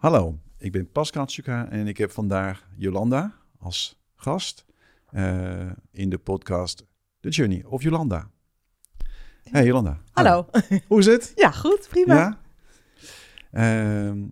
Hallo, 0.00 0.38
ik 0.58 0.72
ben 0.72 0.90
Pascal 0.90 1.26
Tsuka 1.26 1.68
en 1.68 1.86
ik 1.86 1.98
heb 1.98 2.10
vandaag 2.10 2.68
Jolanda 2.76 3.34
als 3.58 4.00
gast 4.14 4.64
uh, 5.12 5.70
in 5.90 6.10
de 6.10 6.18
podcast 6.18 6.86
The 7.20 7.28
Journey 7.28 7.64
of 7.64 7.82
Jolanda. 7.82 8.30
Hey 9.42 9.64
Jolanda. 9.64 10.00
Hallo. 10.10 10.46
Hoe 10.86 10.98
is 10.98 11.06
het? 11.06 11.32
Ja, 11.44 11.50
goed, 11.50 11.88
prima. 11.88 12.14
Ja? 12.14 12.38
Uh, 13.52 14.22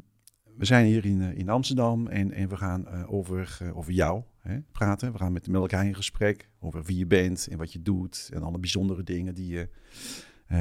we 0.56 0.64
zijn 0.64 0.86
hier 0.86 1.04
in, 1.04 1.20
uh, 1.20 1.38
in 1.38 1.48
Amsterdam 1.48 2.06
en, 2.06 2.32
en 2.32 2.48
we 2.48 2.56
gaan 2.56 2.84
uh, 2.92 3.12
over, 3.12 3.72
over 3.74 3.92
jou 3.92 4.22
hè, 4.40 4.60
praten. 4.72 5.12
We 5.12 5.18
gaan 5.18 5.32
met, 5.32 5.48
met 5.48 5.60
elkaar 5.60 5.86
in 5.86 5.94
gesprek 5.94 6.48
over 6.58 6.82
wie 6.82 6.98
je 6.98 7.06
bent 7.06 7.46
en 7.50 7.58
wat 7.58 7.72
je 7.72 7.82
doet 7.82 8.30
en 8.32 8.42
alle 8.42 8.58
bijzondere 8.58 9.02
dingen 9.02 9.34
die 9.34 9.48
je 9.48 9.68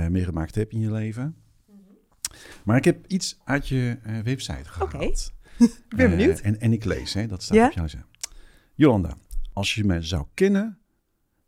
meegemaakt 0.09 0.55
hebt 0.55 0.73
in 0.73 0.79
je 0.79 0.91
leven. 0.91 1.35
Maar 2.63 2.77
ik 2.77 2.85
heb 2.85 3.05
iets 3.07 3.39
uit 3.43 3.67
je 3.67 3.97
uh, 4.07 4.19
website 4.19 4.63
gehaald. 4.63 4.93
Oké, 4.93 4.97
okay. 5.05 5.15
ben 5.95 6.09
benieuwd. 6.09 6.39
Uh, 6.39 6.45
en, 6.45 6.59
en 6.59 6.73
ik 6.73 6.85
lees, 6.85 7.13
hè, 7.13 7.27
dat 7.27 7.43
staat 7.43 7.57
ja? 7.57 7.65
op 7.65 7.71
jouw 7.71 7.87
zin. 7.87 8.03
Jolanda, 8.73 9.17
als 9.53 9.75
je 9.75 9.83
me 9.83 10.01
zou 10.01 10.25
kennen, 10.33 10.77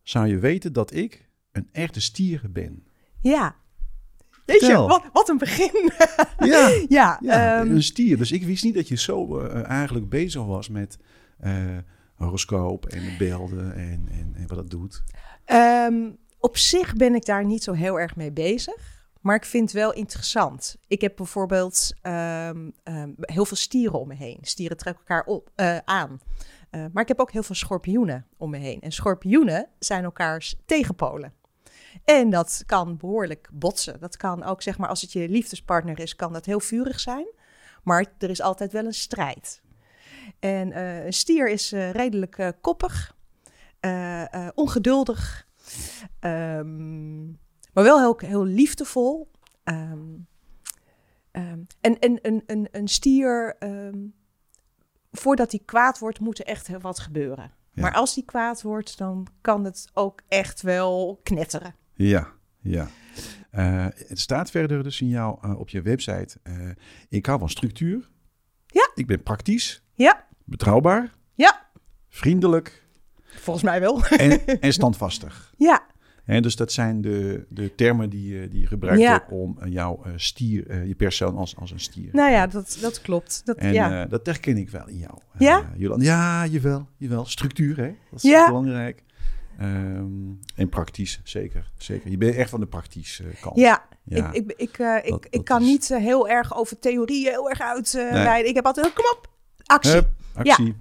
zou 0.03 0.27
je 0.27 0.39
weten 0.39 0.73
dat 0.73 0.93
ik 0.93 1.29
een 1.51 1.69
echte 1.71 2.01
stier 2.01 2.41
ben. 2.49 2.87
Ja. 3.19 3.55
Weet 4.45 4.61
je, 4.61 4.73
wat, 4.73 5.03
wat 5.13 5.29
een 5.29 5.37
begin. 5.37 5.91
ja, 6.51 6.69
ja, 6.87 7.19
ja 7.21 7.59
um, 7.59 7.71
een 7.71 7.83
stier. 7.83 8.17
Dus 8.17 8.31
ik 8.31 8.43
wist 8.43 8.63
niet 8.63 8.73
dat 8.73 8.87
je 8.87 8.97
zo 8.97 9.41
uh, 9.41 9.63
eigenlijk 9.63 10.09
bezig 10.09 10.45
was 10.45 10.69
met 10.69 10.97
horoscoop 12.13 12.85
en 12.85 13.17
beelden 13.17 13.75
en, 13.75 14.07
en, 14.11 14.33
en 14.35 14.47
wat 14.47 14.57
dat 14.57 14.69
doet. 14.69 15.03
Um, 15.45 16.17
op 16.39 16.57
zich 16.57 16.93
ben 16.93 17.15
ik 17.15 17.25
daar 17.25 17.45
niet 17.45 17.63
zo 17.63 17.71
heel 17.71 17.99
erg 17.99 18.15
mee 18.15 18.31
bezig. 18.31 18.98
Maar 19.29 19.37
ik 19.37 19.45
vind 19.45 19.63
het 19.63 19.79
wel 19.79 19.93
interessant. 19.93 20.77
Ik 20.87 21.01
heb 21.01 21.15
bijvoorbeeld 21.15 21.93
um, 22.03 22.73
um, 22.83 23.15
heel 23.19 23.45
veel 23.45 23.57
stieren 23.57 23.99
om 23.99 24.07
me 24.07 24.13
heen. 24.13 24.37
Stieren 24.41 24.77
trekken 24.77 25.03
elkaar 25.07 25.25
op, 25.25 25.49
uh, 25.55 25.77
aan. 25.77 26.19
Uh, 26.71 26.85
maar 26.93 27.03
ik 27.03 27.07
heb 27.07 27.19
ook 27.19 27.31
heel 27.31 27.43
veel 27.43 27.55
schorpioenen 27.55 28.25
om 28.37 28.49
me 28.49 28.57
heen. 28.57 28.81
En 28.81 28.91
schorpioenen 28.91 29.67
zijn 29.79 30.03
elkaars 30.03 30.55
tegenpolen. 30.65 31.33
En 32.03 32.29
dat 32.29 32.63
kan 32.65 32.97
behoorlijk 32.97 33.49
botsen. 33.53 33.99
Dat 33.99 34.17
kan 34.17 34.43
ook, 34.43 34.61
zeg 34.61 34.77
maar, 34.77 34.89
als 34.89 35.01
het 35.01 35.11
je 35.11 35.29
liefdespartner 35.29 35.99
is, 35.99 36.15
kan 36.15 36.33
dat 36.33 36.45
heel 36.45 36.59
vurig 36.59 36.99
zijn. 36.99 37.27
Maar 37.83 38.05
er 38.17 38.29
is 38.29 38.41
altijd 38.41 38.71
wel 38.71 38.85
een 38.85 38.93
strijd. 38.93 39.61
En 40.39 40.69
uh, 40.69 41.05
een 41.05 41.13
stier 41.13 41.49
is 41.49 41.71
redelijk 41.71 42.53
koppig, 42.61 43.15
ongeduldig. 44.55 45.47
Um, 46.19 47.39
maar 47.79 47.87
wel 47.87 47.99
heel, 47.99 48.29
heel 48.29 48.45
liefdevol. 48.45 49.31
Um, 49.63 50.27
um, 51.31 51.67
en 51.81 51.99
en 51.99 52.19
een, 52.21 52.43
een, 52.45 52.67
een 52.71 52.87
stier, 52.87 53.55
um, 53.59 54.13
voordat 55.11 55.51
hij 55.51 55.61
kwaad 55.65 55.99
wordt, 55.99 56.19
moet 56.19 56.39
er 56.39 56.45
echt 56.45 56.69
wat 56.81 56.99
gebeuren. 56.99 57.51
Ja. 57.71 57.81
Maar 57.81 57.93
als 57.93 58.15
hij 58.15 58.23
kwaad 58.23 58.61
wordt, 58.61 58.97
dan 58.97 59.27
kan 59.41 59.63
het 59.63 59.89
ook 59.93 60.21
echt 60.27 60.61
wel 60.61 61.19
knetteren. 61.23 61.75
Ja, 61.93 62.27
ja. 62.61 62.87
Uh, 63.51 63.87
het 64.07 64.19
staat 64.19 64.51
verder 64.51 64.83
dus 64.83 65.01
in 65.01 65.07
jou 65.07 65.37
uh, 65.45 65.59
op 65.59 65.69
je 65.69 65.81
website. 65.81 66.37
Uh, 66.43 66.69
ik 67.09 67.25
hou 67.25 67.39
van 67.39 67.49
structuur. 67.49 68.09
Ja. 68.65 68.91
Ik 68.95 69.07
ben 69.07 69.23
praktisch. 69.23 69.83
Ja. 69.93 70.27
Betrouwbaar. 70.43 71.13
Ja. 71.35 71.69
Vriendelijk. 72.09 72.87
Volgens 73.23 73.65
mij 73.65 73.79
wel. 73.79 74.05
En, 74.05 74.45
en 74.59 74.73
standvastig. 74.73 75.53
Ja. 75.57 75.87
En 76.29 76.41
dus 76.41 76.55
dat 76.55 76.71
zijn 76.71 77.01
de, 77.01 77.45
de 77.49 77.75
termen 77.75 78.09
die, 78.09 78.47
die 78.47 78.59
je 78.59 78.67
gebruikt 78.67 79.01
ja. 79.01 79.11
hebt 79.11 79.31
om 79.31 79.57
jouw 79.65 80.03
uh, 80.05 80.13
stier, 80.15 80.69
uh, 80.71 80.87
je 80.87 80.95
persoon 80.95 81.35
als, 81.35 81.55
als 81.55 81.71
een 81.71 81.79
stier. 81.79 82.09
Nou 82.11 82.31
ja, 82.31 82.47
dat, 82.47 82.77
dat 82.81 83.01
klopt. 83.01 83.41
Dat, 83.45 83.57
en 83.57 83.73
ja. 83.73 84.03
uh, 84.03 84.09
dat 84.09 84.25
herken 84.25 84.57
ik 84.57 84.69
wel 84.69 84.87
in 84.87 84.97
jou. 84.97 85.17
Ja? 85.37 85.71
Jolanda. 85.77 86.05
Ja, 86.05 86.45
jawel, 86.45 86.87
jawel. 86.97 87.25
Structuur, 87.25 87.77
hè? 87.77 87.95
Dat 88.11 88.23
is 88.23 88.29
ja. 88.29 88.47
belangrijk. 88.47 89.03
Um, 89.61 90.39
en 90.55 90.69
praktisch, 90.69 91.21
zeker, 91.23 91.71
zeker. 91.77 92.09
Je 92.09 92.17
bent 92.17 92.35
echt 92.35 92.49
van 92.49 92.59
de 92.59 92.67
praktische 92.67 93.23
kant. 93.41 93.55
Ja, 93.55 93.85
ja. 94.03 94.31
ik, 94.31 94.43
ik, 94.45 94.53
ik, 94.57 94.77
dat, 94.77 95.05
ik, 95.05 95.27
ik 95.29 95.45
kan 95.45 95.61
is... 95.61 95.67
niet 95.67 95.87
heel 95.87 96.29
erg 96.29 96.57
over 96.57 96.79
theorieën 96.79 97.31
heel 97.31 97.49
erg 97.49 97.61
uitweiden. 97.61 98.23
Nee. 98.31 98.43
Ik 98.43 98.55
heb 98.55 98.65
altijd, 98.65 98.93
kom 98.93 99.05
op, 99.17 99.29
actie. 99.65 99.91
Hup, 99.91 100.09
actie. 100.33 100.65
Ja. 100.65 100.73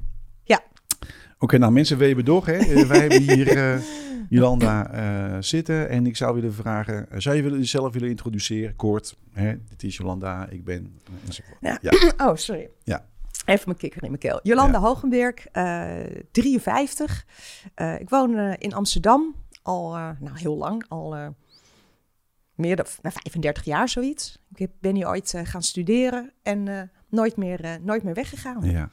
Oké, 1.39 1.45
okay, 1.45 1.59
nou 1.59 1.73
mensen, 1.73 1.99
we 1.99 2.07
hebben 2.07 2.25
door. 2.25 2.47
Hè? 2.47 2.87
Wij 2.87 3.01
hebben 3.01 3.23
hier... 3.23 3.83
Jolanda 4.29 4.95
uh, 4.95 5.37
zitten. 5.41 5.89
En 5.89 6.07
ik 6.07 6.17
zou 6.17 6.35
willen 6.35 6.55
vragen, 6.55 7.07
zou 7.17 7.37
je 7.37 7.43
willen, 7.43 7.59
jezelf 7.59 7.93
willen 7.93 8.09
introduceren, 8.09 8.77
kort? 8.77 9.17
Hè? 9.33 9.55
Dit 9.69 9.83
is 9.83 9.97
Jolanda, 9.97 10.49
ik 10.49 10.65
ben... 10.65 11.01
Ja. 11.61 11.79
ja. 11.81 11.93
Oh, 12.29 12.37
sorry. 12.37 12.71
Ja. 12.85 13.07
Even 13.45 13.63
mijn 13.65 13.79
kikker 13.79 14.03
in 14.03 14.09
mijn 14.09 14.21
keel. 14.21 14.41
Jolanda 14.43 14.79
ja. 14.79 14.85
Hogenberg, 14.85 15.47
uh, 15.53 16.23
53. 16.31 17.27
Uh, 17.77 18.01
ik 18.01 18.09
woon 18.09 18.39
in 18.39 18.75
Amsterdam 18.75 19.35
al 19.63 19.91
nou, 19.93 20.39
heel 20.39 20.57
lang, 20.57 20.85
al 20.89 21.35
meer 22.55 22.77
dan 22.77 22.87
nou, 23.03 23.15
35 23.15 23.65
jaar 23.65 23.89
zoiets. 23.89 24.39
Ik 24.55 24.71
ben 24.81 24.95
hier 24.95 25.09
ooit 25.09 25.35
gaan 25.43 25.63
studeren 25.63 26.33
en 26.43 26.91
nooit, 27.09 27.37
meer, 27.37 27.79
nooit 27.83 28.03
meer 28.03 28.15
weggegaan. 28.15 28.71
Ja. 28.71 28.91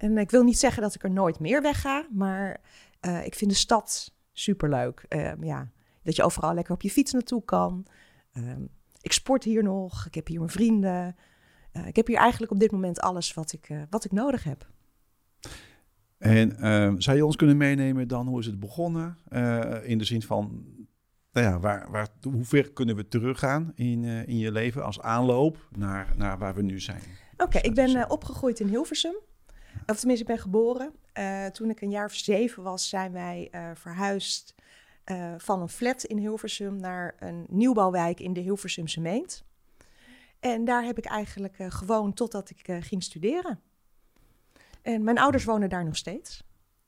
En 0.00 0.18
ik 0.18 0.30
wil 0.30 0.42
niet 0.42 0.58
zeggen 0.58 0.82
dat 0.82 0.94
ik 0.94 1.02
er 1.02 1.10
nooit 1.10 1.38
meer 1.38 1.62
wegga, 1.62 2.06
maar 2.10 2.60
ik 3.24 3.34
vind 3.34 3.50
de 3.50 3.56
stad 3.56 4.12
superleuk. 4.32 5.04
Uh, 5.08 5.32
ja, 5.40 5.70
dat 6.02 6.16
je 6.16 6.22
overal 6.22 6.54
lekker 6.54 6.74
op 6.74 6.82
je 6.82 6.90
fiets 6.90 7.12
naartoe 7.12 7.44
kan. 7.44 7.86
Uh, 8.32 8.44
ik 9.00 9.12
sport 9.12 9.44
hier 9.44 9.62
nog. 9.62 10.06
Ik 10.06 10.14
heb 10.14 10.26
hier 10.26 10.38
mijn 10.38 10.50
vrienden. 10.50 11.16
Uh, 11.72 11.86
ik 11.86 11.96
heb 11.96 12.06
hier 12.06 12.16
eigenlijk 12.16 12.52
op 12.52 12.60
dit 12.60 12.70
moment 12.70 13.00
alles 13.00 13.34
wat 13.34 13.52
ik, 13.52 13.68
uh, 13.68 13.82
wat 13.90 14.04
ik 14.04 14.12
nodig 14.12 14.44
heb. 14.44 14.68
En 16.18 16.56
ehm, 16.56 17.00
zou 17.00 17.16
je 17.16 17.24
ons 17.24 17.36
kunnen 17.36 17.56
meenemen 17.56 18.08
dan 18.08 18.26
hoe 18.26 18.40
is 18.40 18.46
het 18.46 18.60
begonnen? 18.60 19.18
Eh, 19.28 19.88
in 19.88 19.98
de 19.98 20.04
zin 20.04 20.22
van, 20.22 20.64
nou 21.32 21.46
ja, 21.46 21.58
waar, 21.60 21.90
waar, 21.90 22.08
hoe 22.22 22.44
ver 22.44 22.72
kunnen 22.72 22.96
we 22.96 23.08
teruggaan 23.08 23.72
in, 23.74 24.04
in 24.04 24.38
je 24.38 24.52
leven 24.52 24.84
als 24.84 25.00
aanloop 25.00 25.68
naar, 25.76 26.12
naar 26.16 26.38
waar 26.38 26.54
we 26.54 26.62
nu 26.62 26.80
zijn? 26.80 27.02
Oké, 27.32 27.42
okay, 27.42 27.62
ik 27.62 27.74
ben 27.74 28.10
opgegroeid 28.10 28.60
in 28.60 28.68
Hilversum. 28.68 29.14
Of 29.86 29.96
tenminste, 29.98 30.24
ik 30.24 30.26
ben 30.26 30.38
geboren. 30.38 30.92
Uh, 31.18 31.46
toen 31.46 31.70
ik 31.70 31.80
een 31.80 31.90
jaar 31.90 32.04
of 32.04 32.14
zeven 32.14 32.62
was, 32.62 32.88
zijn 32.88 33.12
wij 33.12 33.48
uh, 33.54 33.70
verhuisd 33.74 34.54
uh, 35.04 35.34
van 35.38 35.60
een 35.60 35.68
flat 35.68 36.04
in 36.04 36.18
Hilversum 36.18 36.76
naar 36.76 37.14
een 37.18 37.46
nieuwbouwwijk 37.48 38.20
in 38.20 38.32
de 38.32 38.40
Hilversumse 38.40 39.00
Meent. 39.00 39.44
En 40.40 40.64
daar 40.64 40.84
heb 40.84 40.98
ik 40.98 41.04
eigenlijk 41.04 41.56
gewoond 41.58 42.16
totdat 42.16 42.50
ik 42.50 42.76
ging 42.80 43.02
studeren. 43.02 43.60
En 44.82 45.04
mijn 45.04 45.18
ouders 45.18 45.44
wonen 45.44 45.68
daar 45.68 45.84
nog 45.84 45.96
steeds. 45.96 46.42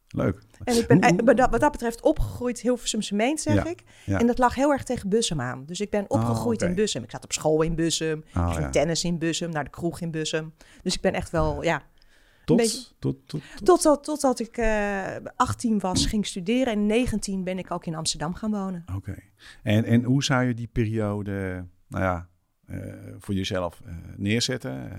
Leuk. 0.09 0.43
En 0.65 0.77
ik 0.77 0.87
ben 0.87 1.25
wat 1.25 1.37
dat, 1.37 1.51
wat 1.51 1.61
dat 1.61 1.73
betreft 1.73 2.03
opgegroeid 2.03 2.61
Hilversumse 2.61 3.15
Meent, 3.15 3.41
zeg 3.41 3.55
ja, 3.55 3.65
ik. 3.65 3.83
Ja. 4.07 4.19
En 4.19 4.27
dat 4.27 4.39
lag 4.39 4.55
heel 4.55 4.71
erg 4.71 4.83
tegen 4.83 5.09
Bussum 5.09 5.41
aan. 5.41 5.65
Dus 5.67 5.81
ik 5.81 5.91
ben 5.91 6.11
opgegroeid 6.11 6.39
oh, 6.39 6.53
okay. 6.53 6.69
in 6.69 6.75
Bussum. 6.75 7.03
Ik 7.03 7.11
zat 7.11 7.25
op 7.25 7.33
school 7.33 7.63
in 7.63 7.75
Bussum. 7.75 8.25
Oh, 8.37 8.47
ik 8.47 8.53
ging 8.53 8.65
ja. 8.65 8.71
tennis 8.71 9.05
in 9.05 9.19
Bussum, 9.19 9.51
naar 9.51 9.65
de 9.65 9.71
kroeg 9.71 10.01
in 10.01 10.11
Bussum. 10.11 10.55
Dus 10.83 10.95
ik 10.95 11.01
ben 11.01 11.13
echt 11.13 11.31
wel, 11.31 11.63
ja, 11.63 11.83
tot, 12.45 12.57
beetje, 12.57 12.87
tot, 12.99 13.17
tot, 13.27 13.43
tot. 13.57 13.65
Totdat, 13.65 14.05
totdat 14.05 14.41
ik 14.41 14.59
uh, 14.59 15.17
18 15.37 15.79
was, 15.79 16.07
ging 16.07 16.27
studeren. 16.27 16.73
En 16.73 16.87
19 16.87 17.45
ben 17.45 17.59
ik 17.59 17.71
ook 17.71 17.87
in 17.87 17.95
Amsterdam 17.95 18.35
gaan 18.35 18.51
wonen. 18.51 18.85
Oké. 18.87 18.97
Okay. 18.97 19.31
En, 19.63 19.85
en 19.85 20.03
hoe 20.03 20.25
zou 20.25 20.45
je 20.45 20.55
die 20.55 20.69
periode, 20.73 21.65
nou 21.89 22.05
ja, 22.05 22.29
uh, 22.67 22.95
voor 23.19 23.35
jezelf 23.35 23.81
uh, 23.87 23.95
neerzetten? 24.17 24.91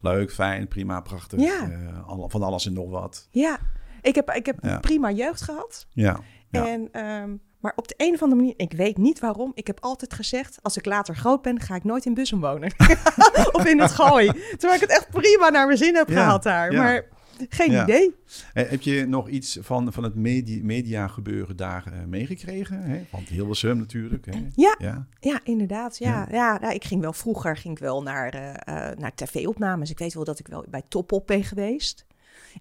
Leuk, 0.00 0.32
fijn, 0.32 0.68
prima, 0.68 1.00
prachtig. 1.00 1.40
Ja. 1.40 1.92
Al, 2.06 2.28
van 2.28 2.42
alles 2.42 2.66
en 2.66 2.72
nog 2.72 2.90
wat. 2.90 3.28
Ja, 3.30 3.58
ik 4.02 4.14
heb, 4.14 4.30
ik 4.30 4.46
heb 4.46 4.58
Ja. 4.62 4.78
prima 4.78 5.10
jeugd 5.10 5.42
gehad. 5.42 5.86
Ja. 5.90 6.20
ja. 6.50 6.66
En, 6.66 6.88
ehm, 6.92 7.36
maar 7.64 7.72
op 7.76 7.88
de 7.88 7.94
een 7.96 8.14
of 8.14 8.22
andere 8.22 8.40
manier, 8.40 8.54
ik 8.56 8.72
weet 8.72 8.96
niet 8.98 9.18
waarom, 9.20 9.52
ik 9.54 9.66
heb 9.66 9.78
altijd 9.80 10.14
gezegd, 10.14 10.58
als 10.62 10.76
ik 10.76 10.84
later 10.84 11.16
groot 11.16 11.42
ben, 11.42 11.60
ga 11.60 11.74
ik 11.74 11.84
nooit 11.84 12.04
in 12.06 12.14
Bussum 12.14 12.40
wonen. 12.40 12.72
of 13.52 13.66
in 13.66 13.80
het 13.80 13.90
Gooi. 13.90 14.26
Terwijl 14.32 14.74
ik 14.74 14.80
het 14.80 14.90
echt 14.90 15.08
prima 15.10 15.48
naar 15.48 15.66
mijn 15.66 15.78
zin 15.78 15.94
heb 15.94 16.08
Ja, 16.08 16.14
gehad 16.14 16.42
daar. 16.42 16.72
ja. 16.72 16.82
Maar 16.82 17.04
geen 17.48 17.70
Ja. 17.70 17.82
idee. 17.82 18.14
Eh, 18.52 18.68
heb 18.70 18.82
je 18.82 19.06
nog 19.06 19.28
iets 19.28 19.58
van, 19.60 19.92
van 19.92 20.02
het 20.02 20.14
media, 20.14 20.62
media 20.62 21.08
gebeuren 21.08 21.56
daar 21.56 21.84
eh, 21.86 21.92
meegekregen? 22.06 22.82
Hè? 22.82 23.04
Want 23.10 23.28
Hilversum 23.28 23.78
natuurlijk. 23.78 24.26
Hè? 24.26 24.46
Ja. 24.54 24.74
ja. 24.78 25.06
Ja, 25.20 25.40
inderdaad. 25.44 25.98
Ja, 25.98 26.28
ja. 26.30 26.58
nou, 26.60 26.74
ik 26.74 26.84
ging 26.84 27.00
wel 27.00 27.12
vroeger 27.12 27.56
ging 27.56 27.74
ik 27.76 27.82
wel 27.82 28.02
naar, 28.02 28.28
eh, 28.28 28.96
naar 28.98 29.14
tv-opnames. 29.14 29.90
Ik 29.90 29.98
weet 29.98 30.14
wel 30.14 30.24
dat 30.24 30.38
ik 30.38 30.46
wel 30.46 30.64
bij 30.68 30.82
Top 30.88 31.12
Op 31.12 31.26
ben 31.26 31.44
geweest. 31.44 32.04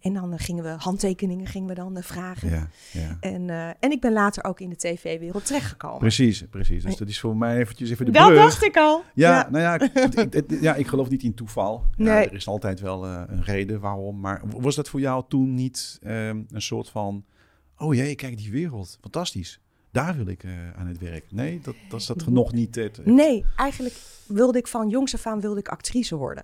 En 0.01 0.13
dan 0.13 0.33
eh, 0.33 0.39
gingen 0.39 0.63
we 0.63 0.69
handtekeningen 0.69 1.45
gingen 1.47 1.67
we 1.67 1.73
dan 1.73 1.97
eh, 1.97 2.03
vragen. 2.03 2.49
Ja, 2.49 2.67
ja. 2.91 3.17
En, 3.19 3.49
eh, 3.49 3.67
en 3.79 3.91
ik 3.91 4.01
ben 4.01 4.13
later 4.13 4.43
ook 4.43 4.59
in 4.59 4.69
de 4.69 4.75
tv-wereld 4.75 5.45
terechtgekomen. 5.45 5.99
Precies, 5.99 6.43
precies. 6.49 6.83
Dus 6.83 6.95
dat 6.97 7.07
is 7.07 7.19
voor 7.19 7.37
mij 7.37 7.57
eventjes 7.57 7.89
even 7.89 8.05
de 8.05 8.11
Dat 8.11 8.27
brug. 8.27 8.37
dacht 8.39 8.63
ik 8.63 8.77
al. 8.77 9.03
Ja, 9.13 9.47
nou 9.51 9.63
ja, 9.63 9.79
ik, 9.79 9.93
ik- 10.15 10.33
ik- 10.35 10.61
ja, 10.61 10.75
ik 10.75 10.87
geloof 10.87 11.09
niet 11.09 11.23
in 11.23 11.33
toeval. 11.33 11.83
Ja, 11.95 12.03
Nee. 12.03 12.25
er 12.29 12.33
is 12.35 12.47
altijd 12.47 12.79
wel 12.79 13.05
eh, 13.05 13.21
een 13.27 13.43
reden 13.43 13.79
waarom. 13.79 14.19
Maar 14.19 14.41
was 14.45 14.75
dat 14.75 14.89
voor 14.89 14.99
jou 14.99 15.23
toen 15.27 15.53
niet 15.53 15.99
ehm, 16.01 16.41
een 16.51 16.61
soort 16.61 16.89
van... 16.89 17.23
Oh 17.77 17.93
jee, 17.95 18.15
kijk 18.15 18.37
die 18.37 18.51
wereld, 18.51 18.97
fantastisch. 19.01 19.59
Daar 19.91 20.15
wil 20.15 20.27
ik 20.27 20.43
eh, 20.43 20.51
aan 20.77 20.87
het 20.87 20.97
werk. 20.99 21.25
Nee, 21.31 21.59
dat, 21.63 21.75
dat 21.89 21.99
is 21.99 22.05
dat 22.05 22.27
nog 22.27 22.51
niet. 22.53 22.75
Het, 22.75 23.05
Nee, 23.05 23.45
eigenlijk 23.55 23.95
wilde 24.27 24.57
ik 24.57 24.67
van 24.67 24.89
jongs 24.89 25.13
af 25.13 25.25
aan 25.27 25.39
wilde 25.41 25.59
ik 25.59 25.67
actrice 25.67 26.15
worden. 26.15 26.43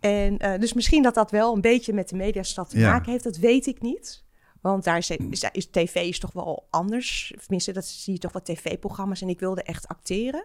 En 0.00 0.36
uh, 0.44 0.58
dus 0.58 0.72
misschien 0.72 1.02
dat 1.02 1.14
dat 1.14 1.30
wel 1.30 1.54
een 1.54 1.60
beetje 1.60 1.92
met 1.92 2.08
de 2.08 2.16
mediastad 2.16 2.70
te 2.70 2.78
Ja. 2.78 2.90
maken 2.90 3.10
heeft, 3.12 3.24
dat 3.24 3.36
weet 3.36 3.66
ik 3.66 3.80
niet. 3.80 4.24
Want 4.60 4.84
daar 4.84 4.96
is, 4.98 5.10
is, 5.10 5.48
is 5.52 5.66
tv 5.70 5.94
is 5.94 6.18
toch 6.18 6.32
wel 6.32 6.66
anders. 6.70 7.34
Tenminste, 7.40 7.72
dat 7.72 7.86
zie 7.86 8.12
je 8.12 8.18
toch 8.18 8.32
wat 8.32 8.44
tv-programma's. 8.44 9.22
En 9.22 9.28
ik 9.28 9.40
wilde 9.40 9.62
echt 9.62 9.88
acteren. 9.88 10.44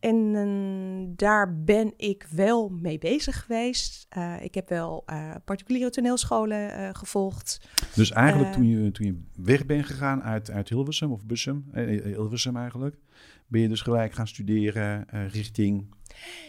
En 0.00 0.34
eh, 0.34 1.14
daar 1.16 1.62
ben 1.64 1.92
ik 1.96 2.26
wel 2.30 2.68
mee 2.68 2.98
bezig 2.98 3.40
geweest. 3.44 4.06
Eh, 4.08 4.34
ik 4.42 4.54
heb 4.54 4.68
wel 4.68 5.02
eh, 5.06 5.30
particuliere 5.44 5.90
toneelscholen 5.90 6.72
eh, 6.72 6.88
gevolgd. 6.92 7.60
Dus 7.94 8.10
eigenlijk 8.10 8.50
Eh. 8.50 8.56
toen, 8.56 8.68
je, 8.68 8.90
toen 8.90 9.06
je 9.06 9.22
weg 9.36 9.66
bent 9.66 9.86
gegaan 9.86 10.22
uit, 10.22 10.50
uit 10.50 10.68
Hilversum 10.68 11.12
of 11.12 11.24
Bussum, 11.24 11.64
eh, 11.72 11.96
eh, 11.96 12.04
Hilversum 12.04 12.56
eigenlijk, 12.56 12.96
ben 13.52 13.60
je 13.60 13.68
dus 13.68 13.80
gelijk 13.80 14.12
gaan 14.12 14.28
studeren 14.28 15.08
eh, 15.08 15.28
richting 15.28 15.94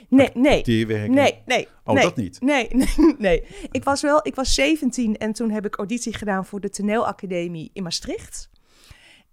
Nee, 0.09 0.29
nee, 0.33 0.63
nee, 1.09 1.41
nee. 1.45 1.67
Oh, 1.83 1.93
nee, 1.95 2.03
dat 2.03 2.15
niet? 2.15 2.41
Nee, 2.41 2.67
nee, 2.75 3.15
nee. 3.17 3.43
Ik 3.71 3.83
was 3.83 4.01
wel, 4.01 4.27
ik 4.27 4.35
was 4.35 4.53
17 4.53 5.17
en 5.17 5.33
toen 5.33 5.51
heb 5.51 5.65
ik 5.65 5.75
auditie 5.75 6.13
gedaan 6.13 6.45
voor 6.45 6.59
de 6.59 6.69
toneelacademie 6.69 7.69
in 7.73 7.83
Maastricht. 7.83 8.49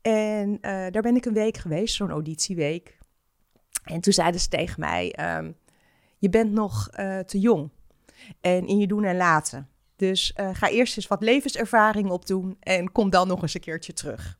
En 0.03 0.59
eh, 0.61 0.71
daar 0.91 1.03
ben 1.03 1.17
ik 1.17 1.25
een 1.25 1.35
week 1.35 1.57
geweest, 1.57 1.95
zo'n 1.95 2.11
auditieweek. 2.11 2.99
En 3.85 4.01
toen 4.01 4.13
zeiden 4.13 4.41
ze 4.41 4.49
tegen 4.49 4.81
mij, 4.81 5.13
ehm, 5.13 5.53
je 6.19 6.29
bent 6.29 6.53
nog 6.53 6.89
eh, 6.89 7.19
te 7.19 7.39
jong 7.39 7.71
en 8.41 8.67
in 8.67 8.79
je 8.79 8.87
doen 8.87 9.05
en 9.05 9.17
laten. 9.17 9.69
Dus 9.97 10.33
ga 10.53 10.69
eerst 10.69 10.97
eens 10.97 11.07
wat 11.07 11.23
levenservaring 11.23 12.11
opdoen 12.11 12.57
en 12.61 12.93
kom 12.93 13.11
dan 13.11 13.29
nog 13.29 13.43
eens 13.43 13.55
een 13.55 13.61
keertje 13.61 13.93
terug. 13.93 14.39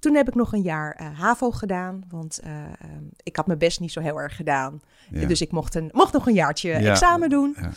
Toen 0.00 0.14
heb 0.14 0.28
ik 0.28 0.34
nog 0.34 0.52
een 0.52 0.62
jaar 0.62 0.92
eh, 0.92 1.18
HAVO 1.18 1.50
gedaan, 1.50 2.04
want 2.08 2.38
eh, 2.38 2.62
ehm, 2.64 3.04
ik 3.22 3.36
had 3.36 3.46
mijn 3.46 3.58
best 3.58 3.80
niet 3.80 3.92
zo 3.92 4.00
heel 4.00 4.20
erg 4.20 4.36
gedaan. 4.36 4.80
Ja. 5.10 5.26
Dus 5.26 5.40
ik 5.40 5.50
mocht, 5.52 5.74
een, 5.74 5.88
mocht 5.92 6.12
nog 6.12 6.26
een 6.26 6.34
jaartje 6.34 6.68
Ja. 6.68 6.90
examen 6.90 7.28
doen. 7.28 7.56
Ja. 7.60 7.70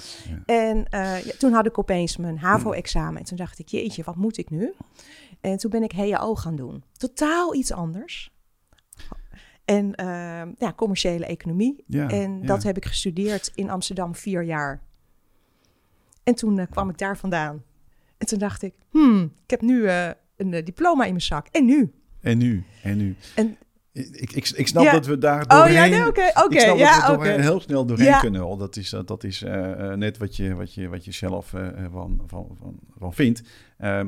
En 0.45 0.89
eh, 0.89 1.15
toen 1.15 1.53
had 1.53 1.65
ik 1.65 1.77
opeens 1.79 2.17
mijn 2.17 2.37
HAVO-examen. 2.37 3.19
En 3.19 3.25
toen 3.25 3.37
dacht 3.37 3.59
ik, 3.59 3.67
jeetje, 3.67 4.03
wat 4.03 4.15
moet 4.15 4.37
ik 4.37 4.49
nu? 4.49 4.73
En 5.41 5.57
toen 5.57 5.71
ben 5.71 5.83
ik 5.83 5.91
HAO 5.91 6.35
gaan 6.35 6.55
doen. 6.55 6.83
Totaal 6.97 7.55
iets 7.55 7.71
anders. 7.71 8.31
En 9.65 9.95
eh, 9.95 10.05
ja, 10.57 10.73
commerciële 10.75 11.25
economie. 11.25 11.83
En 11.89 12.45
dat 12.45 12.63
heb 12.63 12.77
ik 12.77 12.85
gestudeerd 12.85 13.51
in 13.55 13.69
Amsterdam 13.69 14.15
vier 14.15 14.43
jaar. 14.43 14.81
En 16.23 16.35
toen 16.35 16.67
kwam 16.69 16.89
ik 16.89 16.97
daar 16.97 17.17
vandaan. 17.17 17.63
En 18.17 18.27
toen 18.27 18.39
dacht 18.39 18.61
ik, 18.61 18.73
hmm, 18.89 19.33
ik 19.43 19.49
heb 19.49 19.61
nu 19.61 19.89
een 20.35 20.49
diploma 20.63 21.03
in 21.03 21.09
mijn 21.09 21.21
zak. 21.21 21.47
En 21.47 21.65
nu? 21.65 21.93
En 22.23 22.37
nu? 22.37 22.63
En 22.83 22.97
nu? 22.97 23.15
En- 23.35 23.57
ik, 23.91 24.31
ik, 24.31 24.49
ik 24.49 24.67
snap 24.67 24.83
Ja. 24.83 24.91
dat 24.91 25.05
we 25.05 25.17
daar 25.17 25.41
Oh 25.43 25.47
doorheen... 25.57 25.73
ja, 25.73 25.85
nee, 25.85 26.07
oké, 26.07 26.31
oké. 26.43 26.53
ik 26.55 26.59
snap 26.59 26.77
ja, 26.77 27.07
dat 27.07 27.21
we 27.21 27.27
heel 27.27 27.59
snel 27.59 27.85
doorheen 27.85 28.07
Ja. 28.07 28.19
kunnen. 28.19 28.41
Al 28.41 28.57
dat 28.57 28.75
is, 28.75 28.89
dat 28.89 29.07
dat 29.07 29.23
is 29.23 29.41
eh, 29.41 29.91
eh, 29.91 29.97
net 29.97 30.17
wat 30.17 30.35
je, 30.35 30.53
wat 30.55 30.73
je, 30.73 30.87
wat 30.89 31.05
je 31.05 31.11
zelf 31.11 31.53
eh, 31.53 31.67
eh, 31.67 31.91
van, 31.91 32.21
van, 32.27 32.57
van, 32.59 32.79
van 32.99 33.13
vindt. 33.13 33.41
Ehm, 33.77 34.07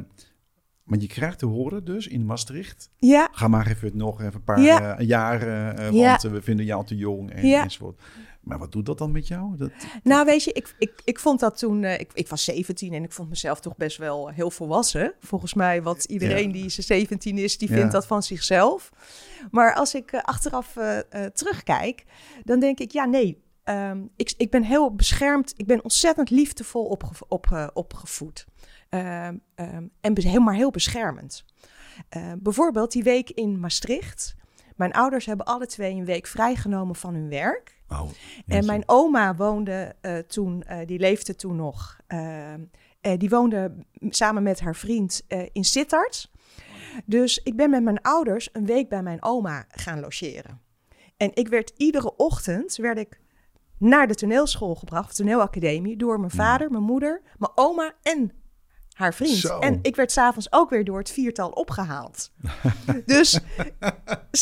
maar 0.83 0.99
je 0.99 1.07
krijgt 1.07 1.39
te 1.39 1.45
horen 1.45 1.85
dus 1.85 2.07
in 2.07 2.25
Maastricht... 2.25 2.89
Ja, 2.97 3.27
Ga 3.31 3.47
maar 3.47 3.67
even 3.67 3.97
nog 3.97 4.21
even 4.21 4.33
een 4.35 4.43
paar 4.43 4.61
Ja. 4.61 4.97
eh, 4.97 5.07
jaren, 5.07 5.77
eh, 5.77 5.91
Ja. 5.91 6.07
want 6.09 6.23
eh, 6.23 6.31
we 6.31 6.41
vinden 6.41 6.65
jou 6.65 6.85
te 6.85 6.95
jong 6.95 7.31
en, 7.31 7.47
Ja. 7.47 7.63
enzovoort. 7.63 8.01
Maar 8.45 8.57
wat 8.59 8.71
doet 8.71 8.85
dat 8.85 8.97
dan 8.97 9.11
met 9.11 9.27
jou? 9.27 9.57
Dat, 9.57 9.71
Nou, 10.03 10.25
weet 10.25 10.43
je, 10.43 10.51
ik, 10.53 10.75
ik, 10.79 11.01
ik 11.03 11.19
vond 11.19 11.39
dat 11.39 11.57
toen... 11.57 11.83
eh, 11.83 11.99
ik, 11.99 12.11
ik 12.13 12.27
was 12.27 12.43
17 12.43 12.93
en 12.93 13.03
ik 13.03 13.11
vond 13.11 13.29
mezelf 13.29 13.59
toch 13.59 13.75
best 13.75 13.97
wel 13.97 14.29
heel 14.29 14.51
volwassen. 14.51 15.13
Volgens 15.19 15.53
mij, 15.53 15.81
wat 15.81 16.03
iedereen 16.03 16.47
Ja. 16.47 16.51
die 16.53 16.69
zijn 16.69 16.85
17 16.85 17.37
is, 17.37 17.57
die 17.57 17.69
Ja. 17.69 17.75
vindt 17.75 17.91
dat 17.91 18.07
van 18.07 18.23
zichzelf. 18.23 18.89
Maar 19.51 19.73
als 19.75 19.95
ik 19.95 20.11
eh, 20.11 20.21
achteraf 20.21 20.75
eh, 20.77 21.25
terugkijk, 21.25 22.03
dan 22.43 22.59
denk 22.59 22.79
ik, 22.79 22.91
ja, 22.91 23.05
nee. 23.05 23.43
ehm, 23.63 24.01
ik, 24.15 24.33
ik 24.37 24.49
ben 24.51 24.63
heel 24.63 24.95
beschermd. 24.95 25.53
Ik 25.57 25.65
ben 25.65 25.83
ontzettend 25.83 26.29
liefdevol 26.29 26.85
opge, 26.85 27.25
op, 27.27 27.71
opgevoed. 27.73 28.45
Ehm, 28.89 29.35
ehm, 29.55 29.83
en 30.01 30.13
be- 30.13 30.29
heel, 30.51 30.71
beschermend. 30.71 31.45
Bijvoorbeeld 32.39 32.91
die 32.91 33.03
week 33.03 33.29
in 33.29 33.59
Maastricht. 33.59 34.35
Mijn 34.75 34.91
ouders 34.91 35.25
hebben 35.25 35.45
alle 35.45 35.65
twee 35.65 35.93
een 35.93 36.05
week 36.05 36.27
vrijgenomen 36.27 36.95
van 36.95 37.13
hun 37.13 37.29
werk. 37.29 37.74
Oh, 37.89 38.09
En 38.47 38.65
mijn 38.65 38.83
oma 38.85 39.35
woonde 39.35 39.95
eh, 40.01 40.17
toen, 40.17 40.63
eh, 40.63 40.87
die 40.87 40.99
leefde 40.99 41.35
toen 41.35 41.55
nog. 41.55 41.99
eh, 42.07 43.17
die 43.17 43.29
woonde 43.29 43.75
samen 44.09 44.43
met 44.43 44.59
haar 44.59 44.75
vriend 44.75 45.21
in 45.51 45.63
Sittard. 45.63 46.31
Dus 47.05 47.39
ik 47.43 47.55
ben 47.55 47.69
met 47.69 47.83
mijn 47.83 48.01
ouders 48.01 48.49
een 48.51 48.65
week 48.65 48.89
bij 48.89 49.03
mijn 49.03 49.23
oma 49.23 49.65
gaan 49.69 49.99
logeren. 49.99 50.61
En 51.17 51.31
ik 51.33 51.47
werd 51.47 51.73
iedere 51.77 52.15
ochtend 52.15 52.75
werd 52.75 52.97
ik 52.97 53.19
naar 53.77 54.07
de 54.07 54.15
toneelschool 54.15 54.75
gebracht, 54.75 55.09
of 55.09 55.13
toneelacademie, 55.13 55.97
door 55.97 56.19
mijn 56.19 56.31
vader, 56.31 56.71
mijn 56.71 56.83
moeder, 56.83 57.21
mijn 57.37 57.51
oma 57.55 57.93
en 58.01 58.31
haar 58.95 59.13
vriend. 59.13 59.37
Zo. 59.37 59.59
En 59.59 59.79
ik 59.81 59.95
werd 59.95 60.11
s'avonds 60.11 60.51
ook 60.51 60.69
weer 60.69 60.83
door 60.83 60.97
het 60.97 61.11
viertal 61.11 61.49
opgehaald. 61.49 62.31
dus, 63.05 63.39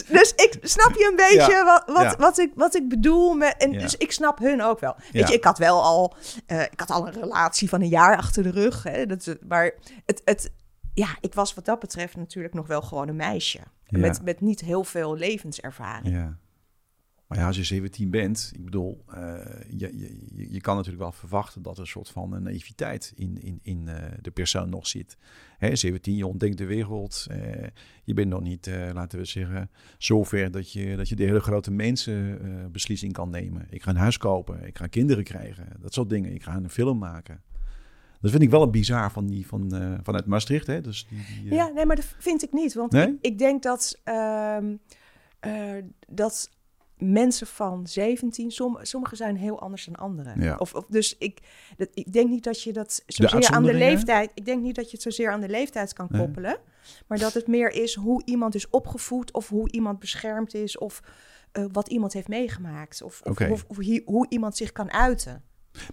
dus 0.07 0.33
ik 0.35 0.57
snap 0.61 0.94
je 0.95 1.07
een 1.09 1.15
beetje 1.15 1.51
Ja, 1.51 1.63
wat, 1.65 1.83
wat, 1.95 2.03
ja. 2.03 2.15
wat, 2.17 2.38
ik, 2.38 2.51
wat 2.55 2.75
ik 2.75 2.89
bedoel. 2.89 3.33
Met, 3.33 3.55
en 3.57 3.71
Ja. 3.71 3.79
Dus 3.79 3.97
ik 3.97 4.11
snap 4.11 4.39
hun 4.39 4.61
ook 4.61 4.79
wel. 4.79 4.95
Weet 5.11 5.27
je, 5.27 5.33
ik 5.33 5.44
had 5.44 5.57
wel 5.57 5.81
al, 5.83 6.15
eh, 6.45 6.61
ik 6.61 6.79
had 6.79 6.89
al 6.89 7.07
een 7.07 7.13
relatie 7.13 7.69
van 7.69 7.81
een 7.81 7.88
jaar 7.88 8.17
achter 8.17 8.44
de 8.44 8.51
rug. 8.51 8.83
Hè, 8.83 9.05
dat, 9.05 9.27
is- 9.27 9.35
maar 9.47 9.71
het, 10.05 10.21
het, 10.25 10.51
ja, 10.94 11.07
ik 11.21 11.33
was 11.33 11.53
wat 11.53 11.65
dat 11.65 11.79
betreft 11.79 12.15
natuurlijk 12.15 12.53
nog 12.53 12.67
wel 12.67 12.81
gewoon 12.81 13.07
een 13.07 13.15
meisje. 13.15 13.59
Met, 13.89 14.23
met 14.23 14.41
niet 14.41 14.59
heel 14.61 14.83
veel 14.83 15.15
levenservaring. 15.15 16.15
Maar 17.27 17.37
ja, 17.37 17.47
als 17.47 17.55
je 17.55 17.63
17 17.63 18.09
bent, 18.09 18.51
ik 18.55 18.65
bedoel, 18.65 19.03
eh, 19.07 19.35
je, 19.69 19.97
je, 19.97 20.47
je- 20.49 20.61
kan 20.61 20.75
natuurlijk 20.75 21.03
wel 21.03 21.11
verwachten 21.11 21.61
dat 21.61 21.75
er 21.75 21.81
een 21.81 21.87
soort 21.87 22.09
van 22.09 22.33
een 22.33 22.43
naïviteit 22.43 23.13
in, 23.15 23.41
in, 23.41 23.59
in 23.61 23.87
eh, 23.87 23.95
de 24.21 24.31
persoon 24.31 24.69
nog 24.69 24.87
zit. 24.87 25.17
Hè, 25.57 25.75
17, 25.75 26.15
je 26.15 26.27
ontdekt 26.27 26.57
de 26.57 26.65
wereld. 26.65 27.27
eh, 27.29 27.67
je 28.03 28.13
bent 28.13 28.29
nog 28.29 28.41
niet, 28.41 28.69
laten 28.93 29.19
we 29.19 29.25
zeggen, 29.25 29.69
zover 29.97 30.51
dat 30.51 30.71
je, 30.71 30.95
dat 30.95 31.09
je 31.09 31.15
de 31.15 31.23
hele 31.23 31.39
grote 31.39 31.71
mensen 31.71 32.39
eh, 32.41 32.65
beslissing 32.71 33.13
kan 33.13 33.29
nemen. 33.29 33.67
Ik 33.69 33.83
ga 33.83 33.89
een 33.89 33.95
huis 33.97 34.17
kopen, 34.17 34.65
ik 34.67 34.77
ga 34.77 34.87
kinderen 34.87 35.23
krijgen, 35.23 35.67
dat 35.79 35.93
soort 35.93 36.09
dingen. 36.09 36.33
Ik 36.33 36.43
ga 36.43 36.55
een 36.55 36.69
film 36.69 36.97
maken. 36.97 37.41
Dat 38.21 38.31
vind 38.31 38.43
ik 38.43 38.49
wel 38.49 38.61
een 38.63 38.71
bizar 38.71 39.11
van 39.11 39.27
die, 39.27 39.47
van, 39.47 39.71
vanuit 40.03 40.25
Maastricht. 40.25 40.67
Hè? 40.67 40.81
Dus 40.81 41.07
die, 41.09 41.19
die, 41.43 41.53
Ja, 41.53 41.67
nee, 41.67 41.86
maar 41.86 41.95
dat 41.95 42.15
vind 42.17 42.43
ik 42.43 42.53
niet. 42.53 42.74
Want 42.74 42.91
Nee? 42.91 43.07
ik, 43.07 43.15
ik 43.21 43.38
denk 43.38 43.63
dat, 43.63 44.00
ehm, 44.03 44.75
eh, 45.39 45.74
dat 46.07 46.50
mensen 46.97 47.47
van 47.47 47.88
17, 47.88 48.51
som, 48.51 48.77
sommigen 48.81 49.17
zijn 49.17 49.35
heel 49.38 49.59
anders 49.62 49.85
dan 49.85 49.95
anderen. 49.95 50.41
Ja. 50.41 50.55
Of, 50.55 50.73
of, 50.73 50.85
dus 50.89 51.17
ik, 51.17 51.39
dat, 51.77 51.88
ik 51.93 52.13
denk 52.13 52.29
niet 52.29 52.43
dat 52.43 52.62
je 52.62 52.73
dat 52.73 53.03
zozeer 53.07 53.50
aan 53.50 53.63
de 53.63 53.73
leeftijd... 53.73 54.31
Ik 54.33 54.45
denk 54.45 54.62
niet 54.63 54.75
dat 54.75 54.85
je 54.85 54.91
het 54.91 55.01
zozeer 55.01 55.31
aan 55.31 55.41
de 55.41 55.50
leeftijd 55.50 55.93
kan 55.93 56.07
Nee. 56.09 56.21
koppelen. 56.21 56.57
Maar 57.07 57.17
dat 57.19 57.33
het 57.33 57.47
meer 57.47 57.71
is 57.71 57.95
hoe 57.95 58.21
iemand 58.25 58.55
is 58.55 58.69
opgevoed... 58.69 59.33
of 59.33 59.50
hoe 59.50 59.71
iemand 59.71 60.00
beschermd 60.00 60.53
is... 60.53 60.77
of 60.77 61.01
eh, 61.51 61.65
wat 61.71 61.88
iemand 61.88 62.13
heeft 62.13 62.27
meegemaakt. 62.27 63.01
Of, 63.01 63.21
of, 63.23 63.31
Oké. 63.31 63.50
of, 63.51 63.65
of 63.67 63.77
hi- 63.77 64.01
hoe 64.05 64.25
iemand 64.29 64.57
zich 64.57 64.71
kan 64.71 64.91
uiten. 64.91 65.43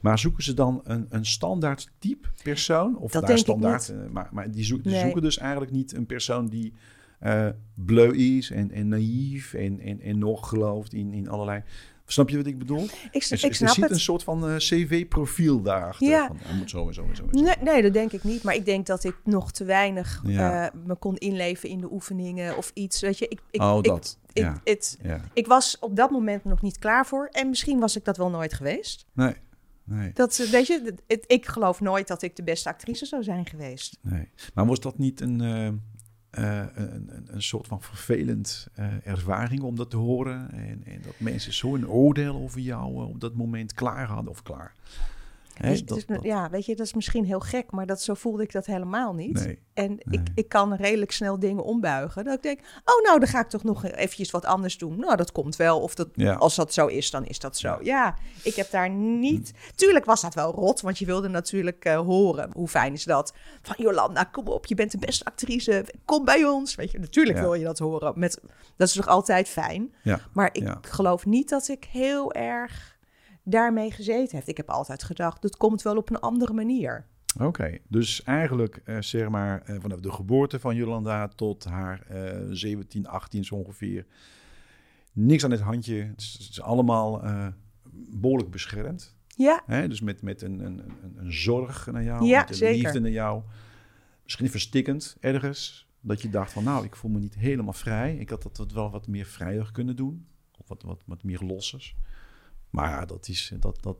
Maar 0.00 0.18
zoeken 0.18 0.42
ze 0.42 0.54
dan 0.54 0.80
een, 0.84 1.06
een 1.08 1.26
standaard 1.26 1.90
type 1.98 2.28
persoon? 2.42 2.96
Of 2.98 3.10
Dat 3.12 3.26
denk 3.26 3.38
ik 3.38 3.44
standaard, 3.44 3.88
eh, 3.88 3.96
maar, 4.10 4.28
maar 4.32 4.50
die, 4.50 4.64
zoek- 4.64 4.82
die 4.82 4.92
Nee. 4.92 5.00
zoeken 5.02 5.22
dus 5.22 5.38
eigenlijk 5.38 5.72
niet 5.72 5.92
een 5.94 6.06
persoon 6.06 6.46
die 6.46 6.74
eh 7.20 7.46
bleu 7.74 8.12
is 8.16 8.50
en, 8.50 8.70
en 8.70 8.88
naïef 8.88 9.54
en, 9.54 9.80
en, 9.80 10.00
en 10.00 10.18
nog 10.18 10.48
gelooft 10.48 10.92
in, 10.94 11.12
in 11.12 11.28
allerlei. 11.28 11.62
Snap 12.06 12.28
je 12.28 12.36
wat 12.36 12.46
ik 12.46 12.58
bedoel? 12.58 12.82
Ik, 12.84 13.22
Er, 13.22 13.32
ik 13.32 13.44
er 13.44 13.54
snap 13.54 13.68
zit 13.68 13.82
het. 13.82 13.92
een 13.92 14.00
soort 14.00 14.22
van 14.22 14.48
eh, 14.48 14.56
CV-profiel 14.56 15.62
daarachter. 15.62 16.08
Ja. 16.08 16.26
Van, 16.26 16.56
moet 16.56 16.70
zo 16.70 16.86
en 16.88 16.94
zo 16.94 17.02
en 17.04 17.16
zo. 17.16 17.22
en 17.32 17.38
zo. 17.38 17.44
Nee, 17.44 17.54
nee, 17.62 17.82
dat 17.82 17.92
denk 17.92 18.12
ik 18.12 18.24
niet. 18.24 18.42
Maar 18.42 18.54
ik 18.54 18.64
denk 18.64 18.86
dat 18.86 19.04
ik 19.04 19.16
nog 19.24 19.52
te 19.52 19.64
weinig 19.64 20.22
Ja. 20.26 20.66
eh, 20.72 20.80
me 20.86 20.94
kon 20.96 21.16
inleven 21.16 21.68
in 21.68 21.78
de 21.80 21.92
oefeningen 21.92 22.56
of 22.56 22.70
iets. 22.74 23.00
Weet 23.00 23.18
je, 23.18 23.28
ik, 23.28 23.40
ik, 23.50 23.60
oh, 23.60 23.82
dat. 23.82 24.18
ik, 24.32 24.42
ja. 25.02 25.20
ik 25.34 25.46
was 25.46 25.78
op 25.78 25.96
dat 25.96 26.10
moment 26.10 26.44
nog 26.44 26.62
niet 26.62 26.78
klaar 26.78 27.06
voor. 27.06 27.28
En 27.32 27.48
misschien 27.48 27.78
was 27.78 27.96
ik 27.96 28.04
dat 28.04 28.16
wel 28.16 28.30
nooit 28.30 28.52
geweest. 28.54 29.06
Nee. 29.12 29.34
Nee. 29.84 30.10
Dat, 30.14 30.36
weet 30.36 30.66
je, 30.66 30.94
het- 31.06 31.24
ik 31.26 31.46
geloof 31.46 31.80
nooit 31.80 32.08
dat 32.08 32.22
ik 32.22 32.36
de 32.36 32.42
beste 32.42 32.68
actrice 32.68 33.06
zou 33.06 33.22
zijn 33.22 33.46
geweest. 33.46 33.98
nee. 34.02 34.28
Maar 34.54 34.66
was 34.66 34.80
dat 34.80 34.98
niet 34.98 35.20
een, 35.20 35.40
eh, 36.30 36.62
een, 37.26 37.42
soort 37.42 37.66
van 37.66 37.82
vervelend 37.82 38.68
eh, 38.74 39.06
ervaring 39.06 39.62
om 39.62 39.76
dat 39.76 39.90
te 39.90 39.96
horen? 39.96 40.50
En, 40.52 40.82
en 40.84 41.02
dat 41.02 41.14
mensen 41.18 41.52
zo'n 41.52 41.88
oordeel 41.88 42.34
over 42.34 42.60
jou 42.60 42.94
eh, 42.94 43.08
op 43.08 43.20
dat 43.20 43.34
moment 43.34 43.74
klaar 43.74 44.06
hadden 44.06 44.30
of 44.30 44.42
klaar? 44.42 44.74
Dus 45.60 45.84
dat- 45.84 46.04
dat- 46.06 46.22
Ja, 46.22 46.50
weet 46.50 46.66
je, 46.66 46.76
dat 46.76 46.86
is 46.86 46.94
misschien 46.94 47.24
heel 47.24 47.40
gek, 47.40 47.70
maar 47.70 47.86
dat, 47.86 48.02
zo 48.02 48.14
voelde 48.14 48.42
ik 48.42 48.52
dat 48.52 48.66
helemaal 48.66 49.14
niet. 49.14 49.44
Nee. 49.44 49.58
En 49.74 49.88
Nee. 50.04 50.20
ik, 50.20 50.28
ik 50.34 50.48
kan 50.48 50.74
redelijk 50.74 51.10
snel 51.12 51.38
dingen 51.38 51.64
ombuigen. 51.64 52.24
Dat 52.24 52.34
ik 52.34 52.42
denk, 52.42 52.60
oh 52.84 53.04
nou, 53.06 53.18
dan 53.18 53.28
ga 53.28 53.40
ik 53.40 53.48
toch 53.48 53.62
nog 53.64 53.84
eventjes 53.86 54.30
wat 54.30 54.44
anders 54.44 54.78
doen. 54.78 54.96
Nou, 54.98 55.16
dat 55.16 55.32
komt 55.32 55.56
wel. 55.56 55.80
Of 55.80 55.94
dat, 55.94 56.08
Ja. 56.14 56.34
als 56.34 56.54
dat 56.56 56.72
zo 56.72 56.86
is, 56.86 57.10
dan 57.10 57.24
is 57.26 57.38
dat 57.38 57.56
zo. 57.58 57.68
Ja. 57.68 57.78
Ja, 57.82 58.16
ik 58.42 58.54
heb 58.54 58.70
daar 58.70 58.90
niet... 58.90 59.52
Tuurlijk 59.74 60.04
was 60.04 60.20
dat 60.20 60.34
wel 60.34 60.52
rot, 60.52 60.80
want 60.80 60.98
je 60.98 61.06
wilde 61.06 61.28
natuurlijk 61.28 61.84
eh, 61.84 61.98
horen. 62.00 62.50
Hoe 62.52 62.68
fijn 62.68 62.92
is 62.92 63.04
dat? 63.04 63.34
Van 63.62 63.74
Jolanda, 63.78 64.24
kom 64.24 64.46
op, 64.46 64.66
je 64.66 64.74
bent 64.74 64.90
de 64.90 64.98
beste 64.98 65.24
actrice. 65.24 65.84
Kom 66.04 66.24
bij 66.24 66.44
ons. 66.44 66.74
Weet 66.74 66.90
je, 66.90 66.98
natuurlijk 66.98 67.36
Ja. 67.36 67.42
wil 67.42 67.54
je 67.54 67.64
dat 67.64 67.78
horen. 67.78 68.12
Met, 68.18 68.40
dat 68.76 68.88
is 68.88 68.94
toch 68.94 69.06
altijd 69.08 69.48
fijn? 69.48 69.94
Maar 70.32 70.48
ik 70.52 70.68
geloof 70.80 71.26
niet 71.26 71.48
dat 71.48 71.68
ik 71.68 71.84
heel 71.84 72.32
erg 72.32 72.89
daarmee 73.50 73.90
gezeten 73.90 74.36
heeft. 74.36 74.48
Ik 74.48 74.56
heb 74.56 74.70
altijd 74.70 75.02
gedacht, 75.02 75.42
dat 75.42 75.56
komt 75.56 75.82
wel 75.82 75.96
op 75.96 76.10
een 76.10 76.20
andere 76.20 76.52
manier. 76.52 77.06
Oké, 77.40 77.78
dus 77.88 78.22
eigenlijk 78.22 78.82
uh, 78.84 79.00
zeg 79.00 79.28
maar 79.28 79.62
uh, 79.70 79.76
vanaf 79.80 80.00
de 80.00 80.12
geboorte 80.12 80.58
van 80.58 80.76
Jolanda 80.76 81.28
tot 81.28 81.64
haar 81.64 82.06
uh, 82.12 82.46
17, 82.50 83.06
18 83.06 83.44
zo 83.44 83.54
ongeveer. 83.54 84.06
Niks 85.12 85.44
aan 85.44 85.50
het 85.50 85.60
handje. 85.60 85.94
Het 85.94 86.20
is, 86.20 86.32
het 86.32 86.50
is 86.50 86.60
allemaal 86.60 87.22
behoorlijk 87.92 88.50
beschermd. 88.50 89.16
Ja. 89.26 89.62
Hè? 89.66 89.88
Dus 89.88 90.00
met, 90.00 90.22
met 90.22 90.42
een, 90.42 90.64
een, 90.64 90.78
een, 90.78 91.16
een 91.16 91.32
zorg 91.32 91.86
naar 91.86 92.02
jou, 92.02 92.24
Ja, 92.24 92.40
met 92.40 92.48
een 92.48 92.54
zeker. 92.54 92.82
liefde 92.82 93.00
naar 93.00 93.10
jou. 93.10 93.42
Misschien 94.22 94.50
verstikkend 94.50 95.16
ergens. 95.20 95.88
Dat 96.00 96.22
je 96.22 96.30
dacht 96.30 96.52
van 96.52 96.64
nou, 96.64 96.84
ik 96.84 96.96
voel 96.96 97.10
me 97.10 97.18
niet 97.18 97.34
helemaal 97.34 97.72
vrij. 97.72 98.16
Ik 98.16 98.30
had 98.30 98.56
dat 98.56 98.72
wel 98.72 98.90
wat 98.90 99.06
meer 99.06 99.26
vrijer 99.26 99.72
kunnen 99.72 99.96
doen. 99.96 100.26
Of 100.58 100.68
wat, 100.68 100.82
wat, 100.82 101.02
wat 101.06 101.22
meer 101.22 101.40
losses. 101.42 101.94
Maar 102.70 102.90
ja, 102.90 103.04
dat 103.04 103.28
is, 103.28 103.52
dat, 103.60 103.78
dat, 103.82 103.96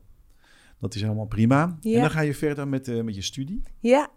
dat 0.79 0.95
is 0.95 1.01
helemaal 1.01 1.25
prima. 1.25 1.77
Ja. 1.81 1.95
En 1.95 2.01
dan 2.01 2.09
ga 2.11 2.21
je 2.21 2.33
verder 2.33 2.67
met, 2.67 2.87
eh, 2.87 3.01
met 3.01 3.15
je 3.15 3.21
studie. 3.21 3.61
Ja, 3.79 4.09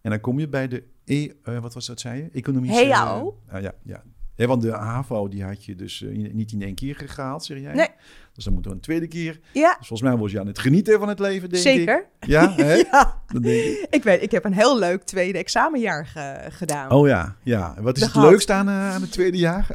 En 0.00 0.10
dan 0.10 0.20
kom 0.20 0.38
je 0.38 0.48
bij 0.48 0.68
de 0.68 0.84
E, 1.04 1.28
eh, 1.42 1.58
wat 1.58 1.74
was 1.74 1.86
dat, 1.86 2.00
zei 2.00 2.22
je? 2.22 2.28
Economische... 2.32 2.92
HAO. 2.92 3.40
eh, 3.48 3.54
ah, 3.54 3.62
ja, 3.62 3.72
ja. 3.84 4.02
Ja, 4.34 4.46
want 4.46 4.62
de 4.62 4.70
HAVO 4.72 5.28
die 5.28 5.44
had 5.44 5.64
je 5.64 5.74
dus 5.74 6.04
niet 6.32 6.52
in 6.52 6.62
één 6.62 6.74
keer 6.74 6.94
gehaald, 7.06 7.44
zeg 7.44 7.58
jij? 7.60 7.74
Nee. 7.74 7.88
Dus 8.32 8.44
dan 8.44 8.52
moeten 8.52 8.70
we 8.70 8.76
een 8.76 8.82
tweede 8.82 9.06
keer. 9.08 9.40
ja 9.52 9.68
Dus 9.78 9.86
volgens 9.86 10.08
mij 10.10 10.18
was 10.18 10.30
je 10.32 10.40
aan 10.40 10.46
het 10.46 10.58
genieten 10.58 10.98
van 10.98 11.08
het 11.08 11.18
leven, 11.18 11.48
denk 11.48 11.64
ik. 11.64 11.72
zeker. 11.72 12.06
Ja, 12.20 12.52
hè? 12.56 12.74
Ja. 12.74 13.22
Dat 13.26 13.42
denk 13.42 13.64
ik. 13.64 13.86
Ik 13.90 14.02
weet, 14.02 14.22
ik 14.22 14.30
heb 14.30 14.44
een 14.44 14.52
heel 14.52 14.78
leuk 14.78 15.02
tweede 15.02 15.38
examenjaar 15.38 16.06
ge- 16.06 16.46
gedaan. 16.50 16.90
Oh 16.90 17.06
ja, 17.08 17.36
ja. 17.42 17.76
En 17.76 17.82
wat 17.82 17.96
is 17.96 18.02
het 18.02 18.10
gehad. 18.12 18.30
leukste 18.30 18.52
aan, 18.52 18.68
aan 18.68 19.00
het 19.00 19.12
tweede 19.12 19.38
jaar? 19.38 19.66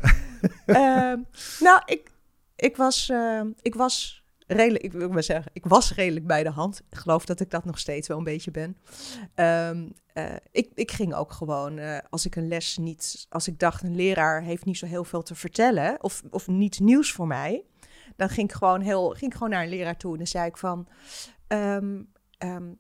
Ehm, 0.65 1.17
nou, 1.59 1.81
ik, 1.85 2.11
ik, 2.65 2.75
was, 2.77 3.09
ehm, 3.09 3.51
ik 3.61 3.75
was 3.75 4.23
redelijk, 4.47 4.83
ik 4.83 5.09
maar 5.09 5.23
zeggen, 5.23 5.51
ik 5.53 5.65
was 5.65 5.93
redelijk 5.93 6.27
bij 6.27 6.43
de 6.43 6.49
hand. 6.49 6.81
Ik 6.89 6.97
geloof 6.97 7.25
dat 7.25 7.39
ik 7.39 7.49
dat 7.49 7.65
nog 7.65 7.79
steeds 7.79 8.07
wel 8.07 8.17
een 8.17 8.23
beetje 8.23 8.51
ben. 8.51 8.77
Ehm, 9.33 9.89
eh, 10.13 10.35
ik, 10.51 10.69
ik 10.73 10.91
ging 10.91 11.13
ook 11.13 11.31
gewoon, 11.31 11.77
eh, 11.77 11.97
als 12.09 12.25
ik 12.25 12.35
een 12.35 12.47
les 12.47 12.77
niet, 12.77 13.25
als 13.29 13.47
ik 13.47 13.59
dacht 13.59 13.83
een 13.83 13.95
leraar 13.95 14.41
heeft 14.41 14.65
niet 14.65 14.77
zo 14.77 14.85
heel 14.85 15.03
veel 15.03 15.21
te 15.23 15.35
vertellen 15.35 16.03
of, 16.03 16.23
of 16.29 16.47
niets 16.47 16.79
nieuws 16.79 17.11
voor 17.11 17.27
mij, 17.27 17.63
dan 18.15 18.29
ging 18.29 18.49
ik 18.49 18.55
gewoon 18.55 18.81
heel, 18.81 19.09
ging 19.09 19.33
gewoon 19.33 19.49
naar 19.49 19.63
een 19.63 19.69
leraar 19.69 19.97
toe 19.97 20.11
en 20.11 20.17
dan 20.17 20.27
zei 20.27 20.47
ik 20.47 20.57
van, 20.57 20.87
ehm, 21.47 22.01
ehm, 22.37 22.73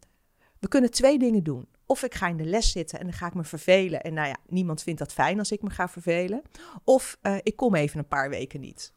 we 0.59 0.67
kunnen 0.67 0.91
twee 0.91 1.19
dingen 1.19 1.43
doen. 1.43 1.67
Of 1.85 2.03
ik 2.03 2.15
ga 2.15 2.27
in 2.27 2.37
de 2.37 2.45
les 2.45 2.71
zitten 2.71 2.99
en 2.99 3.05
dan 3.05 3.13
ga 3.13 3.27
ik 3.27 3.33
me 3.33 3.43
vervelen. 3.43 4.01
En 4.01 4.13
nou 4.13 4.27
ja, 4.27 4.37
niemand 4.47 4.83
vindt 4.83 4.99
dat 4.99 5.13
fijn 5.13 5.39
als 5.39 5.51
ik 5.51 5.61
me 5.61 5.69
ga 5.69 5.87
vervelen. 5.87 6.41
Of 6.83 7.17
eh, 7.21 7.35
ik 7.43 7.55
kom 7.55 7.75
even 7.75 7.99
een 7.99 8.07
paar 8.07 8.29
weken 8.29 8.59
niet. 8.59 8.93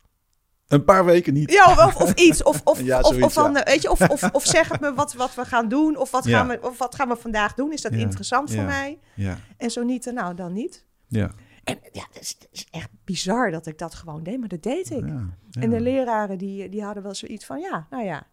Een 0.69 0.85
paar 0.85 1.05
weken 1.05 1.35
niet. 1.35 1.53
Ja, 1.53 1.87
of, 1.87 1.97
of, 1.97 2.15
iets. 2.15 2.43
Of, 2.43 2.61
of, 2.65 2.81
Ja, 2.91 2.99
of, 3.01 3.07
zoiets, 3.07 3.25
of, 3.27 3.33
van, 3.33 3.53
ja. 3.53 3.63
weet 3.65 3.83
je, 3.83 3.91
of, 3.91 4.09
of, 4.09 4.23
of 4.33 4.45
zeg 4.47 4.69
het 4.69 4.81
me 4.81 4.95
wat, 4.95 5.13
wat 5.15 5.35
we 5.35 5.45
gaan 5.45 5.69
doen. 5.69 5.97
Of 5.97 6.11
wat, 6.11 6.25
Ja. 6.25 6.39
gaan 6.39 6.49
we, 6.49 6.59
of 6.63 6.79
wat 6.79 6.95
gaan 6.95 7.09
we 7.09 7.17
vandaag 7.17 7.55
doen? 7.55 7.73
Is 7.73 7.83
dat 7.83 7.93
Ja, 7.93 7.99
interessant 7.99 8.55
voor 8.55 8.63
mij? 8.65 8.99
Ja, 9.15 9.39
En 9.57 9.71
zo 9.71 9.83
niet, 9.83 10.07
eh, 10.07 10.15
nou 10.15 10.35
dan 10.35 10.53
niet. 10.53 10.85
ja. 11.07 11.31
En 11.65 11.79
ja, 11.93 12.05
dat 12.13 12.23
is, 12.51 12.67
echt 12.71 12.89
bizar 13.05 13.51
dat 13.51 13.67
ik 13.67 13.79
dat 13.79 13.95
gewoon 13.95 14.23
deed. 14.23 14.39
Maar 14.39 14.49
dat 14.49 14.63
deed 14.63 14.91
ik. 14.91 15.07
ja, 15.07 15.27
ja. 15.51 15.61
En 15.61 15.71
de 15.71 15.81
leraren 15.81 16.39
die, 16.39 16.69
die 16.69 16.83
hadden 16.85 17.03
wel 17.03 17.15
zoiets 17.15 17.45
van, 17.47 17.61
ja, 17.61 17.87
nou 17.91 18.05
ja. 18.05 18.27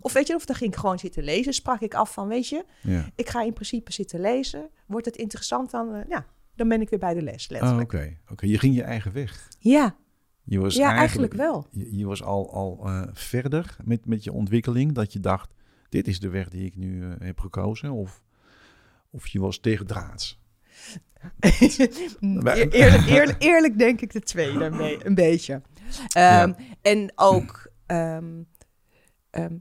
Of 0.00 0.12
weet 0.12 0.26
je, 0.26 0.34
of 0.34 0.44
dan 0.44 0.56
ging 0.56 0.72
ik 0.72 0.78
gewoon 0.78 0.98
zitten 0.98 1.22
lezen. 1.22 1.52
Sprak 1.54 1.80
ik 1.80 1.94
af 1.94 2.12
van, 2.12 2.28
weet 2.28 2.48
je, 2.48 2.64
Ja. 2.82 3.04
ik 3.14 3.28
ga 3.28 3.42
in 3.42 3.52
principe 3.52 3.92
zitten 3.92 4.20
lezen. 4.20 4.68
Wordt 4.86 5.06
het 5.06 5.16
interessant, 5.16 5.70
dan, 5.70 5.94
eh, 5.94 6.00
ja, 6.08 6.24
dan 6.54 6.68
ben 6.68 6.80
ik 6.80 6.88
weer 6.90 6.98
bij 6.98 7.14
de 7.14 7.22
les, 7.22 7.44
Oh, 7.44 7.50
letterlijk. 7.50 7.92
Oké, 7.92 8.16
Oké, 8.30 8.46
je 8.46 8.58
ging 8.58 8.74
je 8.74 8.82
eigen 8.82 9.12
weg. 9.12 9.48
Ja, 9.58 9.94
Je 10.48 10.60
was 10.60 10.74
ja 10.74 10.94
eigenlijk 10.94 11.32
wel. 11.34 11.66
Je, 11.70 11.96
je 11.96 12.06
was 12.06 12.22
al, 12.22 12.52
al 12.52 12.80
eh, 12.84 13.02
verder 13.12 13.76
met, 13.84 14.06
met 14.06 14.24
je 14.24 14.32
ontwikkeling, 14.32 14.92
dat 14.92 15.12
je 15.12 15.20
dacht, 15.20 15.54
dit 15.88 16.08
is 16.08 16.20
de 16.20 16.28
weg 16.28 16.48
die 16.48 16.64
ik 16.64 16.76
nu 16.76 17.02
eh, 17.02 17.10
heb 17.18 17.40
gekozen, 17.40 17.90
of, 17.90 18.22
of 19.10 19.26
je 19.26 19.40
was 19.40 19.58
tegendraads. 19.58 20.40
Eer- 21.40 22.72
eerlijk, 22.72 23.06
eerlijk, 23.06 23.42
eerlijk 23.42 23.78
denk 23.78 24.00
ik 24.00 24.12
de 24.12 24.20
tweede 24.20 24.64
een, 24.64 24.76
be- 24.76 25.00
een 25.04 25.14
beetje. 25.14 25.62
Ehm, 26.12 26.52
En 26.82 27.12
ook, 27.14 27.70
ehm, 27.86 28.42
ehm, 29.30 29.54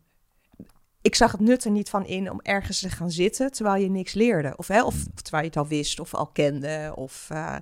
ik 1.02 1.16
zag 1.16 1.32
het 1.32 1.42
nut 1.42 1.64
er 1.66 1.72
niet 1.72 1.90
van 1.90 2.06
in 2.06 2.32
om 2.32 2.40
ergens 2.42 2.80
te 2.80 2.90
gaan 2.90 3.12
zitten 3.12 3.52
terwijl 3.52 3.84
je 3.84 3.90
niks 3.90 4.14
leerde. 4.14 4.54
Of, 4.58 4.68
hè, 4.68 4.84
of 4.84 4.96
terwijl 5.22 5.44
je 5.44 5.50
het 5.50 5.58
al 5.58 5.68
wist 5.68 6.00
of 6.00 6.14
al 6.14 6.28
kende. 6.28 6.92
Of, 6.96 7.28
eh, 7.32 7.56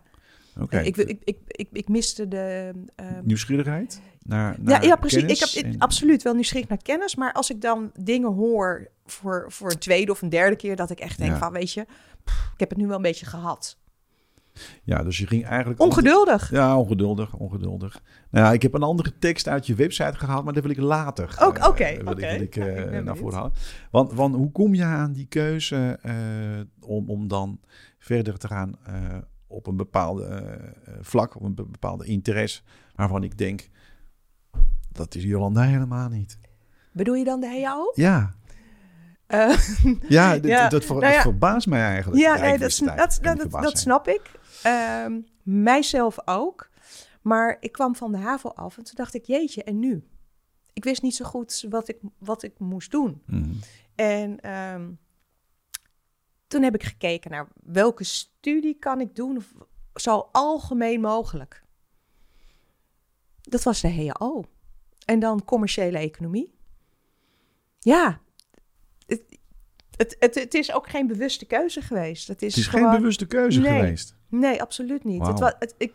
Oké, 0.60 0.79
ik, 0.79 0.98
ik, 0.98 1.19
ik, 1.24 1.38
ik, 1.48 1.67
ik 1.72 1.88
miste 1.88 2.27
de... 2.27 2.72
ehm, 2.95 3.22
nieuwsgierigheid 3.24 4.01
naar, 4.25 4.51
ja, 4.57 4.62
naar 4.63 4.86
ja, 4.86 4.95
precies. 4.95 5.24
Ik 5.24 5.39
heb 5.55 5.63
en- 5.63 5.77
absoluut 5.79 6.24
wel 6.24 6.33
nieuwsgierig 6.33 6.69
naar 6.69 6.81
kennis. 6.81 7.15
Maar 7.15 7.33
als 7.33 7.50
ik 7.50 7.62
dan 7.62 7.91
dingen 8.00 8.33
hoor 8.33 8.88
voor, 9.05 9.45
voor 9.48 9.72
een 9.72 9.77
tweede 9.79 10.12
of 10.12 10.22
een 10.22 10.29
derde 10.29 10.55
keer... 10.55 10.75
dat 10.75 10.89
ik 10.89 11.00
echt 11.00 11.17
denk 11.17 11.31
Ja. 11.31 11.38
van, 11.38 11.51
weet 11.51 11.72
je, 11.74 11.86
pff, 12.24 12.50
ik 12.53 12.60
heb 12.60 12.69
het 12.69 12.77
nu 12.77 12.88
wel 12.88 12.95
een 12.95 13.01
beetje 13.01 13.25
gehad. 13.25 13.77
Ja, 14.83 15.03
dus 15.03 15.17
je 15.17 15.27
ging 15.27 15.45
eigenlijk... 15.45 15.79
Ongeduldig. 15.81 16.51
Ja, 16.51 16.77
ongeduldig, 16.77 17.33
ongeduldig. 17.36 18.01
Nou 18.31 18.45
ja, 18.45 18.51
ik 18.51 18.62
heb 18.62 18.74
een 18.74 18.83
andere 18.83 19.17
tekst 19.19 19.48
uit 19.48 19.65
je 19.67 19.75
website 19.75 20.17
gehaald, 20.17 20.43
maar 20.43 20.53
dat 20.53 20.63
wil 20.63 20.72
ik 20.72 20.77
later 20.79 21.36
Ook- 21.39 21.57
eh, 21.57 21.67
oké, 21.67 21.83
wil 21.83 22.00
ik- 22.01 22.07
oké. 22.07 22.31
wil 22.31 22.41
ik, 22.41 22.55
Ja, 22.55 22.65
eh, 22.65 22.83
ik 22.83 22.89
ben 22.89 23.03
naar 23.03 23.17
voren 23.17 23.36
halen. 23.38 23.51
Want, 23.91 24.13
want 24.13 24.36
hoe 24.36 24.51
kom 24.51 24.75
je 24.75 24.83
aan 24.83 25.13
die 25.13 25.25
keuze 25.25 26.00
eh, 26.01 26.89
om, 26.89 27.10
om 27.10 27.27
dan 27.27 27.60
verder 28.00 28.38
te 28.38 28.48
gaan 28.48 28.75
eh, 28.86 28.93
op 29.53 29.67
een 29.67 29.77
bepaalde 29.77 30.24
eh, 30.25 30.53
eh, 30.67 31.00
vlak, 31.01 31.36
op 31.36 31.41
een 31.43 31.55
be- 31.55 31.65
bepaalde 31.65 32.05
interesse, 32.05 32.62
waarvan 32.95 33.24
ik 33.24 33.38
denk, 33.38 33.69
dat 34.91 35.15
is 35.15 35.24
Jolanda 35.24 35.62
helemaal 35.62 36.10
niet. 36.10 36.39
Bedoel 36.91 37.15
je 37.15 37.24
dan 37.24 37.39
de 37.39 37.62
HAO? 37.62 37.91
Ja, 37.93 38.33
Eh, 39.27 39.57
ja, 40.07 40.38
dat, 40.69 40.86
ver- 40.86 40.95
nou 41.00 41.13
ja. 41.13 41.22
verbaast 41.22 41.67
mij 41.67 41.81
eigenlijk. 41.81 42.22
ja, 42.22 42.36
nee, 42.38 42.57
dat, 42.57 42.79
dat, 43.22 43.51
dat, 43.62 43.77
snap 43.79 44.07
ik. 44.07 44.31
Ehm, 44.63 45.19
mijzelf 45.43 46.17
ook. 46.25 46.69
Maar 47.22 47.57
ik 47.60 47.72
kwam 47.72 47.95
van 47.95 48.12
de 48.12 48.17
HAVO 48.17 48.50
af 48.50 48.77
en 48.77 48.83
toen 48.83 48.95
dacht 48.95 49.13
ik, 49.13 49.25
jeetje, 49.25 49.63
en 49.63 49.79
nu? 49.79 50.03
Ik 50.74 50.83
wist 50.83 51.01
niet 51.01 51.15
zo 51.15 51.25
goed 51.25 51.65
wat 51.69 51.88
ik, 51.89 51.98
wat 52.17 52.43
ik 52.43 52.60
moest 52.60 52.91
doen. 52.91 53.22
Mhm. 53.25 53.50
En 53.95 54.39
ehm, 54.39 54.89
toen 56.53 56.63
heb 56.63 56.75
ik 56.75 56.83
gekeken 56.83 57.31
naar 57.31 57.48
welke 57.63 58.03
studie 58.03 58.74
kan 58.79 59.01
ik 59.01 59.15
doen, 59.15 59.43
zo 59.95 60.29
algemeen 60.31 61.01
mogelijk. 61.01 61.63
Dat 63.41 63.63
was 63.63 63.81
de 63.81 63.93
HAO. 63.93 64.43
En 65.05 65.19
dan 65.19 65.43
commerciële 65.45 65.98
economie. 65.98 66.53
Ja, 67.79 68.22
het, 69.05 69.24
het, 69.95 70.15
het, 70.19 70.36
het 70.36 70.53
is 70.53 70.74
ook 70.74 70.89
geen 70.89 71.07
bewuste 71.07 71.45
keuze 71.45 71.81
geweest. 71.81 72.27
Het 72.27 72.41
is, 72.41 72.55
Het 72.55 72.63
is 72.63 72.69
gewoon, 72.69 72.89
geen 72.91 73.00
bewuste 73.00 73.25
keuze 73.25 73.60
Nee. 73.60 73.79
geweest. 73.79 74.15
Nee, 74.27 74.62
absoluut 74.62 75.03
niet. 75.03 75.27
Het 75.27 75.75
ik, 75.77 75.93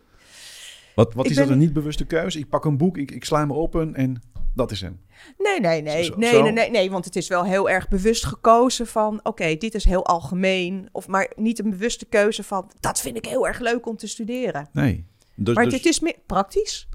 Wat, 0.94 1.14
wat 1.14 1.26
is 1.26 1.36
dat 1.36 1.44
een 1.48 1.50
niet- 1.58 1.66
niet 1.66 1.72
bewuste 1.72 2.06
keuze? 2.06 2.38
Ik 2.38 2.48
pak 2.48 2.64
een 2.64 2.76
boek, 2.76 2.96
ik, 2.96 3.10
ik 3.10 3.24
sla 3.24 3.38
hem 3.38 3.52
open 3.52 3.94
en 3.94 4.22
dat 4.58 4.70
is 4.70 4.80
hem. 4.80 5.00
nee, 5.38 5.60
nee, 5.60 5.82
nee, 5.82 6.04
Zo- 6.04 6.16
nee, 6.16 6.30
zo? 6.30 6.42
nee, 6.42 6.52
nee, 6.52 6.70
nee, 6.70 6.90
want 6.90 7.04
het 7.04 7.16
is 7.16 7.28
wel 7.28 7.44
heel 7.44 7.70
erg 7.70 7.88
bewust 7.88 8.24
gekozen 8.24 8.86
van, 8.86 9.20
oké, 9.22 9.54
dit 9.56 9.74
is 9.74 9.84
heel 9.84 10.06
algemeen, 10.06 10.88
of 10.92 11.08
maar 11.08 11.32
niet 11.36 11.58
een 11.58 11.70
bewuste 11.70 12.04
keuze 12.04 12.42
van, 12.42 12.70
dat 12.80 13.00
vind 13.00 13.16
ik 13.16 13.24
heel 13.26 13.46
erg 13.46 13.58
leuk 13.58 13.86
om 13.86 13.96
te 13.96 14.06
studeren. 14.06 14.68
Nee. 14.72 15.04
Dus, 15.34 15.54
Maar 15.54 15.64
dus- 15.64 15.72
het 15.74 15.84
is 15.84 16.00
meer 16.00 16.16
praktisch. 16.26 16.88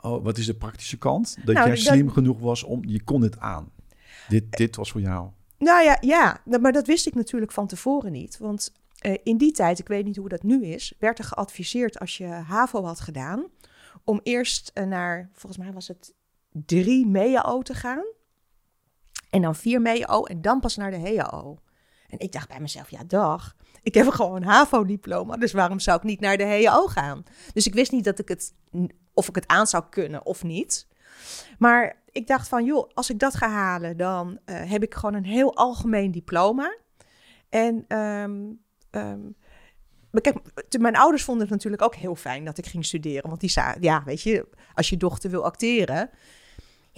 oh, 0.00 0.24
wat 0.24 0.38
is 0.38 0.46
de 0.46 0.54
praktische 0.54 0.98
kant? 0.98 1.36
Dat 1.44 1.54
Nou, 1.54 1.66
jij 1.66 1.76
dat- 1.76 1.84
slim 1.84 2.10
genoeg 2.10 2.38
was 2.38 2.62
om, 2.62 2.80
je 2.84 3.02
kon 3.04 3.22
het 3.22 3.38
aan. 3.38 3.70
Dit, 4.28 4.44
dit 4.56 4.76
was 4.76 4.90
voor 4.90 5.00
jou. 5.00 5.28
Nou 5.58 5.84
ja, 5.84 5.98
ja, 6.00 6.40
maar 6.60 6.72
dat 6.72 6.86
wist 6.86 7.06
ik 7.06 7.14
natuurlijk 7.14 7.52
van 7.52 7.66
tevoren 7.66 8.12
niet. 8.12 8.38
Want 8.38 8.72
eh, 8.98 9.14
in 9.22 9.36
die 9.36 9.52
tijd, 9.52 9.78
ik 9.78 9.88
weet 9.88 10.04
niet 10.04 10.16
hoe 10.16 10.28
dat 10.28 10.42
nu 10.42 10.64
is, 10.64 10.92
werd 10.98 11.18
er 11.18 11.24
geadviseerd 11.24 11.98
als 11.98 12.16
je 12.16 12.26
HAVO 12.26 12.84
had 12.84 13.00
gedaan, 13.00 13.44
om 14.04 14.20
eerst 14.22 14.70
eh, 14.74 14.84
naar, 14.84 15.30
volgens 15.32 15.62
mij 15.64 15.72
was 15.72 15.88
het 15.88 16.14
drie 16.66 17.06
MEAO 17.06 17.62
te 17.62 17.74
gaan. 17.74 18.04
En 19.30 19.42
dan 19.42 19.54
vier 19.54 19.80
MEAO 19.80 20.24
en 20.24 20.42
dan 20.42 20.60
pas 20.60 20.76
naar 20.76 20.90
de 20.90 21.16
HAO. 21.16 21.58
En 22.08 22.18
ik 22.18 22.32
dacht 22.32 22.48
bij 22.48 22.60
mezelf, 22.60 22.90
ja 22.90 23.04
dag, 23.04 23.56
ik 23.82 23.94
heb 23.94 24.08
gewoon 24.12 24.36
een 24.36 24.48
HAVO-diploma, 24.48 25.36
dus 25.36 25.52
waarom 25.52 25.80
zou 25.80 25.96
ik 25.96 26.02
niet 26.02 26.20
naar 26.20 26.36
de 26.36 26.64
HAO 26.64 26.86
gaan? 26.86 27.22
Dus 27.52 27.66
ik 27.66 27.74
wist 27.74 27.92
niet 27.92 28.04
dat 28.04 28.18
ik 28.18 28.28
het, 28.28 28.54
of 29.14 29.28
ik 29.28 29.34
het 29.34 29.46
aan 29.46 29.66
zou 29.66 29.84
kunnen 29.90 30.26
of 30.26 30.42
niet. 30.42 30.86
Maar 31.58 32.02
ik 32.10 32.26
dacht 32.26 32.48
van, 32.48 32.64
joh, 32.64 32.90
als 32.94 33.10
ik 33.10 33.18
dat 33.18 33.34
ga 33.34 33.48
halen, 33.48 33.96
dan 33.96 34.38
eh, 34.44 34.70
heb 34.70 34.82
ik 34.82 34.94
gewoon 34.94 35.14
een 35.14 35.24
heel 35.24 35.56
algemeen 35.56 36.10
diploma. 36.10 36.76
En 37.48 37.84
ehm, 37.88 38.42
ehm, 38.90 39.20
kijk, 40.10 40.38
mijn 40.78 40.96
ouders 40.96 41.24
vonden 41.24 41.42
het 41.42 41.52
natuurlijk 41.52 41.82
ook 41.82 41.94
heel 41.94 42.14
fijn 42.14 42.44
dat 42.44 42.58
ik 42.58 42.66
ging 42.66 42.84
studeren. 42.84 43.28
Want 43.28 43.40
die 43.40 43.50
zei, 43.50 43.76
ja, 43.80 44.02
weet 44.04 44.22
je, 44.22 44.48
als 44.74 44.88
je 44.88 44.96
dochter 44.96 45.30
wil 45.30 45.44
acteren, 45.44 46.10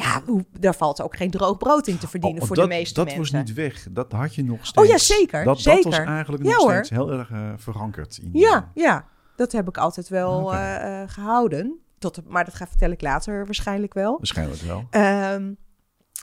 ja, 0.05 0.23
hoe, 0.27 0.45
daar 0.61 0.75
valt 0.75 1.03
ook 1.03 1.17
geen 1.17 1.31
droog 1.31 1.57
brood 1.57 1.87
in 1.87 1.99
te 1.99 2.09
verdienen 2.09 2.41
Oh, 2.41 2.47
voor 2.47 2.57
dat, 2.57 2.65
de 2.69 2.75
meeste 2.75 2.95
dat 2.95 3.05
mensen. 3.05 3.23
was 3.23 3.33
niet 3.45 3.53
weg. 3.57 3.87
Dat 3.91 4.13
had 4.13 4.35
je 4.35 4.45
nog 4.45 4.67
steeds. 4.67 4.87
Oh 4.87 4.93
ja, 4.93 4.99
zeker, 4.99 5.45
Dat, 5.45 5.55
dat 5.55 5.63
zeker. 5.75 5.91
was 5.91 5.99
eigenlijk 5.99 6.45
Ja, 6.45 6.51
nog 6.51 6.61
hoor. 6.63 6.73
steeds 6.73 6.91
heel 6.91 7.13
erg 7.13 7.31
eh, 7.31 7.53
verankerd. 7.57 8.19
In 8.23 8.31
Ja, 8.33 8.71
ja, 8.75 9.05
dat 9.37 9.53
heb 9.53 9.69
ik 9.69 9.77
altijd 9.77 10.09
wel 10.09 10.55
eh, 10.55 11.03
eh, 11.03 11.09
gehouden. 11.09 11.79
Tot, 11.99 12.29
maar 12.29 12.45
dat 12.45 12.55
ga 12.55 12.67
vertel 12.67 12.91
ik 12.91 13.01
later 13.01 13.45
waarschijnlijk 13.45 13.95
wel. 13.95 14.17
Waarschijnlijk 14.17 14.61
wel. 14.61 14.87
Ehm, 14.91 15.53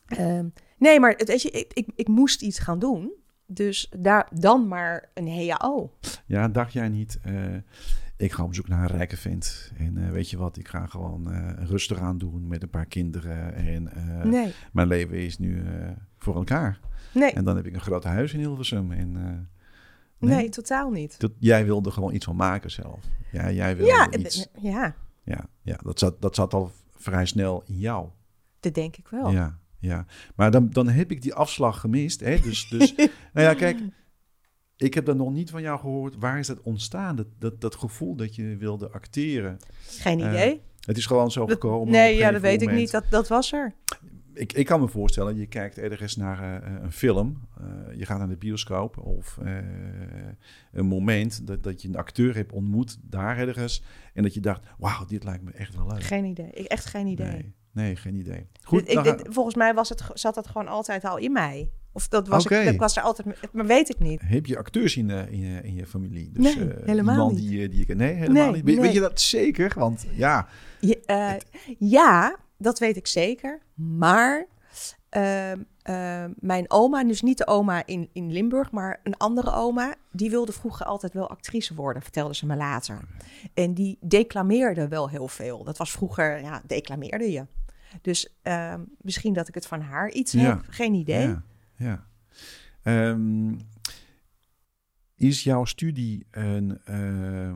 Ehm, 0.06 0.46
nee, 0.78 1.00
maar 1.00 1.12
het, 1.18 1.28
weet 1.28 1.42
je, 1.42 1.52
ik, 1.52 1.74
ik, 1.74 1.88
ik 1.96 2.08
moest 2.08 2.42
iets 2.42 2.60
gaan 2.60 2.80
doen. 2.80 3.12
Dus 3.48 3.92
daar 3.98 4.28
dan 4.34 4.68
maar 4.68 5.10
een 5.14 5.50
HAO. 5.50 5.92
Ja, 6.26 6.48
dacht 6.48 6.74
jij 6.74 6.90
niet, 6.90 7.20
ik 8.18 8.32
ga 8.32 8.44
op 8.44 8.56
zoek 8.56 8.68
naar 8.68 8.90
een 8.90 8.98
rijke 8.98 9.18
vent. 9.18 9.72
En 9.78 9.98
eh, 9.98 10.12
weet 10.12 10.30
je 10.30 10.38
wat, 10.38 10.58
ik 10.58 10.68
ga 10.68 10.86
gewoon 10.86 11.32
eh, 11.32 11.66
rustig 11.68 12.00
aan 12.00 12.18
doen 12.18 12.48
met 12.48 12.64
een 12.64 12.70
paar 12.70 12.86
kinderen. 12.86 13.54
En 13.56 13.92
eh, 13.94 14.24
Nee, 14.26 14.54
mijn 14.74 14.88
leven 14.88 15.18
is 15.18 15.38
nu 15.40 15.64
voor 16.18 16.36
elkaar. 16.36 16.80
nee, 17.14 17.32
En 17.32 17.44
dan 17.44 17.56
heb 17.56 17.66
ik 17.66 17.74
een 17.74 17.82
groot 17.82 18.04
huis 18.04 18.34
in 18.34 18.40
Hilversum. 18.40 18.92
En, 18.92 19.16
eh, 20.20 20.30
nee, 20.30 20.50
totaal 20.50 20.90
niet. 20.92 21.20
dat, 21.20 21.32
jij 21.40 21.66
wilde 21.66 21.92
gewoon 21.92 22.14
iets 22.14 22.26
van 22.26 22.36
maken 22.36 22.72
zelf. 22.72 23.00
Ja, 23.32 23.52
jij 23.52 23.76
wilde 23.76 23.92
Ja, 23.92 24.12
iets. 24.12 24.48
ja, 24.62 24.96
Ja, 25.24 25.46
ja 25.62 25.80
dat, 25.84 26.00
zat, 26.00 26.22
dat 26.22 26.36
zat 26.36 26.54
al 26.54 26.72
vrij 26.98 27.26
snel 27.26 27.64
in 27.66 27.78
jou. 27.78 28.08
dat 28.60 28.74
denk 28.74 28.96
ik 28.98 29.08
wel. 29.08 29.32
Ja, 29.32 29.58
ja. 29.80 30.06
Maar 30.36 30.52
dan, 30.52 30.70
dan 30.70 30.88
heb 30.90 31.12
ik 31.12 31.22
die 31.22 31.34
afslag 31.34 31.80
gemist. 31.80 32.20
Hè? 32.20 32.40
Dus, 32.40 32.68
dus 32.70 32.96
nou 33.34 33.48
ja, 33.48 33.54
kijk, 33.54 33.78
ik 34.78 34.94
heb 34.94 35.06
dat 35.06 35.16
nog 35.18 35.32
niet 35.32 35.50
van 35.50 35.62
jou 35.62 35.80
gehoord. 35.80 36.16
Waar 36.20 36.40
is 36.40 36.48
dat 36.48 36.62
ontstaan? 36.62 37.16
Dat, 37.16 37.28
dat, 37.40 37.62
dat 37.62 37.76
gevoel 37.76 38.16
dat 38.16 38.36
je 38.36 38.58
wilde 38.58 38.90
acteren. 38.90 39.58
Geen 39.88 40.20
Eh, 40.22 40.28
idee. 40.30 40.62
Het 40.86 40.98
is 40.98 41.06
gewoon 41.06 41.32
zo 41.32 41.48
gekomen. 41.48 41.92
nee, 41.94 42.16
ja, 42.16 42.32
dat 42.32 42.42
weet 42.42 42.62
ik 42.62 42.72
niet. 42.72 42.92
Dat, 42.92 43.04
dat 43.10 43.28
was 43.28 43.52
er. 43.54 43.74
Ik, 44.34 44.54
ik 44.54 44.66
kan 44.66 44.80
me 44.80 44.88
voorstellen, 44.88 45.36
je 45.38 45.46
kijkt 45.48 45.78
ergens 45.78 46.16
naar 46.16 46.64
eh, 46.64 46.74
een 46.84 46.92
film. 46.92 47.42
eh, 47.60 47.98
je 47.98 48.06
gaat 48.06 48.18
naar 48.18 48.28
de 48.30 48.38
bioscoop 48.38 48.98
of 48.98 49.38
een 50.72 50.86
moment 50.86 51.48
dat, 51.48 51.64
dat 51.64 51.82
je 51.82 51.88
een 51.88 51.96
acteur 51.98 52.36
hebt 52.36 52.52
ontmoet 52.52 52.98
daar 53.02 53.38
ergens. 53.38 53.84
En 54.14 54.24
dat 54.24 54.34
je 54.34 54.40
dacht, 54.40 54.62
wauw, 54.78 55.06
dit 55.06 55.24
lijkt 55.24 55.44
me 55.44 55.52
echt 55.52 55.76
wel 55.76 55.88
leuk. 55.88 56.04
Geen 56.04 56.26
idee. 56.26 56.50
Ik, 56.52 56.66
echt 56.66 56.86
geen 56.86 57.08
idee. 57.08 57.28
Nee, 57.32 57.54
nee, 57.72 57.96
geen 57.96 58.16
idee. 58.16 58.48
Goed, 58.64 58.86
Dit- 58.86 58.96
ik, 58.98 59.04
dit- 59.04 59.28
volgens 59.30 59.56
mij 59.56 59.74
was 59.74 59.90
het, 59.90 60.04
zat 60.14 60.36
dat 60.36 60.48
gewoon 60.48 60.68
altijd 60.68 61.04
al 61.06 61.18
in 61.18 61.32
mij. 61.32 61.70
Of 61.96 62.08
dat 62.08 62.28
was, 62.28 62.46
ik, 62.46 62.66
dat 62.66 62.76
was 62.76 62.98
er 62.98 63.04
altijd, 63.04 63.52
maar 63.52 63.66
weet 63.66 63.90
ik 63.90 64.00
niet. 64.00 64.22
heb 64.24 64.46
je 64.46 64.58
acteurs 64.58 64.98
in, 64.98 65.10
eh, 65.10 65.32
in, 65.32 65.40
je, 65.40 65.62
in 65.62 65.74
je 65.76 65.86
familie? 65.86 66.30
Dus, 66.34 66.56
Nee, 66.56 66.70
eh, 66.74 66.86
helemaal 66.86 67.30
niet. 67.30 67.38
Die, 67.38 67.86
je, 67.88 67.96
nee, 67.96 68.14
helemaal 68.14 68.44
Nee, 68.44 68.54
niet. 68.54 68.64
Weet, 68.64 68.76
nee. 68.76 68.84
weet 68.84 68.94
je 68.94 69.00
dat 69.00 69.22
zeker? 69.22 69.72
Want 69.76 70.06
ja, 70.12 70.48
Je, 70.80 71.00
eh, 71.06 71.34
ja, 71.80 72.36
dat 72.58 72.80
weet 72.80 72.96
ik 72.98 73.08
zeker. 73.08 73.60
Maar 73.74 74.46
ehm, 75.10 75.60
ehm, 75.82 76.32
mijn 76.40 76.66
oma, 76.72 77.04
dus 77.04 77.22
niet 77.22 77.38
de 77.38 77.48
oma 77.48 77.86
in, 77.86 78.10
in 78.14 78.32
Limburg, 78.32 78.72
maar 78.72 79.00
een 79.04 79.18
andere 79.18 79.52
oma, 79.54 79.96
die 80.12 80.30
wilde 80.30 80.52
vroeger 80.52 80.86
altijd 80.86 81.14
wel 81.14 81.30
actrice 81.30 81.76
worden, 81.76 82.02
vertelde 82.02 82.36
ze 82.36 82.46
me 82.46 82.56
later. 82.56 83.00
En 83.54 83.74
die 83.74 83.98
declameerde 84.02 84.88
wel 84.88 85.10
heel 85.10 85.28
veel. 85.28 85.64
Dat 85.64 85.78
was 85.78 85.92
vroeger, 85.92 86.42
ja, 86.42 86.62
declameerde 86.68 87.32
je. 87.32 87.46
Dus 88.02 88.36
ehm, 88.42 88.80
misschien 89.02 89.34
dat 89.34 89.48
ik 89.48 89.54
het 89.56 89.68
van 89.68 89.82
haar 89.82 90.12
iets 90.12 90.32
Ja. 90.32 90.40
heb, 90.42 90.64
geen 90.70 90.94
idee. 90.94 91.28
ja, 91.28 91.44
ja. 91.78 92.08
Ehm, 92.82 93.54
is 95.16 95.44
jouw 95.44 95.66
studie 95.66 96.26
een, 96.32 96.80
eh, 96.86 97.54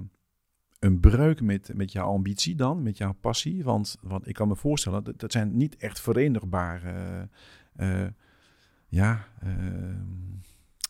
een 0.79 0.99
breuk 0.99 1.41
met, 1.41 1.71
met 1.73 1.91
jouw 1.91 2.07
ambitie 2.07 2.55
dan, 2.55 2.83
met 2.83 2.97
jouw 2.97 3.13
passie? 3.13 3.63
Want, 3.63 3.97
want 4.01 4.27
ik 4.27 4.33
kan 4.33 4.47
me 4.47 4.55
voorstellen, 4.55 5.03
dat, 5.03 5.19
dat 5.19 5.31
zijn 5.31 5.57
niet 5.57 5.77
echt 5.77 6.01
verenigbare... 6.01 7.29
eh, 7.75 8.03
eh, 8.03 8.11
ja, 8.87 9.27
ehm, 9.41 10.05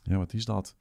ja, 0.03 0.17
wat 0.17 0.33
is 0.33 0.45
dat? 0.45 0.75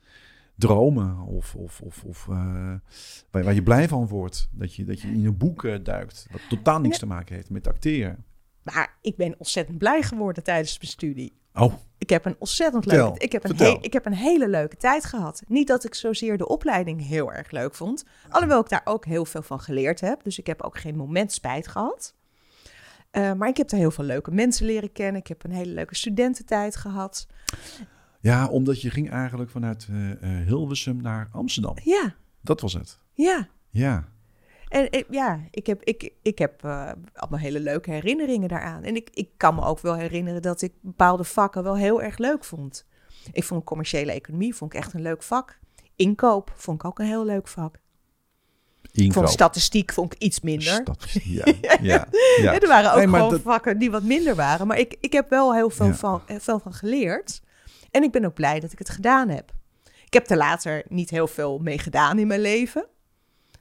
Dromen 0.55 1.21
of, 1.21 1.55
of, 1.55 1.81
of, 1.81 2.05
of 2.05 2.25
waar, 2.25 2.83
waar 3.31 3.55
je 3.55 3.63
blij 3.63 3.89
van 3.89 4.07
wordt. 4.07 4.49
Dat 4.53 4.75
je, 4.75 4.85
dat 4.85 5.01
je 5.01 5.09
in 5.09 5.27
een 5.27 5.37
boek 5.37 5.85
duikt, 5.85 6.27
wat 6.31 6.41
totaal 6.49 6.81
niks 6.81 6.99
te 6.99 7.07
maken 7.07 7.35
heeft 7.35 7.51
met 7.51 7.69
acteren. 7.69 8.25
Maar 8.63 8.97
ik 9.01 9.17
ben 9.17 9.35
ontzettend 9.39 9.79
blij 9.79 10.03
geworden 10.03 10.43
tijdens 10.43 10.79
mijn 10.79 10.91
studie. 10.91 11.33
Oh, 11.53 11.75
Ik 12.09 12.15
heb 12.15 12.25
een 12.25 12.37
ontzettend 12.39 12.87
leuke... 12.87 13.19
Ik 13.19 13.33
heb 13.33 13.45
een, 13.45 13.57
he- 13.57 13.79
ik 13.81 13.93
heb 13.93 14.07
een 14.07 14.15
hele 14.15 14.49
leuke 14.49 14.77
tijd 14.77 15.05
gehad. 15.05 15.43
Niet 15.47 15.67
dat 15.67 15.85
ik 15.85 15.95
zozeer 15.95 16.39
de 16.39 16.49
opleiding 16.49 17.07
heel 17.07 17.33
erg 17.33 17.51
leuk 17.51 17.75
vond. 17.75 18.05
Alhoewel 18.31 18.61
ik 18.61 18.69
daar 18.69 18.81
ook 18.85 19.05
heel 19.05 19.25
veel 19.25 19.43
van 19.43 19.61
geleerd 19.61 20.01
heb. 20.01 20.23
Dus 20.25 20.39
ik 20.39 20.47
heb 20.47 20.63
ook 20.63 20.79
geen 20.79 20.97
moment 20.97 21.33
spijt 21.33 21.69
gehad. 21.69 22.15
Eh, 23.11 23.33
maar 23.33 23.49
ik 23.49 23.57
heb 23.57 23.69
daar 23.69 23.81
heel 23.81 23.91
veel 23.91 24.05
leuke 24.05 24.31
mensen 24.31 24.67
leren 24.67 24.93
kennen. 24.93 25.21
Ik 25.21 25.27
heb 25.27 25.45
een 25.45 25.51
hele 25.53 25.73
leuke 25.73 25.95
studententijd 25.95 26.77
gehad. 26.77 27.27
Ja, 28.21 28.47
omdat 28.49 28.81
je 28.81 28.91
ging 28.91 29.11
eigenlijk 29.11 29.51
vanuit 29.51 29.89
eh, 30.21 30.31
Hilversum 30.47 31.03
naar 31.03 31.29
Amsterdam. 31.33 31.75
Ja, 31.85 32.15
Dat 32.41 32.61
was 32.61 32.73
het. 32.73 32.99
ja. 33.13 33.49
Ja. 33.71 34.09
En 34.69 34.93
ik- 34.93 35.07
ja, 35.11 35.41
ik 35.51 35.67
heb, 35.67 35.83
ik, 35.85 36.11
ik 36.23 36.39
heb 36.39 36.65
eh, 36.65 36.91
allemaal 37.15 37.41
hele 37.41 37.61
leuke 37.61 37.91
herinneringen 37.91 38.49
daaraan. 38.49 38.83
En 38.83 38.97
ik, 38.97 39.09
ik 39.13 39.29
kan 39.37 39.55
me 39.55 39.63
ook 39.65 39.81
wel 39.81 39.95
herinneren 39.95 40.43
dat 40.43 40.63
ik 40.63 40.73
bepaalde 40.81 41.25
vakken 41.25 41.63
wel 41.63 41.77
heel 41.77 42.03
erg 42.03 42.19
leuk 42.19 42.45
vond. 42.45 42.87
Ik 43.33 43.45
vond 43.45 43.65
commerciële 43.65 44.13
economie 44.13 44.55
vond 44.55 44.73
ik 44.73 44.79
echt 44.79 44.95
een 44.95 45.03
leuk 45.03 45.23
vak. 45.23 45.59
Inkoop 45.97 46.53
vond 46.57 46.81
ik 46.83 46.87
ook 46.87 46.99
een 46.99 47.07
heel 47.07 47.25
leuk 47.25 47.49
vak. 47.49 47.79
Ik 48.83 49.05
Inkoop. 49.05 49.15
vond 49.15 49.31
statistiek 49.31 49.93
vond 49.93 50.15
ik 50.15 50.23
iets 50.23 50.41
minder. 50.41 50.83
Ja, 51.25 51.45
ja, 51.81 52.07
ja. 52.41 52.61
Er 52.61 52.69
waren 52.69 52.91
ook 52.91 52.97
Nee, 52.97 53.07
gewoon 53.09 53.31
dat- 53.31 53.41
vakken 53.41 53.79
die 53.79 53.91
wat 53.91 54.03
minder 54.03 54.35
waren. 54.35 54.67
Maar 54.67 54.79
ik, 54.79 54.97
ik 55.01 55.13
heb 55.13 55.31
wel 55.31 55.55
heel 55.55 55.71
veel, 55.71 55.87
Ja. 55.87 55.95
van, 55.95 56.23
heel 56.27 56.41
veel 56.41 56.59
van 56.59 56.73
geleerd. 56.73 57.41
En 57.91 58.03
ik 58.03 58.13
ben 58.13 58.25
ook 58.25 58.35
blij 58.35 58.61
dat 58.61 58.73
ik 58.73 58.79
het 58.79 58.89
gedaan 58.91 59.29
heb. 59.29 59.53
Ik 60.05 60.13
heb 60.13 60.31
er 60.31 60.37
later 60.37 60.83
niet 60.89 61.11
heel 61.11 61.27
veel 61.27 61.59
mee 61.59 61.79
gedaan 61.79 62.19
in 62.19 62.27
mijn 62.27 62.41
leven. 62.41 62.87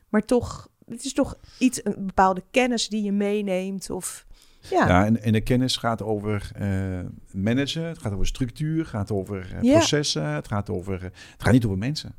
Maar 0.10 0.26
toch, 0.26 0.68
het 0.90 1.06
is 1.06 1.14
toch 1.14 1.38
iets, 1.60 1.86
een 1.86 2.06
bepaalde 2.06 2.44
kennis 2.52 2.88
die 2.88 3.04
je 3.04 3.12
meeneemt. 3.12 3.90
Of, 3.90 4.26
ja. 4.60 4.88
Ja, 4.88 5.06
en, 5.06 5.22
en 5.22 5.32
de 5.32 5.42
kennis 5.42 5.78
gaat 5.78 6.02
over 6.02 6.52
eh, 6.56 7.00
managen, 7.32 7.84
het 7.84 7.98
gaat 7.98 8.14
over 8.14 8.28
structuur, 8.28 8.78
het 8.80 8.88
gaat 8.88 9.12
over 9.12 9.56
eh, 9.56 9.62
Ja. 9.62 9.78
processen, 9.78 10.24
het 10.24 10.48
gaat, 10.48 10.70
over, 10.70 11.04
het 11.04 11.14
gaat 11.38 11.54
niet 11.54 11.66
over 11.66 11.78
mensen. 11.78 12.16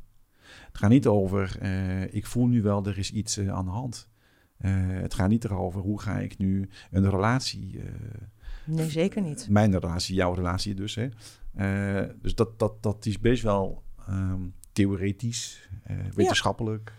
Het 0.67 0.77
gaat 0.77 0.89
niet 0.89 1.07
over, 1.07 1.57
eh, 1.59 2.13
ik 2.13 2.25
voel 2.25 2.47
nu 2.47 2.61
wel, 2.61 2.85
er 2.85 2.97
is 2.97 3.11
iets 3.11 3.39
aan 3.39 3.65
de 3.65 3.71
hand. 3.71 4.07
Het 4.57 5.13
gaat 5.13 5.29
niet 5.29 5.43
erover, 5.43 5.81
hoe 5.81 6.01
ga 6.01 6.17
ik 6.19 6.37
nu 6.37 6.69
een 6.91 7.09
relatie, 7.09 7.81
Nee, 8.65 8.89
zeker 8.89 9.21
niet. 9.21 9.47
mijn 9.49 9.71
relatie, 9.79 10.15
jouw 10.15 10.33
relatie 10.33 10.73
dus. 10.73 10.95
Hè? 10.95 11.07
Dus 12.21 12.35
dat, 12.35 12.59
dat, 12.59 12.83
dat 12.83 13.05
is 13.05 13.19
best 13.19 13.43
wel 13.43 13.83
ehm, 14.07 14.41
theoretisch, 14.71 15.69
wetenschappelijk. 16.15 16.93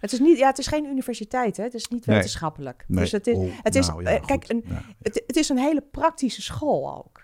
Het 0.00 0.12
is, 0.12 0.18
niet, 0.20 0.38
ja, 0.38 0.46
het 0.48 0.58
is 0.58 0.66
geen 0.66 0.84
universiteit, 0.84 1.56
hè? 1.56 1.62
het 1.62 1.74
is 1.74 1.88
niet 1.88 2.04
wetenschappelijk. 2.04 2.84
nee. 2.88 3.00
Dus 3.00 3.12
het 3.12 3.26
is, 3.26 3.36
Oh, 3.36 3.50
het 3.62 3.74
is 3.74 3.86
nou 3.86 4.02
ja, 4.02 4.10
eh, 4.10 4.24
kijk, 4.26 4.48
een, 4.48 4.62
Ja. 4.66 4.82
het, 5.02 5.22
het 5.26 5.36
is 5.36 5.48
een 5.48 5.58
hele 5.58 5.80
praktische 5.80 6.42
school 6.42 6.96
ook. 6.96 7.20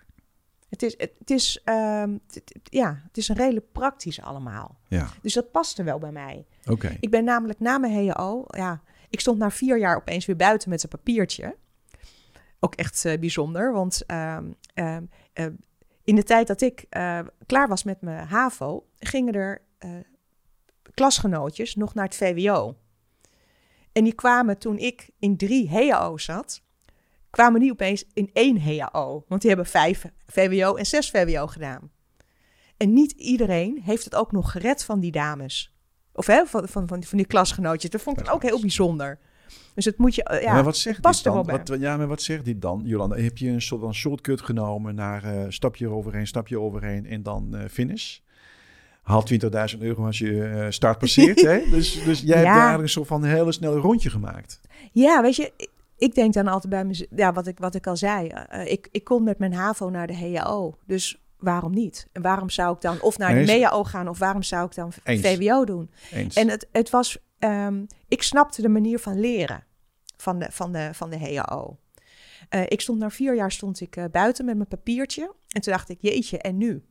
Het 0.68 0.83
is, 0.83 0.94
het, 0.98 1.31
is, 1.31 1.61
ehm, 1.64 2.12
het- 2.33 2.52
ja, 2.62 3.00
het 3.07 3.16
is 3.16 3.28
een 3.28 3.37
redelijk 3.37 3.72
praktisch 3.72 4.20
allemaal. 4.20 4.78
ja, 4.88 5.09
Dus 5.22 5.33
dat 5.35 5.50
paste 5.50 5.83
wel 5.83 5.98
bij 5.98 6.12
mij. 6.12 6.46
oké. 6.66 6.96
Ik 7.00 7.11
ben 7.11 7.24
namelijk 7.24 7.61
na 7.61 7.78
mijn 7.78 8.11
HO, 8.11 8.44
ja, 8.46 8.83
ik 9.09 9.20
stond 9.20 9.38
na 9.38 9.50
vier 9.50 9.78
jaar 9.78 9.96
opeens 9.96 10.26
weer 10.26 10.37
buiten 10.37 10.68
met 10.70 10.83
een 10.83 10.88
papiertje. 10.88 11.57
Ook 12.61 12.74
echt 12.74 13.04
eh, 13.04 13.18
bijzonder, 13.18 13.72
want 13.72 14.02
ehm, 14.07 14.44
ehm, 14.74 15.04
eh, 15.33 15.46
in 16.04 16.14
de 16.14 16.22
tijd 16.22 16.46
dat 16.46 16.61
ik 16.61 16.85
eh, 16.90 17.20
klaar 17.46 17.68
was 17.68 17.85
met 17.85 18.00
mijn 18.00 18.26
HAVO, 18.26 18.87
gingen 18.98 19.35
er 19.35 19.62
eh, 19.78 19.90
klasgenootjes 20.94 21.74
nog 21.74 21.94
naar 21.94 22.05
het 22.05 22.16
VWO. 22.16 22.77
En 23.92 24.05
die 24.05 24.14
kwamen 24.14 24.59
toen 24.59 24.79
ik 24.79 25.11
in 25.18 25.37
drie 25.37 25.70
HAO 25.70 26.18
zat, 26.18 26.62
kwamen 27.31 27.61
die 27.61 27.72
opeens 27.72 28.05
in 28.12 28.31
één 28.33 28.61
HAO. 28.61 29.24
Want 29.29 29.40
die 29.40 29.51
hebben 29.51 29.68
vijf 29.68 30.05
VWO 30.27 30.74
en 30.74 30.87
zes 30.87 31.11
VWO 31.11 31.46
gedaan. 31.46 31.90
En 32.77 32.92
niet 32.92 33.12
iedereen 33.12 33.81
heeft 33.85 34.05
het 34.05 34.14
ook 34.14 34.33
nog 34.33 34.51
gered 34.51 34.85
van 34.85 35.01
die 35.01 35.12
dames. 35.12 35.72
Of 36.12 36.27
hè, 36.27 36.46
van, 36.46 36.68
van, 36.68 36.88
van, 36.88 37.05
van 37.05 37.18
die 37.18 37.27
klasgenootjes. 37.27 37.90
Dat 37.90 38.03
vond 38.03 38.20
ik 38.20 38.33
ook 38.33 38.42
heel 38.42 38.61
bijzonder. 38.61 39.18
Dus 39.74 39.85
het 39.85 39.98
moet 39.98 40.14
je, 40.14 40.22
eh, 40.22 40.42
ja, 40.42 40.53
maar 40.53 40.64
wat 40.64 40.77
zegt 40.77 41.01
past 41.01 41.27
er 41.27 41.33
dan? 41.33 41.46
Wat, 41.46 41.77
ja, 41.79 41.96
maar 41.96 42.07
wat 42.07 42.22
zegt 42.22 42.44
dit 42.44 42.62
dan, 42.62 42.83
Jolanda? 42.85 43.16
Heb 43.16 43.38
je 43.38 43.48
een 43.48 43.62
soort 43.62 43.81
van 43.81 43.94
shortcut 43.94 44.40
genomen 44.40 44.94
naar 44.94 45.24
eh, 45.24 45.44
stapje 45.48 45.88
overheen, 45.88 46.27
stapje 46.27 46.61
overheen 46.61 47.07
en 47.07 47.22
dan 47.22 47.57
eh, 47.57 47.68
finish? 47.68 48.18
Haal 49.09 49.25
20.000 49.75 49.79
euro 49.79 50.07
als 50.07 50.18
je 50.18 50.44
eh, 50.44 50.66
start 50.71 50.99
passeert. 50.99 51.40
hè? 51.51 51.61
Dus, 51.71 52.05
dus 52.05 52.21
jij 52.21 52.38
hebt 52.38 52.55
daar 52.55 52.81
een 52.81 52.88
soort 52.88 53.07
van 53.07 53.23
een 53.23 53.31
hele 53.31 53.53
snelle 53.53 53.79
rondje 53.79 54.11
gemaakt. 54.11 54.61
Ja, 54.92 55.23
weet 55.23 55.37
je, 55.37 55.53
ik, 55.57 55.71
ik 55.97 56.14
denk 56.14 56.33
dan 56.35 56.47
altijd 56.47 56.73
bij 56.73 56.85
mezelf, 56.85 57.09
ja, 57.16 57.33
wat 57.33 57.47
ik, 57.47 57.59
wat 57.59 57.75
ik 57.75 57.87
al 57.87 57.97
zei. 57.97 58.29
eh, 58.29 58.73
ik, 58.73 58.88
ik 58.90 59.05
kom 59.05 59.25
met 59.25 59.38
mijn 59.38 59.53
HAVO 59.53 59.90
naar 59.90 60.07
de 60.07 60.16
HAO, 60.16 60.75
dus 60.87 61.23
waarom 61.38 61.73
niet? 61.75 62.09
En 62.12 62.23
waarom 62.23 62.51
zou 62.51 62.75
ik 62.75 62.81
dan 62.81 63.01
of 63.01 63.18
naar 63.18 63.35
de 63.35 63.44
MEAO 63.44 63.85
gaan 63.85 64.09
of 64.09 64.18
waarom 64.18 64.42
zou 64.42 64.66
ik 64.66 64.75
dan 64.75 64.92
Eens. 65.05 65.21
VWO 65.21 65.64
doen? 65.64 65.90
Eens. 66.12 66.37
En 66.37 66.49
het, 66.49 66.66
het 66.73 66.90
was, 66.90 67.18
ehm, 67.38 67.85
ik 68.09 68.23
snapte 68.23 68.62
de 68.62 68.68
manier 68.68 68.99
van 68.99 69.21
leren 69.21 69.64
van 70.16 70.38
de, 70.38 70.47
van 70.51 70.73
de, 70.73 70.88
van 70.92 71.11
de 71.11 71.18
HAO. 71.18 71.79
Eh, 72.49 72.62
ik 72.68 72.81
stond 72.81 72.99
na 72.99 73.11
vier 73.11 73.35
jaar 73.35 73.53
stond 73.53 73.81
ik 73.81 73.97
buiten 74.11 74.44
met 74.44 74.57
mijn 74.57 74.68
papiertje. 74.68 75.33
En 75.49 75.61
toen 75.61 75.73
dacht 75.73 75.88
ik, 75.88 75.99
jeetje, 76.01 76.38
en 76.38 76.57
nu? 76.57 76.83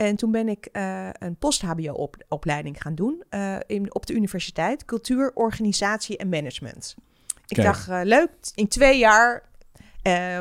En 0.00 0.16
toen 0.16 0.30
ben 0.30 0.48
ik 0.48 0.66
eh, 0.72 1.08
een 1.12 1.36
post-HBO-opleiding 1.36 2.82
gaan 2.82 2.94
doen 2.94 3.22
eh, 3.28 3.56
in, 3.66 3.94
op 3.94 4.06
de 4.06 4.14
universiteit. 4.14 4.84
Cultuur, 4.84 5.32
organisatie 5.34 6.16
en 6.16 6.28
management. 6.28 6.94
Ik 7.46 7.56
Kijk. 7.56 7.66
dacht, 7.66 7.88
eh, 7.88 8.00
leuk, 8.04 8.30
in 8.54 8.68
twee 8.68 8.98
jaar 8.98 9.48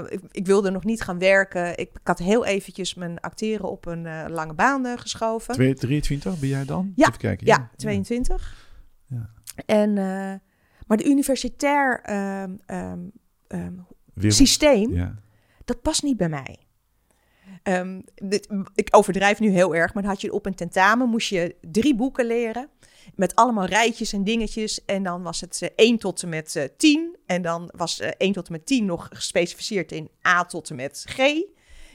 ik, 0.09 0.19
ik 0.31 0.45
wilde 0.45 0.69
nog 0.69 0.83
niet 0.83 1.01
gaan 1.01 1.19
werken. 1.19 1.71
Ik, 1.71 1.89
ik 1.89 1.99
had 2.03 2.19
heel 2.19 2.45
eventjes 2.45 2.93
mijn 2.93 3.19
acteren 3.19 3.69
op 3.69 3.85
een 3.85 4.31
lange 4.31 4.53
baan 4.53 4.97
geschoven. 4.97 5.53
Twee- 5.53 5.73
23 5.73 6.39
ben 6.39 6.49
jij 6.49 6.65
dan? 6.65 6.93
Ja, 6.95 7.07
Even 7.07 7.19
kijken. 7.19 7.47
Ja, 7.47 7.69
22. 7.75 8.67
Ja. 9.05 9.29
En, 9.65 9.93
maar 10.87 10.97
de 10.97 11.05
universitair 11.05 12.01
ehm, 12.03 12.55
ehm, 12.65 12.99
ehm, 13.47 13.73
systeem, 14.17 14.93
Ja. 14.93 15.15
dat 15.65 15.81
past 15.81 16.03
niet 16.03 16.17
bij 16.17 16.29
mij. 16.29 16.68
Ehm, 17.63 18.01
dit, 18.15 18.47
ik 18.75 18.88
overdrijf 18.91 19.39
nu 19.39 19.49
heel 19.49 19.75
erg, 19.75 19.93
maar 19.93 20.03
dan 20.03 20.12
had 20.12 20.21
je 20.21 20.33
op 20.33 20.45
een 20.45 20.55
tentamen, 20.55 21.09
moest 21.09 21.29
je 21.29 21.55
drie 21.62 21.95
boeken 21.95 22.25
leren. 22.25 22.69
Met 23.15 23.35
allemaal 23.35 23.65
rijtjes 23.65 24.13
en 24.13 24.23
dingetjes. 24.23 24.85
En 24.85 25.03
dan 25.03 25.23
was 25.23 25.41
het 25.41 25.62
eh, 25.62 25.69
1 25.75 25.97
tot 25.97 26.23
en 26.23 26.29
met 26.29 26.55
eh 26.55 26.63
10. 26.77 27.17
En 27.25 27.41
dan 27.41 27.71
was 27.75 27.99
eh 27.99 28.09
1 28.17 28.33
tot 28.33 28.45
en 28.47 28.51
met 28.51 28.65
10 28.65 28.85
nog 28.85 29.09
gespecificeerd 29.12 29.91
in 29.91 30.09
A 30.27 30.45
tot 30.45 30.69
en 30.69 30.75
met 30.75 31.05
G. 31.09 31.17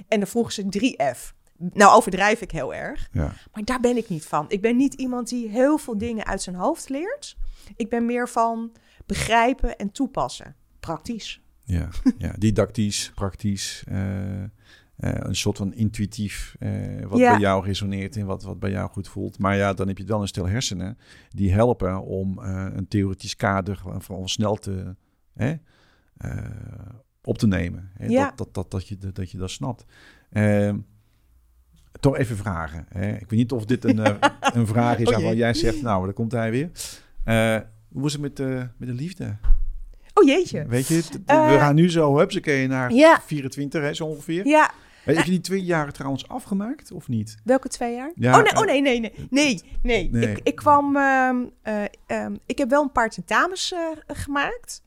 En 0.08 0.18
dan 0.18 0.26
vroegen 0.26 0.52
ze 0.52 0.66
3F. 0.68 1.32
Nou 1.58 1.96
overdrijf 1.96 2.40
ik 2.40 2.50
heel 2.50 2.74
erg. 2.74 3.08
Ja. 3.12 3.34
Maar 3.52 3.64
daar 3.64 3.80
ben 3.80 3.96
ik 3.96 4.08
niet 4.08 4.24
van. 4.24 4.44
Ik 4.48 4.60
ben 4.60 4.76
niet 4.76 4.94
iemand 4.94 5.28
die 5.28 5.48
heel 5.48 5.78
veel 5.78 5.98
dingen 5.98 6.26
uit 6.26 6.42
zijn 6.42 6.56
hoofd 6.56 6.88
leert. 6.88 7.36
Ik 7.76 7.88
ben 7.88 8.06
meer 8.06 8.28
van 8.28 8.72
begrijpen 9.06 9.76
en 9.76 9.92
toepassen. 9.92 10.56
Praktisch. 10.80 11.42
Ja, 11.62 11.88
ja, 12.18 12.34
didactisch, 12.38 13.12
praktisch. 13.14 13.84
Eh, 15.04 15.12
een 15.16 15.36
soort 15.36 15.56
van 15.56 15.74
intuïtief, 15.74 16.56
eh, 16.58 16.70
wat 17.06 17.18
Ja. 17.18 17.30
bij 17.30 17.40
jou 17.40 17.64
resoneert 17.64 18.16
en 18.16 18.26
wat, 18.26 18.42
wat 18.42 18.58
bij 18.58 18.70
jou 18.70 18.90
goed 18.90 19.08
voelt. 19.08 19.38
Maar 19.38 19.56
ja, 19.56 19.72
dan 19.72 19.88
heb 19.88 19.98
je 19.98 20.04
wel 20.04 20.20
een 20.20 20.28
stel 20.28 20.48
hersenen 20.48 20.98
die 21.28 21.52
helpen 21.52 22.02
om 22.02 22.38
eh, 22.38 22.66
een 22.72 22.88
theoretisch 22.88 23.36
kader 23.36 23.82
vooral 23.98 24.28
snel 24.28 24.56
te, 24.56 24.94
hè, 25.34 25.54
op 27.22 27.38
te 27.38 27.46
nemen. 27.46 27.90
Hè? 27.94 28.06
Ja. 28.06 28.24
Dat, 28.24 28.36
dat, 28.36 28.54
dat, 28.54 28.70
dat, 28.70 28.88
je, 28.88 28.96
dat 29.12 29.30
je 29.30 29.38
dat 29.38 29.50
snapt. 29.50 29.84
Ehm, 30.30 30.78
toch 32.00 32.16
even 32.16 32.36
vragen. 32.36 32.86
Hè? 32.88 33.12
Ik 33.12 33.30
weet 33.30 33.38
niet 33.38 33.52
of 33.52 33.64
dit 33.64 33.84
een, 33.84 33.98
een 34.58 34.66
vraag 34.66 34.98
is 34.98 35.08
Oh 35.14 35.34
jij 35.34 35.54
zegt, 35.54 35.82
nou, 35.82 36.04
daar 36.04 36.14
komt 36.14 36.32
hij 36.32 36.50
weer. 36.50 36.70
Hoe 37.92 38.06
is 38.06 38.12
het 38.12 38.20
met, 38.20 38.38
met 38.78 38.88
de 38.88 38.94
liefde? 38.94 39.36
Oh 40.14 40.24
jeetje. 40.24 40.66
Weet 40.66 40.86
je, 40.86 41.02
we 41.26 41.56
gaan 41.58 41.74
nu 41.74 41.90
zo, 41.90 42.18
hupsakee, 42.18 42.66
naar 42.66 42.92
Ja. 42.92 43.20
24, 43.26 43.82
hè, 43.82 43.94
zo 43.94 44.04
ongeveer. 44.06 44.46
Ja, 44.46 44.70
Heb 45.04 45.24
je 45.24 45.30
die 45.30 45.40
twee 45.40 45.62
jaren 45.62 45.92
trouwens 45.92 46.28
afgemaakt, 46.28 46.92
of 46.92 47.08
niet? 47.08 47.36
welke 47.44 47.68
twee 47.68 47.94
jaar? 47.94 48.12
Ja, 48.14 48.36
oh, 48.36 48.42
nee, 48.42 48.52
eh, 48.52 48.60
oh 48.60 48.66
nee, 48.66 48.80
nee, 48.80 49.00
nee. 49.00 49.12
Nee, 49.30 49.62
nee. 49.82 50.08
nee. 50.12 50.30
Ik, 50.30 50.40
ik 50.42 50.54
kwam... 50.56 50.96
ehm, 50.96 51.44
eh, 51.62 51.84
ehm, 52.06 52.36
ik 52.46 52.58
heb 52.58 52.70
wel 52.70 52.82
een 52.82 52.92
paar 52.92 53.10
tentamens 53.10 53.72
eh, 53.72 53.80
gemaakt. 54.06 54.82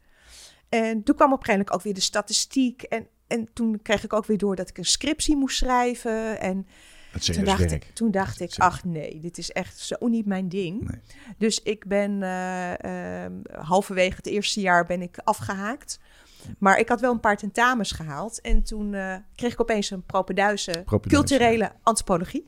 En 0.69 1.03
toen 1.03 1.15
kwam 1.15 1.34
op 1.34 1.39
een 1.39 1.45
gegeven 1.45 1.51
moment 1.51 1.71
ook 1.71 1.82
weer 1.82 1.93
de 1.93 1.99
statistiek. 1.99 2.82
En, 2.82 3.08
en 3.27 3.49
toen 3.53 3.82
kreeg 3.82 4.03
ik 4.03 4.13
ook 4.13 4.25
weer 4.25 4.38
door 4.38 4.56
dat 4.56 4.69
ik 4.69 4.77
een 4.77 4.86
scriptie 4.86 5.36
moest 5.36 5.58
schrijven. 5.58 6.39
En 6.39 6.67
Het 7.12 7.34
toen 7.34 7.43
dacht, 7.43 7.71
ik, 7.71 7.84
toen 7.93 8.12
dacht 8.12 8.39
ik, 8.39 8.53
ach 8.58 8.84
nee, 8.84 9.19
dit 9.19 9.38
is 9.38 9.51
echt 9.51 9.80
zo 9.80 9.95
niet 10.08 10.25
mijn 10.25 10.49
ding. 10.49 10.89
Nee. 10.89 11.01
Dus 11.38 11.62
ik 11.63 11.86
ben 11.86 12.23
eh, 12.23 13.23
ehm, 13.23 13.34
halverwege 13.51 14.15
het 14.15 14.27
eerste 14.27 14.62
jaar 14.62 14.86
ben 14.86 15.01
ik 15.01 15.17
afgehaakt. 15.23 15.99
Maar 16.58 16.80
ik 16.80 16.89
had 16.89 17.02
wel 17.02 17.12
een 17.12 17.19
paar 17.19 17.38
tentamens 17.38 17.91
gehaald. 17.91 18.41
En 18.41 18.63
toen 18.63 18.93
eh, 18.93 19.15
kreeg 19.36 19.54
ik 19.54 19.62
opeens 19.62 19.89
een 19.91 20.04
propeduise 20.04 20.84
culturele 21.08 21.71
antropologie. 21.84 22.45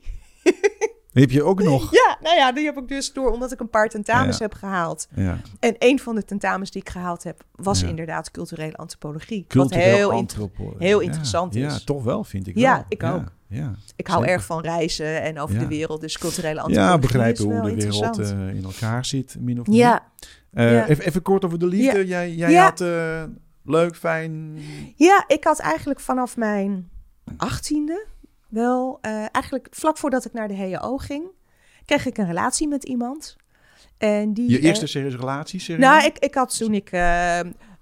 Die 1.12 1.22
heb 1.22 1.30
je 1.30 1.42
ook 1.42 1.62
nog. 1.72 1.90
Ja, 1.92 2.18
nou 2.22 2.36
ja, 2.36 2.52
die 2.52 2.64
heb 2.64 2.76
ik 2.76 2.88
dus 2.88 3.12
door 3.12 3.32
omdat 3.32 3.52
ik 3.52 3.60
een 3.60 3.70
paar 3.70 3.88
tentamens 3.88 4.38
Ja. 4.38 4.42
heb 4.44 4.54
gehaald. 4.54 5.08
Ja. 5.14 5.40
En 5.60 5.74
een 5.78 5.98
van 5.98 6.14
de 6.14 6.24
tentamens 6.24 6.70
die 6.70 6.80
ik 6.82 6.88
gehaald 6.88 7.22
heb, 7.22 7.44
was 7.54 7.80
Ja. 7.80 7.88
inderdaad 7.88 8.30
culturele 8.30 8.76
antropologie. 8.76 9.44
Cultureel 9.48 10.10
wat 10.10 10.10
heel 10.10 10.18
inter- 10.18 10.48
heel 10.78 11.00
ja, 11.00 11.06
interessant 11.06 11.54
is. 11.54 11.62
Ja, 11.72 11.78
toch 11.84 12.02
wel, 12.04 12.24
vind 12.24 12.46
ik 12.46 12.56
Ja, 12.58 12.74
wel. 12.74 12.84
ik 12.88 13.02
ook. 13.02 13.32
Ja, 13.48 13.74
Ik 13.96 14.06
hou 14.06 14.18
Zeker. 14.20 14.34
erg 14.36 14.44
van 14.44 14.60
reizen 14.62 15.22
en 15.22 15.38
over 15.38 15.54
Ja. 15.54 15.60
de 15.60 15.68
wereld. 15.68 16.00
Dus 16.00 16.18
culturele 16.18 16.60
antropologie 16.60 16.88
ja 16.90 16.94
is 16.94 17.00
begrijpen 17.00 17.48
wel 17.48 17.60
hoe 17.60 17.68
de 17.70 17.74
wereld 17.74 17.94
interessant. 18.02 18.50
eh, 18.50 18.56
in 18.56 18.64
elkaar 18.64 19.04
zit, 19.04 19.36
min 19.40 19.60
of 19.60 19.66
meer. 19.66 19.76
ja, 19.78 20.06
Eh, 20.52 20.72
ja. 20.72 20.88
even, 20.88 21.04
even 21.04 21.22
kort 21.22 21.44
over 21.44 21.58
de 21.58 21.66
liefde. 21.66 22.06
Jij, 22.06 22.32
jij 22.34 22.50
Ja. 22.50 22.64
had 22.64 22.80
eh, 22.80 23.22
leuk, 23.64 23.96
fijn... 23.96 24.58
ja, 24.96 25.24
ik 25.26 25.44
had 25.44 25.58
eigenlijk 25.58 26.00
vanaf 26.00 26.36
mijn 26.36 26.90
achttiende 27.36 28.06
wel... 28.48 28.98
eh, 29.00 29.26
eigenlijk 29.32 29.66
vlak 29.70 29.98
voordat 29.98 30.24
ik 30.24 30.32
naar 30.32 30.48
de 30.48 30.54
HEO 30.54 30.96
ging... 30.96 31.24
kreeg 31.84 32.06
ik 32.06 32.18
een 32.18 32.26
relatie 32.26 32.68
met 32.68 32.84
iemand. 32.84 33.36
En 33.98 34.32
die, 34.34 34.50
Je 34.50 34.58
eh, 34.58 34.64
eerste 34.64 34.86
serieuze 34.86 35.16
relatie, 35.16 35.60
serieus? 35.60 35.84
Nou, 35.84 36.04
ik, 36.04 36.18
ik 36.18 36.34
had 36.34 36.56
toen 36.58 36.74
ik... 36.74 36.90
eh, 36.90 37.40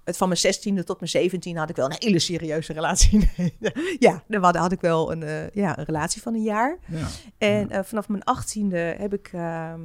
het 0.09 0.17
van 0.17 0.27
mijn 0.27 0.39
16e 0.39 0.83
tot 0.83 0.99
mijn 0.99 1.31
17e 1.31 1.57
had 1.57 1.69
ik 1.69 1.75
wel 1.75 1.85
een 1.85 1.95
hele 1.99 2.19
serieuze 2.19 2.73
relatie. 2.73 3.29
ja, 3.99 4.23
dan 4.27 4.55
had, 4.55 4.71
ik 4.71 4.81
wel 4.81 5.11
een, 5.11 5.23
eh, 5.23 5.49
ja, 5.49 5.77
een 5.77 5.85
relatie 5.85 6.21
van 6.21 6.33
een 6.33 6.43
jaar. 6.43 6.77
Ja. 6.87 7.07
En 7.37 7.69
eh, 7.69 7.83
vanaf 7.83 8.07
mijn 8.07 8.23
18e 8.23 8.99
heb 8.99 9.13
ik 9.13 9.29
ehm, 9.33 9.81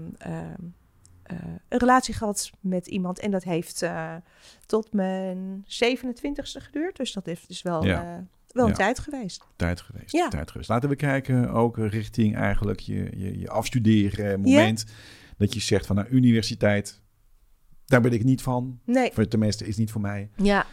eh, 1.25 1.37
een 1.69 1.79
relatie 1.79 2.15
gehad 2.15 2.51
met 2.61 2.87
iemand. 2.87 3.19
En 3.19 3.31
dat 3.31 3.45
heeft 3.45 3.83
eh, 3.83 4.15
tot 4.67 4.93
mijn 4.93 5.65
27e 5.67 6.43
geduurd. 6.43 6.97
Dus 6.97 7.13
dat 7.13 7.27
heeft 7.27 7.49
dus 7.49 7.63
wel, 7.63 7.85
Ja. 7.85 8.03
eh, 8.03 8.19
wel 8.49 8.65
een 8.65 8.71
Ja. 8.71 8.77
tijd 8.77 8.99
geweest. 8.99 9.45
tijd 9.57 9.81
geweest. 9.81 10.13
Ja. 10.13 10.29
Tijd 10.29 10.51
geweest. 10.51 10.69
Laten 10.69 10.89
we 10.89 10.97
kijken 10.97 11.51
ook 11.51 11.77
richting 11.79 12.37
eigenlijk 12.37 12.81
je, 12.81 13.11
je, 13.17 13.39
je 13.39 13.49
afstuderen 13.49 14.41
moment. 14.41 14.85
Dat 15.39 15.55
je 15.55 15.61
zegt 15.61 15.87
van 15.87 15.97
nou, 15.97 16.09
universiteit, 16.09 17.01
daar 17.87 18.01
ben 18.01 18.13
ik 18.13 18.25
niet 18.25 18.43
van. 18.43 18.81
Nee. 18.85 19.11
Voor 19.13 19.29
tenminste, 19.29 19.67
is 19.67 19.77
niet 19.77 19.91
voor 19.91 20.01
mij. 20.01 20.31
Ja. 20.37 20.67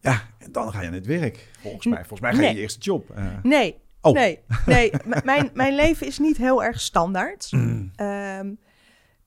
Ja, 0.00 0.22
en 0.38 0.52
dan 0.52 0.72
ga 0.72 0.80
je 0.80 0.86
aan 0.86 0.92
het 0.92 1.06
werk. 1.06 1.48
Volgens 1.60 1.86
mij. 1.86 1.98
Volgens 1.98 2.20
mij 2.20 2.30
ga 2.30 2.36
je 2.36 2.42
Nee. 2.46 2.54
je 2.54 2.60
eerste 2.60 2.80
job. 2.80 3.14
Nee. 3.42 3.76
Oh. 4.00 4.12
Nee. 4.14 4.38
Nee. 4.66 4.90
M- 5.04 5.20
mijn, 5.24 5.50
mijn 5.54 5.74
leven 5.74 6.06
is 6.06 6.18
niet 6.18 6.36
heel 6.36 6.64
erg 6.64 6.80
standaard. 6.80 7.48
Mm. 7.52 7.90
Ehm, 7.96 8.52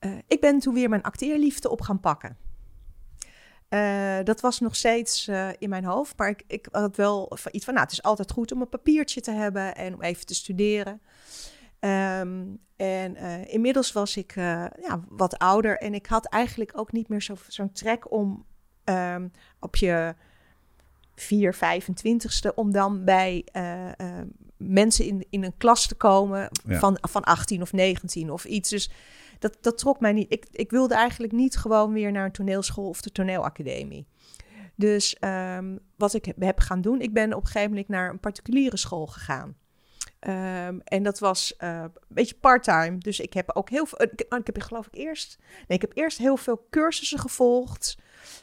eh, 0.04 0.10
ik 0.26 0.40
ben 0.40 0.58
toen 0.58 0.74
weer 0.74 0.88
mijn 0.88 1.02
acteerliefde 1.02 1.70
op 1.70 1.80
gaan 1.80 2.00
pakken. 2.00 2.36
Eh, 3.68 4.18
dat 4.24 4.40
was 4.40 4.60
nog 4.60 4.76
steeds 4.76 5.28
eh, 5.28 5.48
in 5.58 5.68
mijn 5.68 5.84
hoofd, 5.84 6.18
maar 6.18 6.28
ik, 6.28 6.42
ik 6.46 6.68
had 6.70 6.96
wel 6.96 7.32
van 7.34 7.52
iets 7.54 7.64
van, 7.64 7.74
nou, 7.74 7.86
het 7.86 7.94
is 7.96 8.02
altijd 8.02 8.30
goed 8.32 8.52
om 8.52 8.60
een 8.60 8.68
papiertje 8.68 9.20
te 9.20 9.30
hebben 9.30 9.74
en 9.74 9.94
om 9.94 10.02
even 10.02 10.26
te 10.26 10.34
studeren. 10.34 11.00
Ehm, 11.78 12.42
en 12.76 13.16
inmiddels 13.48 13.92
was 13.92 14.16
ik 14.16 14.34
ja, 14.34 15.04
wat 15.08 15.38
ouder 15.38 15.78
en 15.78 15.94
ik 15.94 16.06
had 16.06 16.26
eigenlijk 16.26 16.78
ook 16.78 16.92
niet 16.92 17.08
meer 17.08 17.22
zo- 17.22 17.36
zo'n 17.48 17.72
trek 17.72 18.10
om 18.10 18.44
ehm, 18.84 19.28
op 19.60 19.76
je 19.76 20.14
4, 21.14 21.54
25ste, 21.54 22.54
om 22.54 22.72
dan 22.72 23.04
bij 23.04 23.44
mensen 24.56 25.04
in, 25.06 25.26
in 25.30 25.44
een 25.44 25.56
klas 25.56 25.86
te 25.86 25.94
komen 25.94 26.48
Ja. 26.66 26.78
van, 26.78 26.98
van 27.00 27.22
18 27.22 27.62
of 27.62 27.72
19 27.72 28.30
of 28.30 28.44
iets. 28.44 28.68
Dus 28.70 28.90
dat, 29.38 29.58
dat 29.60 29.78
trok 29.78 30.00
mij 30.00 30.12
niet. 30.12 30.32
Ik, 30.32 30.46
ik 30.50 30.70
wilde 30.70 30.94
eigenlijk 30.94 31.32
niet 31.32 31.56
gewoon 31.56 31.92
weer 31.92 32.12
naar 32.12 32.24
een 32.24 32.32
toneelschool 32.32 32.88
of 32.88 33.00
de 33.00 33.12
toneelacademie. 33.12 34.06
Dus 34.74 35.14
ehm, 35.14 35.76
wat 35.96 36.14
ik 36.14 36.32
heb, 36.38 36.58
gaan 36.60 36.80
doen, 36.80 37.00
ik 37.00 37.12
ben 37.12 37.34
op 37.34 37.40
een 37.40 37.46
gegeven 37.46 37.70
moment 37.70 37.88
naar 37.88 38.10
een 38.10 38.20
particuliere 38.20 38.76
school 38.76 39.06
gegaan. 39.06 39.56
Ehm, 40.18 40.78
en 40.84 41.02
dat 41.02 41.18
was 41.18 41.56
eh, 41.56 41.80
een 41.82 41.92
beetje 42.08 42.34
part-time. 42.34 42.98
Dus 42.98 43.20
ik 43.20 43.32
heb 43.32 43.50
ook 43.56 43.70
heel 43.70 43.86
veel. 43.86 44.02
Ik, 44.02 44.20
ik 44.20 44.46
heb 44.46 44.62
geloof 44.62 44.86
ik 44.86 44.94
eerst. 44.94 45.38
Nee, 45.68 45.78
ik 45.78 45.80
heb 45.80 45.96
eerst 45.96 46.18
heel 46.18 46.36
veel 46.36 46.66
cursussen 46.70 47.18
gevolgd. 47.18 47.98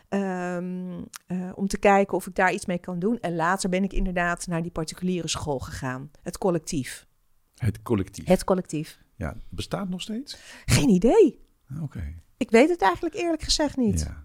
ehm, 0.09 1.03
eh, 1.27 1.51
om 1.55 1.67
te 1.67 1.77
kijken 1.77 2.17
of 2.17 2.27
ik 2.27 2.35
daar 2.35 2.53
iets 2.53 2.65
mee 2.65 2.77
kan 2.77 2.99
doen. 2.99 3.19
En 3.19 3.35
later 3.35 3.69
ben 3.69 3.83
ik 3.83 3.93
inderdaad 3.93 4.47
naar 4.47 4.61
die 4.61 4.71
particuliere 4.71 5.27
school 5.27 5.59
gegaan. 5.59 6.11
Het 6.21 6.37
collectief. 6.37 7.07
Het 7.55 7.81
collectief. 7.81 8.27
Het 8.27 8.43
collectief. 8.43 8.99
Ja, 9.21 9.35
bestaat 9.49 9.89
nog 9.89 10.01
steeds? 10.01 10.37
Geen 10.65 10.89
idee. 10.89 11.39
Oké. 11.81 12.13
Ik 12.37 12.51
weet 12.51 12.69
het 12.69 12.81
eigenlijk 12.81 13.15
eerlijk 13.15 13.41
gezegd 13.41 13.77
niet. 13.77 13.99
Ja. 13.99 14.23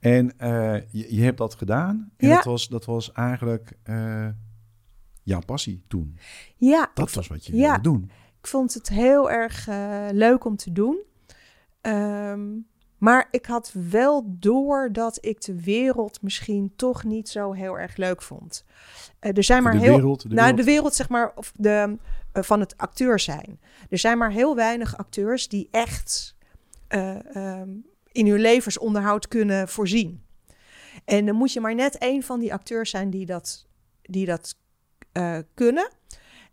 En 0.00 0.38
eh, 0.38 0.74
je, 0.90 1.14
je 1.14 1.22
hebt 1.22 1.38
dat 1.38 1.54
gedaan. 1.54 2.10
En 2.16 2.28
Ja. 2.28 2.34
dat, 2.34 2.44
was, 2.44 2.68
dat 2.68 2.84
was 2.84 3.12
eigenlijk 3.12 3.72
eh, 3.82 4.28
jouw 5.22 5.40
passie 5.46 5.84
toen. 5.88 6.18
Ja, 6.56 6.90
Dat 6.94 7.12
was 7.12 7.26
wat 7.28 7.46
je 7.46 7.56
ja. 7.56 7.66
wilde 7.66 7.80
doen. 7.82 8.10
ik 8.40 8.46
vond 8.46 8.74
het 8.74 8.88
heel 8.88 9.30
erg 9.30 9.68
eh, 9.68 10.06
leuk 10.12 10.44
om 10.44 10.56
te 10.56 10.72
doen. 10.72 10.98
Ehm, 11.80 12.46
maar 12.98 13.28
ik 13.30 13.46
had 13.46 13.72
wel 13.90 14.24
door 14.38 14.92
dat 14.92 15.18
ik 15.24 15.40
de 15.44 15.62
wereld 15.62 16.22
misschien 16.22 16.72
toch 16.76 17.04
niet 17.04 17.28
zo 17.28 17.52
heel 17.52 17.78
erg 17.78 17.96
leuk 17.96 18.22
vond. 18.22 18.64
Er 19.18 19.44
zijn 19.44 19.62
maar 19.62 19.72
de 19.72 19.78
heel. 19.78 19.94
wereld, 19.94 20.22
de 20.22 20.28
nou, 20.28 20.40
wereld. 20.40 20.56
de 20.58 20.64
wereld, 20.64 20.94
zeg 20.94 21.08
maar, 21.08 21.32
of 21.34 21.52
de, 21.56 21.96
van 22.44 22.60
het 22.60 22.76
acteur 22.76 23.20
zijn. 23.20 23.60
Er 23.90 23.98
zijn 23.98 24.18
maar 24.18 24.30
heel 24.30 24.56
weinig 24.56 24.96
acteurs 24.96 25.48
die 25.48 25.68
echt 25.70 26.36
eh, 26.88 27.36
ehm, 27.36 27.70
in 28.12 28.26
hun 28.26 28.40
levensonderhoud 28.40 29.28
kunnen 29.28 29.68
voorzien. 29.68 30.26
En 31.04 31.26
dan 31.26 31.34
moet 31.34 31.52
je 31.52 31.60
maar 31.60 31.74
net 31.74 31.96
een 31.98 32.22
van 32.22 32.40
die 32.40 32.52
acteurs 32.52 32.90
zijn 32.90 33.10
die 33.10 33.26
dat, 33.26 33.66
die 34.02 34.26
dat 34.26 34.54
eh, 35.12 35.38
kunnen. 35.54 35.90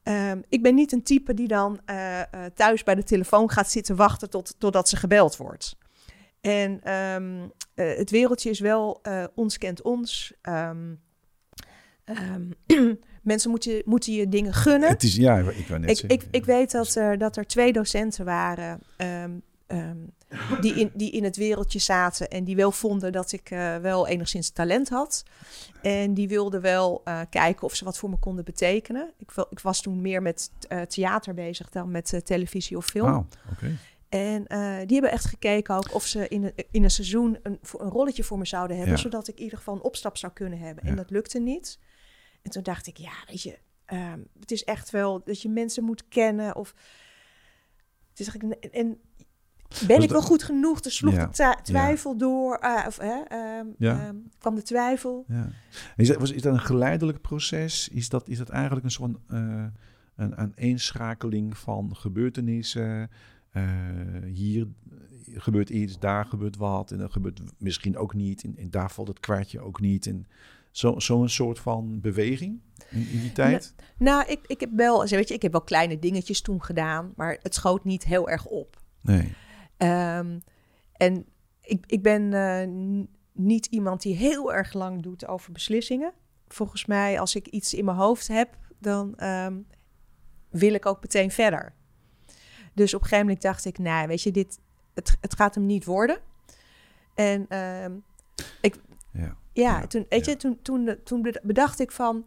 Ehm, 0.03 0.41
ik 0.49 0.61
ben 0.61 0.75
niet 0.75 0.91
een 0.91 1.03
type 1.03 1.33
die 1.33 1.47
dan 1.47 1.79
eh, 1.85 2.21
eh, 2.21 2.27
thuis 2.53 2.83
bij 2.83 2.95
de 2.95 3.03
telefoon 3.03 3.49
gaat 3.51 3.71
zitten 3.71 3.95
wachten 3.95 4.29
tot, 4.29 4.55
totdat 4.59 4.89
ze 4.89 4.95
gebeld 4.95 5.37
wordt. 5.37 5.77
En 6.41 6.83
ehm, 6.83 7.47
eh, 7.73 7.97
het 7.97 8.09
wereldje 8.09 8.49
is 8.49 8.59
wel 8.59 8.99
eh, 9.01 9.23
ons 9.35 9.57
kent 9.57 9.81
ons. 9.81 10.33
Mensen 13.25 13.49
moeten, 13.49 13.81
moeten 13.85 14.13
je 14.13 14.29
dingen 14.29 14.53
gunnen. 14.53 14.89
Het 14.89 15.03
is, 15.03 15.15
ja, 15.15 15.37
ik 15.37 15.69
net 15.69 15.89
Ik, 15.89 16.11
ik, 16.11 16.27
ik 16.31 16.45
weet 16.45 16.71
dat 16.71 16.95
er, 16.95 17.17
dat 17.17 17.37
er 17.37 17.45
twee 17.47 17.73
docenten 17.73 18.25
waren 18.25 18.79
ehm, 18.97 19.31
ehm, 19.67 19.97
die, 20.61 20.73
in, 20.73 20.91
die 20.93 21.11
in 21.11 21.23
het 21.23 21.35
wereldje 21.35 21.79
zaten 21.79 22.29
en 22.29 22.43
die 22.43 22.55
wel 22.55 22.71
vonden 22.71 23.11
dat 23.11 23.31
ik 23.31 23.49
eh, 23.49 23.77
wel 23.77 24.07
enigszins 24.07 24.49
talent 24.49 24.89
had. 24.89 25.23
En 25.81 26.13
die 26.13 26.27
wilden 26.27 26.61
wel 26.61 27.01
eh, 27.03 27.19
kijken 27.29 27.63
of 27.63 27.75
ze 27.75 27.85
wat 27.85 27.97
voor 27.97 28.09
me 28.09 28.17
konden 28.17 28.45
betekenen. 28.45 29.11
Ik, 29.17 29.45
ik 29.49 29.59
was 29.59 29.81
toen 29.81 30.01
meer 30.01 30.21
met 30.21 30.51
eh, 30.67 30.81
theater 30.81 31.33
bezig 31.33 31.69
dan 31.69 31.91
met 31.91 32.13
eh, 32.13 32.19
televisie 32.19 32.77
of 32.77 32.85
film. 32.85 33.27
En 34.09 34.47
eh, 34.47 34.77
die 34.77 34.93
hebben 34.93 35.11
echt 35.11 35.25
gekeken 35.25 35.75
ook 35.75 35.93
of 35.93 36.05
ze 36.05 36.27
in 36.27 36.43
een, 36.43 36.53
in 36.71 36.83
een 36.83 36.91
seizoen 36.91 37.37
een, 37.43 37.59
een 37.77 37.89
rolletje 37.89 38.23
voor 38.23 38.37
me 38.37 38.45
zouden 38.45 38.77
hebben. 38.77 38.95
Ja. 38.95 39.01
Zodat 39.01 39.27
ik 39.27 39.35
in 39.37 39.43
ieder 39.43 39.57
geval 39.57 39.75
een 39.75 39.81
opstap 39.81 40.17
zou 40.17 40.33
kunnen 40.33 40.59
hebben. 40.59 40.83
En 40.83 40.95
dat 40.95 41.09
lukte 41.09 41.39
niet. 41.39 41.79
En 42.45 42.51
toen 42.51 42.63
dacht 42.63 42.87
ik, 42.87 42.97
ja, 42.97 43.13
weet 43.27 43.41
je, 43.41 43.59
ehm, 43.85 44.19
het 44.39 44.51
is 44.51 44.63
echt 44.63 44.89
wel 44.89 45.21
dat 45.23 45.41
je 45.41 45.49
mensen 45.49 45.83
moet 45.83 46.07
kennen. 46.07 46.55
Of 46.55 46.73
het 48.09 48.19
is 48.19 48.27
eigenlijk, 48.27 48.63
en, 48.63 48.71
en 48.71 48.99
ben 49.87 49.95
Dus 49.95 50.05
ik 50.05 50.11
wel 50.11 50.21
goed 50.21 50.43
genoeg? 50.43 50.83
Er 50.83 50.91
sloeg 50.91 51.13
Ja. 51.13 51.25
de 51.25 51.61
twijfel 51.63 52.17
door. 52.17 52.59
ah, 52.59 52.87
of, 52.87 52.97
Ja. 52.97 53.25
ehm, 53.27 54.15
kwam 54.37 54.55
de 54.55 54.61
twijfel. 54.61 55.25
Ja. 55.27 55.49
Is, 55.95 56.07
dat, 56.07 56.17
was, 56.17 56.31
is 56.31 56.41
dat 56.41 56.53
een 56.53 56.59
geleidelijk 56.59 57.21
proces? 57.21 57.89
Is 57.89 58.09
dat, 58.09 58.27
is 58.29 58.37
dat 58.37 58.49
eigenlijk 58.49 58.85
een 58.85 58.91
soort 58.91 59.15
eh 59.27 59.65
een 60.15 60.37
aaneenschakeling 60.37 61.57
van 61.57 61.95
gebeurtenissen? 61.95 63.09
Eh, 63.51 63.63
hier 64.25 64.67
gebeurt 65.33 65.69
iets, 65.69 65.99
daar 65.99 66.25
gebeurt 66.25 66.57
wat. 66.57 66.91
En 66.91 66.97
dat 66.97 67.11
gebeurt 67.11 67.41
misschien 67.57 67.97
ook 67.97 68.13
niet. 68.13 68.43
En, 68.43 68.57
en 68.57 68.69
daar 68.69 68.91
valt 68.91 69.07
het 69.07 69.19
kwartje 69.19 69.59
ook 69.59 69.79
niet. 69.79 70.05
En 70.07 70.27
zo- 70.77 70.99
zo'n 70.99 71.29
soort 71.29 71.59
van 71.59 72.01
beweging 72.01 72.59
in, 72.89 73.07
in 73.11 73.19
die 73.21 73.31
tijd? 73.31 73.75
Nou, 73.97 74.25
ik, 74.27 74.39
ik 74.47 74.59
heb 74.59 74.69
wel, 74.73 75.05
weet 75.07 75.27
je, 75.27 75.33
ik 75.33 75.41
heb 75.41 75.51
wel 75.51 75.61
kleine 75.61 75.99
dingetjes 75.99 76.41
toen 76.41 76.63
gedaan. 76.63 77.13
Maar 77.15 77.37
het 77.41 77.55
schoot 77.55 77.83
niet 77.83 78.03
heel 78.03 78.29
erg 78.29 78.45
op. 78.45 78.81
Nee. 79.01 79.33
Ehm, 79.77 80.39
en 80.93 81.25
ik, 81.61 81.83
ik 81.85 82.01
ben 82.01 82.33
eh, 82.33 82.67
niet 83.33 83.65
iemand 83.65 84.01
die 84.01 84.15
heel 84.15 84.53
erg 84.53 84.73
lang 84.73 85.01
doet 85.01 85.27
over 85.27 85.51
beslissingen. 85.51 86.13
Volgens 86.47 86.85
mij, 86.85 87.19
als 87.19 87.35
ik 87.35 87.47
iets 87.47 87.73
in 87.73 87.85
mijn 87.85 87.97
hoofd 87.97 88.27
heb, 88.27 88.57
dan 88.79 89.15
ehm, 89.15 89.57
wil 90.49 90.73
ik 90.73 90.85
ook 90.85 91.01
meteen 91.01 91.31
verder. 91.31 91.73
Dus 92.73 92.93
op 92.93 93.01
een 93.01 93.07
gegeven 93.07 93.25
moment 93.25 93.43
dacht 93.43 93.65
ik, 93.65 93.77
nou, 93.77 94.07
weet 94.07 94.21
je, 94.21 94.31
dit, 94.31 94.59
het, 94.93 95.17
het 95.21 95.35
gaat 95.35 95.55
hem 95.55 95.65
niet 95.65 95.85
worden. 95.85 96.17
En 97.15 97.45
ehm, 97.49 97.91
Ja. 99.11 99.37
Ja, 99.63 99.79
Ja, 99.79 99.87
toen, 99.87 100.05
weet 100.09 100.25
ja. 100.25 100.31
je, 100.31 100.37
toen, 100.37 100.61
toen, 100.61 100.95
toen 101.03 101.33
bedacht 101.43 101.79
ik 101.79 101.91
van, 101.91 102.25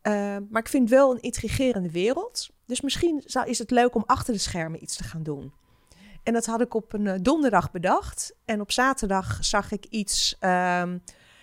eh, 0.00 0.36
maar 0.50 0.62
ik 0.62 0.68
vind 0.68 0.88
het 0.88 0.98
wel 0.98 1.10
een 1.10 1.20
intrigerende 1.20 1.90
wereld. 1.90 2.50
Dus 2.66 2.80
misschien 2.80 3.22
zou, 3.24 3.48
is 3.48 3.58
het 3.58 3.70
leuk 3.70 3.94
om 3.94 4.02
achter 4.06 4.32
de 4.32 4.40
schermen 4.40 4.82
iets 4.82 4.96
te 4.96 5.04
gaan 5.04 5.22
doen. 5.22 5.52
En 6.22 6.32
dat 6.32 6.46
had 6.46 6.60
ik 6.60 6.74
op 6.74 6.92
een 6.92 7.06
eh, 7.06 7.18
donderdag 7.22 7.70
bedacht. 7.70 8.34
En 8.44 8.60
op 8.60 8.72
zaterdag 8.72 9.38
zag 9.40 9.72
ik 9.72 9.84
iets. 9.84 10.36
ehm, 10.40 10.98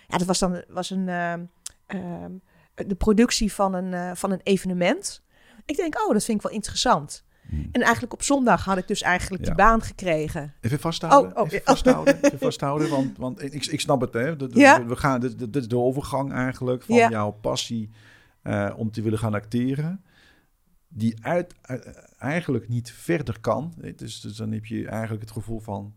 ja, 0.08 0.18
dat 0.18 0.26
was 0.26 0.38
dan 0.38 0.64
was 0.68 0.90
een, 0.90 1.08
ehm, 1.08 1.44
ehm, 1.86 2.32
de 2.74 2.94
productie 2.94 3.52
van 3.52 3.74
een, 3.74 3.94
eh, 3.94 4.10
van 4.14 4.30
een 4.30 4.40
evenement. 4.42 5.22
Ik 5.64 5.76
denk, 5.76 6.00
oh, 6.00 6.12
dat 6.12 6.24
vind 6.24 6.38
ik 6.38 6.44
wel 6.44 6.54
interessant. 6.54 7.24
Hm. 7.48 7.56
En 7.72 7.82
eigenlijk 7.82 8.12
op 8.12 8.22
zondag 8.22 8.64
had 8.64 8.78
ik 8.78 8.88
dus 8.88 9.02
eigenlijk 9.02 9.42
Ja. 9.42 9.48
die 9.48 9.56
baan 9.58 9.82
gekregen. 9.82 10.54
Even 10.60 10.78
vasthouden. 10.80 11.36
Oh, 11.36 11.42
oh, 11.42 11.46
even 11.52 11.64
vasthouden. 11.64 12.22
Even 12.24 12.38
vasthouden. 12.48 12.88
Want, 12.90 13.16
want 13.18 13.42
ik, 13.42 13.66
ik 13.66 13.80
snap 13.80 14.00
het, 14.00 14.12
hè. 14.12 14.36
De- 14.36 14.46
de- 14.48 14.58
Ja. 14.58 14.86
We 14.86 14.96
gaan, 14.96 15.20
dit, 15.20 15.38
dit 15.38 15.56
is 15.56 15.68
de 15.68 15.76
overgang 15.78 16.32
eigenlijk 16.32 16.82
van 16.82 16.96
Ja. 16.96 17.10
jouw 17.10 17.30
passie 17.30 17.90
eh, 18.42 18.74
om 18.76 18.90
te 18.90 19.02
willen 19.02 19.18
gaan 19.18 19.34
acteren. 19.34 20.04
Die 20.88 21.24
uit, 21.24 21.54
uit- 21.62 22.14
eigenlijk 22.18 22.68
niet 22.68 22.92
verder 22.92 23.40
kan. 23.40 23.74
Dus, 23.96 24.20
dus 24.20 24.36
dan 24.36 24.52
heb 24.52 24.66
je 24.66 24.88
eigenlijk 24.88 25.22
het 25.22 25.30
gevoel 25.32 25.60
van... 25.60 25.94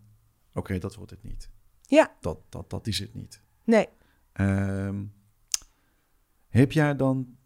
Oké, 0.54 0.78
dat 0.78 0.94
wordt 0.94 1.10
het 1.10 1.22
niet. 1.22 1.50
Ja. 1.86 2.12
Dat, 2.20 2.38
dat, 2.48 2.70
dat 2.70 2.86
is 2.86 2.98
het 2.98 3.14
niet. 3.14 3.42
Nee, 3.64 3.88
Ehm, 4.32 5.02
heb 6.48 6.72
jij 6.72 6.96
dan... 6.96 7.36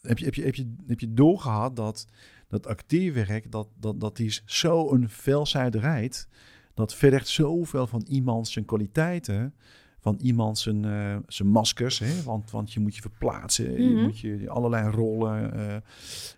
Heb 0.00 0.18
je, 0.18 0.24
heb 0.24 0.34
je, 0.34 0.42
heb 0.44 0.54
je, 0.54 0.74
heb 0.86 1.00
je 1.00 1.14
doorgehad 1.14 1.76
dat 1.76 2.06
dat 2.48 2.66
acteerwerk, 2.66 3.50
dat, 3.52 3.68
dat, 3.80 4.00
dat 4.00 4.18
is 4.18 4.42
zo'n 4.46 5.08
veelzijdigheid. 5.08 6.28
Dat 6.74 6.94
vergt 6.94 7.28
zoveel 7.28 7.86
van 7.86 8.04
iemand 8.08 8.48
zijn 8.48 8.64
kwaliteiten. 8.64 9.54
Van 10.00 10.18
iemand 10.22 10.58
zijn, 10.58 10.84
eh, 10.84 11.16
zijn 11.26 11.48
maskers. 11.48 11.98
Hè? 11.98 12.22
Want, 12.22 12.50
want 12.50 12.72
je 12.72 12.80
moet 12.80 12.94
je 12.94 13.00
verplaatsen. 13.00 13.82
Je 13.82 13.90
Mhm. 13.94 14.02
moet 14.02 14.18
je 14.18 14.48
allerlei 14.48 14.90
rollen. 14.90 15.52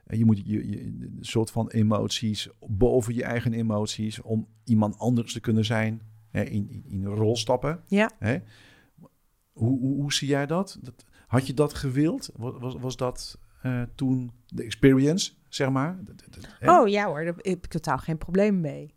en 0.07 0.19
je 0.19 0.25
moet 0.25 0.39
je, 0.47 0.71
je, 0.71 0.85
een 0.85 1.19
soort 1.21 1.51
van 1.51 1.69
emoties 1.69 2.49
boven 2.67 3.15
je 3.15 3.25
eigen 3.25 3.53
emoties. 3.53 4.21
Om 4.23 4.47
iemand 4.65 4.99
anders 4.99 5.33
te 5.33 5.41
kunnen 5.41 5.65
zijn. 5.65 6.03
Hè? 6.31 6.43
In, 6.43 6.71
in, 6.71 6.85
in 6.87 7.05
een 7.05 7.15
rol 7.15 7.37
stappen. 7.37 7.81
Ja. 7.87 8.11
Hè? 8.19 8.39
Hoe, 9.53 9.79
hoe, 9.79 9.95
hoe 10.01 10.13
zie 10.13 10.29
jij 10.29 10.47
dat? 10.47 10.79
dat? 10.83 11.05
Had 11.27 11.47
je 11.47 11.55
dat 11.55 11.75
gewild? 11.75 12.31
Was, 12.37 12.55
was, 12.59 12.75
was 12.75 12.97
dat 12.97 13.39
eh, 13.63 13.83
toen 13.95 14.31
de 14.47 14.63
experience, 14.63 15.33
zeg 15.49 15.71
maar? 15.71 15.99
Oh 16.65 16.89
ja 16.89 17.07
hoor, 17.07 17.25
daar 17.25 17.35
heb 17.35 17.45
ik 17.45 17.67
totaal 17.67 17.99
geen 17.99 18.19
probleem 18.19 18.61
mee. 18.61 18.95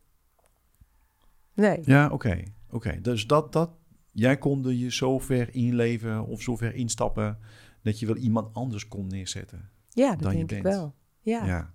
Nee. 1.54 1.80
Ja, 1.84 2.10
oké. 2.10 2.44
oké. 2.70 3.02
Dus 3.02 3.28
dat, 3.28 3.54
dat, 3.54 3.72
jij 4.12 4.38
konde 4.38 4.80
je 4.80 4.92
zo 4.92 5.20
ver 5.20 5.54
inleven 5.56 6.26
of 6.26 6.42
zo 6.42 6.56
ver 6.56 6.74
instappen... 6.76 7.38
dat 7.84 8.00
je 8.00 8.06
wel 8.06 8.16
iemand 8.16 8.54
anders 8.54 8.88
kon 8.88 9.08
neerzetten. 9.08 9.70
Ja, 9.90 10.10
dat 10.12 10.22
Dan 10.22 10.32
je 10.32 10.38
denk 10.38 10.52
ik 10.52 10.62
bent. 10.64 10.76
wel. 10.76 10.96
Ja. 11.20 11.46
Ja. 11.46 11.74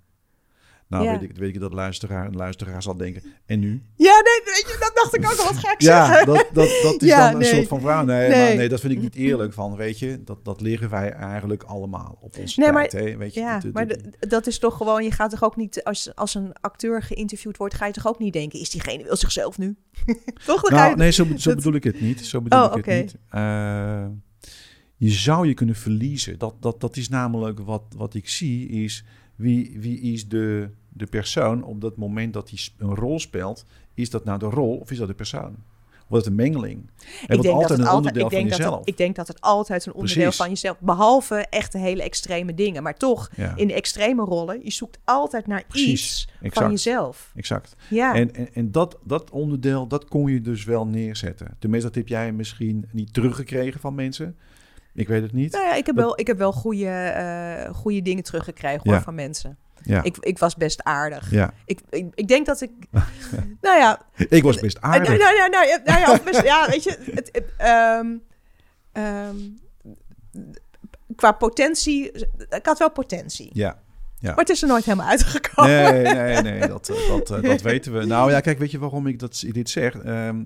Ja, 0.89 0.97
Nou, 0.97 1.05
Ja. 1.13 1.19
Weet, 1.19 1.31
ik, 1.31 1.37
weet 1.37 1.55
ik 1.55 1.61
dat 1.61 1.73
luisteraar, 1.73 2.27
een 2.27 2.37
luisteraar 2.37 2.83
zal 2.83 2.97
denken... 2.97 3.23
En 3.47 3.61
nu? 3.61 3.69
nee, 3.97 4.09
weet 4.45 4.65
je, 4.67 4.77
dat 4.81 4.91
dacht 4.95 5.15
ik 5.17 5.25
ook 5.25 5.39
al. 5.39 5.45
Wat 5.53 5.57
ga 5.65 5.73
ik 5.73 5.81
Ja, 5.81 6.07
zeggen? 6.07 6.27
dat, 6.27 6.47
dat, 6.53 6.69
dat 6.83 7.03
is 7.03 7.09
Ja, 7.15 7.25
dan 7.25 7.33
een 7.33 7.39
nee. 7.39 7.55
soort 7.55 7.69
van 7.69 7.81
vraag. 7.81 8.05
Nee, 8.05 8.29
Nee. 8.29 8.47
Maar 8.47 8.57
nee, 8.57 8.69
dat 8.69 8.81
vind 8.81 8.93
ik 8.93 9.01
niet 9.01 9.15
eerlijk 9.15 9.53
van, 9.53 9.77
weet 9.77 9.99
je. 9.99 10.23
Dat, 10.25 10.45
dat 10.45 10.61
leren 10.61 10.91
wij 10.91 11.13
eigenlijk 11.13 11.63
allemaal 11.63 12.19
op 12.21 12.39
onze 12.39 12.61
Nee, 12.61 12.73
tijd. 12.73 12.93
maar- 12.93 13.03
hè? 13.03 13.17
Weet 13.17 13.35
je, 13.35 13.41
Ja, 13.41 13.61
maar 13.73 13.87
dat 14.19 14.47
is 14.47 14.59
toch 14.59 14.77
gewoon, 14.77 15.05
je 15.05 15.11
gaat 15.11 15.31
toch 15.31 15.45
ook 15.45 15.57
niet, 15.57 15.85
als, 15.85 16.15
als 16.15 16.35
een 16.35 16.53
acteur 16.61 17.03
geïnterviewd 17.03 17.57
wordt, 17.57 17.75
ga 17.75 17.87
je 17.87 17.93
toch 17.93 18.07
ook 18.07 18.19
niet 18.19 18.33
denken, 18.33 18.61
is 18.61 18.71
diegene 18.71 19.03
wil 19.03 19.17
zichzelf 19.17 19.59
nu? 19.59 19.77
toch? 20.47 20.63
Dan 20.63 20.79
Nou, 20.79 20.91
je, 20.91 20.97
nee, 20.97 21.11
zo, 21.11 21.25
zo 21.37 21.49
dat- 21.49 21.57
bedoel 21.57 21.75
ik 21.75 21.85
het 21.85 22.01
niet. 22.01 22.27
Zo 22.27 22.41
bedoel 22.41 22.65
Oh, 22.65 22.77
ik 22.77 22.85
het 22.85 23.03
niet. 23.03 23.17
Eh, 23.29 24.07
je 24.97 25.11
zou 25.11 25.47
je 25.49 25.55
kunnen 25.55 25.75
verliezen. 25.75 26.39
Dat, 26.39 26.55
dat, 26.61 26.81
dat 26.81 26.97
is 26.97 27.09
namelijk 27.09 27.61
wat, 27.61 27.83
wat 27.97 28.15
ik 28.15 28.29
zie, 28.29 28.69
is 28.69 29.05
wie, 29.37 29.77
wie 29.81 30.01
is 30.01 30.29
de, 30.29 30.71
de 30.89 31.07
persoon 31.07 31.65
op 31.65 31.81
dat 31.81 31.97
moment 31.97 32.33
dat 32.33 32.51
hij 32.51 32.59
een 32.79 32.95
rol 32.95 33.21
speelt. 33.21 33.65
Is 33.95 34.11
dat 34.11 34.25
nou 34.25 34.39
de 34.39 34.47
rol 34.47 34.77
of 34.77 34.91
is 34.91 34.99
dat 34.99 35.09
de 35.09 35.15
persoon? 35.15 35.57
Wordt 36.07 36.25
het 36.25 36.35
een 36.35 36.41
mengeling? 36.41 36.79
En 36.79 37.07
ik 37.07 37.27
wordt 37.29 37.43
denk 37.43 37.55
altijd 37.55 37.69
dat 37.69 37.79
het 37.79 37.79
een 37.79 37.87
altijd, 37.87 38.15
onderdeel 38.15 38.41
van 38.41 38.49
jezelf. 38.49 38.79
het, 38.79 38.89
ik 38.89 38.97
denk 38.97 39.17
dat 39.17 39.29
het 39.29 39.41
altijd 39.41 39.87
een 39.87 39.93
onderdeel 39.93 40.23
Precies. 40.23 40.41
van 40.41 40.49
jezelf, 40.49 40.77
behalve 40.81 41.47
echte 41.51 41.79
hele 41.79 42.03
extreme 42.03 42.55
dingen. 42.55 42.83
Maar 42.83 42.97
toch, 42.97 43.31
ja, 43.37 43.57
in 43.57 43.69
de 43.69 43.75
extreme 43.75 44.23
rollen, 44.25 44.61
je 44.65 44.71
zoekt 44.71 44.99
altijd 45.05 45.47
naar 45.47 45.65
Precies, 45.69 46.29
iets 46.43 46.55
van 46.59 46.71
jezelf. 46.71 47.33
exact. 47.37 47.77
Ja. 47.91 48.15
En, 48.15 48.35
en, 48.35 48.55
en 48.55 48.73
dat, 48.73 48.99
dat 49.05 49.31
onderdeel, 49.31 49.87
dat 49.87 50.05
kon 50.05 50.33
je 50.33 50.41
dus 50.41 50.65
wel 50.65 50.87
neerzetten. 50.87 51.57
Tenminste, 51.59 51.89
dat 51.89 51.97
heb 51.97 52.09
jij 52.09 52.33
misschien 52.33 52.89
niet 52.93 53.13
teruggekregen 53.13 53.81
van 53.81 53.95
mensen. 53.95 54.37
Ik 54.97 55.09
weet 55.09 55.23
het 55.23 55.33
niet. 55.33 55.53
nou 55.53 55.65
ja, 55.65 55.75
ik 55.75 55.87
heb 55.87 55.97
dat- 55.97 56.05
wel, 56.05 56.19
ik 56.21 56.27
heb 56.27 56.39
wel 56.39 56.53
goede, 56.53 56.89
eh, 56.89 57.75
goede 57.75 58.03
dingen 58.03 58.23
teruggekregen 58.25 58.81
hoor, 58.85 58.95
Ja. 58.95 59.03
van 59.03 59.15
mensen. 59.15 59.59
Ja, 59.83 60.03
Ik, 60.03 60.17
ik 60.21 60.39
was 60.39 60.57
best 60.57 60.83
aardig. 60.83 61.31
ja. 61.31 61.53
Ik, 61.65 61.81
ik, 61.91 62.07
ik 62.15 62.29
denk 62.29 62.47
dat 62.47 62.61
ik, 62.61 62.71
nou 63.61 63.79
ja, 63.79 64.01
ik 64.29 64.43
was 64.43 64.61
best 64.61 64.81
Nou, 64.81 64.95
aardig. 64.95 65.09
nou, 65.19 65.37
nou, 65.37 65.51
nou, 65.51 65.67
ja, 65.67 65.81
nou 65.85 66.01
ja, 66.01 66.21
best- 66.25 66.43
ja, 66.53 66.67
weet 66.69 66.83
je, 66.83 66.99
het, 67.15 67.29
het, 67.33 67.45
ehm, 67.57 68.07
ehm, 68.93 69.37
qua 71.17 71.33
potentie, 71.33 72.13
ik 72.51 72.67
had 72.67 72.79
wel 72.79 72.91
potentie. 72.91 73.51
Ja. 73.53 73.79
Maar 74.21 74.37
het 74.37 74.49
is 74.49 74.63
er 74.63 74.69
nooit 74.69 74.85
helemaal 74.85 75.09
uitgekomen. 75.09 75.73
Nee, 75.93 76.03
nee, 76.15 76.43
nee, 76.43 76.69
dat, 76.69 76.89
eh, 76.89 77.09
dat, 77.09 77.31
eh, 77.31 77.43
dat 77.43 77.61
weten 77.61 77.93
we. 77.99 78.05
Nou 78.05 78.31
ja, 78.31 78.41
kijk, 78.41 78.59
weet 78.59 78.71
je 78.71 78.79
waarom 78.79 79.07
ik 79.07 79.19
dat, 79.19 79.45
dit 79.53 79.71
zeg? 79.71 79.97
Ehm, 79.99 80.45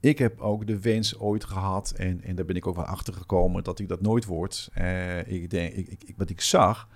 ik 0.00 0.18
heb 0.18 0.40
ook 0.40 0.66
de 0.66 0.80
wens 0.80 1.18
ooit 1.18 1.44
gehad, 1.44 1.90
en, 1.96 2.22
en 2.22 2.34
daar 2.36 2.44
ben 2.44 2.56
ik 2.56 2.66
ook 2.66 2.76
wel 2.76 2.84
achter 2.84 3.14
gekomen, 3.14 3.64
dat 3.64 3.78
ik 3.78 3.88
dat 3.88 4.00
nooit 4.00 4.24
word. 4.24 4.68
Eh, 4.74 5.26
ik 5.26 5.50
denk, 5.50 5.72
ik, 5.74 5.88
ik, 6.06 6.14
wat 6.16 6.30
ik 6.30 6.40
zag, 6.40 6.88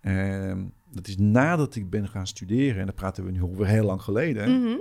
ehm, 0.00 0.64
dat 0.92 1.08
is 1.08 1.16
nadat 1.16 1.74
ik 1.74 1.90
ben 1.90 2.08
gaan 2.08 2.26
studeren, 2.26 2.80
en 2.80 2.86
dan 2.86 2.94
praten 2.94 3.24
we 3.24 3.30
nu 3.30 3.42
over 3.42 3.66
heel 3.66 3.84
lang 3.84 4.02
geleden. 4.02 4.60
Mhm. 4.62 4.76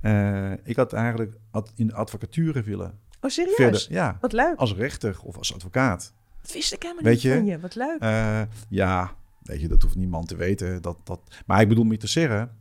eh, 0.00 0.52
ik 0.64 0.76
had 0.76 0.92
eigenlijk 0.92 1.34
ad- 1.50 1.72
in 1.76 1.86
de 1.86 1.94
advocatuur 1.94 2.62
willen. 2.64 2.98
Oh, 3.20 3.30
serieus? 3.30 3.54
Verder, 3.54 3.86
ja, 3.90 4.16
Wat 4.20 4.32
leuk. 4.32 4.56
als 4.56 4.74
rechter 4.74 5.16
of 5.22 5.36
als 5.36 5.54
advocaat. 5.54 6.12
Dat 6.42 6.52
wist 6.52 6.72
ik 6.72 6.82
helemaal 6.82 7.02
Weet 7.04 7.12
niet 7.12 7.22
je? 7.22 7.32
van 7.34 7.44
je. 7.44 7.58
Wat 7.60 7.74
leuk. 7.74 7.96
Eh, 8.00 8.42
ja, 8.68 9.14
weet 9.42 9.60
je, 9.60 9.68
dat 9.68 9.82
hoeft 9.82 9.96
niemand 9.96 10.28
te 10.28 10.36
weten. 10.36 10.82
Dat, 10.82 10.96
dat, 11.04 11.20
maar 11.46 11.60
ik 11.60 11.68
bedoel 11.68 11.84
meer 11.84 11.98
te 11.98 12.06
zeggen, 12.06 12.56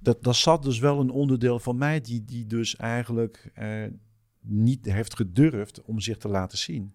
dat, 0.00 0.22
dat 0.22 0.36
zat 0.36 0.62
dus 0.62 0.78
wel 0.78 1.00
een 1.00 1.10
onderdeel 1.10 1.58
van 1.58 1.78
mij 1.78 2.00
die, 2.00 2.24
die 2.24 2.46
dus 2.46 2.76
eigenlijk 2.76 3.50
eh, 3.54 3.84
niet 4.40 4.84
heeft 4.84 5.16
gedurfd 5.16 5.82
om 5.82 6.00
zich 6.00 6.16
te 6.16 6.28
laten 6.28 6.58
zien. 6.58 6.94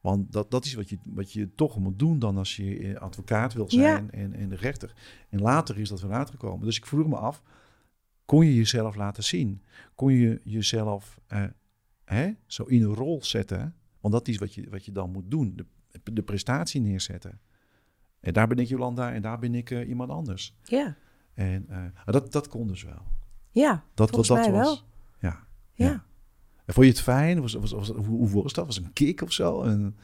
Want 0.00 0.32
dat, 0.32 0.50
dat 0.50 0.64
is 0.64 0.74
wat 0.74 0.88
je, 0.88 0.98
wat 1.04 1.32
je 1.32 1.54
toch 1.54 1.78
moet 1.78 1.98
doen 1.98 2.18
dan 2.18 2.36
als 2.36 2.56
je 2.56 2.78
eh, 2.78 3.00
advocaat 3.00 3.52
wilt 3.52 3.72
zijn 3.72 4.10
en, 4.10 4.34
en 4.34 4.48
de 4.48 4.56
rechter. 4.56 4.92
En 5.28 5.40
later 5.40 5.78
is 5.78 5.88
dat 5.88 6.00
weer 6.00 6.12
uitgekomen. 6.12 6.66
Dus 6.66 6.76
ik 6.76 6.86
vroeg 6.86 7.06
me 7.06 7.16
af, 7.16 7.42
kon 8.24 8.46
je 8.46 8.54
jezelf 8.54 8.94
laten 8.94 9.24
zien? 9.24 9.62
Kon 9.94 10.12
je 10.12 10.40
jezelf 10.44 11.20
eh, 11.26 11.44
hè, 12.04 12.32
zo 12.46 12.64
in 12.64 12.82
een 12.82 12.94
rol 12.94 13.24
zetten? 13.24 13.74
Want 14.00 14.14
dat 14.14 14.28
is 14.28 14.38
wat 14.38 14.54
je, 14.54 14.70
wat 14.70 14.84
je 14.84 14.92
dan 14.92 15.10
moet 15.10 15.30
doen, 15.30 15.56
de, 15.56 15.66
de 16.12 16.22
prestatie 16.22 16.80
neerzetten. 16.80 17.40
En 18.20 18.32
daar 18.32 18.46
ben 18.48 18.58
ik 18.58 18.68
Jolanda 18.68 19.12
en 19.12 19.22
daar 19.22 19.38
ben 19.38 19.54
ik 19.54 19.70
uh, 19.70 19.88
iemand 19.88 20.10
anders. 20.10 20.56
Ja. 20.62 20.96
En 21.40 21.66
uh, 21.70 21.76
dat, 22.04 22.32
dat 22.32 22.48
kon 22.48 22.66
dus 22.66 22.82
wel. 22.82 23.02
Ja, 23.50 23.82
dat, 23.94 24.08
volgens 24.08 24.28
dat, 24.28 24.38
mij 24.38 24.50
was, 24.50 24.64
wel. 24.64 24.78
Ja, 25.30 25.38
ja. 25.74 25.86
ja. 25.86 26.04
En 26.64 26.74
vond 26.74 26.86
je 26.86 26.92
het 26.92 27.00
fijn? 27.00 27.40
Was, 27.40 27.54
was, 27.54 27.72
was, 27.72 27.88
hoe, 27.88 28.28
hoe 28.28 28.42
was 28.42 28.52
dat? 28.52 28.66
Was 28.66 28.76
een 28.76 28.92
kick 28.92 29.22
of 29.22 29.32
zo? 29.32 29.62
En, 29.62 29.96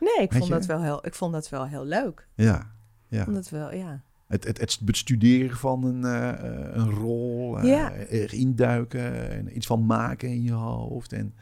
nee, 0.00 0.26
ik 0.26 0.32
vond, 0.32 0.50
dat 0.50 0.66
wel 0.66 0.82
heel, 0.82 1.06
ik 1.06 1.14
vond 1.14 1.32
dat 1.32 1.48
wel 1.48 1.66
heel 1.66 1.84
leuk. 1.84 2.28
Ja, 2.34 2.70
ja. 3.08 3.24
Vond 3.24 3.36
het 3.36 3.50
wel, 3.50 3.74
ja. 3.74 4.02
Het, 4.26 4.44
het, 4.44 4.60
het 4.60 4.78
bestuderen 4.82 5.56
van 5.56 5.84
een, 5.84 6.02
uh, 6.02 6.72
een 6.72 6.90
rol, 6.90 7.58
uh, 7.58 7.64
ja. 7.64 7.90
induiken 8.30 9.30
en 9.30 9.56
iets 9.56 9.66
van 9.66 9.86
maken 9.86 10.28
in 10.28 10.42
je 10.42 10.52
hoofd. 10.52 11.12
En 11.12 11.34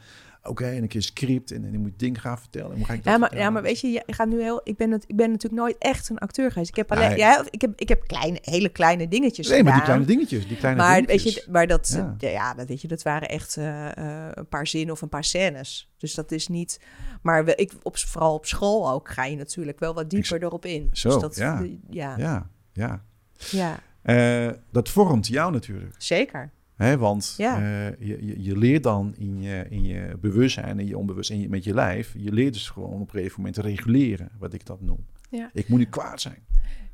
oké, 0.49 0.65
en 0.65 0.81
een 0.81 0.87
keer 0.87 1.01
script 1.01 1.51
en, 1.51 1.65
en 1.65 1.71
dan 1.71 1.81
moet 1.81 1.91
je 1.91 1.97
dingen 1.97 2.19
gaan 2.19 2.39
vertellen. 2.39 2.85
ga 2.85 2.93
ik 2.93 3.03
dat 3.03 3.13
ja, 3.13 3.19
maar, 3.19 3.37
ja, 3.37 3.49
maar 3.49 3.61
weet 3.61 3.79
je, 3.79 3.91
je 3.91 4.03
gaat 4.05 4.27
nu 4.27 4.41
heel. 4.41 4.61
Ik 4.63 4.77
ben, 4.77 4.91
het, 4.91 5.03
ik 5.07 5.15
ben 5.15 5.31
natuurlijk 5.31 5.61
nooit 5.61 5.75
echt 5.79 6.09
een 6.09 6.17
acteur 6.17 6.51
geweest. 6.51 6.69
Ik 6.69 6.75
heb 6.75 6.91
alleen, 6.91 7.17
ja, 7.17 7.45
ik 7.49 7.61
heb, 7.61 7.79
ik 7.79 7.89
heb 7.89 8.07
kleine, 8.07 8.37
hele 8.41 8.69
kleine 8.69 9.07
dingetjes. 9.07 9.47
Nee, 9.49 9.63
maar 9.63 9.73
die 9.73 9.81
kleine 9.81 10.05
dingetjes, 10.05 10.47
die 10.47 10.57
kleine 10.57 10.81
maar 10.81 10.95
dingetjes. 10.95 11.23
weet 11.23 11.43
je, 11.43 11.51
maar 11.51 11.67
dat, 11.67 11.93
ja. 12.17 12.29
ja, 12.29 12.53
dat 12.53 12.67
weet 12.67 12.81
je, 12.81 12.87
dat 12.87 13.01
waren 13.01 13.29
echt 13.29 13.57
uh, 13.57 13.87
een 14.33 14.47
paar 14.47 14.67
zinnen 14.67 14.93
of 14.93 15.01
een 15.01 15.09
paar 15.09 15.23
scènes. 15.23 15.91
Dus 15.97 16.13
dat 16.13 16.31
is 16.31 16.47
niet. 16.47 16.79
Maar 17.21 17.45
we, 17.45 17.55
ik, 17.55 17.71
op, 17.81 17.97
vooral 17.97 18.33
op 18.33 18.45
school 18.45 18.91
ook 18.91 19.09
ga 19.09 19.25
je 19.25 19.35
natuurlijk 19.35 19.79
wel 19.79 19.93
wat 19.93 20.09
dieper 20.09 20.43
erop 20.43 20.65
in. 20.65 20.89
Zo, 20.91 21.09
dus 21.09 21.21
dat, 21.21 21.35
ja. 21.35 21.63
ja, 21.89 22.17
ja, 22.17 22.49
ja. 22.73 23.03
ja. 23.51 23.79
Uh, 24.03 24.51
dat 24.71 24.89
vormt 24.89 25.27
jou 25.27 25.51
natuurlijk. 25.51 25.95
Zeker. 25.97 26.51
He, 26.79 26.97
want 26.97 27.33
ja. 27.37 27.61
uh, 27.61 27.85
je, 27.99 28.25
je, 28.25 28.43
je, 28.43 28.57
leert 28.57 28.83
dan 28.83 29.15
in 29.17 29.41
je, 29.41 29.65
in 29.69 29.83
je 29.83 30.17
bewustzijn 30.21 30.79
en 30.79 30.87
je 30.87 30.97
onbewustzijn 30.97 31.49
met 31.49 31.63
je 31.63 31.73
lijf, 31.73 32.13
je 32.17 32.31
leert 32.31 32.53
dus 32.53 32.69
gewoon 32.69 33.01
op 33.01 33.01
een 33.01 33.09
gegeven 33.09 33.35
moment 33.37 33.55
te 33.55 33.61
reguleren, 33.61 34.31
wat 34.37 34.53
ik 34.53 34.65
dat 34.65 34.81
noem. 34.81 35.05
Ja. 35.29 35.49
Ik 35.53 35.67
moet 35.67 35.79
niet 35.79 35.89
kwaad 35.89 36.21
zijn. 36.21 36.45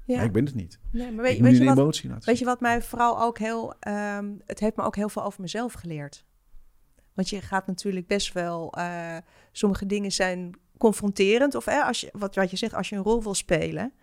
Ja. 0.06 0.16
Maar 0.16 0.26
ik 0.26 0.32
ben 0.32 0.46
het 0.46 0.56
niet. 0.56 0.80
Nee, 0.92 1.12
maar 1.12 1.24
weet, 1.24 1.34
ik 1.34 1.40
moet 1.40 1.50
weet 1.50 1.58
je 1.58 1.66
wat, 1.66 1.78
emotie 1.78 2.10
laten 2.10 2.26
Weet 2.26 2.40
je 2.40 2.46
wat 2.46 2.60
mij 2.60 2.82
vooral 2.82 3.22
ook 3.22 3.40
heel... 3.40 3.74
Um, 3.88 4.42
het 4.46 4.60
heeft 4.60 4.76
me 4.76 4.84
ook 4.84 4.96
heel 4.96 5.10
veel 5.10 5.24
over 5.24 5.42
mezelf 5.42 5.74
geleerd. 5.74 6.26
Want 7.14 7.30
je 7.30 7.42
gaat 7.42 7.68
natuurlijk 7.68 8.08
best 8.08 8.34
wel... 8.34 8.78
Uh, 8.78 9.18
sommige 9.52 9.86
dingen 9.86 10.12
zijn 10.12 10.56
confronterend. 10.78 11.56
Of 11.56 11.66
hè, 11.66 11.82
als 11.82 12.02
je, 12.02 12.10
wat, 12.12 12.36
wat 12.36 12.52
je 12.52 12.58
zegt, 12.58 12.74
als 12.74 12.90
je 12.90 12.96
een 12.96 13.04
rol 13.04 13.24
wil 13.24 13.34
spelen... 13.34 13.94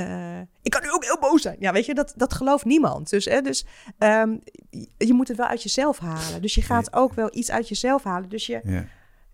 Uh, 0.00 0.40
ik 0.62 0.70
kan 0.70 0.82
nu 0.82 0.90
ook 0.90 1.04
heel 1.04 1.18
boos 1.18 1.42
zijn. 1.42 1.56
Ja, 1.58 1.72
weet 1.72 1.86
je, 1.86 1.94
dat, 1.94 2.14
dat 2.16 2.34
gelooft 2.34 2.64
niemand. 2.64 3.10
Dus, 3.10 3.24
hè, 3.24 3.40
dus 3.40 3.66
um, 3.98 4.40
je 4.96 5.12
moet 5.12 5.28
het 5.28 5.36
wel 5.36 5.46
uit 5.46 5.62
jezelf 5.62 5.98
halen. 5.98 6.42
Dus 6.42 6.54
je 6.54 6.62
gaat 6.62 6.92
ook 6.92 7.12
wel 7.12 7.28
iets 7.32 7.50
uit 7.50 7.68
jezelf 7.68 8.04
halen. 8.04 8.28
Dus 8.28 8.46
je. 8.46 8.60
Ja. 8.64 8.86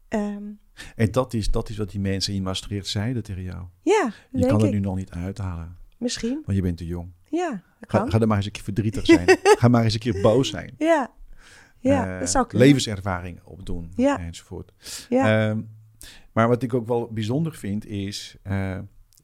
Um, 0.08 0.60
en 0.96 1.10
dat 1.10 1.34
is, 1.34 1.50
dat 1.50 1.68
is 1.68 1.76
wat 1.76 1.90
die 1.90 2.00
mensen 2.00 2.34
in 2.34 2.42
Maastricht 2.42 2.86
zeiden 2.86 3.22
tegen 3.22 3.42
jou. 3.42 3.64
Ja, 3.82 4.12
je 4.30 4.46
kan 4.46 4.56
het 4.56 4.64
ik. 4.64 4.72
nu 4.72 4.78
nog 4.80 4.96
niet 4.96 5.10
uithalen. 5.10 5.76
Misschien. 5.98 6.42
Want 6.44 6.56
je 6.56 6.62
bent 6.62 6.76
te 6.76 6.86
jong. 6.86 7.12
Ja, 7.28 7.62
ga, 7.80 8.06
ga 8.08 8.20
er 8.20 8.26
maar 8.26 8.36
eens 8.36 8.46
een 8.46 8.52
keer 8.52 8.62
verdrietig 8.62 9.06
zijn. 9.06 9.38
ga 9.58 9.68
maar 9.68 9.84
eens 9.84 9.94
een 9.94 10.00
keer 10.00 10.20
boos 10.20 10.48
zijn. 10.48 10.74
Ja, 10.78 11.10
ja 11.78 12.14
uh, 12.14 12.18
dat 12.20 12.30
zou 12.30 12.46
kunnen. 12.46 12.66
Levenservaring 12.66 13.40
opdoen 13.44 13.92
ja. 13.96 14.18
enzovoort. 14.18 14.72
Ja. 15.08 15.48
Um, 15.48 15.68
maar 16.32 16.48
wat 16.48 16.62
ik 16.62 16.74
ook 16.74 16.86
wel 16.86 17.08
bijzonder 17.12 17.54
vind 17.54 17.86
is... 17.86 18.36
Uh, 18.46 18.78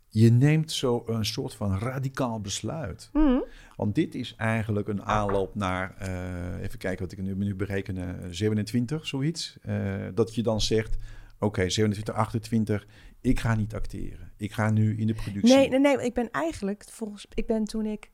je 0.08 0.30
neemt 0.30 0.72
zo 0.72 1.02
een 1.06 1.24
soort 1.24 1.54
van 1.54 1.78
radicaal 1.78 2.40
besluit. 2.40 3.10
Mm. 3.12 3.44
Want 3.76 3.94
dit 3.94 4.14
is 4.14 4.34
eigenlijk 4.36 4.88
een 4.88 5.02
aanloop 5.02 5.54
naar, 5.54 5.96
uh, 6.02 6.62
even 6.62 6.78
kijken 6.78 7.02
wat 7.02 7.12
ik 7.12 7.22
nu, 7.22 7.34
nu 7.34 7.54
berekenen, 7.54 8.34
27, 8.34 9.06
zoiets. 9.06 9.58
Uh, 9.66 10.06
dat 10.14 10.34
je 10.34 10.42
dan 10.42 10.60
zegt, 10.60 10.96
oké, 11.34 11.44
okay, 11.44 11.70
27, 11.70 12.14
28, 12.14 12.86
ik 13.20 13.40
ga 13.40 13.54
niet 13.54 13.74
acteren. 13.74 14.32
Ik 14.36 14.52
ga 14.52 14.70
nu 14.70 14.98
in 14.98 15.06
de 15.06 15.14
productie. 15.14 15.54
Nee, 15.54 15.68
nee, 15.68 15.78
nee, 15.78 16.04
ik 16.04 16.14
ben 16.14 16.30
eigenlijk, 16.30 16.84
volgens, 16.90 17.26
ik 17.34 17.46
ben 17.46 17.64
toen 17.64 17.86
ik 17.86 18.10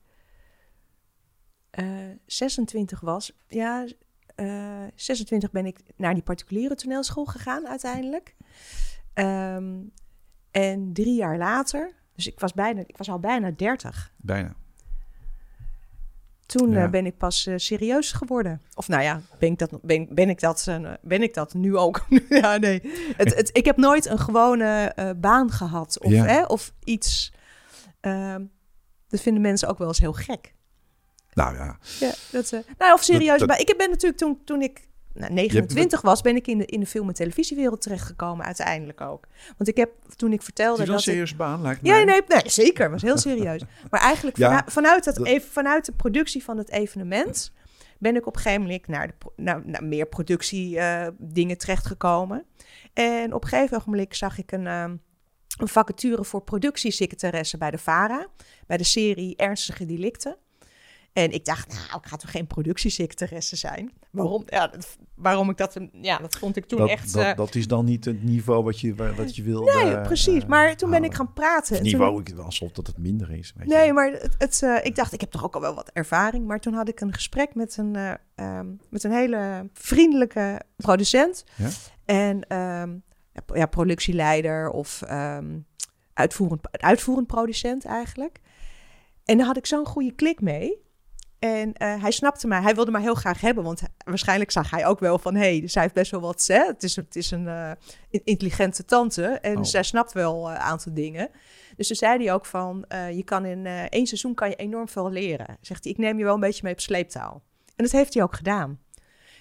uh, 1.79 2.09
26 2.25 2.99
was, 2.99 3.31
ja, 3.47 3.87
26 4.95 5.51
ben 5.51 5.65
ik 5.65 5.79
naar 5.95 6.13
die 6.13 6.23
particuliere 6.23 6.75
toneelschool 6.75 7.25
gegaan 7.25 7.67
uiteindelijk. 7.67 8.35
Um, 9.13 9.91
en 10.61 10.93
drie 10.93 11.15
jaar 11.15 11.37
later, 11.37 11.91
dus 12.15 12.27
ik 12.27 12.39
was, 12.39 12.53
bijna, 12.53 12.83
ik 12.87 12.97
was 12.97 13.09
al 13.09 13.19
bijna 13.19 13.51
dertig. 13.51 14.11
Bijna. 14.17 14.53
Toen 16.45 16.71
ja. 16.71 16.83
uh, 16.83 16.89
ben 16.89 17.05
ik 17.05 17.17
pas 17.17 17.47
uh, 17.47 17.53
serieus 17.57 18.11
geworden. 18.11 18.61
Of 18.73 18.87
nou 18.87 19.03
ja, 19.03 19.21
ben 19.39 19.51
ik 19.51 19.57
dat, 19.59 19.81
ben, 19.81 20.07
ben 20.11 20.29
ik 20.29 20.39
dat, 20.39 20.65
uh, 20.69 20.93
ben 21.01 21.21
ik 21.23 21.33
dat 21.33 21.53
nu 21.53 21.77
ook? 21.77 22.05
ja, 22.29 22.57
nee. 22.57 22.81
Het, 23.17 23.35
het, 23.35 23.49
ik 23.57 23.65
heb 23.65 23.77
nooit 23.77 24.05
een 24.05 24.19
gewone 24.19 24.93
baan 25.17 25.51
gehad. 25.51 25.99
Of, 25.99 26.11
Ja. 26.11 26.25
hè, 26.25 26.43
of 26.43 26.73
iets. 26.83 27.33
ehm, 27.99 28.43
dat 29.07 29.21
vinden 29.21 29.41
mensen 29.41 29.67
ook 29.69 29.77
wel 29.77 29.87
eens 29.87 29.99
heel 29.99 30.13
gek. 30.13 30.53
Nou 31.33 31.55
ja, 31.55 31.77
Ja, 31.99 32.11
dat, 32.31 32.51
eh, 32.51 32.59
nou, 32.77 32.93
of 32.93 33.03
serieus. 33.03 33.27
Dat- 33.29 33.39
dat- 33.39 33.47
Maar 33.47 33.59
ik 33.59 33.73
ben 33.77 33.89
natuurlijk 33.89 34.17
toen, 34.21 34.41
toen 34.43 34.61
ik 34.61 34.87
nou, 35.15 35.33
29 35.33 36.01
was, 36.01 36.21
ben 36.21 36.35
ik 36.35 36.47
in 36.47 36.57
de, 36.57 36.65
in 36.65 36.79
de 36.79 36.85
film- 36.85 37.07
en 37.07 37.13
televisiewereld 37.13 37.81
terechtgekomen 37.81 38.45
uiteindelijk 38.45 39.01
ook. 39.01 39.27
Want 39.57 39.69
ik 39.69 39.77
heb, 39.77 39.91
toen 40.15 40.29
ik 40.29 40.35
het 40.35 40.43
vertelde 40.43 40.81
is 40.81 40.87
wel 40.87 40.95
een 40.95 41.01
serieuze 41.01 41.35
baan, 41.35 41.61
lijkt 41.61 41.81
me. 41.81 41.87
Ja, 41.87 42.03
nee, 42.03 42.21
nee, 42.27 42.41
zeker. 42.49 42.91
was 42.91 43.01
heel 43.01 43.17
serieus. 43.17 43.61
Maar 43.91 44.01
eigenlijk 44.01 44.37
Ja, 44.37 44.49
vana- 44.49 44.65
vanuit, 44.67 45.03
dat, 45.03 45.25
even, 45.25 45.51
vanuit 45.51 45.85
de 45.85 45.91
productie 45.91 46.43
van 46.43 46.57
het 46.57 46.69
evenement... 46.71 47.51
ben 47.97 48.15
ik 48.15 48.27
op 48.27 48.35
een 48.35 48.41
gegeven 48.41 48.63
moment 48.63 48.87
naar, 48.87 49.07
de, 49.07 49.13
naar, 49.35 49.61
naar 49.65 49.83
meer 49.83 50.05
productiedingen 50.05 51.15
dingen 51.19 51.57
terechtgekomen. 51.57 52.45
En 52.93 53.33
op 53.33 53.43
een 53.43 53.49
gegeven 53.49 53.81
moment 53.85 54.15
zag 54.15 54.37
ik 54.37 54.51
een, 54.51 54.67
ehm, 54.67 54.95
een 55.57 55.67
vacature 55.67 56.23
voor 56.23 56.41
productiesecretaresse 56.41 57.57
bij 57.57 57.71
de 57.71 57.77
VARA. 57.77 58.27
Bij 58.67 58.77
de 58.77 58.83
serie 58.83 59.35
Ernstige 59.35 59.85
Delicten. 59.85 60.37
En 61.15 61.31
ik 61.31 61.45
dacht, 61.45 61.67
nou, 61.67 61.99
ik 62.01 62.07
ga 62.07 62.15
toch 62.15 62.31
geen 62.31 62.47
productiesecretaresse 62.47 63.55
zijn? 63.55 63.91
Waarom? 64.11 64.43
Ja, 64.45 64.67
dat, 64.67 64.97
waarom 65.15 65.49
ik 65.49 65.57
dat... 65.57 65.77
Ja, 65.91 66.17
dat 66.17 66.37
vond 66.37 66.55
ik 66.55 66.65
toen 66.65 66.79
dat, 66.79 66.89
echt... 66.89 67.13
dat, 67.13 67.23
eh, 67.23 67.35
dat 67.35 67.55
is 67.55 67.67
dan 67.67 67.85
niet 67.85 68.05
het 68.05 68.23
niveau 68.23 68.63
wat 68.63 68.79
je, 68.79 68.95
wa- 68.95 69.13
wat 69.13 69.35
je 69.35 69.43
wil. 69.43 69.63
nee, 69.63 70.01
precies. 70.01 70.45
Maar 70.45 70.75
toen 70.77 70.89
ben 70.89 71.03
ik 71.03 71.13
gaan 71.13 71.33
praten. 71.33 71.75
En 71.75 71.81
toen- 71.81 71.91
niveau, 71.91 72.21
ik, 72.21 72.37
alsof 72.37 72.71
dat 72.71 72.87
het 72.87 72.97
minder 72.97 73.31
is. 73.31 73.53
Weet 73.57 73.67
Nee, 73.67 73.85
je. 73.85 73.93
maar 73.93 74.11
het, 74.11 74.35
het, 74.37 74.61
eh, 74.63 74.77
ik 74.85 74.95
dacht, 74.95 75.13
ik 75.13 75.19
heb 75.21 75.31
toch 75.31 75.43
ook 75.43 75.55
al 75.55 75.61
wel 75.61 75.75
wat 75.75 75.89
ervaring. 75.93 76.45
Maar 76.45 76.59
toen 76.59 76.73
had 76.73 76.87
ik 76.89 76.99
een 77.01 77.13
gesprek 77.13 77.55
met 77.55 77.77
een, 77.77 77.95
eh, 77.95 78.13
ehm, 78.35 78.67
met 78.89 79.03
een 79.03 79.11
hele 79.11 79.69
vriendelijke 79.73 80.61
producent. 80.77 81.43
Ja? 81.55 81.69
En 82.05 82.47
ehm, 82.47 82.95
ja, 83.53 83.65
productieleider 83.65 84.69
of 84.69 85.01
ehm, 85.01 85.59
uitvoerend, 86.13 86.61
uitvoerend 86.81 87.27
producent 87.27 87.85
eigenlijk. 87.85 88.39
En 89.25 89.37
daar 89.37 89.47
had 89.47 89.57
ik 89.57 89.65
zo'n 89.65 89.85
goede 89.85 90.11
klik 90.11 90.41
mee. 90.41 90.83
En 91.39 91.73
eh, 91.73 92.01
hij 92.01 92.11
snapte 92.11 92.47
mij, 92.47 92.61
hij 92.61 92.75
wilde 92.75 92.91
mij 92.91 93.01
heel 93.01 93.15
graag 93.15 93.41
hebben, 93.41 93.63
want 93.63 93.79
hij- 93.79 93.89
waarschijnlijk 94.05 94.51
zag 94.51 94.69
hij 94.69 94.85
ook 94.85 94.99
wel 94.99 95.17
van, 95.19 95.35
hé, 95.35 95.57
hey, 95.57 95.67
zij 95.67 95.81
heeft 95.81 95.93
best 95.93 96.11
wel 96.11 96.21
wat, 96.21 96.45
hè? 96.47 96.65
Het, 96.65 96.83
is, 96.83 96.95
het 96.95 97.15
is 97.15 97.31
een 97.31 97.47
eh, 97.47 97.71
in- 98.09 98.21
intelligente 98.23 98.85
tante 98.85 99.23
en 99.25 99.57
Oh. 99.57 99.63
zij 99.63 99.83
snapt 99.83 100.13
wel 100.13 100.49
een 100.49 100.57
aantal 100.57 100.93
dingen. 100.93 101.29
Dus 101.75 101.87
toen 101.87 101.95
zei 101.95 102.23
hij 102.23 102.33
ook 102.33 102.45
van, 102.45 102.85
eh, 102.87 103.11
je 103.15 103.23
kan 103.23 103.45
in 103.45 103.65
eh, 103.65 103.83
één 103.83 104.05
seizoen 104.07 104.33
kan 104.33 104.49
je 104.49 104.55
enorm 104.55 104.89
veel 104.89 105.09
leren. 105.11 105.57
Zegt 105.61 105.83
hij, 105.83 105.93
ik 105.93 105.99
neem 105.99 106.17
je 106.17 106.23
wel 106.23 106.33
een 106.33 106.39
beetje 106.39 106.63
mee 106.63 106.73
op 106.73 106.79
sleeptouw. 106.79 107.41
En 107.75 107.83
dat 107.83 107.91
heeft 107.91 108.13
hij 108.13 108.23
ook 108.23 108.35
gedaan. 108.35 108.79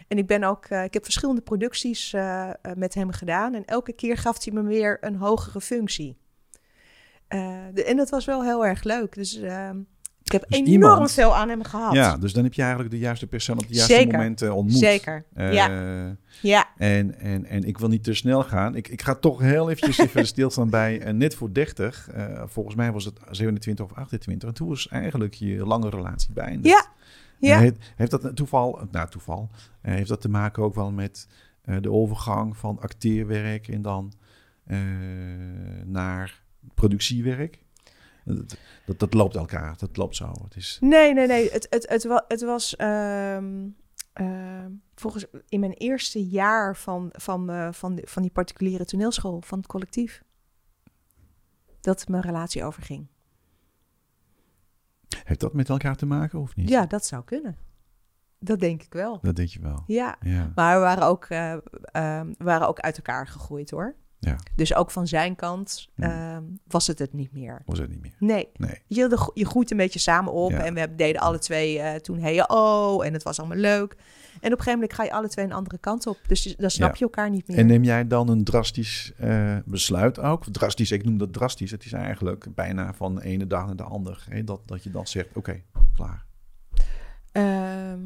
En 0.09 0.19
ik 0.19 0.27
ben 0.27 0.45
ook, 0.45 0.65
eh, 0.67 0.85
ik 0.85 0.95
heb 0.95 1.05
verschillende 1.05 1.41
producties 1.41 2.13
eh, 2.13 2.49
eh, 2.51 2.55
met 2.77 2.95
hem 2.95 3.11
gedaan 3.13 3.55
en 3.55 3.65
elke 3.65 3.93
keer 3.93 4.17
gaf 4.17 4.45
hij 4.45 4.53
me 4.53 4.63
weer 4.63 4.99
een 5.01 5.17
hogere 5.17 5.61
functie. 5.61 6.17
Eh, 7.29 7.59
de- 7.73 7.85
en 7.85 7.97
dat 7.97 8.11
was 8.11 8.25
wel 8.25 8.43
heel 8.45 8.67
erg 8.67 8.83
leuk. 8.83 9.15
Dus 9.15 9.37
ehm, 9.41 9.79
ik 10.25 10.33
heb 10.33 10.45
Dus 10.49 10.59
enorm 10.59 10.73
iemand- 10.73 11.13
veel 11.13 11.37
aan 11.37 11.49
hem 11.49 11.63
gehad. 11.65 11.93
Ja, 11.93 12.17
dus 12.17 12.33
dan 12.33 12.45
heb 12.45 12.55
je 12.55 12.61
eigenlijk 12.63 12.91
de 12.91 12.99
juiste 12.99 13.27
persoon 13.27 13.57
op 13.59 13.63
het 13.65 13.75
juiste 13.75 13.95
Zeker. 13.95 14.13
moment 14.13 14.43
eh, 14.43 14.57
ontmoet. 14.57 14.79
Zeker. 14.79 15.25
Eh, 15.35 15.53
ja. 15.53 15.69
ja. 16.43 16.69
En, 16.77 17.19
en, 17.19 17.45
en 17.45 17.65
ik 17.65 17.79
wil 17.79 17.89
niet 17.89 18.05
te 18.05 18.15
snel 18.15 18.43
gaan. 18.45 18.75
Ik, 18.77 18.89
ik 18.89 19.03
ga 19.03 19.15
toch 19.15 19.41
heel 19.41 19.71
eventjes 19.71 19.99
even 19.99 20.27
stilstaan 20.35 20.71
bij 20.71 21.01
eh, 21.01 21.13
net 21.13 21.35
voor 21.35 21.53
30. 21.53 22.09
Eh, 22.11 22.43
volgens 22.47 22.75
mij 22.75 22.93
was 22.93 23.05
het 23.05 23.19
27 23.31 23.85
of 23.85 23.93
28. 23.93 24.49
En 24.49 24.55
toen 24.55 24.69
was 24.69 24.89
eigenlijk 24.89 25.35
je 25.35 25.67
lange 25.67 25.91
relatie 25.91 26.33
beëindigd. 26.33 26.75
Ja. 26.75 26.93
Ja. 27.49 27.59
Heeft, 27.59 27.77
heeft 27.97 28.11
dat 28.11 28.25
een 28.25 28.35
toeval, 28.35 28.81
nou 28.91 29.09
toeval, 29.11 29.51
heeft 29.81 30.09
dat 30.09 30.21
te 30.21 30.29
maken 30.29 30.63
ook 30.63 30.75
wel 30.75 30.91
met 30.93 31.29
de 31.81 31.91
overgang 31.91 32.57
van 32.57 32.79
acteerwerk 32.81 33.69
en 33.69 33.83
dan 33.83 34.13
naar 35.85 36.43
productiewerk? 36.75 37.64
Dat, 38.25 38.57
dat, 38.87 38.99
dat 38.99 39.15
loopt 39.15 39.37
elkaar, 39.37 39.77
dat 39.79 39.97
loopt 39.97 40.17
zo. 40.17 40.33
Het 40.45 40.57
is, 40.57 40.79
Nee, 40.81 41.15
nee, 41.15 41.27
nee. 41.27 41.51
Het, 41.51 41.67
het, 41.71 41.89
het, 41.89 42.05
wa- 42.05 42.25
het 42.29 42.43
was 42.43 42.77
ehm, 42.77 43.69
ehm, 44.13 44.71
volgens 44.95 45.27
in 45.49 45.61
mijn 45.61 45.73
eerste 45.73 46.29
jaar 46.29 46.77
van, 46.77 47.09
van, 47.13 47.51
eh, 47.51 47.73
van, 47.73 47.95
de- 47.95 48.07
van 48.07 48.23
die 48.23 48.31
particuliere 48.31 48.85
toneelschool, 48.85 49.41
van 49.41 49.59
het 49.59 49.67
collectief. 49.67 50.23
dat 51.81 52.09
mijn 52.09 52.23
relatie 52.23 52.65
overging. 52.65 53.07
Heeft 55.25 55.41
dat 55.41 55.53
met 55.55 55.69
elkaar 55.69 55.97
te 55.97 56.07
maken 56.07 56.39
of 56.39 56.57
niet? 56.57 56.69
Ja, 56.69 56.87
dat 56.87 57.05
zou 57.07 57.25
kunnen. 57.25 57.57
Dat 58.39 58.61
denk 58.61 58.83
ik 58.83 58.93
wel. 58.93 59.19
Dat 59.23 59.37
denk 59.37 59.49
je 59.49 59.61
wel. 59.61 59.83
Ja, 59.87 60.17
Ja. 60.21 60.53
maar 60.55 60.75
we 60.75 60.81
waren 60.81 61.03
ook, 61.07 61.25
eh, 61.25 61.53
ehm, 61.85 62.27
we 62.39 62.45
waren 62.45 62.69
ook 62.69 62.81
uit 62.81 62.97
elkaar 62.97 63.27
gegroeid 63.27 63.71
hoor. 63.71 63.97
Ja. 64.25 64.37
Dus 64.57 64.75
ook 64.75 64.91
van 64.91 65.07
zijn 65.07 65.37
kant 65.37 65.89
Hmm. 65.95 66.05
ehm, 66.05 66.43
was 66.67 66.87
het 66.87 66.99
het 66.99 67.13
niet 67.13 67.33
meer. 67.33 67.63
Was 67.67 67.79
het 67.79 67.89
niet 67.91 68.01
meer? 68.01 68.15
Nee, 68.19 68.49
Nee. 68.57 68.83
je, 68.87 69.31
je 69.35 69.47
groeit 69.47 69.71
een 69.71 69.77
beetje 69.77 69.99
samen 69.99 70.33
op. 70.33 70.51
Ja. 70.51 70.65
En 70.65 70.75
we 70.75 70.95
deden 70.95 71.21
alle 71.21 71.39
twee 71.39 71.79
eh, 71.79 71.95
toen 72.01 72.19
hey 72.19 72.49
oh. 72.49 73.07
En 73.07 73.13
het 73.13 73.23
was 73.23 73.39
allemaal 73.39 73.59
leuk. 73.59 73.93
En 73.93 74.53
op 74.53 74.59
een 74.59 74.65
gegeven 74.65 74.73
moment 74.73 74.93
ga 74.93 75.03
je 75.05 75.13
alle 75.13 75.29
twee 75.29 75.45
een 75.45 75.53
andere 75.53 75.79
kant 75.79 76.07
op. 76.07 76.19
Dus 76.27 76.55
dan 76.59 76.71
snap 76.71 76.89
Ja. 76.91 76.95
je 76.99 77.05
elkaar 77.05 77.31
niet 77.31 77.49
meer. 77.49 77.59
En 77.59 77.67
neem 77.67 77.85
jij 77.85 78.07
dan 78.07 78.29
een 78.29 78.45
drastisch 78.45 79.13
eh, 79.17 79.57
besluit 79.65 80.19
ook? 80.19 80.45
Drastisch, 80.53 80.91
ik 80.91 81.05
noem 81.05 81.19
dat 81.19 81.33
drastisch. 81.33 81.71
Het 81.71 81.85
is 81.85 81.93
eigenlijk 81.93 82.55
bijna 82.55 82.95
van 82.95 83.15
de 83.15 83.25
ene 83.25 83.47
dag 83.47 83.67
naar 83.67 83.77
de 83.77 83.83
andere. 83.83 84.19
Hè? 84.29 84.45
Dat, 84.45 84.61
dat 84.67 84.83
je 84.83 84.91
dan 84.91 85.07
zegt, 85.07 85.29
oké, 85.35 85.63
klaar. 85.95 86.25
Ehm, 87.33 88.01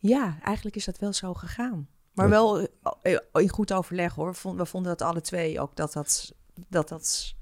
ja, 0.00 0.38
eigenlijk 0.42 0.76
is 0.76 0.84
dat 0.84 0.98
wel 0.98 1.12
zo 1.12 1.34
gegaan. 1.34 1.88
Maar 2.16 2.28
wel 2.28 2.68
eh, 3.02 3.16
in 3.32 3.48
goed 3.48 3.72
overleg 3.72 4.14
hoor. 4.14 4.36
We 4.42 4.64
vonden, 4.66 4.96
dat 4.96 5.08
alle 5.08 5.20
twee 5.20 5.60
ook 5.60 5.76
dat 5.76 5.92
dat, 5.92 6.32
dat 6.68 6.88
dat... 6.88 7.34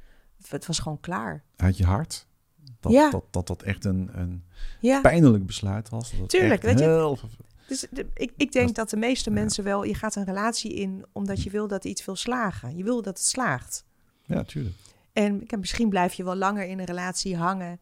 Het 0.48 0.66
was 0.66 0.78
gewoon 0.78 1.00
klaar. 1.00 1.42
Uit 1.56 1.76
je 1.76 1.84
hart. 1.84 2.26
Dat 2.80 2.92
Ja. 2.92 3.10
dat, 3.10 3.24
dat, 3.30 3.46
dat 3.46 3.62
echt 3.62 3.84
een, 3.84 4.10
een 4.12 4.44
Ja, 4.80 5.00
pijnlijk 5.00 5.46
besluit 5.46 5.88
was. 5.88 6.12
Dat 6.18 6.28
Tuurlijk, 6.28 6.62
weet 6.62 6.78
je, 6.78 7.16
dus 7.68 7.86
de- 7.90 8.06
ik, 8.14 8.32
ik 8.36 8.52
denk 8.52 8.66
Dat- 8.66 8.74
dat 8.74 8.90
de 8.90 8.96
meeste 8.96 9.30
ja. 9.30 9.34
mensen 9.36 9.64
wel... 9.64 9.84
Je 9.84 9.94
gaat 9.94 10.14
een 10.16 10.24
relatie 10.24 10.74
in 10.74 11.04
omdat 11.12 11.42
je 11.42 11.50
wil 11.50 11.68
dat 11.68 11.84
iets 11.84 12.04
wil 12.04 12.16
slagen. 12.16 12.76
Je 12.76 12.84
wil 12.84 13.02
dat 13.02 13.18
het 13.18 13.26
slaagt. 13.26 13.84
Ja, 14.24 14.42
tuurlijk. 14.42 14.74
En 15.12 15.42
ik- 15.42 15.58
misschien 15.58 15.88
blijf 15.88 16.14
je 16.14 16.24
wel 16.24 16.36
langer 16.36 16.66
in 16.66 16.78
een 16.78 16.84
relatie 16.84 17.36
hangen... 17.36 17.80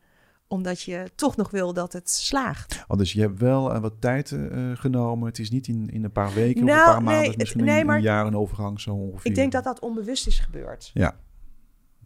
omdat 0.53 0.83
je 0.83 1.11
toch 1.15 1.37
nog 1.37 1.51
wil 1.51 1.73
dat 1.73 1.93
het 1.93 2.11
slaagt. 2.11 2.85
Oh, 2.89 2.99
dus 2.99 3.13
je 3.13 3.21
hebt 3.21 3.39
wel 3.39 3.75
eh, 3.75 3.81
wat 3.81 4.01
tijd 4.01 4.33
eh, 4.33 4.71
genomen. 4.75 5.29
Het 5.29 5.39
is 5.39 5.51
niet 5.51 5.67
in, 5.67 5.89
in 5.91 6.05
een 6.05 6.13
paar 6.13 6.35
weken 6.35 6.63
of 6.63 6.69
Nou, 6.69 6.79
een 6.79 6.85
paar 6.87 7.03
nee, 7.03 7.21
maanden. 7.21 7.39
Misschien 7.39 7.65
nee, 7.65 7.81
een, 7.81 7.87
maar- 7.87 7.97
een 7.97 8.03
jaar 8.03 8.27
een 8.27 8.37
overgang 8.37 8.81
zo 8.81 8.95
ongeveer. 8.95 9.31
Ik 9.31 9.37
denk 9.37 9.53
dat 9.53 9.65
dat 9.65 9.81
onbewust 9.81 10.27
is 10.27 10.39
gebeurd. 10.39 10.91
Ja. 10.95 11.17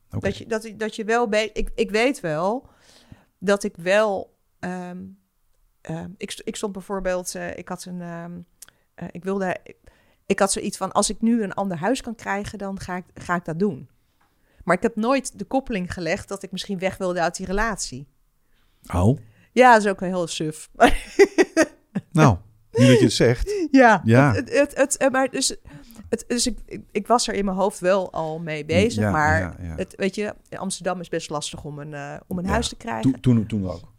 Dat, 0.09 0.37
je, 0.37 0.47
dat, 0.47 0.73
dat 0.77 0.97
je 0.97 1.05
wel... 1.05 1.33
Ik, 1.33 1.71
ik 1.75 1.91
weet 1.91 2.21
wel 2.21 2.69
dat 3.39 3.63
ik 3.63 3.77
wel... 3.77 4.39
ehm, 4.59 5.05
ik, 6.17 6.41
ik 6.45 6.57
stond 6.57 6.73
bijvoorbeeld... 6.73 7.35
eh, 7.35 7.57
ik 7.57 7.69
had 7.69 7.85
een... 7.85 8.01
ehm, 8.01 8.41
eh, 8.95 9.09
ik 9.11 9.25
wilde... 9.25 9.57
Ik, 9.63 9.77
ik 10.27 10.39
had 10.39 10.53
zoiets 10.53 10.77
van... 10.77 10.93
Als 10.93 11.11
ik 11.11 11.21
nu 11.21 11.43
een 11.43 11.55
ander 11.55 11.77
huis 11.77 12.01
kan 12.01 12.15
krijgen... 12.15 12.59
dan 12.59 12.81
ga 12.81 12.97
ik, 12.97 13.05
ga 13.15 13.35
ik 13.35 13.45
dat 13.45 13.59
doen. 13.59 13.89
Maar 14.65 14.77
ik 14.77 14.83
heb 14.83 14.97
nooit 14.97 15.39
de 15.39 15.45
koppeling 15.45 15.93
gelegd... 15.93 16.29
dat 16.29 16.43
ik 16.43 16.53
misschien 16.53 16.79
weg 16.79 16.97
wilde 16.97 17.21
uit 17.21 17.37
die 17.37 17.47
relatie. 17.47 18.09
Oh, 18.95 19.19
Ja, 19.53 19.73
dat 19.73 19.85
is 19.85 19.91
ook 19.91 20.01
wel 20.01 20.09
heel 20.09 20.27
suf. 20.27 20.69
nou, 22.13 22.37
nu 22.73 22.87
dat 22.87 22.99
je 22.99 23.05
het 23.05 23.13
zegt. 23.13 23.67
ja. 23.71 24.01
Ja. 24.05 24.33
Het, 24.33 24.53
het, 24.59 24.77
het, 24.77 24.97
eh, 24.97 25.09
maar 25.11 25.31
dus, 25.31 25.57
het, 26.09 26.25
dus 26.29 26.47
ik, 26.47 26.59
ik, 26.67 26.81
ik 26.93 27.07
was 27.07 27.29
er 27.29 27.35
in 27.35 27.45
mijn 27.45 27.57
hoofd 27.57 27.79
wel 27.81 28.13
al 28.13 28.39
mee 28.39 28.65
bezig. 28.65 29.03
Ja, 29.03 29.11
maar 29.11 29.39
ja, 29.41 29.57
ja. 29.63 29.75
Het, 29.77 29.95
weet 29.97 30.15
je, 30.15 30.35
Amsterdam 30.51 31.01
is 31.01 31.09
best 31.09 31.31
lastig 31.31 31.65
om 31.65 31.79
een, 31.79 31.95
eh, 31.95 32.15
om 32.27 32.39
een 32.39 32.47
huis 32.47 32.69
te 32.69 32.77
krijgen. 32.77 33.11
Toen, 33.13 33.21
toen, 33.21 33.47
toen 33.47 33.71
ook. 33.71 33.95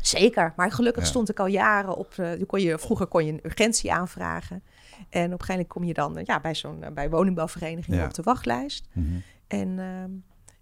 Zeker, 0.00 0.52
maar 0.56 0.72
gelukkig 0.72 1.06
stond 1.06 1.28
ik 1.30 1.38
al 1.40 1.46
jaren 1.46 1.96
op. 1.96 2.14
je 2.14 2.44
kon 2.46 2.60
je, 2.60 2.78
vroeger 2.78 3.06
kon 3.06 3.26
je 3.26 3.32
een 3.32 3.40
urgentie 3.42 3.92
aanvragen. 3.92 4.62
En 5.08 5.24
op 5.24 5.40
een 5.40 5.44
gegeven 5.46 5.48
moment 5.48 5.68
kom 5.68 5.84
je 5.84 5.94
dan 5.94 6.20
ja, 6.24 6.40
bij 6.40 6.54
zo'n 6.54 6.84
bij 6.94 7.10
woningbouwverenigingen 7.10 7.98
Ja. 8.00 8.04
op 8.06 8.14
de 8.14 8.22
wachtlijst. 8.22 8.88
Mhm. 8.92 9.06
En 9.48 9.78
ehm, 9.78 10.10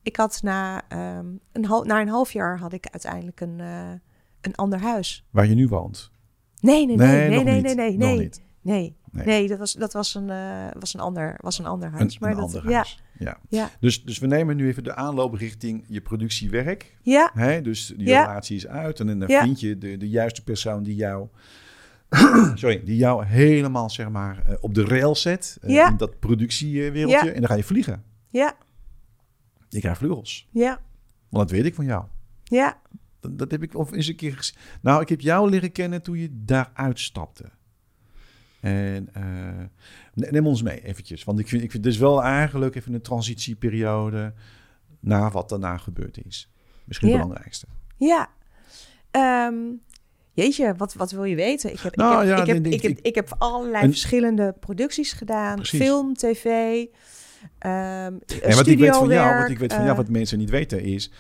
ik 0.08 0.16
had 0.16 0.42
na, 0.42 0.82
ehm, 0.88 1.26
een 1.52 1.86
na 1.86 2.00
een 2.00 2.08
half 2.08 2.32
jaar 2.32 2.58
had 2.58 2.72
ik 2.72 2.86
uiteindelijk 2.90 3.40
een, 3.40 3.60
eh, 3.60 3.90
een 4.40 4.54
ander 4.54 4.78
huis. 4.80 5.24
Waar 5.30 5.46
je 5.46 5.54
nu 5.54 5.68
woont. 5.68 6.10
Nee, 6.60 6.86
nee, 6.86 6.96
nee, 6.96 7.28
nee, 7.28 7.44
nee, 7.44 7.60
nee, 7.62 7.74
nee, 7.74 7.96
nee. 7.96 8.30
Nee, 8.62 8.96
Nee. 9.10 9.24
nee, 9.26 9.48
dat 9.48 9.58
was, 9.58 9.72
dat 9.72 9.92
was, 9.92 10.14
een, 10.14 10.30
eh, 10.30 10.66
was, 10.78 10.94
een, 10.94 11.00
ander, 11.00 11.38
was 11.40 11.58
een 11.58 11.66
ander 11.66 11.88
Een, 11.88 11.94
huis. 11.94 12.18
maar 12.18 12.30
een 12.30 12.36
dat, 12.36 12.44
ander 12.44 12.70
ja, 12.70 12.74
huis. 12.74 13.02
Ja. 13.18 13.38
Ja. 13.48 13.70
Dus, 13.80 14.04
dus 14.04 14.18
we 14.18 14.26
nemen 14.26 14.56
nu 14.56 14.68
even 14.68 14.84
de 14.84 14.94
aanloop 14.94 15.34
richting 15.34 15.84
je 15.86 16.00
productiewerk. 16.00 16.96
Ja, 17.02 17.30
Hè? 17.34 17.60
Dus 17.62 17.86
die 17.96 18.06
Ja. 18.06 18.20
relatie 18.24 18.56
is 18.56 18.66
uit. 18.66 19.00
En 19.00 19.18
dan 19.18 19.28
Ja. 19.28 19.42
vind 19.42 19.60
je 19.60 19.78
de, 19.78 19.96
de 19.96 20.08
juiste 20.08 20.44
persoon 20.44 20.82
die 20.82 20.94
jou... 20.94 21.28
Sorry, 22.54 22.82
die 22.84 22.96
jou 22.96 23.24
helemaal 23.24 23.90
zeg 23.90 24.08
maar 24.08 24.42
eh, 24.46 24.54
op 24.60 24.74
de 24.74 24.84
rail 24.84 25.14
zet. 25.14 25.58
Ja. 25.66 25.88
In 25.88 25.96
dat 25.96 26.18
productiewereldje. 26.18 27.30
En 27.32 27.40
dan 27.40 27.48
ga 27.50 27.54
je 27.54 27.64
vliegen. 27.64 28.02
ja, 28.30 28.54
Je 29.68 29.80
krijgt 29.80 29.98
vleugels. 29.98 30.48
ja, 30.50 30.80
Want 31.28 31.48
dat 31.48 31.56
weet 31.58 31.66
ik 31.66 31.74
van 31.74 31.84
jou. 31.84 32.04
ja. 32.44 32.80
Dat, 33.20 33.38
dat 33.38 33.50
heb 33.50 33.62
ik 33.62 33.74
of 33.74 33.92
eens 33.92 34.06
een 34.06 34.16
keer 34.16 34.36
gezien. 34.36 34.54
Nou, 34.82 35.02
ik 35.02 35.08
heb 35.08 35.20
jou 35.20 35.50
leren 35.50 35.72
kennen 35.72 36.02
toen 36.02 36.18
je 36.18 36.28
daaruit 36.44 37.00
stapte. 37.00 37.44
En 38.60 39.08
eh, 39.14 39.22
ne- 40.14 40.30
neem 40.30 40.46
ons 40.46 40.62
mee 40.62 40.84
eventjes. 40.84 41.24
Want 41.24 41.38
ik 41.38 41.48
vind, 41.48 41.62
ik 41.62 41.70
vind 41.70 41.84
het 41.84 41.92
is 41.94 41.98
wel 42.00 42.22
eigenlijk 42.22 42.74
even 42.74 42.94
een 42.94 43.00
transitieperiode 43.02 44.32
naar 45.00 45.30
wat 45.30 45.48
daarna 45.48 45.76
gebeurd 45.76 46.24
is. 46.26 46.50
Misschien 46.84 47.08
het 47.08 47.20
belangrijkste. 47.20 47.66
Ja. 47.96 48.28
Ehm, 49.10 49.54
jeetje, 50.32 50.74
wat, 50.76 50.94
wat 50.94 51.10
wil 51.10 51.24
je 51.24 51.36
weten? 51.36 51.72
Ik 51.72 51.78
heb, 51.80 51.96
Nou, 51.96 52.12
ik 52.22 52.28
heb, 52.28 52.36
ja, 52.36 52.42
ik 52.42 52.48
heb, 52.48 52.62
nee, 52.62 52.72
ik 52.72 52.82
heb, 52.82 52.90
ik- 52.98 53.06
ik 53.06 53.14
heb 53.14 53.34
allerlei 53.38 53.84
Een- 53.84 53.90
verschillende 53.90 54.54
producties 54.60 55.12
gedaan. 55.12 55.56
Precies. 55.56 55.80
Film, 55.80 56.14
tv, 56.14 56.46
ehm 57.58 58.12
En 58.42 58.54
wat 58.56 58.66
ik 58.66 58.78
weet 58.78 58.96
van 58.96 59.08
jou, 59.08 59.40
wat 59.40 59.50
ik 59.50 59.58
weet 59.58 59.72
van 59.74 59.84
jou, 59.84 59.96
wat 59.96 60.08
mensen 60.08 60.38
niet 60.38 60.50
weten 60.50 60.82
is... 60.82 61.10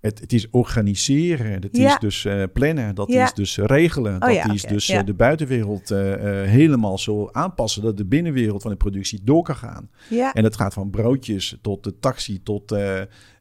Het, 0.00 0.20
het 0.20 0.32
is 0.32 0.50
organiseren, 0.50 1.60
dat 1.60 1.76
Ja. 1.76 1.92
is 1.92 1.98
dus 1.98 2.24
eh, 2.24 2.42
plannen, 2.52 2.94
dat 2.94 3.08
Ja. 3.12 3.24
is 3.24 3.34
dus 3.34 3.56
regelen, 3.56 4.14
Oh 4.14 4.20
dat 4.20 4.32
ja, 4.34 4.52
is 4.52 4.62
dus 4.62 4.88
eh, 4.88 5.04
de 5.04 5.14
buitenwereld 5.14 5.90
eh, 5.90 5.98
helemaal 6.42 6.98
zo 6.98 7.28
aanpassen 7.32 7.82
dat 7.82 7.96
de 7.96 8.04
binnenwereld 8.04 8.62
van 8.62 8.70
de 8.70 8.76
productie 8.76 9.20
door 9.24 9.42
kan 9.42 9.56
gaan. 9.56 9.90
Ja, 10.08 10.32
En 10.34 10.42
dat 10.42 10.56
gaat 10.56 10.72
van 10.72 10.90
broodjes 10.90 11.58
tot 11.62 11.84
de 11.84 11.98
taxi 11.98 12.42
tot 12.42 12.70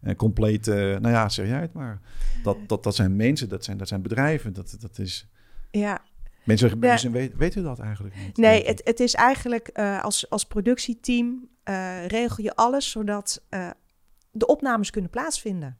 een 0.01 0.15
complete, 0.15 0.97
nou 1.01 1.13
ja, 1.13 1.29
zeg 1.29 1.47
jij 1.47 1.61
het 1.61 1.73
maar. 1.73 2.01
Dat, 2.43 2.57
dat, 2.67 2.83
dat 2.83 2.95
zijn 2.95 3.15
mensen, 3.15 3.49
dat 3.49 3.63
zijn, 3.63 3.77
dat 3.77 3.87
zijn 3.87 4.01
bedrijven, 4.01 4.53
dat, 4.53 4.77
dat 4.79 4.97
is... 4.99 5.27
ja. 5.71 6.01
Mensen, 6.43 6.69
Ja. 6.69 6.75
mensen 6.75 7.11
weten, 7.11 7.37
weten 7.37 7.63
dat 7.63 7.79
eigenlijk 7.79 8.15
niet. 8.25 8.37
Nee, 8.37 8.65
het, 8.65 8.81
het 8.83 8.99
is 8.99 9.13
eigenlijk 9.13 9.69
als, 10.01 10.29
als 10.29 10.45
productieteam 10.45 11.47
eh, 11.69 12.05
regel 12.05 12.43
je 12.43 12.55
alles 12.55 12.91
zodat 12.91 13.45
eh, 13.49 13.69
de 14.31 14.45
opnames 14.45 14.89
kunnen 14.89 15.09
plaatsvinden. 15.09 15.77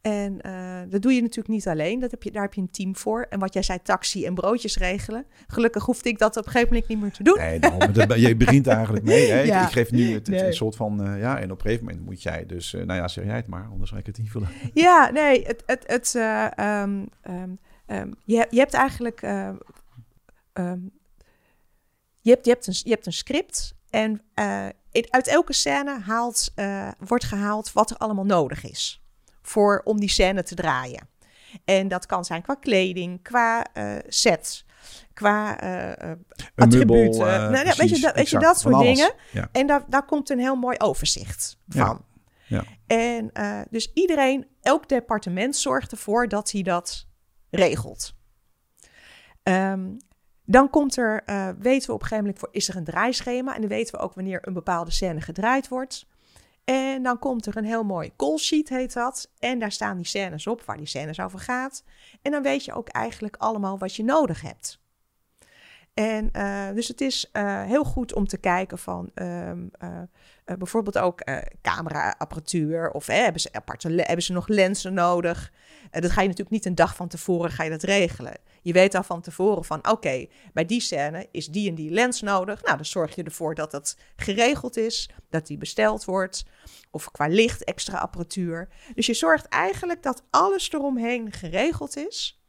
En 0.00 0.40
eh, 0.40 0.80
dat 0.88 1.02
doe 1.02 1.12
je 1.12 1.20
natuurlijk 1.20 1.48
niet 1.48 1.68
alleen. 1.68 2.00
Dat 2.00 2.10
heb 2.10 2.22
je, 2.22 2.30
daar 2.30 2.42
heb 2.42 2.54
je 2.54 2.60
een 2.60 2.70
team 2.70 2.96
voor. 2.96 3.26
En 3.30 3.38
wat 3.38 3.52
jij 3.54 3.62
zei, 3.62 3.78
taxi 3.82 4.24
en 4.26 4.34
broodjes 4.34 4.76
regelen. 4.76 5.26
Gelukkig 5.46 5.84
hoefde 5.84 6.08
ik 6.08 6.18
dat 6.18 6.36
op 6.36 6.44
een 6.46 6.50
gegeven 6.52 6.72
moment 6.72 6.88
niet 6.90 7.00
meer 7.00 7.12
te 7.12 7.22
doen. 7.22 7.38
Nee, 7.38 7.58
dat- 8.06 8.20
je 8.20 8.36
begint 8.36 8.66
eigenlijk 8.66 9.04
mee. 9.04 9.30
Hè? 9.30 9.40
Ik- 9.40 9.46
Ja. 9.46 9.66
Ik, 9.66 9.72
geef 9.72 9.90
nu 9.90 10.04
het, 10.04 10.26
het- 10.26 10.36
Nee. 10.36 10.46
een 10.46 10.52
soort 10.54 10.76
van, 10.76 11.16
ja, 11.18 11.38
en 11.38 11.50
op 11.50 11.56
een 11.56 11.62
gegeven 11.66 11.84
moment 11.86 12.04
moet 12.04 12.22
jij 12.22 12.46
dus, 12.46 12.72
nou 12.72 12.94
ja, 12.94 13.08
zeg 13.08 13.24
jij 13.24 13.36
het 13.36 13.46
maar, 13.46 13.68
anders 13.70 13.90
ga 13.90 13.96
ik 13.96 14.06
het 14.06 14.18
invullen. 14.18 14.48
Ja, 14.74 15.10
nee, 15.10 15.44
het, 15.46 15.62
het, 15.66 15.84
het, 15.86 16.14
eh, 16.14 16.58
ehm, 16.58 17.04
ehm, 17.22 17.50
ehm, 17.86 18.10
je, 18.24 18.36
hebt- 18.36 18.52
je 18.52 18.58
hebt 18.58 18.74
eigenlijk. 18.74 19.20
je, 19.20 19.56
hebt, 22.30 22.44
je, 22.44 22.50
hebt 22.50 22.66
een, 22.66 22.74
je 22.84 22.90
hebt 22.90 23.06
een 23.06 23.12
script. 23.12 23.74
En 23.92 24.22
eh, 24.34 24.66
in- 24.90 25.06
uit 25.10 25.26
elke 25.28 25.52
scène 25.52 26.00
haalt, 26.00 26.52
eh, 26.54 26.88
wordt 26.98 27.24
gehaald 27.24 27.72
wat 27.72 27.90
er 27.90 27.96
allemaal 27.96 28.24
nodig 28.24 28.64
is. 28.64 29.02
Voor, 29.42 29.80
om 29.84 30.00
die 30.00 30.08
scène 30.08 30.42
te 30.42 30.54
draaien. 30.54 31.08
En 31.64 31.88
dat 31.88 32.06
kan 32.06 32.24
zijn 32.24 32.42
qua 32.42 32.54
kleding, 32.54 33.22
qua 33.22 33.66
set, 34.08 34.64
qua 35.12 35.60
eh, 35.60 35.90
eh, 35.90 35.96
Een 36.08 36.64
attributen. 36.64 37.18
nou, 37.26 37.66
ja, 37.66 37.74
weet, 37.76 37.88
je, 37.88 37.98
dat, 38.00 38.14
weet 38.14 38.28
je, 38.30 38.38
dat 38.38 38.60
soort 38.60 38.78
dingen. 38.78 39.12
Ja. 39.32 39.48
En 39.52 39.66
daar, 39.66 39.84
daar 39.88 40.04
komt 40.04 40.30
een 40.30 40.38
heel 40.38 40.56
mooi 40.56 40.76
overzicht 40.78 41.58
van. 41.68 42.04
ja. 42.46 42.64
En 42.86 43.30
dus 43.70 43.90
iedereen, 43.94 44.46
elk 44.62 44.88
departement 44.88 45.56
zorgt 45.56 45.92
ervoor 45.92 46.28
dat 46.28 46.50
hij 46.50 46.62
dat 46.62 47.06
regelt. 47.50 48.14
Ehm, 49.42 49.88
dan 50.52 50.70
komt 50.70 50.96
er, 50.96 51.22
eh, 51.24 51.48
weten 51.58 51.86
we 51.86 51.94
op 51.94 52.00
een 52.00 52.06
gegeven 52.06 52.24
moment, 52.24 52.38
voor, 52.38 52.48
is 52.52 52.68
er 52.68 52.76
een 52.76 52.84
draaischema. 52.84 53.54
En 53.54 53.60
dan 53.60 53.70
weten 53.70 53.94
we 53.94 54.00
ook 54.00 54.14
wanneer 54.14 54.46
een 54.46 54.52
bepaalde 54.52 54.90
scène 54.90 55.20
gedraaid 55.20 55.68
wordt. 55.68 56.06
En 56.64 57.02
dan 57.02 57.18
komt 57.18 57.46
er 57.46 57.56
een 57.56 57.64
heel 57.64 57.84
mooi 57.84 58.12
call 58.16 58.36
sheet, 58.36 58.68
heet 58.68 58.92
dat. 58.92 59.30
En 59.38 59.58
daar 59.58 59.72
staan 59.72 59.96
die 59.96 60.06
scènes 60.06 60.46
op, 60.46 60.62
waar 60.62 60.76
die 60.76 60.86
scènes 60.86 61.20
over 61.20 61.38
gaat. 61.38 61.84
En 62.22 62.30
dan 62.30 62.42
weet 62.42 62.64
je 62.64 62.72
ook 62.72 62.88
eigenlijk 62.88 63.36
allemaal 63.36 63.78
wat 63.78 63.96
je 63.96 64.04
nodig 64.04 64.42
hebt. 64.42 64.81
En 65.94 66.30
uh, 66.36 66.70
dus 66.74 66.88
het 66.88 67.00
is 67.00 67.30
uh, 67.32 67.62
heel 67.62 67.84
goed 67.84 68.14
om 68.14 68.26
te 68.26 68.38
kijken 68.38 68.78
van 68.78 69.10
um, 69.14 69.70
uh, 69.84 69.98
bijvoorbeeld 70.58 70.98
ook 70.98 71.22
cameraapparatuur 71.62 72.90
of 72.90 73.06
hebben, 73.06 73.40
ze 73.40 73.48
hebben 73.96 74.22
ze 74.22 74.32
nog 74.32 74.48
lenzen 74.48 74.94
nodig. 74.94 75.52
dat 75.90 76.10
ga 76.10 76.20
je 76.20 76.28
natuurlijk 76.28 76.50
niet 76.50 76.64
een 76.64 76.74
dag 76.74 76.96
van 76.96 77.08
tevoren 77.08 77.50
ga 77.50 77.64
je 77.64 77.70
dat 77.70 77.82
regelen. 77.82 78.36
Je 78.62 78.72
weet 78.72 78.94
al 78.94 79.02
van 79.02 79.20
tevoren 79.20 79.64
van 79.64 79.88
oké, 79.90 80.26
bij 80.52 80.66
die 80.66 80.80
scène 80.80 81.28
is 81.30 81.46
die 81.46 81.68
en 81.68 81.74
die 81.74 81.90
lens 81.90 82.20
nodig. 82.20 82.62
Nou, 82.62 82.76
dan 82.76 82.84
zorg 82.84 83.14
je 83.14 83.22
ervoor 83.22 83.54
dat 83.54 83.70
dat 83.70 83.96
geregeld 84.16 84.76
is, 84.76 85.10
dat 85.30 85.46
die 85.46 85.58
besteld 85.58 86.04
wordt. 86.04 86.44
Of 86.90 87.10
qua 87.10 87.26
licht 87.26 87.64
extra 87.64 87.98
apparatuur. 87.98 88.68
Dus 88.94 89.06
je 89.06 89.14
zorgt 89.14 89.46
eigenlijk 89.46 90.02
dat 90.02 90.22
alles 90.30 90.72
eromheen 90.72 91.32
geregeld 91.32 91.96
is. 91.96 92.41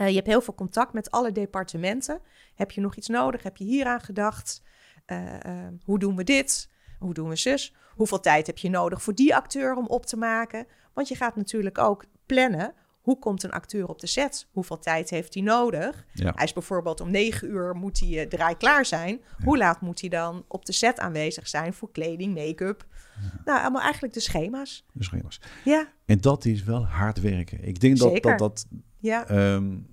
Uh, 0.00 0.08
je 0.08 0.14
hebt 0.14 0.26
heel 0.26 0.40
veel 0.40 0.54
contact 0.54 0.92
met 0.92 1.10
alle 1.10 1.32
departementen. 1.32 2.20
Heb 2.54 2.70
je 2.70 2.80
nog 2.80 2.96
iets 2.96 3.08
nodig? 3.08 3.42
Heb 3.42 3.56
je 3.56 3.64
hier 3.64 3.86
aan 3.86 4.00
gedacht? 4.00 4.62
Uh, 5.06 5.32
uh, 5.46 5.66
hoe 5.84 5.98
doen 5.98 6.16
we 6.16 6.24
dit? 6.24 6.70
Hoe 6.98 7.14
doen 7.14 7.28
we 7.28 7.36
zus? 7.36 7.74
Hoeveel 7.94 8.20
tijd 8.20 8.46
heb 8.46 8.58
je 8.58 8.70
nodig 8.70 9.02
voor 9.02 9.14
die 9.14 9.34
acteur 9.34 9.74
om 9.74 9.86
op 9.86 10.06
te 10.06 10.16
maken? 10.16 10.66
Want 10.94 11.08
je 11.08 11.14
gaat 11.14 11.36
natuurlijk 11.36 11.78
ook 11.78 12.04
plannen. 12.26 12.74
Hoe 13.00 13.18
komt 13.18 13.42
een 13.42 13.50
acteur 13.50 13.88
op 13.88 14.00
de 14.00 14.06
set? 14.06 14.48
Hoeveel 14.52 14.78
tijd 14.78 15.10
heeft 15.10 15.34
hij 15.34 15.42
nodig? 15.42 16.06
Ja. 16.12 16.32
Hij 16.34 16.44
is 16.44 16.52
bijvoorbeeld 16.52 17.00
om 17.00 17.10
negen 17.10 17.48
uur 17.48 17.74
moet 17.74 18.00
hij 18.00 18.26
draai 18.26 18.56
klaar 18.56 18.86
zijn. 18.86 19.20
Ja. 19.38 19.44
Hoe 19.44 19.58
laat 19.58 19.80
moet 19.80 20.00
hij 20.00 20.08
dan 20.08 20.44
op 20.48 20.64
de 20.64 20.72
set 20.72 20.98
aanwezig 20.98 21.48
zijn 21.48 21.74
voor 21.74 21.90
kleding, 21.90 22.34
make-up? 22.34 22.86
Ja. 23.20 23.40
Nou, 23.44 23.60
allemaal 23.60 23.82
eigenlijk 23.82 24.14
de 24.14 24.20
schema's. 24.20 24.84
De 24.92 25.04
schema's. 25.04 25.40
Ja. 25.64 25.92
En 26.04 26.20
dat 26.20 26.44
is 26.44 26.62
wel 26.62 26.86
hard 26.86 27.20
werken. 27.20 27.64
Ik 27.64 27.80
denk 27.80 27.98
dat, 27.98 28.38
dat 28.38 28.66
ja. 29.06 29.54
Um, 29.54 29.86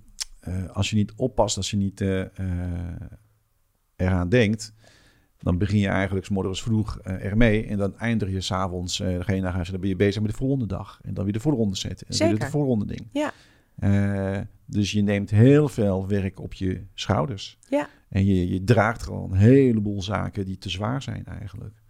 uh, 0.48 0.70
als 0.70 0.90
je 0.90 0.96
niet 0.96 1.12
oppast, 1.16 1.56
als 1.56 1.70
je 1.70 1.76
niet 1.76 2.00
uh, 2.00 2.24
eraan 3.96 4.28
denkt, 4.28 4.72
dan 5.38 5.58
begin 5.58 5.78
je 5.78 5.88
eigenlijk 5.88 6.26
s 6.26 6.28
morgens 6.28 6.62
vroeg 6.62 6.98
ermee 7.00 7.66
en 7.66 7.78
dan 7.78 7.98
eindig 7.98 8.30
je 8.30 8.40
s'avonds, 8.40 9.00
uh, 9.00 9.08
degene 9.08 9.40
naar 9.40 9.52
huis, 9.52 9.68
dan 9.68 9.80
ben 9.80 9.88
je 9.88 9.96
bezig 9.96 10.22
met 10.22 10.30
de 10.30 10.36
volgende 10.36 10.66
dag 10.66 11.00
en 11.02 11.14
dan 11.14 11.24
weer 11.24 11.32
de 11.32 11.40
voorronde 11.40 11.76
zetten 11.76 12.06
en 12.06 12.18
dan 12.18 12.28
weer 12.28 12.38
de 12.38 12.46
voorronde 12.46 12.86
ding. 12.86 13.08
Ja. 13.12 14.46
dus 14.66 14.92
je 14.92 15.02
neemt 15.02 15.30
heel 15.30 15.68
veel 15.68 16.08
werk 16.08 16.40
op 16.40 16.52
je 16.52 16.84
schouders. 16.94 17.58
Ja. 17.68 17.88
En 18.08 18.24
je, 18.24 18.48
je 18.48 18.64
draagt 18.64 19.02
gewoon 19.02 19.30
een 19.32 19.38
heleboel 19.38 20.02
zaken 20.02 20.44
die 20.44 20.58
te 20.58 20.70
zwaar 20.70 21.02
zijn 21.02 21.24
eigenlijk. 21.24 21.82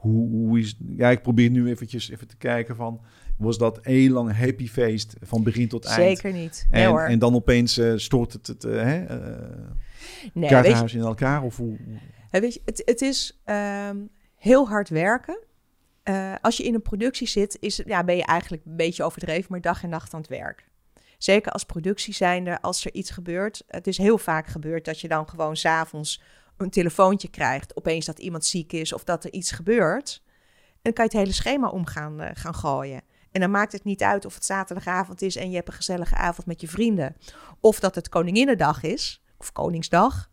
Hoe, 0.00 0.28
hoe 0.30 0.58
is, 0.58 0.76
ja, 0.96 1.10
ik 1.10 1.22
probeer 1.22 1.50
nu 1.50 1.68
eventjes 1.68 2.10
even 2.10 2.26
te 2.26 2.36
kijken 2.36 2.76
van, 2.76 3.00
was 3.36 3.58
dat 3.58 3.78
een 3.82 4.10
lang 4.10 4.36
happy 4.36 4.68
feest 4.68 5.16
van 5.20 5.42
begin 5.42 5.68
tot 5.68 5.84
eind. 5.84 6.18
Zeker 6.18 6.32
niet. 6.32 6.66
En, 6.70 6.86
hoor. 6.86 7.02
en 7.02 7.18
dan 7.18 7.34
opeens 7.34 7.78
uh, 7.78 7.92
stort 7.96 8.32
het 8.32 8.46
het 8.46 8.64
uh, 8.64 8.82
hè, 8.82 9.02
uh, 9.02 9.36
nee, 10.32 10.48
kaartenhuis 10.48 10.94
in 10.94 11.00
elkaar? 11.00 11.42
Of 11.42 11.56
hoe? 11.56 11.76
Weet 12.30 12.54
je, 12.54 12.60
het, 12.64 12.82
het 12.84 13.00
is 13.00 13.40
um, 13.90 14.08
heel 14.36 14.68
hard 14.68 14.88
werken. 14.88 15.38
Als 16.40 16.56
je 16.56 16.64
in 16.64 16.74
een 16.74 16.82
productie 16.82 17.28
zit, 17.28 17.56
is, 17.60 17.82
ja, 17.86 18.04
ben 18.04 18.16
je 18.16 18.24
eigenlijk 18.24 18.62
een 18.64 18.76
beetje 18.76 19.02
overdreven, 19.02 19.46
maar 19.50 19.60
dag 19.60 19.82
en 19.82 19.88
nacht 19.88 20.14
aan 20.14 20.20
het 20.20 20.28
werk. 20.28 20.68
Zeker 21.18 21.52
als 21.52 21.64
productie 21.64 22.14
zijnde, 22.14 22.62
als 22.62 22.84
er 22.84 22.94
iets 22.94 23.10
gebeurt. 23.10 23.62
Het 23.66 23.86
is 23.86 23.98
heel 23.98 24.18
vaak 24.18 24.46
gebeurd 24.46 24.84
dat 24.84 25.00
je 25.00 25.08
dan 25.08 25.28
gewoon 25.28 25.56
s'avonds 25.56 26.22
een 26.60 26.70
telefoontje 26.70 27.28
krijgt. 27.28 27.76
Opeens 27.76 28.06
dat 28.06 28.18
iemand 28.18 28.44
ziek 28.44 28.72
is 28.72 28.92
of 28.92 29.04
dat 29.04 29.24
er 29.24 29.32
iets 29.32 29.50
gebeurt. 29.50 30.22
En 30.72 30.78
dan 30.82 30.92
kan 30.92 31.04
je 31.04 31.10
het 31.10 31.20
hele 31.20 31.32
schema 31.32 31.68
om 31.68 31.86
gaan, 31.86 32.20
uh, 32.20 32.28
gaan 32.32 32.54
gooien. 32.54 33.02
En 33.32 33.40
dan 33.40 33.50
maakt 33.50 33.72
het 33.72 33.84
niet 33.84 34.02
uit 34.02 34.24
of 34.24 34.34
het 34.34 34.44
zaterdagavond 34.44 35.22
is 35.22 35.36
en 35.36 35.50
je 35.50 35.56
hebt 35.56 35.68
een 35.68 35.74
gezellige 35.74 36.14
avond 36.14 36.46
met 36.46 36.60
je 36.60 36.68
vrienden. 36.68 37.16
Of 37.60 37.80
dat 37.80 37.94
het 37.94 38.08
Koninginnedag 38.08 38.82
is, 38.82 39.22
of 39.38 39.52
Koningsdag. 39.52 40.30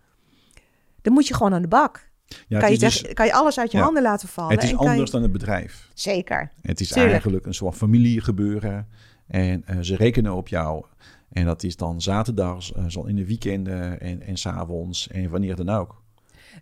Dan 1.02 1.14
moet 1.14 1.28
je 1.28 1.34
gewoon 1.34 1.54
aan 1.54 1.62
de 1.62 1.68
bak. 1.68 2.10
Ja, 2.48 2.60
kan, 2.60 2.72
je 2.72 2.78
dus, 2.78 3.02
kan 3.14 3.26
je 3.26 3.34
alles 3.34 3.60
uit 3.60 3.72
je 3.72 3.78
ja, 3.78 3.84
handen 3.84 4.04
laten 4.04 4.28
vallen. 4.28 4.52
Het 4.52 4.64
is 4.64 4.72
en 4.72 4.78
anders 4.78 5.06
je... 5.06 5.12
dan 5.12 5.22
het 5.22 5.32
bedrijf. 5.32 5.90
Zeker. 5.94 6.52
Het 6.62 6.80
is 6.80 6.88
Tuurlijk. 6.88 7.12
eigenlijk 7.12 7.46
een 7.46 7.54
soort 7.54 7.76
familiegebeuren. 7.76 8.88
En 9.28 9.64
uh, 9.70 9.78
ze 9.82 9.96
rekenen 9.96 10.34
op 10.34 10.48
jou. 10.48 10.86
En 11.30 11.46
dat 11.46 11.64
is 11.64 11.76
dan 11.76 12.02
zaterdags, 12.02 12.74
uh, 12.78 12.86
zo 12.88 13.04
in 13.04 13.16
de 13.16 13.26
weekenden 13.26 14.00
en, 14.00 14.22
en 14.22 14.38
s'avonds 14.38 15.08
en 15.08 15.30
wanneer 15.30 15.56
dan 15.56 15.70
ook. 15.70 16.02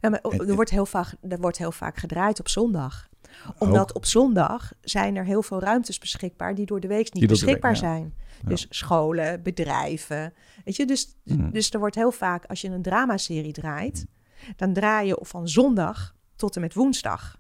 Ja, 0.02 0.10
maar 0.10 0.22
er, 0.22 0.56
wordt 0.56 0.70
heel 0.70 0.86
vaak, 0.86 1.14
er 1.30 1.40
wordt 1.40 1.58
heel 1.58 1.72
vaak 1.72 1.98
gedraaid 1.98 2.40
op 2.40 2.48
zondag. 2.50 3.08
Omdat 3.58 3.94
op 3.94 4.06
zondag 4.06 4.72
zijn 4.82 5.16
er 5.16 5.26
heel 5.26 5.42
veel 5.44 5.60
ruimtes 5.60 5.98
beschikbaar 5.98 6.56
die 6.56 6.66
door 6.66 6.80
de 6.80 6.88
week 6.88 7.04
niet 7.04 7.12
Die 7.14 7.22
week, 7.22 7.30
beschikbaar 7.30 7.72
ja. 7.72 7.78
zijn. 7.78 8.14
Ja. 8.42 8.50
Dus 8.50 8.66
scholen, 8.70 9.44
bedrijven. 9.44 10.34
Weet 10.66 10.76
je, 10.76 10.86
dus, 10.86 11.16
Mhm. 11.24 11.50
dus 11.52 11.72
er 11.72 11.80
wordt 11.80 11.96
heel 11.96 12.12
vaak, 12.12 12.46
als 12.46 12.62
je 12.62 12.70
een 12.70 12.82
dramaserie 12.82 13.54
draait, 13.54 14.06
dan 14.56 14.74
draai 14.74 15.08
je 15.08 15.18
van 15.22 15.48
zondag 15.48 16.16
tot 16.36 16.56
en 16.56 16.62
met 16.62 16.74
woensdag. 16.74 17.38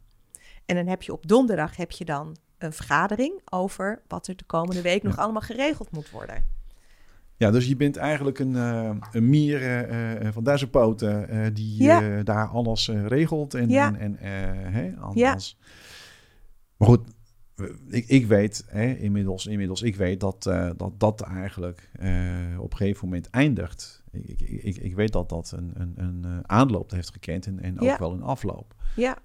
En 0.65 0.75
dan 0.75 0.87
heb 0.87 1.01
je 1.03 1.11
op 1.11 1.27
donderdag 1.27 1.75
heb 1.75 1.91
je 1.91 2.05
dan 2.05 2.35
een 2.57 2.73
vergadering 2.73 3.41
over 3.49 4.01
wat 4.07 4.27
er 4.27 4.35
de 4.35 4.43
komende 4.43 4.81
week 4.81 5.03
nog 5.03 5.17
allemaal 5.17 5.41
geregeld 5.41 5.91
moet 5.91 6.09
worden. 6.09 6.45
Ja, 7.37 7.51
dus 7.51 7.67
je 7.67 7.75
bent 7.75 7.97
eigenlijk 7.97 8.39
een, 8.39 8.51
uh, 8.51 8.89
een 9.11 9.29
mier 9.29 9.89
uh, 10.21 10.31
van 10.31 10.43
duizend 10.43 10.71
poten 10.71 11.33
uh, 11.35 11.45
die 11.53 11.83
Ja. 11.83 12.23
daar 12.23 12.47
alles 12.47 12.89
regelt. 12.89 13.53
En, 13.53 13.69
Ja. 13.69 13.95
en, 13.97 14.17
en 14.19 14.97
als, 14.97 15.15
Ja. 15.15 15.37
Maar 16.77 16.87
goed, 16.87 17.01
ik, 17.89 18.07
ik 18.07 18.25
weet 18.27 18.63
hè, 18.67 18.93
inmiddels, 18.93 19.45
inmiddels, 19.45 19.81
ik 19.81 19.95
weet 19.95 20.19
dat 20.19 20.43
dat, 20.77 20.91
dat 20.97 21.21
eigenlijk 21.21 21.89
op 22.59 22.71
een 22.71 22.77
gegeven 22.77 23.05
moment 23.07 23.29
eindigt. 23.29 24.03
Ik, 24.11 24.41
ik, 24.41 24.63
ik, 24.63 24.77
ik 24.77 24.95
weet 24.95 25.11
dat 25.11 25.29
dat 25.29 25.53
een, 25.57 25.71
een, 25.73 25.93
een 25.95 26.49
aanloop 26.49 26.91
heeft 26.91 27.09
gekend 27.11 27.45
en, 27.45 27.59
en 27.59 27.79
ook 27.79 27.85
Ja. 27.85 27.97
wel 27.99 28.11
een 28.11 28.21
afloop. 28.23 28.75
Ja, 28.95 29.17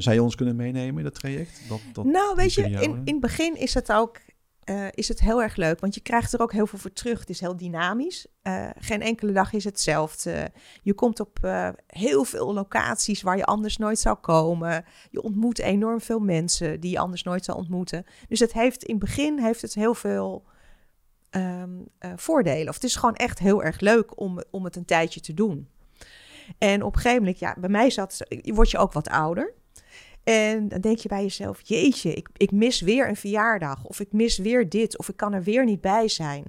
zou 0.00 0.14
je 0.14 0.22
ons 0.22 0.34
kunnen 0.34 0.56
meenemen 0.56 0.96
in 0.98 1.04
dat 1.04 1.14
traject? 1.14 1.60
Dat, 1.68 1.80
dat, 1.92 2.04
nou 2.04 2.34
weet 2.36 2.54
je, 2.54 2.62
in, 2.62 2.80
in 3.04 3.12
het 3.12 3.20
begin 3.20 3.56
is 3.60 3.74
het 3.74 3.92
ook 3.92 4.20
eh, 4.64 4.86
is 4.90 5.08
het 5.08 5.20
heel 5.20 5.42
erg 5.42 5.56
leuk, 5.56 5.80
want 5.80 5.94
je 5.94 6.00
krijgt 6.00 6.32
er 6.32 6.40
ook 6.40 6.52
heel 6.52 6.66
veel 6.66 6.78
voor 6.78 6.92
terug. 6.92 7.20
Het 7.20 7.30
is 7.30 7.40
heel 7.40 7.56
dynamisch. 7.56 8.26
Eh, 8.44 8.70
geen 8.78 9.02
enkele 9.02 9.32
dag 9.32 9.52
is 9.52 9.64
hetzelfde. 9.64 10.50
Je 10.82 10.94
komt 10.94 11.20
op 11.20 11.38
eh, 11.42 11.68
heel 11.86 12.24
veel 12.24 12.54
locaties 12.54 13.22
waar 13.22 13.36
je 13.36 13.44
anders 13.44 13.76
nooit 13.76 13.98
zou 13.98 14.16
komen. 14.16 14.84
Je 15.10 15.22
ontmoet 15.22 15.58
enorm 15.58 16.00
veel 16.00 16.18
mensen 16.18 16.80
die 16.80 16.90
je 16.90 16.98
anders 16.98 17.22
nooit 17.22 17.44
zou 17.44 17.58
ontmoeten. 17.58 18.04
Dus 18.28 18.40
het 18.40 18.52
heeft 18.52 18.84
in 18.84 18.94
het 18.94 19.04
begin 19.04 19.38
heeft 19.38 19.62
het 19.62 19.74
heel 19.74 19.94
veel 19.94 20.44
ehm, 21.30 21.70
eh, 21.98 22.12
voordelen. 22.16 22.68
Of 22.68 22.74
het 22.74 22.84
is 22.84 22.96
gewoon 22.96 23.14
echt 23.14 23.38
heel 23.38 23.62
erg 23.62 23.80
leuk 23.80 24.20
om, 24.20 24.42
om 24.50 24.64
het 24.64 24.76
een 24.76 24.84
tijdje 24.84 25.20
te 25.20 25.34
doen. 25.34 25.68
En 26.58 26.82
op 26.82 26.94
een 26.94 27.00
gegeven 27.00 27.22
moment, 27.22 27.38
ja, 27.38 27.56
bij 27.58 27.70
mij 27.70 27.90
zat, 27.90 28.20
word 28.42 28.70
je 28.70 28.78
ook 28.78 28.92
wat 28.92 29.08
ouder. 29.08 29.54
En 30.24 30.68
dan 30.68 30.80
denk 30.80 30.98
je 30.98 31.08
bij 31.08 31.22
jezelf, 31.22 31.60
jeetje, 31.62 32.14
ik, 32.14 32.28
ik 32.36 32.50
mis 32.50 32.80
weer 32.80 33.08
een 33.08 33.16
verjaardag. 33.16 33.84
Of 33.84 34.00
ik 34.00 34.12
mis 34.12 34.38
weer 34.38 34.68
dit. 34.68 34.98
Of 34.98 35.08
ik 35.08 35.16
kan 35.16 35.32
er 35.32 35.42
weer 35.42 35.64
niet 35.64 35.80
bij 35.80 36.08
zijn. 36.08 36.44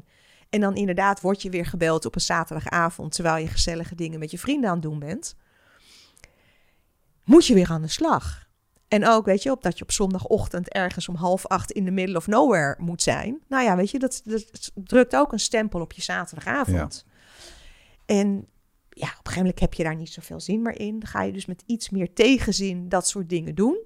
En 0.50 0.62
dan 0.62 0.76
inderdaad 0.76 1.22
word 1.22 1.42
je 1.42 1.50
weer 1.50 1.66
gebeld 1.66 2.06
op 2.06 2.16
een 2.16 2.22
zaterdagavond... 2.22 3.12
terwijl 3.12 3.44
je 3.44 3.48
gezellige 3.48 3.96
dingen 3.96 4.20
met 4.20 4.32
je 4.32 4.40
vrienden 4.40 4.70
aan 4.70 4.76
het 4.76 4.84
doen 4.84 5.00
bent. 5.00 5.36
Moet 7.24 7.46
je 7.46 7.54
weer 7.54 7.70
aan 7.70 7.82
de 7.82 7.88
slag. 7.88 8.48
En 8.88 9.08
ook, 9.08 9.26
weet 9.26 9.44
je, 9.44 9.52
op 9.52 9.64
dat 9.64 9.78
je 9.78 9.84
op 9.84 9.92
zondagochtend 9.92 10.70
ergens 10.70 11.10
om 11.10 11.16
half 11.16 11.48
acht 11.48 11.72
in 11.72 11.86
the 11.86 11.92
middle 11.92 12.18
of 12.18 12.28
nowhere 12.28 12.76
moet 12.78 13.02
zijn. 13.02 13.42
Nou 13.48 13.64
ja, 13.64 13.76
weet 13.76 13.92
je, 13.92 14.00
dat, 14.00 14.22
dat 14.24 14.72
drukt 14.74 15.16
ook 15.16 15.32
een 15.32 15.40
stempel 15.40 15.82
op 15.82 15.92
je 15.92 16.02
zaterdagavond. 16.02 17.06
En 18.06 18.48
ja, 18.96 19.08
op 19.08 19.12
een 19.12 19.16
gegeven 19.16 19.42
moment 19.42 19.60
heb 19.60 19.74
je 19.74 19.84
daar 19.84 19.96
niet 19.96 20.10
zoveel 20.10 20.40
zin 20.40 20.62
meer 20.62 20.80
in. 20.80 21.00
Dan 21.00 21.10
ga 21.10 21.22
je 21.22 21.32
dus 21.32 21.46
met 21.46 21.64
iets 21.66 21.90
meer 21.90 22.14
tegenzin 22.14 22.90
dat 22.90 23.08
soort 23.08 23.30
dingen 23.30 23.56
doen. 23.56 23.84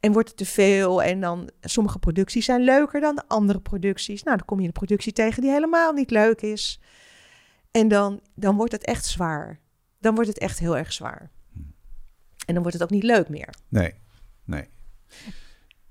En 0.00 0.12
wordt 0.12 0.28
het 0.28 0.36
te 0.36 0.46
veel 0.46 1.02
en 1.02 1.20
dan 1.20 1.50
sommige 1.60 1.98
producties 1.98 2.44
zijn 2.44 2.62
leuker 2.62 3.00
dan 3.00 3.14
de 3.14 3.28
andere 3.28 3.60
producties. 3.60 4.22
Nou, 4.22 4.36
dan 4.36 4.46
kom 4.46 4.60
je 4.60 4.66
een 4.66 4.72
productie 4.72 5.12
tegen 5.12 5.42
die 5.42 5.50
helemaal 5.50 5.92
niet 5.92 6.10
leuk 6.10 6.40
is. 6.40 6.80
En 7.70 7.88
dan, 7.88 8.20
dan 8.34 8.56
wordt 8.56 8.72
het 8.72 8.84
echt 8.84 9.04
zwaar. 9.04 9.60
Dan 10.00 10.14
wordt 10.14 10.28
het 10.28 10.38
echt 10.38 10.58
heel 10.58 10.76
erg 10.76 10.92
zwaar. 10.92 11.30
En 12.46 12.54
dan 12.54 12.62
wordt 12.62 12.72
het 12.72 12.82
ook 12.82 12.90
niet 12.90 13.02
leuk 13.02 13.28
meer. 13.28 13.54
Nee, 13.68 13.94
nee. 14.44 14.68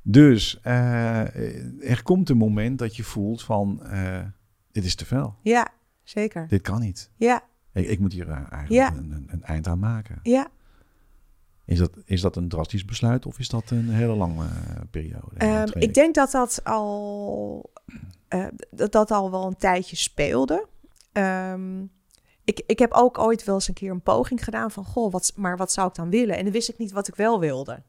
Dus 0.01 0.59
eh, 0.61 1.89
er 1.89 2.03
komt 2.03 2.29
een 2.29 2.37
moment 2.37 2.79
dat 2.79 2.95
je 2.95 3.03
voelt 3.03 3.43
van, 3.43 3.83
eh, 3.83 4.25
dit 4.71 4.85
is 4.85 4.95
te 4.95 5.05
veel. 5.05 5.35
Ja, 5.41 5.67
zeker. 6.03 6.47
Dit 6.47 6.61
kan 6.61 6.79
niet. 6.79 7.11
Ja, 7.15 7.43
Ik, 7.77 7.87
ik 7.87 7.99
moet 7.99 8.13
hier 8.13 8.29
eh, 8.29 8.35
eigenlijk 8.35 8.69
Ja. 8.69 8.91
een, 8.93 9.11
een, 9.11 9.27
een 9.31 9.43
eind 9.43 9.67
aan 9.67 9.79
maken. 9.79 10.19
ja. 10.23 10.47
Is 11.65 11.77
dat, 11.77 11.91
is 12.05 12.21
dat 12.21 12.35
een 12.35 12.49
drastisch 12.49 12.85
besluit 12.85 13.25
of 13.25 13.39
is 13.39 13.49
dat 13.49 13.69
een 13.69 13.89
hele 13.89 14.13
lange 14.15 14.43
eh, 14.45 14.81
periode? 14.91 15.35
Ehm, 15.37 15.67
ik 15.73 15.93
denk 15.93 16.15
dat 16.15 16.31
dat 16.31 16.63
al, 16.63 17.71
eh, 18.27 18.45
dat 18.71 18.91
dat 18.91 19.11
al 19.11 19.31
wel 19.31 19.47
een 19.47 19.57
tijdje 19.57 19.95
speelde. 19.95 20.67
Ehm, 21.11 21.81
ik, 22.43 22.61
ik 22.65 22.79
heb 22.79 22.91
ook 22.91 23.17
ooit 23.17 23.43
wel 23.43 23.55
eens 23.55 23.67
een 23.67 23.73
keer 23.73 23.91
een 23.91 24.01
poging 24.01 24.43
gedaan 24.43 24.71
van... 24.71 24.85
goh, 24.85 25.11
wat, 25.11 25.33
maar 25.35 25.57
wat 25.57 25.71
zou 25.71 25.87
ik 25.87 25.95
dan 25.95 26.09
willen? 26.09 26.37
En 26.37 26.43
dan 26.43 26.53
wist 26.53 26.69
ik 26.69 26.77
niet 26.77 26.91
wat 26.91 27.07
ik 27.07 27.15
wel 27.15 27.39
wilde. 27.39 27.83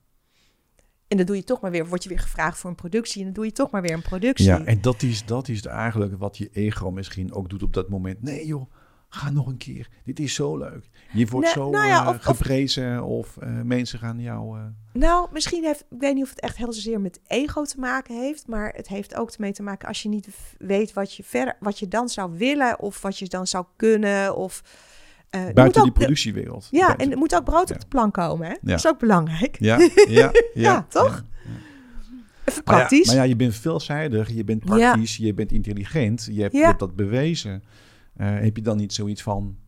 En 1.09 1.17
dan 1.17 1.27
doe 1.27 1.37
je 1.37 1.45
toch 1.45 1.61
maar 1.61 1.71
weer, 1.71 1.87
word 1.87 2.03
je 2.03 2.09
weer 2.09 2.19
gevraagd 2.19 2.59
voor 2.59 2.71
een 2.71 2.77
productie... 2.77 3.19
en 3.19 3.25
dan 3.25 3.35
doe 3.35 3.45
je 3.45 3.53
toch 3.53 3.71
maar 3.71 3.83
weer 3.83 3.93
een 3.93 4.03
productie. 4.03 4.47
Ja, 4.47 4.65
en 4.65 4.81
dat 4.81 5.03
is, 5.03 5.25
dat 5.25 5.49
is 5.49 5.67
eigenlijk 5.67 6.19
wat 6.19 6.37
je 6.39 6.49
ego 6.53 6.91
misschien 6.91 7.33
ook 7.33 7.49
doet 7.49 7.63
op 7.63 7.73
dat 7.73 7.89
moment. 7.89 8.23
Nee 8.23 8.47
joh, 8.47 8.71
ga 9.09 9.31
nog 9.31 9.47
een 9.47 9.57
keer. 9.57 9.89
Dit 10.05 10.21
is 10.21 10.35
zo 10.35 10.57
leuk. 10.57 10.89
Je 11.13 11.27
wordt 11.27 11.49
zo 11.49 11.71
nou 11.71 11.87
ja, 11.87 12.03
eh, 12.03 12.09
of- 12.09 12.23
geprezen 12.23 13.05
of, 13.05 13.37
eh, 13.37 13.49
mensen 13.65 13.99
gaan 13.99 14.21
jou... 14.21 14.59
eh, 14.59 14.65
Nou, 14.93 15.29
misschien 15.33 15.65
heeft, 15.65 15.81
ik 15.81 15.99
weet 16.01 16.15
niet 16.15 16.23
of 16.25 16.31
het 16.31 16.41
echt 16.41 16.57
heel 16.57 16.73
zozeer 16.73 17.01
met 17.01 17.21
ego 17.27 17.63
te 17.65 17.79
maken 17.81 18.21
heeft, 18.21 18.47
maar 18.47 18.73
het 18.77 18.89
heeft 18.89 19.15
ook 19.17 19.31
ermee 19.31 19.53
te 19.53 19.63
maken 19.63 19.89
als 19.89 20.03
je 20.03 20.09
niet 20.09 20.29
weet 20.59 20.93
wat 20.93 21.15
je 21.15 21.23
verder, 21.25 21.57
wat 21.61 21.79
je 21.79 21.89
dan 21.89 22.09
zou 22.09 22.31
willen 22.39 22.81
of 22.81 23.03
wat 23.03 23.19
je 23.19 23.29
dan 23.29 23.47
zou 23.47 23.65
kunnen 23.77 24.37
of 24.37 24.63
buiten 25.55 25.83
die 25.83 25.93
productiewereld. 25.93 26.69
Ja, 26.71 26.85
Buiten. 26.87 27.07
en 27.07 27.13
er 27.13 27.19
moet 27.19 27.35
ook 27.35 27.45
brood 27.45 27.69
Ja. 27.69 27.75
op 27.75 27.81
de 27.81 27.87
plank 27.87 28.15
komen, 28.15 28.47
hè? 28.47 28.53
Ja. 28.53 28.59
Dat 28.63 28.79
is 28.79 28.87
ook 28.87 28.99
belangrijk. 28.99 29.57
Ja, 29.61 29.79
ja, 30.55 30.87
toch? 30.89 31.23
Even 32.45 32.63
Maar 32.65 32.75
ja, 32.75 32.81
praktisch. 32.81 33.07
Maar 33.07 33.17
ja, 33.17 33.23
je 33.23 33.37
bent 33.37 33.55
veelzijdig, 33.55 34.31
je 34.31 34.45
bent 34.45 34.63
Ja. 34.67 34.77
praktisch, 34.77 35.17
je 35.17 35.35
bent 35.35 35.53
intelligent, 35.53 36.29
je 36.33 36.41
hebt, 36.43 36.53
je 36.55 36.65
hebt 36.65 36.79
dat 36.79 36.97
bewezen. 36.97 37.63
Eh, 38.19 38.39
heb 38.39 38.57
je 38.57 38.63
dan 38.63 38.77
niet 38.77 38.93
zoiets 38.93 39.23
van, 39.23 39.59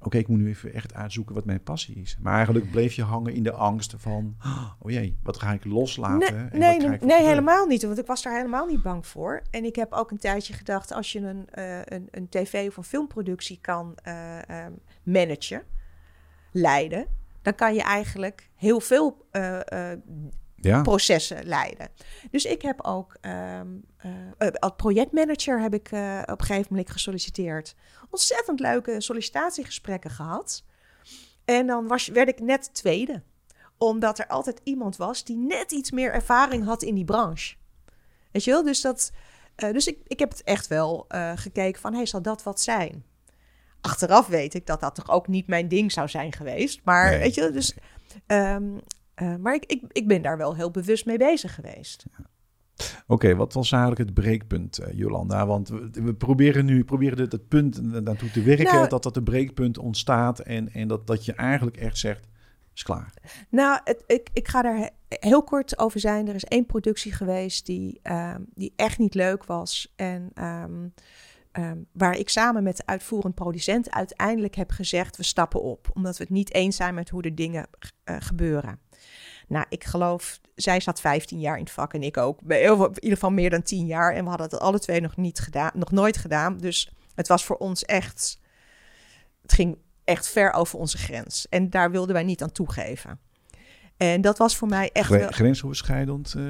oké, 0.00 0.18
ik 0.18 0.28
moet 0.28 0.38
nu 0.38 0.48
even 0.48 0.74
echt 0.74 0.94
uitzoeken 0.94 1.34
wat 1.34 1.44
mijn 1.44 1.62
passie 1.62 1.96
is. 1.96 2.18
Maar 2.20 2.34
eigenlijk 2.34 2.70
bleef 2.70 2.94
je 2.94 3.02
hangen 3.02 3.34
in 3.34 3.42
de 3.42 3.52
angst 3.52 3.94
van, 3.96 4.36
oh 4.80 4.90
jee, 4.90 5.18
wat 5.22 5.36
ga 5.38 5.52
ik 5.52 5.64
loslaten? 5.64 6.34
Nee, 6.34 6.44
en 6.44 6.58
nee, 6.58 6.60
nee, 6.60 6.74
ik 6.74 6.80
nee, 6.80 6.98
vertellen? 6.98 7.26
helemaal 7.26 7.66
niet. 7.66 7.82
Want 7.82 7.98
ik 7.98 8.06
was 8.06 8.22
daar 8.22 8.36
helemaal 8.36 8.66
niet 8.66 8.82
bang 8.82 9.06
voor. 9.06 9.42
En 9.50 9.64
ik 9.64 9.76
heb 9.76 9.92
ook 9.92 10.10
een 10.10 10.18
tijdje 10.18 10.52
gedacht, 10.52 10.92
als 10.92 11.12
je 11.12 11.20
een, 11.20 11.48
eh, 11.50 11.80
een, 11.84 12.08
een 12.10 12.28
tv- 12.28 12.68
of 12.68 12.76
een 12.76 12.84
filmproductie 12.84 13.58
kan 13.60 13.96
eh, 14.02 14.48
ehm, 14.48 14.72
managen, 15.02 15.62
leiden, 16.52 17.06
dan 17.42 17.54
kan 17.54 17.74
je 17.74 17.82
eigenlijk 17.82 18.50
heel 18.54 18.80
veel 18.80 19.26
Ja, 20.60 20.82
processen 20.82 21.46
leiden. 21.46 21.88
Dus 22.30 22.44
ik 22.44 22.62
heb 22.62 22.84
ook 22.84 23.16
ehm, 23.20 23.66
eh, 23.96 24.10
eh, 24.38 24.52
als 24.52 24.72
projectmanager 24.76 25.60
heb 25.60 25.74
ik 25.74 25.90
eh, 25.90 26.20
op 26.22 26.40
een 26.40 26.46
gegeven 26.46 26.66
moment 26.70 26.90
gesolliciteerd. 26.90 27.74
Ontzettend 28.10 28.60
leuke 28.60 29.00
sollicitatiegesprekken 29.00 30.10
gehad. 30.10 30.64
En 31.44 31.66
dan 31.66 31.86
was, 31.86 32.08
werd 32.08 32.28
ik 32.28 32.40
net 32.40 32.74
tweede. 32.74 33.22
Omdat 33.78 34.18
er 34.18 34.26
altijd 34.26 34.60
iemand 34.64 34.96
was 34.96 35.24
die 35.24 35.36
net 35.36 35.72
iets 35.72 35.90
meer 35.90 36.12
ervaring 36.12 36.64
had 36.64 36.82
in 36.82 36.94
die 36.94 37.04
branche. 37.04 37.54
Weet 38.32 38.44
je 38.44 38.50
wel? 38.50 38.62
Dus, 38.62 38.80
dat, 38.80 39.12
dus 39.54 39.86
ik, 39.86 39.98
ik 40.06 40.18
heb 40.18 40.30
het 40.30 40.42
echt 40.42 40.66
wel 40.66 41.06
gekeken 41.34 41.80
van, 41.80 41.94
hey, 41.94 42.06
zal 42.06 42.22
dat 42.22 42.42
wat 42.42 42.60
zijn? 42.60 43.04
Achteraf 43.80 44.26
weet 44.26 44.54
ik 44.54 44.66
dat 44.66 44.80
dat 44.80 44.94
toch 44.94 45.10
ook 45.10 45.28
niet 45.28 45.46
mijn 45.46 45.68
ding 45.68 45.92
zou 45.92 46.08
zijn 46.08 46.32
geweest. 46.32 46.80
Maar 46.84 47.10
Nee, 47.10 47.18
weet 47.18 47.34
je, 47.34 47.50
dus... 47.50 47.76
ehm, 48.26 48.78
eh, 49.18 49.34
maar 49.36 49.54
ik, 49.54 49.64
ik, 49.66 49.82
ik 49.88 50.08
ben 50.08 50.22
daar 50.22 50.36
wel 50.36 50.54
heel 50.54 50.70
bewust 50.70 51.06
mee 51.06 51.18
bezig 51.18 51.54
geweest. 51.54 52.04
oké, 53.06 53.34
wat 53.34 53.52
was 53.52 53.72
eigenlijk 53.72 54.02
het 54.04 54.14
breekpunt, 54.14 54.78
eh, 54.78 54.92
Jolanda? 54.98 55.46
Want 55.46 55.68
we, 55.68 55.90
we 55.92 56.14
proberen 56.14 56.64
nu 56.64 56.84
proberen 56.84 57.16
dit, 57.16 57.32
het 57.32 57.48
punt 57.48 57.82
na- 57.82 58.00
naartoe 58.00 58.30
te 58.30 58.42
werken, 58.42 58.64
Nou- 58.64 58.88
dat 58.88 59.02
dat 59.02 59.16
een 59.16 59.24
breekpunt 59.24 59.78
ontstaat 59.78 60.38
en, 60.38 60.72
en 60.72 60.88
dat, 60.88 61.06
dat 61.06 61.24
je 61.24 61.32
eigenlijk 61.32 61.76
echt 61.76 61.98
zegt, 61.98 62.26
is 62.74 62.82
klaar. 62.82 63.12
Nou, 63.48 63.80
het, 63.84 64.04
ik, 64.06 64.28
ik 64.32 64.48
ga 64.48 64.62
daar 64.62 64.76
he- 64.76 64.88
heel 65.08 65.42
kort 65.44 65.78
over 65.78 66.00
zijn. 66.00 66.28
Er 66.28 66.34
is 66.34 66.44
één 66.44 66.66
productie 66.66 67.12
geweest 67.12 67.66
die, 67.66 68.00
ehm, 68.02 68.40
die 68.54 68.72
echt 68.76 68.98
niet 68.98 69.14
leuk 69.14 69.44
was. 69.44 69.92
En 69.96 70.30
ehm, 70.34 70.88
ehm, 71.52 71.78
waar 71.92 72.16
ik 72.18 72.28
samen 72.28 72.62
met 72.62 72.76
de 72.76 72.86
uitvoerend 72.86 73.34
producent 73.34 73.90
uiteindelijk 73.90 74.54
heb 74.54 74.70
gezegd: 74.70 75.16
we 75.16 75.22
stappen 75.22 75.62
op. 75.62 75.88
Omdat 75.94 76.16
we 76.16 76.22
het 76.22 76.32
niet 76.32 76.54
eens 76.54 76.76
zijn 76.76 76.94
met 76.94 77.08
hoe 77.08 77.22
de 77.22 77.34
dingen 77.34 77.66
eh, 78.04 78.16
gebeuren. 78.18 78.78
Nou, 79.48 79.64
ik 79.68 79.84
geloof, 79.84 80.40
zij 80.54 80.80
zat 80.80 81.00
15 81.00 81.40
jaar 81.40 81.56
in 81.56 81.62
het 81.64 81.72
vak 81.72 81.94
en 81.94 82.02
ik 82.02 82.16
ook. 82.16 82.40
Bij 82.42 82.60
heel 82.60 82.76
veel- 82.76 82.86
In 82.86 82.94
ieder 82.94 83.18
geval 83.18 83.30
meer 83.30 83.50
dan 83.50 83.62
10 83.62 83.86
jaar. 83.86 84.14
En 84.14 84.22
we 84.22 84.28
hadden 84.28 84.48
het 84.50 84.58
alle 84.60 84.78
twee 84.78 85.00
nog, 85.00 85.16
niet 85.16 85.38
gedaan, 85.38 85.70
nog 85.74 85.90
nooit 85.90 86.16
gedaan. 86.16 86.58
Dus 86.58 86.90
het 87.14 87.28
was 87.28 87.44
voor 87.44 87.56
ons 87.56 87.84
echt. 87.84 88.40
Het 89.42 89.52
ging 89.52 89.78
echt 90.04 90.28
ver 90.28 90.52
over 90.52 90.78
onze 90.78 90.98
grens. 90.98 91.46
En 91.48 91.70
daar 91.70 91.90
wilden 91.90 92.14
wij 92.14 92.22
niet 92.24 92.42
aan 92.42 92.52
toegeven. 92.52 93.18
En 93.96 94.20
dat 94.20 94.38
was 94.38 94.56
voor 94.56 94.68
mij 94.68 94.90
echt 94.92 95.08
wel... 95.10 95.28
Grensoverschrijdend 95.30 96.34
eh, 96.36 96.42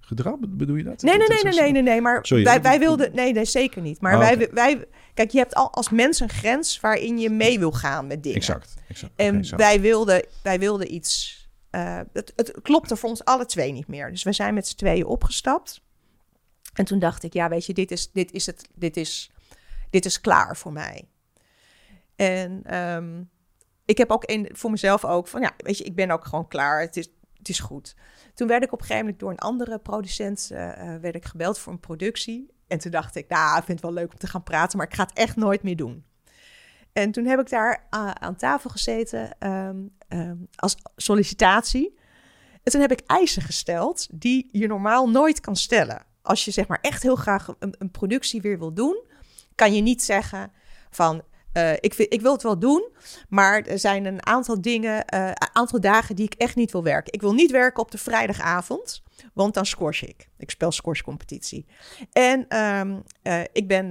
gedrag, 0.00 0.34
bedoel 0.40 0.76
je 0.76 0.82
dat? 0.82 1.02
Nee, 1.02 1.16
nee, 1.18 1.28
nee, 1.28 1.42
nee, 1.42 1.52
nee, 1.60 1.72
nee, 1.72 1.82
nee, 1.82 2.00
maar 2.00 2.18
Sorry, 2.26 2.44
wij, 2.44 2.62
wij 2.62 2.78
wilden... 2.78 3.14
Nee, 3.14 3.32
nee, 3.32 3.44
zeker 3.44 3.82
niet. 3.82 4.00
Maar 4.00 4.12
Ah, 4.12 4.18
wij, 4.18 4.48
wij... 4.52 4.84
Kijk, 5.14 5.30
je 5.30 5.38
hebt 5.38 5.54
al 5.54 5.72
als 5.72 5.90
mens 5.90 6.20
een 6.20 6.28
grens 6.28 6.80
waarin 6.80 7.18
je 7.18 7.30
mee 7.30 7.58
wil 7.58 7.72
gaan 7.72 8.06
met 8.06 8.22
dingen. 8.22 8.38
Exact, 8.38 8.74
exact. 8.88 9.12
En 9.16 9.56
wij, 9.56 9.80
wilden, 9.80 10.24
wij 10.42 10.58
wilden 10.58 10.94
iets... 10.94 11.34
eh, 11.76 12.00
het, 12.12 12.32
het 12.36 12.60
klopte 12.62 12.96
voor 12.96 13.08
ons 13.08 13.24
alle 13.24 13.46
twee 13.46 13.72
niet 13.72 13.86
meer. 13.86 14.10
Dus 14.10 14.22
we 14.22 14.32
zijn 14.32 14.54
met 14.54 14.68
z'n 14.68 14.76
tweeën 14.76 15.06
opgestapt. 15.06 15.82
En 16.74 16.84
toen 16.84 16.98
dacht 16.98 17.22
ik, 17.22 17.32
ja, 17.32 17.48
weet 17.48 17.66
je, 17.66 17.74
dit 17.74 17.90
is, 17.90 18.12
dit 18.12 18.32
is, 18.32 18.46
het, 18.46 18.68
dit 18.74 18.96
is, 18.96 19.30
dit 19.90 20.04
is 20.04 20.20
klaar 20.20 20.56
voor 20.56 20.72
mij. 20.72 21.08
En 22.16 22.62
ehm, 22.64 23.22
ik 23.84 23.98
heb 23.98 24.10
ook 24.10 24.24
in, 24.24 24.48
voor 24.52 24.70
mezelf 24.70 25.04
ook 25.04 25.28
van, 25.28 25.40
ja, 25.40 25.52
weet 25.56 25.78
je, 25.78 25.84
ik 25.84 25.94
ben 25.94 26.10
ook 26.10 26.24
gewoon 26.24 26.48
klaar. 26.48 26.80
Het 26.80 26.96
is, 26.96 27.08
het 27.38 27.48
is 27.48 27.58
goed. 27.58 27.96
Toen 28.34 28.48
werd 28.48 28.62
ik 28.62 28.72
op 28.72 28.78
een 28.80 28.86
gegeven 28.86 29.04
moment 29.04 29.20
door 29.20 29.30
een 29.30 29.38
andere 29.38 29.78
producent 29.78 30.50
eh, 30.50 30.94
eh, 30.94 31.00
werd 31.00 31.14
ik 31.14 31.24
gebeld 31.24 31.58
voor 31.58 31.72
een 31.72 31.80
productie. 31.80 32.50
En 32.66 32.78
toen 32.78 32.90
dacht 32.90 33.16
ik, 33.16 33.28
nou, 33.28 33.58
ik 33.58 33.64
vind 33.64 33.80
het 33.80 33.90
wel 33.90 34.02
leuk 34.02 34.12
om 34.12 34.18
te 34.18 34.26
gaan 34.26 34.42
praten, 34.42 34.78
maar 34.78 34.86
ik 34.86 34.94
ga 34.94 35.02
het 35.02 35.18
echt 35.18 35.36
nooit 35.36 35.62
meer 35.62 35.76
doen. 35.76 36.04
En 36.92 37.10
toen 37.10 37.26
heb 37.26 37.40
ik 37.40 37.48
daar 37.48 37.86
aan 38.18 38.36
tafel 38.36 38.70
gezeten 38.70 39.38
ehm, 39.38 39.76
ehm, 40.08 40.36
als 40.54 40.76
sollicitatie. 40.96 41.98
En 42.62 42.72
toen 42.72 42.80
heb 42.80 42.92
ik 42.92 43.00
eisen 43.06 43.42
gesteld 43.42 44.06
die 44.10 44.48
je 44.52 44.66
normaal 44.66 45.10
nooit 45.10 45.40
kan 45.40 45.56
stellen. 45.56 46.04
Als 46.22 46.44
je 46.44 46.50
zeg 46.50 46.66
maar 46.66 46.78
echt 46.80 47.02
heel 47.02 47.16
graag 47.16 47.54
een, 47.58 47.74
een 47.78 47.90
productie 47.90 48.40
weer 48.40 48.58
wil 48.58 48.74
doen, 48.74 49.04
kan 49.54 49.74
je 49.74 49.82
niet 49.82 50.02
zeggen 50.02 50.52
van 50.90 51.22
eh, 51.56 51.72
ik, 51.72 51.94
ik 51.94 52.20
wil 52.20 52.32
het 52.32 52.42
wel 52.42 52.58
doen, 52.58 52.88
maar 53.28 53.62
er 53.62 53.78
zijn 53.78 54.04
een 54.04 54.26
aantal 54.26 54.60
dingen, 54.60 55.04
eh, 55.04 55.26
een 55.26 55.48
aantal 55.52 55.80
dagen 55.80 56.16
die 56.16 56.24
ik 56.24 56.34
echt 56.34 56.56
niet 56.56 56.72
wil 56.72 56.82
werken. 56.82 57.12
Ik 57.12 57.20
wil 57.20 57.32
niet 57.32 57.50
werken 57.50 57.82
op 57.82 57.90
de 57.90 57.98
vrijdagavond, 57.98 59.02
want 59.34 59.54
dan 59.54 59.66
squash 59.66 60.02
ik. 60.02 60.28
Ik 60.38 60.50
speel 60.50 60.72
squashcompetitie. 60.72 61.66
En 62.12 62.48
ehm, 62.48 63.00
eh, 63.22 63.40
ik 63.52 63.68
ben 63.68 63.90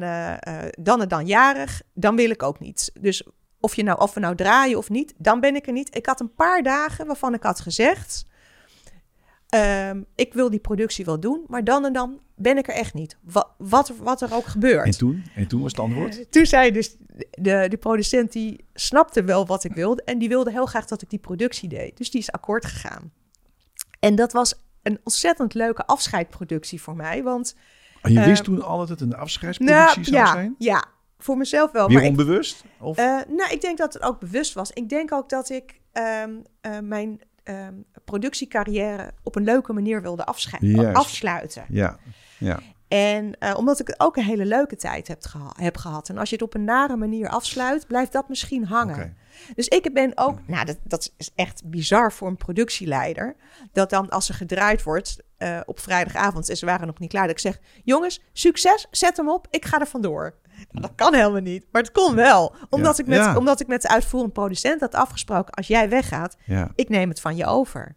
dan 0.79 1.01
en 1.01 1.07
dan 1.07 1.25
jarig, 1.25 1.81
dan 1.93 2.15
wil 2.15 2.29
ik 2.29 2.43
ook 2.43 2.59
niet. 2.59 2.91
Dus 2.99 3.23
of, 3.65 3.75
je 3.75 3.83
nou, 3.83 3.99
of 4.01 4.13
we 4.13 4.19
nou 4.19 4.35
draaien 4.35 4.77
of 4.77 4.89
niet, 4.89 5.13
dan 5.17 5.39
ben 5.39 5.55
ik 5.55 5.67
er 5.67 5.73
niet. 5.73 5.95
Ik 5.95 6.05
had 6.05 6.19
een 6.19 6.33
paar 6.33 6.63
dagen 6.63 7.05
waarvan 7.05 7.33
ik 7.33 7.43
had 7.43 7.59
gezegd... 7.59 8.25
ehm, 9.49 10.01
ik 10.15 10.33
wil 10.33 10.49
die 10.49 10.59
productie 10.59 11.05
wel 11.05 11.19
doen, 11.19 11.43
maar 11.47 11.63
dan 11.63 11.85
en 11.85 11.93
dan 11.93 12.19
ben 12.35 12.57
ik 12.57 12.67
er 12.67 12.73
echt 12.73 12.93
niet. 12.93 13.17
Wat, 13.21 13.53
wat, 13.57 13.89
er- 13.89 13.95
wat 14.03 14.21
er 14.21 14.33
ook 14.33 14.45
gebeurt. 14.45 14.85
En 14.85 14.97
toen? 14.97 15.23
En 15.35 15.47
toen 15.47 15.61
was 15.61 15.71
het 15.71 15.79
antwoord? 15.81 16.31
Toen 16.31 16.45
zei 16.45 16.71
dus 16.71 16.95
de, 17.31 17.65
de 17.69 17.77
producent, 17.79 18.31
die 18.31 18.65
snapte 18.73 19.23
wel 19.23 19.45
wat 19.45 19.63
ik 19.63 19.73
wilde. 19.73 20.03
En 20.03 20.17
die 20.17 20.29
wilde 20.29 20.51
heel 20.51 20.65
graag 20.65 20.85
dat 20.85 21.01
ik 21.01 21.09
die 21.09 21.19
productie 21.19 21.69
deed. 21.69 21.97
Dus 21.97 22.11
die 22.11 22.21
is 22.21 22.31
akkoord 22.31 22.65
gegaan. 22.65 23.11
En 23.99 24.15
dat 24.15 24.31
was 24.33 24.53
een 24.83 24.99
ontzettend 25.03 25.53
leuke 25.53 25.85
afscheidproductie 25.85 26.81
voor 26.81 26.95
mij. 26.95 27.23
Want 27.23 27.55
En 28.01 28.11
je 28.13 28.19
wist 28.25 28.39
Eh, 28.39 28.45
toen 28.45 28.61
al 28.61 28.77
dat 28.77 28.89
het 28.89 29.01
een 29.01 29.15
afscheidsproductie 29.15 30.03
zou 30.03 30.15
ja, 30.17 30.31
zijn? 30.31 30.55
ja, 30.57 30.83
voor 31.17 31.37
mezelf 31.37 31.71
wel. 31.71 31.87
Weer 31.87 31.95
maar 31.95 32.03
ik, 32.05 32.09
onbewust? 32.09 32.63
Of? 32.79 32.97
eh, 32.97 33.05
nou, 33.27 33.51
ik 33.51 33.61
denk 33.61 33.77
dat 33.77 33.93
het 33.93 34.01
ook 34.03 34.19
bewust 34.19 34.53
was. 34.53 34.71
Ik 34.71 34.89
denk 34.89 35.11
ook 35.13 35.29
dat 35.29 35.49
ik 35.49 35.79
ehm, 35.91 36.31
eh, 36.61 36.79
mijn 36.79 37.21
ehm, 37.43 37.73
productiecarrière 38.05 39.11
op 39.23 39.35
een 39.35 39.43
leuke 39.43 39.73
manier 39.73 40.01
wilde 40.01 40.25
afschei- 40.25 40.67
Juist. 40.75 40.97
afsluiten. 40.97 41.65
ja, 41.69 41.97
ja. 42.39 42.59
En 42.87 43.39
eh, 43.39 43.57
omdat 43.57 43.79
ik 43.79 43.93
ook 43.97 44.17
een 44.17 44.23
hele 44.23 44.45
leuke 44.45 44.75
tijd 44.75 45.07
heb, 45.07 45.23
geha- 45.25 45.53
heb 45.55 45.77
gehad. 45.77 46.09
En 46.09 46.17
als 46.17 46.29
je 46.29 46.35
het 46.35 46.43
op 46.43 46.53
een 46.53 46.63
nare 46.63 46.95
manier 46.95 47.29
afsluit, 47.29 47.87
blijft 47.87 48.11
dat 48.11 48.29
misschien 48.29 48.65
hangen. 48.65 49.17
Dus 49.55 49.67
ik 49.67 49.93
ben 49.93 50.11
ook, 50.15 50.39
nou, 50.47 50.65
dat, 50.65 50.77
dat 50.83 51.13
is 51.17 51.31
echt 51.35 51.61
bizar 51.65 52.11
voor 52.13 52.27
een 52.27 52.37
productieleider. 52.37 53.35
Dat 53.71 53.89
dan 53.89 54.09
als 54.09 54.29
er 54.29 54.35
gedraaid 54.35 54.83
wordt 54.83 55.17
eh, 55.37 55.59
op 55.65 55.79
vrijdagavond 55.79 56.49
en 56.49 56.57
ze 56.57 56.65
waren 56.65 56.87
nog 56.87 56.99
niet 56.99 57.09
klaar, 57.09 57.27
dat 57.27 57.31
ik 57.31 57.39
zeg: 57.39 57.59
Jongens, 57.83 58.21
succes, 58.33 58.87
zet 58.91 59.17
hem 59.17 59.29
op, 59.29 59.47
ik 59.49 59.65
ga 59.65 59.79
er 59.79 59.87
vandoor. 59.87 60.35
Dat 60.81 60.91
kan 60.95 61.13
helemaal 61.13 61.41
niet, 61.41 61.65
maar 61.71 61.81
het 61.81 61.91
kon 61.91 62.15
wel. 62.15 62.55
Omdat, 62.69 62.97
Ja. 62.97 63.03
ik, 63.03 63.09
met, 63.09 63.17
Ja. 63.17 63.37
omdat 63.37 63.59
ik 63.59 63.67
met 63.67 63.81
de 63.81 63.87
uitvoerend 63.87 64.33
producent 64.33 64.81
had 64.81 64.95
afgesproken: 64.95 65.53
als 65.53 65.67
jij 65.67 65.89
weggaat, 65.89 66.37
ja. 66.45 66.71
ik 66.75 66.89
neem 66.89 67.09
het 67.09 67.19
van 67.21 67.35
je 67.35 67.45
over. 67.45 67.95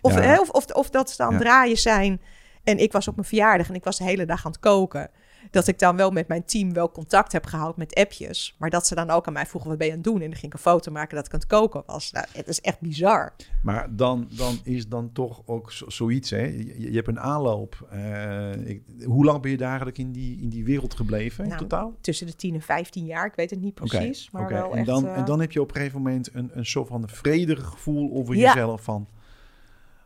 Of, 0.00 0.14
hè, 0.14 0.38
of, 0.40 0.48
of, 0.50 0.64
of 0.66 0.90
dat 0.90 1.10
ze 1.10 1.16
dan 1.16 1.38
draaien 1.38 1.76
zijn. 1.76 2.20
En 2.64 2.78
ik 2.78 2.92
was 2.92 3.08
op 3.08 3.14
mijn 3.16 3.26
verjaardag 3.28 3.68
en 3.68 3.74
ik 3.74 3.84
was 3.84 3.98
de 3.98 4.04
hele 4.04 4.26
dag 4.26 4.44
aan 4.46 4.50
het 4.50 4.60
koken. 4.60 5.10
Dat 5.54 5.66
ik 5.66 5.78
dan 5.78 5.96
wel 5.96 6.10
met 6.10 6.28
mijn 6.28 6.44
team 6.44 6.72
wel 6.72 6.90
contact 6.90 7.32
heb 7.32 7.46
gehouden 7.46 7.78
met 7.78 7.94
appjes. 7.94 8.54
Maar 8.58 8.70
dat 8.70 8.86
ze 8.86 8.94
dan 8.94 9.10
ook 9.10 9.26
aan 9.26 9.32
mij 9.32 9.46
vroegen, 9.46 9.70
wat 9.70 9.78
ben 9.78 9.86
je 9.86 9.92
aan 9.92 9.98
het 10.02 10.08
doen? 10.08 10.20
En 10.20 10.28
dan 10.30 10.38
ging 10.38 10.46
ik 10.46 10.52
een 10.52 10.58
foto 10.64 10.92
maken 10.92 11.16
dat 11.16 11.26
ik 11.26 11.32
aan 11.32 11.38
het 11.38 11.48
koken 11.48 11.82
was. 11.86 12.12
Nou, 12.12 12.26
het 12.32 12.48
is 12.48 12.60
echt 12.60 12.80
bizar. 12.80 13.32
Maar 13.62 13.96
dan, 13.96 14.28
dan 14.36 14.58
is 14.64 14.88
dan 14.88 15.12
toch 15.12 15.42
ook 15.46 15.72
zo- 15.72 15.90
zoiets, 15.90 16.30
hè? 16.30 16.42
Je, 16.42 16.80
je 16.90 16.96
hebt 16.96 17.08
een 17.08 17.20
aanloop. 17.20 17.86
Eh, 17.90 18.66
ik, 18.66 18.82
hoe 19.04 19.24
lang 19.24 19.42
ben 19.42 19.50
je 19.50 19.56
daar 19.56 19.68
eigenlijk 19.68 19.98
in 19.98 20.12
die, 20.12 20.40
in 20.40 20.48
die 20.48 20.64
wereld 20.64 20.94
gebleven 20.94 21.42
in 21.44 21.50
Nou, 21.50 21.60
totaal? 21.62 21.94
Tussen 22.00 22.26
de 22.26 22.36
10 22.36 22.54
en 22.54 22.62
15 22.62 23.04
jaar, 23.04 23.26
ik 23.26 23.34
weet 23.34 23.50
het 23.50 23.60
niet 23.60 23.74
precies. 23.74 24.30
Maar 24.30 24.48
wel 24.48 24.72
en, 24.72 24.76
echt... 24.78 24.86
dan, 24.86 25.06
eh, 25.06 25.16
en 25.16 25.24
dan 25.24 25.40
heb 25.40 25.52
je 25.52 25.60
op 25.60 25.68
een 25.68 25.76
gegeven 25.76 26.02
moment 26.02 26.28
een, 26.32 26.50
een 26.52 26.66
soort 26.66 26.88
van 26.88 27.08
vredig 27.08 27.64
gevoel 27.66 28.12
over 28.14 28.34
Ja. 28.36 28.52
jezelf 28.52 28.82
van... 28.82 29.08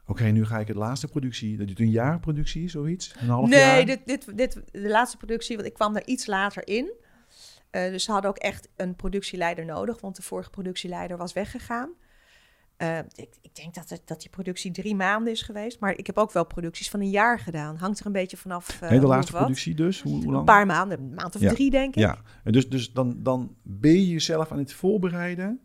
Oké, 0.09 0.24
nu 0.24 0.44
ga 0.44 0.59
ik 0.59 0.68
het 0.68 0.76
laatste 0.76 1.09
productie, 1.09 1.56
dat 1.56 1.68
is 1.68 1.78
een 1.78 1.90
jaar 1.90 2.20
productie, 2.20 2.68
zoiets? 2.68 3.14
Een 3.20 3.28
half 3.28 3.48
nee, 3.48 3.59
jaar? 3.61 3.84
dit, 3.84 4.00
dit, 4.06 4.36
dit, 4.36 4.61
de 4.72 4.88
laatste 4.88 5.16
productie, 5.16 5.56
want 5.56 5.68
ik 5.68 5.74
kwam 5.74 5.96
er 5.96 6.06
iets 6.06 6.26
later 6.26 6.68
in. 6.68 6.92
Eh, 7.70 7.90
dus 7.90 8.04
ze 8.04 8.12
hadden 8.12 8.30
ook 8.30 8.38
echt 8.38 8.68
een 8.76 8.96
productieleider 8.96 9.64
nodig, 9.64 10.00
want 10.00 10.16
de 10.16 10.22
vorige 10.22 10.50
productieleider 10.50 11.16
was 11.16 11.32
weggegaan. 11.32 11.90
Uh, 12.82 12.98
ik, 12.98 13.28
ik, 13.40 13.54
denk 13.54 13.74
dat, 13.74 13.88
het, 13.88 14.02
dat 14.04 14.20
die 14.20 14.30
productie 14.30 14.70
drie 14.70 14.94
maanden 14.94 15.32
is 15.32 15.42
geweest. 15.42 15.80
Maar 15.80 15.96
ik 15.96 16.06
heb 16.06 16.18
ook 16.18 16.32
wel 16.32 16.46
producties 16.46 16.90
van 16.90 17.00
een 17.00 17.11
jaar 17.11 17.38
gedaan. 17.38 17.76
Hangt 17.76 18.00
er 18.00 18.06
een 18.06 18.12
beetje 18.12 18.36
vanaf. 18.36 18.82
Uh, 18.82 18.88
de 18.90 19.06
laatste 19.06 19.32
productie 19.32 19.74
dus? 19.74 20.02
Hoe, 20.02 20.12
hoe, 20.12 20.24
lang? 20.24 20.36
Een 20.36 20.44
paar 20.44 20.66
maanden, 20.66 20.98
een 20.98 21.14
maand 21.14 21.34
of 21.34 21.40
drie 21.40 21.70
denk 21.70 21.94
ik. 21.94 22.00
Ja, 22.00 22.18
en 22.44 22.52
dus, 22.52 22.68
dus 22.68 22.92
dan, 22.92 23.22
dan 23.22 23.56
ben 23.62 23.92
je 23.92 24.09
jezelf 24.09 24.52
aan 24.52 24.59
het 24.59 24.72
voorbereiden 24.72 25.61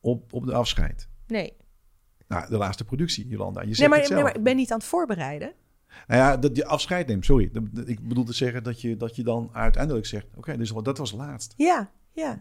op, 0.00 0.32
op 0.32 0.46
de 0.46 0.54
afscheid. 0.54 1.08
Nee. 1.26 1.52
Nou, 2.28 2.48
de 2.48 2.56
laatste 2.56 2.84
productie, 2.84 3.28
Jolanda. 3.28 3.60
Je 3.60 3.74
nee, 3.78 3.88
maar, 3.88 3.98
het 3.98 4.06
zelf. 4.06 4.20
nee, 4.20 4.28
maar 4.28 4.38
ik 4.38 4.44
ben 4.44 4.56
niet 4.56 4.72
aan 4.72 4.78
het 4.78 4.86
voorbereiden. 4.86 5.52
Nou 6.06 6.20
ja, 6.20 6.36
dat 6.36 6.56
je 6.56 6.66
afscheid 6.66 7.06
neemt, 7.06 7.24
sorry. 7.24 7.50
Ik 7.86 8.08
bedoel 8.08 8.24
te 8.24 8.32
zeggen 8.32 8.62
dat 8.62 8.80
je, 8.80 8.96
dat 8.96 9.16
je 9.16 9.22
dan 9.22 9.50
uiteindelijk 9.52 10.06
zegt... 10.06 10.26
Oké, 10.36 10.56
dus 10.56 10.72
dat 10.82 10.98
was 10.98 11.12
laatst. 11.12 11.54
Ja, 11.56 11.90
ja. 12.12 12.40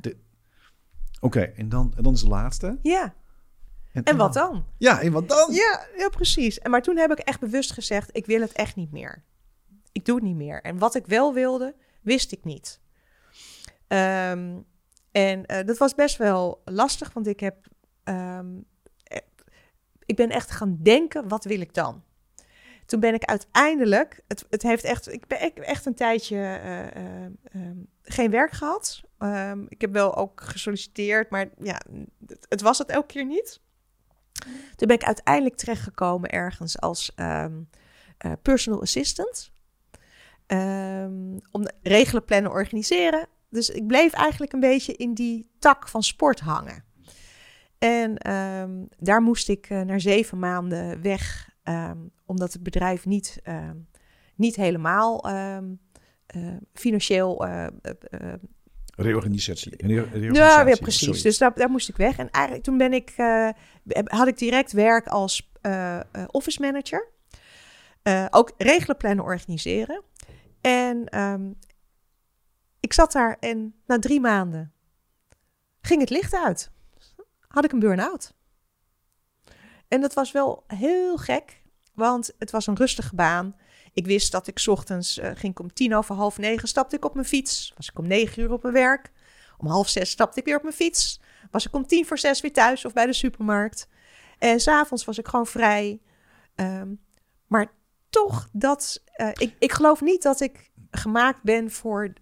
Oké, 1.20 1.42
en, 1.42 1.70
dan, 1.70 1.94
en 1.98 2.04
dan 2.04 2.14
is 2.14 2.22
de 2.22 2.28
laatste. 2.28 2.80
Ja. 2.82 3.16
En, 3.92 4.04
en 4.04 4.18
wat 4.18 4.34
dan? 4.34 4.66
Ja, 4.78 5.02
en 5.02 5.12
wat 5.12 5.28
dan? 5.28 5.54
Ja, 5.54 5.88
ja, 5.98 6.10
precies. 6.10 6.60
En 6.60 6.72
maar 6.72 6.82
toen 6.82 6.98
heb 6.98 7.12
ik 7.12 7.20
echt 7.20 7.40
bewust 7.40 7.72
gezegd: 7.72 8.10
ik 8.16 8.26
wil 8.26 8.42
het 8.42 8.52
echt 8.52 8.76
niet 8.76 8.92
meer. 8.92 9.24
Ik 9.92 10.06
doe 10.06 10.16
het 10.16 10.24
niet 10.24 10.36
meer. 10.36 10.62
En 10.62 10.78
wat 10.78 10.96
ik 10.96 11.06
wel 11.06 11.34
wilde, 11.34 11.76
wist 12.02 12.32
ik 12.32 12.44
niet. 12.44 12.80
Um, 13.88 14.66
en 15.12 15.44
uh, 15.48 15.66
dat 15.66 15.78
was 15.78 15.96
best 15.96 16.18
wel 16.18 16.62
lastig, 16.66 17.14
want 17.14 17.28
ik 17.28 17.40
heb. 17.40 17.68
Um, 18.04 18.66
ik 20.08 20.16
ben 20.16 20.30
echt 20.30 20.52
gaan 20.52 20.78
denken: 20.82 21.28
wat 21.28 21.44
wil 21.44 21.62
ik 21.62 21.74
dan? 21.74 22.04
Toen 22.86 23.00
ben 23.00 23.14
ik 23.14 23.24
uiteindelijk, 23.24 24.22
het, 24.28 24.46
het 24.50 24.62
heeft 24.62 24.84
echt, 24.84 25.12
ik 25.12 25.28
ben 25.28 25.54
echt 25.56 25.86
een 25.86 25.96
tijdje 25.96 26.36
uh, 26.36 27.04
uh, 27.04 27.68
um, 27.68 27.88
geen 28.02 28.32
werk 28.32 28.52
gehad. 28.52 29.02
Um, 29.20 29.66
ik 29.70 29.82
heb 29.82 29.94
wel 29.94 30.16
ook 30.16 30.42
gesolliciteerd, 30.42 31.30
maar 31.30 31.50
ja, 31.62 31.82
het, 32.50 32.62
was 32.62 32.78
het 32.78 32.90
elke 32.90 33.08
keer 33.08 33.26
niet. 33.26 33.62
Toen 34.76 34.88
ben 34.88 34.96
ik 34.96 35.04
uiteindelijk 35.04 35.56
terechtgekomen 35.56 36.30
ergens 36.30 36.80
als 36.80 37.12
um, 37.16 37.70
uh, 38.26 38.32
personal 38.42 38.82
assistant. 38.82 39.52
om 41.52 41.68
regelen, 41.82 42.26
plannen, 42.26 42.52
organiseren. 42.52 43.28
Dus 43.50 43.70
ik 43.70 43.88
bleef 43.88 44.14
eigenlijk 44.14 44.54
een 44.54 44.60
beetje 44.60 44.94
in 44.94 45.14
die 45.14 45.50
tak 45.60 45.88
van 45.88 46.04
sport 46.04 46.40
hangen. 46.40 46.87
En 47.80 48.18
daar 48.98 49.22
moest 49.22 49.50
ik 49.50 49.70
uh, 49.70 49.82
na 49.82 50.00
zeven 50.00 50.40
maanden 50.40 51.02
weg 51.02 51.56
Um, 51.70 52.12
omdat 52.26 52.54
het 52.54 52.64
bedrijf 52.64 53.06
niet, 53.06 53.40
uh, 53.44 53.70
niet 54.36 54.56
helemaal 54.56 55.30
uh, 55.30 55.58
financieel. 56.74 57.48
Uh, 57.48 57.68
reorganisatie. 58.96 59.76
reorganisatie. 59.78 60.34
Ja, 60.34 60.66
weer 60.66 60.80
precies. 60.80 61.06
Sorry. 61.06 61.22
Dus 61.22 61.38
daar, 61.38 61.54
daar, 61.54 61.70
moest 61.70 61.90
ik 61.90 61.96
weg. 61.96 62.18
En 62.18 62.30
eigenlijk 62.30 62.66
toen 62.66 62.78
ben 62.78 62.94
ik, 62.94 63.14
had 64.04 64.28
ik 64.28 64.38
direct 64.38 64.72
werk 64.72 65.08
als 65.08 65.52
office 66.28 66.62
manager. 66.62 67.08
ook 68.30 68.52
regelen, 68.58 68.98
plannen, 68.98 69.26
organiseren. 69.26 70.04
En 70.62 71.08
ik 72.80 72.94
zat 72.94 73.12
daar 73.12 73.38
en 73.40 73.76
na 73.86 74.00
drie 74.00 74.20
maanden 74.20 74.74
ging 75.82 76.02
het 76.02 76.10
licht 76.10 76.34
uit. 76.34 76.72
Had 77.58 77.66
ik 77.66 77.72
een 77.72 77.80
burn-out. 77.80 78.34
En 79.88 80.02
dat 80.02 80.14
was 80.14 80.32
wel 80.32 80.64
heel 80.68 81.18
gek, 81.18 81.62
want 81.94 82.32
het 82.40 82.52
was 82.52 82.68
een 82.68 82.76
rustige 82.76 83.16
baan. 83.16 83.56
Ik 83.94 84.06
wist 84.06 84.32
dat 84.32 84.48
ik 84.48 84.64
ochtends 84.66 85.18
uh, 85.18 85.32
ging 85.34 85.60
om 85.60 85.74
tien 85.74 85.96
over 85.96 86.16
half 86.16 86.38
negen, 86.38 86.68
stapte 86.68 86.96
ik 86.96 87.06
op 87.06 87.14
mijn 87.14 87.26
fiets. 87.26 87.74
Was 87.76 87.90
ik 87.90 88.00
om 88.00 88.08
negen 88.08 88.42
uur 88.42 88.52
op 88.52 88.62
mijn 88.62 88.74
werk. 88.74 89.12
Om 89.58 89.68
half 89.68 89.90
zes 89.90 90.10
stapte 90.10 90.40
ik 90.40 90.46
weer 90.46 90.56
op 90.56 90.62
mijn 90.62 90.76
fiets. 90.76 91.20
Was 91.52 91.66
ik 91.66 91.74
om 91.74 91.88
tien 91.88 92.06
voor 92.06 92.18
zes 92.18 92.42
weer 92.42 92.54
thuis 92.54 92.86
of 92.86 92.94
bij 92.94 93.06
de 93.06 93.14
supermarkt. 93.14 93.88
En 94.40 94.60
s'avonds 94.60 95.06
was 95.06 95.18
ik 95.18 95.28
gewoon 95.28 95.48
vrij. 95.48 96.02
Um, 96.56 97.00
maar 97.48 97.72
toch, 98.10 98.48
dat, 98.52 99.04
uh, 99.18 99.30
ik, 99.34 99.56
ik 99.60 99.72
geloof 99.72 100.02
niet 100.02 100.22
dat 100.22 100.40
ik 100.40 100.72
gemaakt 100.92 101.44
ben 101.44 101.72
voor 101.72 102.14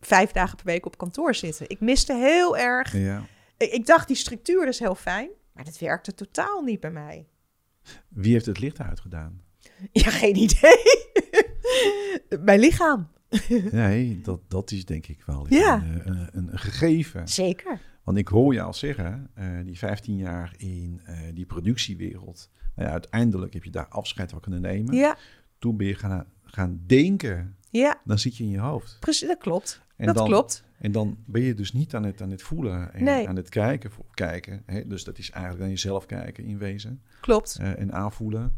vijf 0.00 0.32
dagen 0.32 0.56
per 0.56 0.66
week 0.66 0.86
op 0.86 0.98
kantoor 0.98 1.34
zitten. 1.34 1.68
Ik 1.68 1.80
miste 1.80 2.14
heel 2.14 2.56
erg. 2.56 2.92
Ja. 2.92 3.26
Ik, 3.56 3.86
dacht, 3.86 4.06
die 4.06 4.16
structuur 4.16 4.68
is 4.68 4.78
heel 4.78 4.94
fijn. 4.94 5.30
Maar 5.52 5.64
dat 5.64 5.78
werkte 5.78 6.14
totaal 6.14 6.62
niet 6.62 6.80
bij 6.80 6.90
mij. 6.90 7.26
Wie 8.08 8.32
heeft 8.32 8.46
het 8.46 8.58
licht 8.58 8.80
uitgedaan? 8.80 9.40
Ja, 9.92 10.10
geen 10.10 10.36
idee. 10.36 10.82
Mijn 12.44 12.60
lichaam. 12.60 13.08
nee, 13.70 14.20
dat, 14.20 14.40
dat 14.48 14.70
is 14.70 14.84
denk 14.84 15.06
ik 15.06 15.22
wel 15.26 15.46
ja. 15.48 15.82
een, 15.82 16.06
een, 16.06 16.28
een, 16.32 16.58
gegeven. 16.58 17.28
Zeker. 17.28 17.80
Want 18.04 18.18
ik 18.18 18.28
hoor 18.28 18.52
je 18.52 18.62
al 18.62 18.74
zeggen, 18.74 19.30
uh, 19.38 19.64
die 19.64 19.78
15 19.78 20.16
jaar 20.16 20.54
in 20.56 21.00
uh, 21.08 21.18
die 21.34 21.46
productiewereld. 21.46 22.50
Nou 22.74 22.88
ja, 22.88 22.92
uiteindelijk 22.92 23.52
heb 23.52 23.64
je 23.64 23.70
daar 23.70 23.88
afscheid 23.88 24.30
van 24.30 24.40
kunnen 24.40 24.60
nemen. 24.60 24.94
Ja. 24.94 25.16
Toen 25.58 25.76
ben 25.76 25.86
je 25.86 25.94
gaan, 25.94 26.26
gaan 26.42 26.80
denken. 26.86 27.56
Ja. 27.70 28.00
Dan 28.04 28.18
zit 28.18 28.36
je 28.36 28.44
in 28.44 28.50
je 28.50 28.58
hoofd. 28.58 28.96
Precies, 29.00 29.28
dat 29.28 29.38
klopt. 29.38 29.80
En 29.96 30.06
dat 30.06 30.16
dan, 30.16 30.26
klopt. 30.26 30.64
En 30.78 30.92
dan 30.92 31.16
ben 31.24 31.42
je 31.42 31.54
dus 31.54 31.72
niet 31.72 31.94
aan 31.94 32.04
het, 32.04 32.22
aan 32.22 32.30
het 32.30 32.42
voelen 32.42 32.92
en 32.94 33.04
Nee. 33.04 33.28
aan 33.28 33.36
het 33.36 33.48
kijken. 33.48 33.90
Voor, 33.90 34.04
kijken 34.14 34.62
hè? 34.66 34.86
Dus 34.86 35.04
dat 35.04 35.18
is 35.18 35.30
eigenlijk 35.30 35.64
aan 35.64 35.70
jezelf 35.70 36.06
kijken 36.06 36.44
in 36.44 36.58
wezen. 36.58 37.00
Klopt. 37.20 37.56
eh, 37.60 37.78
en 37.78 37.92
aanvoelen. 37.92 38.52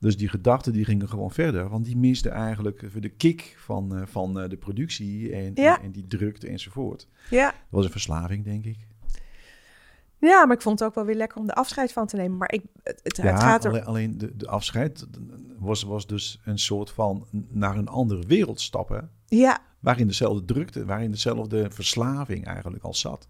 Dus 0.00 0.16
die 0.16 0.28
gedachten 0.28 0.72
die 0.72 0.84
gingen 0.84 1.08
gewoon 1.08 1.30
verder. 1.30 1.68
Want 1.68 1.84
die 1.84 1.96
misten 1.96 2.30
eigenlijk 2.32 3.02
de 3.02 3.08
kick 3.08 3.54
van, 3.58 3.96
eh, 3.96 4.02
van 4.06 4.40
eh, 4.40 4.48
de 4.48 4.56
productie 4.56 5.32
en, 5.32 5.50
Ja. 5.54 5.78
en, 5.78 5.84
en 5.84 5.90
die 5.92 6.06
drukte 6.06 6.48
enzovoort. 6.48 7.08
Ja. 7.30 7.46
Dat 7.50 7.54
was 7.68 7.84
een 7.84 7.90
verslaving, 7.90 8.44
denk 8.44 8.64
ik. 8.64 8.76
Ja, 10.20 10.46
maar 10.46 10.56
ik 10.56 10.62
vond 10.62 10.78
het 10.78 10.88
ook 10.88 10.94
wel 10.94 11.04
weer 11.04 11.14
lekker 11.16 11.38
om 11.38 11.46
de 11.46 11.54
afscheid 11.54 11.92
van 11.92 12.06
te 12.06 12.16
nemen. 12.16 12.36
Maar 12.36 12.52
ik, 12.52 12.62
het, 12.82 13.00
het, 13.02 13.16
Ja, 13.16 13.22
het 13.32 13.40
gaat 13.42 13.64
er... 13.64 13.84
alleen, 13.84 14.18
de, 14.18 14.36
de 14.36 14.48
afscheid 14.48 15.06
was, 15.58 15.82
was 15.82 16.06
dus 16.06 16.40
een 16.44 16.58
soort 16.58 16.90
van 16.90 17.26
naar 17.48 17.76
een 17.76 17.88
andere 17.88 18.26
wereld 18.26 18.60
stappen. 18.60 19.10
Ja, 19.26 19.58
Waarin 19.80 20.06
dezelfde 20.06 20.44
drukte, 20.44 20.84
waarin 20.84 21.10
dezelfde 21.10 21.70
verslaving 21.70 22.46
eigenlijk 22.46 22.84
al 22.84 22.94
zat. 22.94 23.28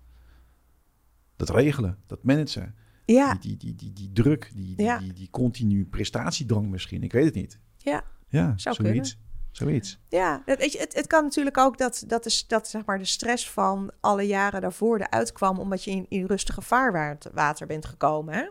Dat 1.37 1.51
regelen, 1.51 1.99
dat 2.07 2.23
managen. 2.23 2.75
ja, 3.05 3.35
Die, 3.35 3.57
die, 3.57 3.57
die, 3.57 3.75
die, 3.75 3.93
die 3.93 4.13
druk, 4.13 4.51
die, 4.55 4.77
die, 4.77 4.85
Ja. 4.87 4.99
die, 4.99 5.13
die 5.13 5.31
continu 5.31 5.87
prestatiedrang 5.87 6.69
misschien. 6.71 7.03
Ik 7.03 7.13
weet 7.13 7.25
het 7.25 7.35
niet. 7.35 7.61
ja. 7.79 8.05
Ja, 8.31 8.53
Zou 8.57 8.75
zoiets. 8.75 9.19
Zoiets. 9.51 10.01
Ja, 10.09 10.43
het, 10.45 10.59
weet 10.59 10.73
je, 10.73 10.79
het, 10.79 10.95
het 10.95 11.07
kan 11.07 11.23
natuurlijk 11.25 11.59
ook 11.59 11.79
dat, 11.79 12.05
dat, 12.07 12.27
is, 12.27 12.47
dat 12.47 12.69
zeg 12.69 12.85
maar, 12.85 12.99
de 12.99 13.05
stress 13.05 13.51
van 13.51 13.91
alle 14.01 14.23
jaren 14.23 14.61
daarvoor 14.61 14.99
eruit 15.01 15.33
kwam... 15.33 15.59
omdat 15.59 15.85
je 15.85 15.91
in, 15.91 16.07
in 16.09 16.25
rustige 16.27 16.63
vaarwater 16.63 17.67
bent 17.67 17.87
gekomen. 17.87 18.35
Hè? 18.35 18.43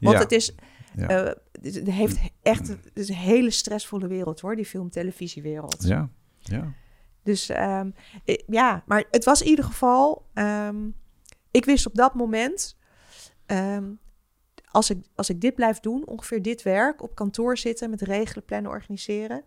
Want 0.00 0.16
Ja. 0.16 0.18
het 0.18 0.32
is... 0.32 0.54
Ja. 0.96 1.08
eh, 1.08 1.32
het 1.62 1.90
heeft 1.90 2.18
echt 2.42 2.68
het 2.68 2.90
is 2.94 3.08
een 3.08 3.14
hele 3.14 3.50
stressvolle 3.50 4.06
wereld, 4.06 4.40
hoor, 4.40 4.56
die 4.56 4.64
film-televisiewereld. 4.66 5.82
Ja, 5.82 6.08
ja. 6.38 6.72
Dus 7.22 7.48
ehm, 7.48 7.90
eh, 8.24 8.34
ja, 8.46 8.82
maar 8.86 9.04
het 9.10 9.24
was 9.24 9.42
in 9.42 9.48
ieder 9.48 9.64
geval. 9.64 10.26
ehm, 10.34 10.88
ik 11.50 11.64
wist 11.64 11.86
op 11.86 11.94
dat 11.94 12.14
moment. 12.14 12.76
ehm, 13.46 13.84
als, 14.70 14.90
ik, 14.90 14.98
als 15.14 15.30
ik 15.30 15.40
dit 15.40 15.54
blijf 15.54 15.80
doen, 15.80 16.06
ongeveer 16.06 16.42
dit 16.42 16.62
werk, 16.62 17.02
op 17.02 17.14
kantoor 17.14 17.58
zitten 17.58 17.90
met 17.90 18.02
regelen, 18.02 18.44
plannen, 18.44 18.70
organiseren, 18.70 19.44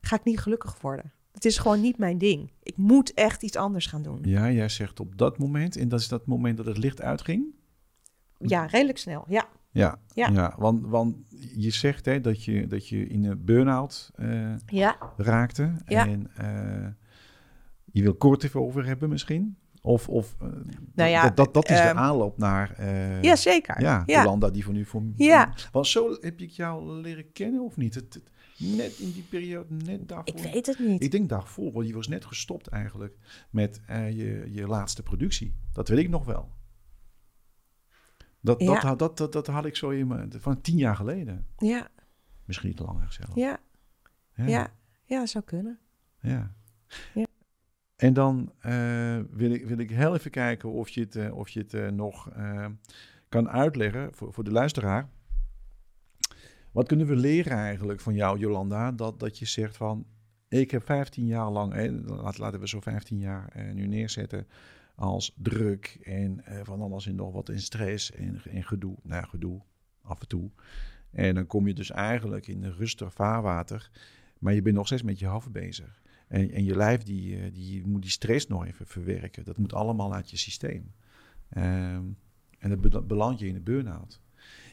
ga 0.00 0.16
ik 0.16 0.24
niet 0.24 0.40
gelukkig 0.40 0.80
worden. 0.80 1.12
Het 1.32 1.44
is 1.44 1.58
gewoon 1.58 1.80
niet 1.80 1.98
mijn 1.98 2.18
ding. 2.18 2.50
Ik 2.62 2.76
moet 2.76 3.14
echt 3.14 3.42
iets 3.42 3.56
anders 3.56 3.86
gaan 3.86 4.02
doen. 4.02 4.18
Ja, 4.22 4.50
jij 4.50 4.68
zegt 4.68 5.00
op 5.00 5.18
dat 5.18 5.38
moment, 5.38 5.76
en 5.76 5.88
dat 5.88 6.00
is 6.00 6.08
dat 6.08 6.26
moment 6.26 6.56
dat 6.56 6.66
het 6.66 6.78
licht 6.78 7.00
uitging. 7.02 7.44
Ja, 8.38 8.66
redelijk 8.66 8.98
snel. 8.98 9.24
Ja, 9.28 9.48
Ja, 9.70 9.98
Ja. 10.14 10.28
ja. 10.28 10.54
want, 10.58 10.86
want 10.86 11.16
je 11.56 11.70
zegt 11.70 12.04
hè, 12.04 12.20
dat, 12.20 12.44
je, 12.44 12.66
dat 12.66 12.88
je 12.88 13.06
in 13.06 13.24
een 13.24 13.44
burn-out 13.44 14.10
eh, 14.14 14.54
ja, 14.66 14.96
raakte. 15.16 15.74
Ja. 15.86 16.06
En 16.06 16.30
eh, 16.36 16.88
je 17.92 18.02
wil 18.02 18.14
kort 18.14 18.44
even 18.44 18.60
over 18.60 18.86
hebben 18.86 19.08
misschien. 19.08 19.56
Of, 19.82 20.08
of 20.08 20.36
eh, 20.40 20.48
Nou 20.94 21.10
ja, 21.10 21.22
dat, 21.22 21.36
dat, 21.36 21.54
dat 21.54 21.68
is 21.70 21.78
ehm, 21.78 21.94
de 21.94 22.00
aanloop 22.00 22.38
naar 22.38 22.84
ja 23.22 23.36
zeker. 23.36 23.80
ja, 23.80 24.02
ja. 24.06 24.18
Jolanda 24.22 24.50
die 24.50 24.64
voor 24.64 24.74
nu 24.74 24.84
voor 24.84 25.02
Ja. 25.16 25.52
Want 25.72 25.86
zo 25.86 26.16
heb 26.20 26.40
ik 26.40 26.50
jou 26.50 26.90
leren 26.92 27.32
kennen 27.32 27.60
of 27.64 27.76
niet? 27.76 27.94
Het, 27.94 28.14
het- 28.14 28.30
net 28.58 28.98
in 28.98 29.12
die 29.12 29.22
periode, 29.22 29.74
net 29.74 30.08
daarvoor. 30.08 30.36
Ik 30.36 30.52
weet 30.52 30.66
het 30.66 30.78
niet. 30.78 31.02
Ik 31.02 31.10
denk 31.10 31.28
daarvoor, 31.28 31.72
want 31.72 31.86
je 31.86 31.94
was 31.94 32.08
net 32.08 32.24
gestopt 32.24 32.66
eigenlijk 32.66 33.16
met 33.50 33.80
eh, 33.86 34.10
je, 34.16 34.48
je 34.52 34.66
laatste 34.66 35.02
productie. 35.02 35.54
Dat 35.72 35.88
weet 35.88 35.98
ik 35.98 36.08
nog 36.08 36.24
wel. 36.24 36.50
Dat, 38.40 38.60
Ja. 38.60 38.66
dat, 38.66 38.82
had- 38.82 38.98
dat, 38.98 39.16
dat, 39.16 39.32
dat 39.32 39.46
had 39.46 39.64
ik 39.66 39.76
zo 39.76 39.90
in 39.90 40.06
mijn, 40.06 40.32
van 40.36 40.60
tien 40.60 40.76
jaar 40.76 40.96
geleden. 40.96 41.46
Ja, 41.58 41.88
Misschien 42.44 42.70
iets 42.70 42.80
langer 42.80 43.12
zelf. 43.12 43.34
ja, 43.34 43.58
Ja. 44.34 44.46
ja, 44.46 44.72
ja, 45.04 45.26
zou 45.26 45.44
kunnen. 45.44 45.78
ja. 46.20 46.54
Ja. 47.14 47.26
En 47.96 48.12
dan 48.12 48.52
eh, 48.58 49.18
wil, 49.30 49.50
ik, 49.50 49.66
wil 49.66 49.78
ik 49.78 49.90
heel 49.90 50.14
even 50.14 50.30
kijken 50.30 50.70
of 50.72 50.88
je 50.88 51.00
het, 51.00 51.16
eh, 51.16 51.36
of 51.36 51.48
je 51.48 51.64
het 51.68 51.94
nog 51.94 52.28
kan 53.28 53.48
uitleggen 53.48 54.14
voor, 54.14 54.32
voor 54.32 54.44
de 54.44 54.50
luisteraar. 54.50 55.08
Wat 56.72 56.86
kunnen 56.86 57.06
we 57.06 57.16
leren 57.16 57.52
eigenlijk 57.52 58.00
van 58.00 58.14
jou, 58.14 58.38
Jolanda? 58.38 58.92
Dat, 58.92 59.20
dat 59.20 59.38
je 59.38 59.46
zegt 59.46 59.76
van, 59.76 60.06
ik 60.48 60.70
heb 60.70 60.84
15 60.84 61.26
jaar 61.26 61.50
lang, 61.50 61.74
laten 62.38 62.60
we 62.60 62.68
zo 62.68 62.80
15 62.80 63.18
jaar 63.18 63.48
eh, 63.48 63.72
nu 63.72 63.86
neerzetten, 63.86 64.46
als 64.94 65.34
druk 65.36 65.98
en 66.02 66.44
eh, 66.44 66.60
van 66.64 66.80
alles 66.80 67.06
en 67.06 67.14
nog 67.14 67.32
wat 67.32 67.48
in 67.48 67.60
stress 67.60 68.12
en, 68.12 68.40
en 68.50 68.64
gedoe. 68.64 68.96
Nou, 69.02 69.26
gedoe, 69.26 69.60
af 70.02 70.20
en 70.20 70.28
toe. 70.28 70.50
En 71.10 71.34
dan 71.34 71.46
kom 71.46 71.66
je 71.66 71.74
dus 71.74 71.90
eigenlijk 71.90 72.46
in 72.46 72.62
een 72.62 72.76
rustig 72.76 73.12
vaarwater, 73.12 73.90
maar 74.38 74.54
je 74.54 74.62
bent 74.62 74.76
nog 74.76 74.86
steeds 74.86 75.02
met 75.02 75.18
je 75.18 75.26
haven 75.26 75.52
bezig. 75.52 76.02
En, 76.28 76.50
en 76.50 76.64
je 76.64 76.76
lijf 76.76 77.02
die, 77.02 77.36
eh, 77.36 77.54
die 77.54 77.86
moet 77.86 78.02
die 78.02 78.10
stress 78.10 78.46
nog 78.46 78.66
even 78.66 78.86
verwerken. 78.86 79.44
Dat 79.44 79.56
moet 79.56 79.72
allemaal 79.72 80.14
uit 80.14 80.30
je 80.30 80.36
systeem. 80.36 80.92
Ehm, 81.48 82.04
en 82.58 82.68
dat 82.68 82.80
be- 82.80 83.02
beland 83.02 83.38
je 83.38 83.46
in 83.46 83.54
de 83.54 83.60
burn-out. 83.60 84.20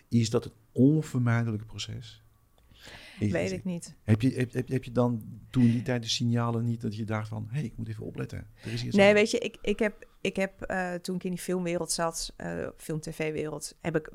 Is 0.10 0.30
dat 0.30 0.44
het 0.44 0.54
onvermijdelijke 0.72 1.66
proces? 1.66 2.24
Is- 3.20 3.32
Weet 3.32 3.52
ik 3.52 3.64
niet. 3.66 3.96
Heb 4.04 4.22
je, 4.22 4.32
heb, 4.34 4.54
heb, 4.54 4.68
heb 4.68 4.84
je 4.84 4.92
dan 4.92 5.24
toen 5.50 5.64
die 5.72 5.82
tijd 5.82 6.02
de 6.04 6.10
signalen 6.10 6.66
niet 6.66 6.82
dat 6.82 6.96
je 6.96 7.04
dacht 7.06 7.28
van... 7.28 7.48
hé, 7.50 7.56
hey, 7.58 7.64
ik 7.66 7.78
moet 7.78 7.88
even 7.88 8.06
opletten. 8.06 8.48
Er 8.64 8.74
is 8.74 8.84
iets 8.84 8.96
Nee, 8.96 9.08
aan- 9.08 9.14
weet 9.14 9.32
je, 9.32 9.38
ik, 9.40 9.58
ik 9.62 9.80
heb, 9.80 10.08
ik 10.22 10.36
heb 10.36 10.62
eh, 10.62 10.94
toen 10.94 11.16
ik 11.16 11.24
in 11.24 11.30
die 11.32 11.40
filmwereld 11.40 11.92
zat, 11.92 12.34
eh, 12.36 12.68
film-tv-wereld, 12.78 13.78
heb 13.82 13.96
ik, 13.96 14.10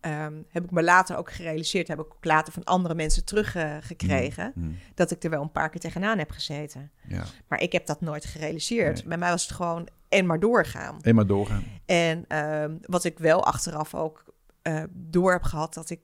ehm, 0.00 0.34
heb 0.48 0.64
ik 0.64 0.70
me 0.70 0.82
later 0.82 1.16
ook 1.16 1.32
gerealiseerd, 1.32 1.88
heb 1.88 1.98
ik 2.00 2.14
ook 2.14 2.24
later 2.24 2.52
van 2.52 2.64
andere 2.64 2.94
mensen 2.94 3.24
teruggekregen, 3.24 4.52
Mm, 4.54 4.76
dat 4.94 5.10
ik 5.10 5.24
er 5.24 5.30
wel 5.30 5.42
een 5.42 5.52
paar 5.52 5.70
keer 5.70 5.80
tegenaan 5.80 6.18
heb 6.18 6.30
gezeten. 6.30 6.90
ja, 7.08 7.24
Maar 7.48 7.60
ik 7.60 7.72
heb 7.72 7.86
dat 7.86 8.00
nooit 8.00 8.24
gerealiseerd. 8.24 8.94
Nee. 8.98 9.08
Bij 9.08 9.18
mij 9.18 9.30
was 9.30 9.42
het 9.42 9.52
gewoon 9.52 9.88
en 10.08 10.26
maar 10.26 10.40
doorgaan. 10.40 10.98
en 11.02 11.14
maar 11.14 11.26
doorgaan. 11.26 11.64
En 11.86 12.24
ehm, 12.28 12.76
wat 12.80 13.04
ik 13.04 13.18
wel 13.18 13.44
achteraf 13.44 13.94
ook 13.94 14.24
eh, 14.62 14.82
door 14.90 15.32
heb 15.32 15.42
gehad, 15.42 15.74
dat 15.74 15.90
ik 15.90 16.00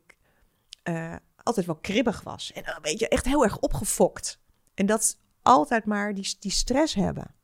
eh, 0.83 1.17
altijd 1.43 1.67
wel 1.67 1.77
kribbig 1.77 2.23
was. 2.23 2.53
En 2.53 2.63
een 2.67 2.83
beetje 2.83 3.09
echt 3.09 3.25
heel 3.25 3.45
erg 3.45 3.59
opgefokt. 3.59 4.41
En 4.75 4.87
dat 4.87 5.19
altijd 5.43 5.85
maar 5.85 6.15
die, 6.15 6.37
die 6.39 6.51
stress 6.51 6.95
hebben. 6.95 7.35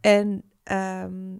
En 0.00 0.42
ehm, 0.62 1.36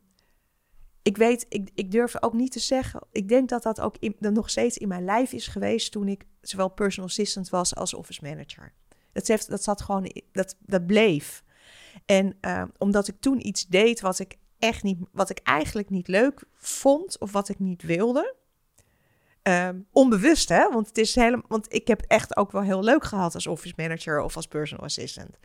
ik 1.02 1.16
weet, 1.16 1.46
ik, 1.48 1.70
ik 1.74 1.90
durf 1.90 2.22
ook 2.22 2.32
niet 2.32 2.52
te 2.52 2.58
zeggen. 2.58 3.00
Ik 3.12 3.28
denk 3.28 3.48
dat 3.48 3.62
dat 3.62 3.80
ook 3.80 3.96
nog 4.18 4.50
steeds 4.50 4.78
in 4.78 4.88
mijn 4.88 5.04
lijf 5.04 5.32
is 5.32 5.46
geweest 5.46 5.92
toen 5.92 6.08
ik 6.08 6.26
zowel 6.40 6.68
personal 6.68 7.08
assistant 7.08 7.48
was 7.48 7.74
als 7.74 7.94
office 7.94 8.22
manager. 8.22 8.72
Dat, 9.12 9.26
heeft, 9.26 9.48
dat 9.48 9.62
zat 9.62 9.82
gewoon, 9.82 10.12
dat, 10.32 10.56
dat 10.60 10.86
bleef. 10.86 11.44
En 12.06 12.36
ehm, 12.40 12.68
omdat 12.78 13.08
ik 13.08 13.20
toen 13.20 13.46
iets 13.46 13.66
deed 13.66 14.00
wat 14.00 14.18
ik 14.18 14.38
echt 14.58 14.82
niet, 14.82 14.98
wat 15.12 15.30
ik 15.30 15.38
eigenlijk 15.42 15.90
niet 15.90 16.08
leuk 16.08 16.42
vond 16.54 17.18
of 17.18 17.32
wat 17.32 17.48
ik 17.48 17.58
niet 17.58 17.82
wilde. 17.82 18.34
Ehm, 19.42 19.76
onbewust, 19.92 20.48
hè? 20.48 20.70
Want, 20.72 20.86
het 20.86 20.98
is 20.98 21.14
helemaal, 21.14 21.44
want 21.48 21.74
ik 21.74 21.86
heb 21.88 22.00
het 22.00 22.10
echt 22.10 22.36
ook 22.36 22.52
wel 22.52 22.62
heel 22.62 22.82
leuk 22.84 23.04
gehad 23.04 23.34
als 23.34 23.46
office 23.46 23.74
manager 23.76 24.20
of 24.20 24.36
als 24.36 24.46
personal 24.46 24.84
assistant. 24.84 25.38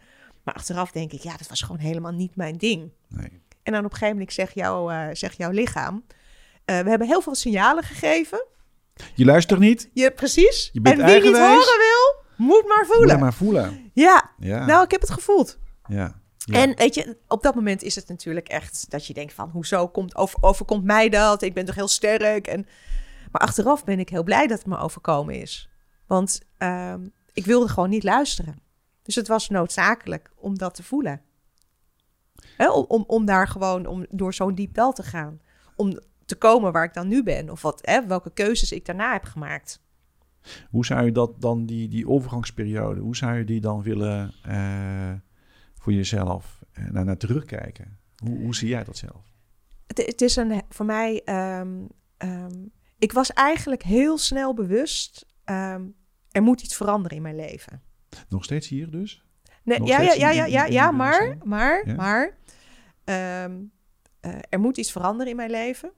Maar 0.43 0.53
achteraf 0.53 0.91
denk 0.91 1.11
ik, 1.11 1.21
ja, 1.21 1.37
dat 1.37 1.47
was 1.47 1.61
gewoon 1.61 1.81
helemaal 1.81 2.11
niet 2.11 2.35
mijn 2.35 2.57
ding. 2.57 2.91
Nee. 3.07 3.41
En 3.63 3.71
dan 3.73 3.85
op 3.85 3.91
een 3.91 3.97
gegeven 3.97 4.13
moment 4.15 4.33
zegt, 4.33 4.55
jou, 4.55 4.93
eh, 4.93 5.07
zegt 5.11 5.37
jouw 5.37 5.51
lichaam... 5.51 6.03
eh, 6.65 6.79
we 6.79 6.89
hebben 6.89 7.07
heel 7.07 7.21
veel 7.21 7.35
signalen 7.35 7.83
gegeven. 7.83 8.45
Je 9.15 9.25
luistert 9.25 9.59
niet, 9.59 9.89
Je, 9.93 10.11
precies. 10.11 10.69
Je 10.73 10.81
bent 10.81 10.99
en 10.99 11.05
wie 11.05 11.15
niet 11.15 11.23
horen 11.23 11.77
wil, 11.77 12.23
moet 12.35 12.67
maar 12.67 12.85
voelen. 12.85 13.07
Laat 13.07 13.19
maar 13.19 13.33
voelen. 13.33 13.91
Ja, 13.93 14.31
Ja, 14.37 14.65
nou, 14.65 14.83
ik 14.83 14.91
heb 14.91 15.01
het 15.01 15.09
gevoeld. 15.09 15.57
ja. 15.87 16.20
Ja. 16.51 16.61
En 16.61 16.75
weet 16.75 16.95
je, 16.95 17.17
op 17.27 17.43
dat 17.43 17.55
moment 17.55 17.83
is 17.83 17.95
het 17.95 18.07
natuurlijk 18.07 18.47
echt 18.47 18.85
dat 18.89 19.07
je 19.07 19.13
denkt 19.13 19.33
van... 19.33 19.49
hoezo 19.49 19.87
komt, 19.87 20.15
over, 20.15 20.43
overkomt 20.43 20.83
mij 20.83 21.09
dat? 21.09 21.41
Ik 21.41 21.53
ben 21.53 21.65
toch 21.65 21.75
heel 21.75 21.87
sterk? 21.87 22.47
En, 22.47 22.65
maar 23.31 23.41
achteraf 23.41 23.83
ben 23.83 23.99
ik 23.99 24.09
heel 24.09 24.23
blij 24.23 24.47
dat 24.47 24.57
het 24.57 24.67
me 24.67 24.77
overkomen 24.77 25.41
is. 25.41 25.69
Want 26.07 26.41
ehm, 26.57 27.07
ik 27.33 27.45
wilde 27.45 27.67
gewoon 27.67 27.89
niet 27.89 28.03
luisteren. 28.03 28.59
Dus 29.03 29.15
het 29.15 29.27
was 29.27 29.49
noodzakelijk 29.49 30.31
om 30.35 30.57
dat 30.57 30.75
te 30.75 30.83
voelen. 30.83 31.21
Hè, 32.57 32.69
om, 32.71 32.85
om, 32.87 33.03
om 33.07 33.25
daar 33.25 33.47
gewoon 33.47 33.85
om 33.85 34.05
door 34.09 34.33
zo'n 34.33 34.55
diep 34.55 34.73
dal 34.73 34.93
te 34.93 35.03
gaan. 35.03 35.41
Om 35.75 35.99
te 36.25 36.35
komen 36.35 36.71
waar 36.71 36.83
ik 36.83 36.93
dan 36.93 37.07
nu 37.07 37.23
ben. 37.23 37.49
Of 37.49 37.61
wat, 37.61 37.79
hè, 37.81 38.07
welke 38.07 38.31
keuzes 38.33 38.71
ik 38.71 38.85
daarna 38.85 39.11
heb 39.11 39.23
gemaakt. 39.23 39.81
Hoe 40.69 40.85
zou 40.85 41.05
je 41.05 41.11
dat 41.11 41.41
dan, 41.41 41.65
die, 41.65 41.87
die 41.87 42.07
overgangsperiode, 42.07 42.99
hoe 42.99 43.15
zou 43.15 43.37
je 43.37 43.43
die 43.43 43.61
dan 43.61 43.81
willen 43.81 44.33
eh, 44.43 45.11
voor 45.81 45.93
jezelf 45.93 46.61
eh, 46.71 46.89
naar, 46.89 47.17
terugkijken? 47.17 47.99
Hoe, 48.15 48.37
hoe 48.39 48.55
zie 48.55 48.67
jij 48.69 48.83
dat 48.83 48.97
zelf? 48.97 49.33
Het, 49.87 49.97
het 50.05 50.21
is 50.21 50.35
een, 50.35 50.61
voor 50.69 50.85
mij. 50.85 51.21
ehm, 51.25 51.85
ehm, 52.17 52.65
ik 52.99 53.11
was 53.11 53.33
eigenlijk 53.33 53.83
heel 53.83 54.17
snel 54.17 54.53
bewust. 54.53 55.25
ehm, 55.43 55.85
er 56.31 56.41
moet 56.41 56.61
iets 56.61 56.75
veranderen 56.75 57.17
in 57.17 57.23
mijn 57.23 57.35
leven. 57.35 57.81
Nog 58.29 58.43
steeds 58.43 58.67
hier 58.67 58.91
dus? 58.91 59.25
Nee, 59.63 59.79
Nog 59.79 59.87
ja, 59.87 60.01
ja, 60.01 60.13
ja, 60.13 60.29
ja, 60.31 60.45
ja, 60.45 60.65
ja, 60.65 60.91
maar, 60.91 61.37
maar, 61.43 61.87
Ja? 61.87 61.95
maar. 61.95 62.37
eh, 63.03 63.43
er 64.49 64.59
moet 64.59 64.77
iets 64.77 64.91
veranderen 64.91 65.29
in 65.31 65.35
mijn 65.35 65.49
leven. 65.51 65.91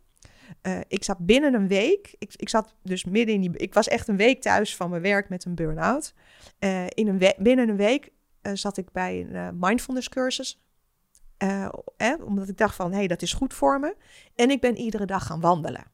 Eh, 0.62 0.80
ik 0.88 1.04
zat 1.04 1.18
binnen 1.26 1.54
een 1.54 1.68
week. 1.68 2.16
Ik, 2.20 2.34
ik 2.36 2.50
zat 2.50 2.76
dus 2.84 3.04
midden 3.06 3.36
in 3.36 3.42
die. 3.42 3.58
Ik 3.58 3.74
was 3.74 3.88
echt 3.88 4.08
een 4.08 4.18
week 4.18 4.42
thuis 4.42 4.76
van 4.76 4.90
mijn 4.90 5.02
werk 5.02 5.30
met 5.30 5.46
een 5.46 5.56
burn-out. 5.56 6.14
In 6.90 7.08
een 7.08 7.34
binnen 7.38 7.70
een 7.70 7.78
week 7.78 8.12
zat 8.54 8.78
ik 8.78 8.92
bij 8.92 9.22
een 9.22 9.36
eh, 9.36 9.50
mindfulness 9.54 10.10
cursus. 10.10 10.62
Eh, 11.38 11.68
eh, 11.98 12.26
omdat 12.26 12.50
ik 12.50 12.58
dacht 12.58 12.76
van, 12.76 12.92
hé, 12.92 12.98
hey, 12.98 13.08
dat 13.08 13.22
is 13.22 13.34
goed 13.34 13.54
voor 13.54 13.80
me. 13.80 13.96
En 14.36 14.50
ik 14.50 14.62
ben 14.62 14.78
iedere 14.78 15.06
dag 15.06 15.26
gaan 15.26 15.40
wandelen. 15.40 15.92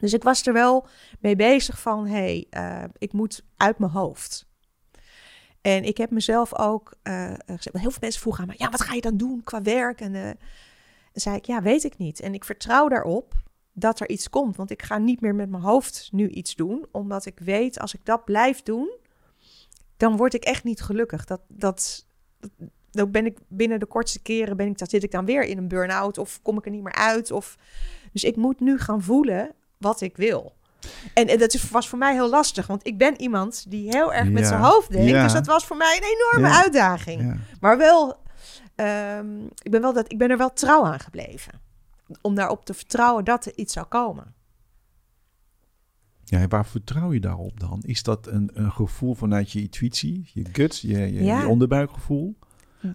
Dus 0.00 0.12
ik 0.12 0.22
was 0.22 0.46
er 0.46 0.52
wel 0.52 0.86
mee 1.20 1.36
bezig 1.36 1.80
van, 1.80 2.06
hé, 2.06 2.14
hey, 2.14 2.46
eh, 2.50 2.84
ik 2.98 3.12
moet 3.12 3.44
uit 3.56 3.78
mijn 3.78 3.92
hoofd. 3.92 4.46
En 5.60 5.84
ik 5.84 5.96
heb 5.96 6.10
mezelf 6.10 6.58
ook 6.58 6.94
eh, 7.02 7.32
gezegd, 7.46 7.78
heel 7.78 7.90
veel 7.90 8.00
mensen 8.00 8.20
vroegen 8.20 8.42
aan 8.42 8.48
me, 8.48 8.54
ja, 8.56 8.70
wat 8.70 8.82
ga 8.82 8.94
je 8.94 9.00
dan 9.00 9.16
doen 9.16 9.44
qua 9.44 9.62
werk? 9.62 10.00
En 10.00 10.14
eh, 10.14 10.32
en 11.16 11.22
zei 11.22 11.36
ik, 11.36 11.44
ja, 11.44 11.62
weet 11.62 11.84
ik 11.84 11.96
niet. 11.96 12.20
En 12.20 12.34
ik 12.34 12.44
vertrouw 12.44 12.88
daarop 12.88 13.34
dat 13.72 14.00
er 14.00 14.08
iets 14.08 14.30
komt. 14.30 14.56
Want 14.56 14.70
ik 14.70 14.82
ga 14.82 14.98
niet 14.98 15.20
meer 15.20 15.34
met 15.34 15.48
mijn 15.48 15.62
hoofd 15.62 16.08
nu 16.12 16.28
iets 16.28 16.54
doen. 16.54 16.86
Omdat 16.92 17.26
ik 17.26 17.38
weet, 17.38 17.78
als 17.78 17.94
ik 17.94 18.00
dat 18.04 18.24
blijf 18.24 18.62
doen, 18.62 18.96
dan 19.96 20.16
word 20.16 20.34
ik 20.34 20.44
echt 20.44 20.64
niet 20.64 20.82
gelukkig. 20.82 21.24
Dat, 21.24 21.40
dat, 21.48 22.06
dan 22.90 23.10
ben 23.10 23.26
ik 23.26 23.38
binnen 23.48 23.80
de 23.80 23.86
kortste 23.86 24.20
keren, 24.22 24.56
ben 24.56 24.66
ik, 24.66 24.78
dat 24.78 24.90
zit 24.90 25.02
ik 25.02 25.10
dan 25.10 25.24
weer 25.24 25.44
in 25.44 25.58
een 25.58 25.68
burn-out. 25.68 26.18
Of 26.18 26.42
kom 26.42 26.58
ik 26.58 26.64
er 26.64 26.70
niet 26.70 26.82
meer 26.82 26.94
uit. 26.94 27.30
Of, 27.30 27.56
dus 28.12 28.24
ik 28.24 28.36
moet 28.36 28.60
nu 28.60 28.78
gaan 28.78 29.02
voelen 29.02 29.52
wat 29.78 30.00
ik 30.00 30.16
wil. 30.16 30.54
En, 31.14 31.26
en 31.26 31.38
dat 31.38 31.54
was 31.70 31.88
voor 31.88 31.98
mij 31.98 32.12
heel 32.12 32.28
lastig. 32.28 32.66
Want 32.66 32.86
ik 32.86 32.98
ben 32.98 33.20
iemand 33.20 33.64
die 33.70 33.88
heel 33.90 34.12
erg 34.14 34.28
met 34.30 34.42
Ja, 34.42 34.48
zijn 34.48 34.60
hoofd 34.60 34.90
denkt. 34.90 35.10
ja. 35.10 35.22
Dus 35.22 35.32
dat 35.32 35.46
was 35.46 35.64
voor 35.66 35.76
mij 35.76 35.96
een 35.96 36.16
enorme 36.16 36.48
Ja. 36.54 36.62
uitdaging. 36.62 37.40
Maar 37.60 37.78
wel, 37.78 38.16
ehm, 38.74 39.44
ik, 39.62 39.70
ben 39.70 39.80
wel 39.80 39.92
dat, 39.92 40.12
ik 40.12 40.18
ben 40.18 40.30
er 40.30 40.36
wel 40.36 40.52
trouw 40.52 40.84
aan 40.84 41.00
gebleven. 41.00 41.60
Om 42.22 42.34
daarop 42.34 42.64
te 42.64 42.74
vertrouwen 42.74 43.24
dat 43.24 43.44
er 43.46 43.52
iets 43.54 43.72
zou 43.72 43.86
komen. 43.86 44.34
Ja, 46.28 46.40
en 46.40 46.48
waar 46.48 46.66
vertrouw 46.66 47.12
je 47.12 47.20
daarop 47.20 47.60
dan? 47.60 47.82
Is 47.84 48.02
dat 48.02 48.26
een, 48.26 48.50
een 48.54 48.72
gevoel 48.72 49.14
vanuit 49.14 49.50
je 49.52 49.60
intuïtie, 49.60 50.30
je 50.34 50.44
gut, 50.52 50.78
je, 50.80 50.98
je, 50.98 51.24
Ja. 51.24 51.40
je 51.40 51.46
onderbuikgevoel? 51.46 52.36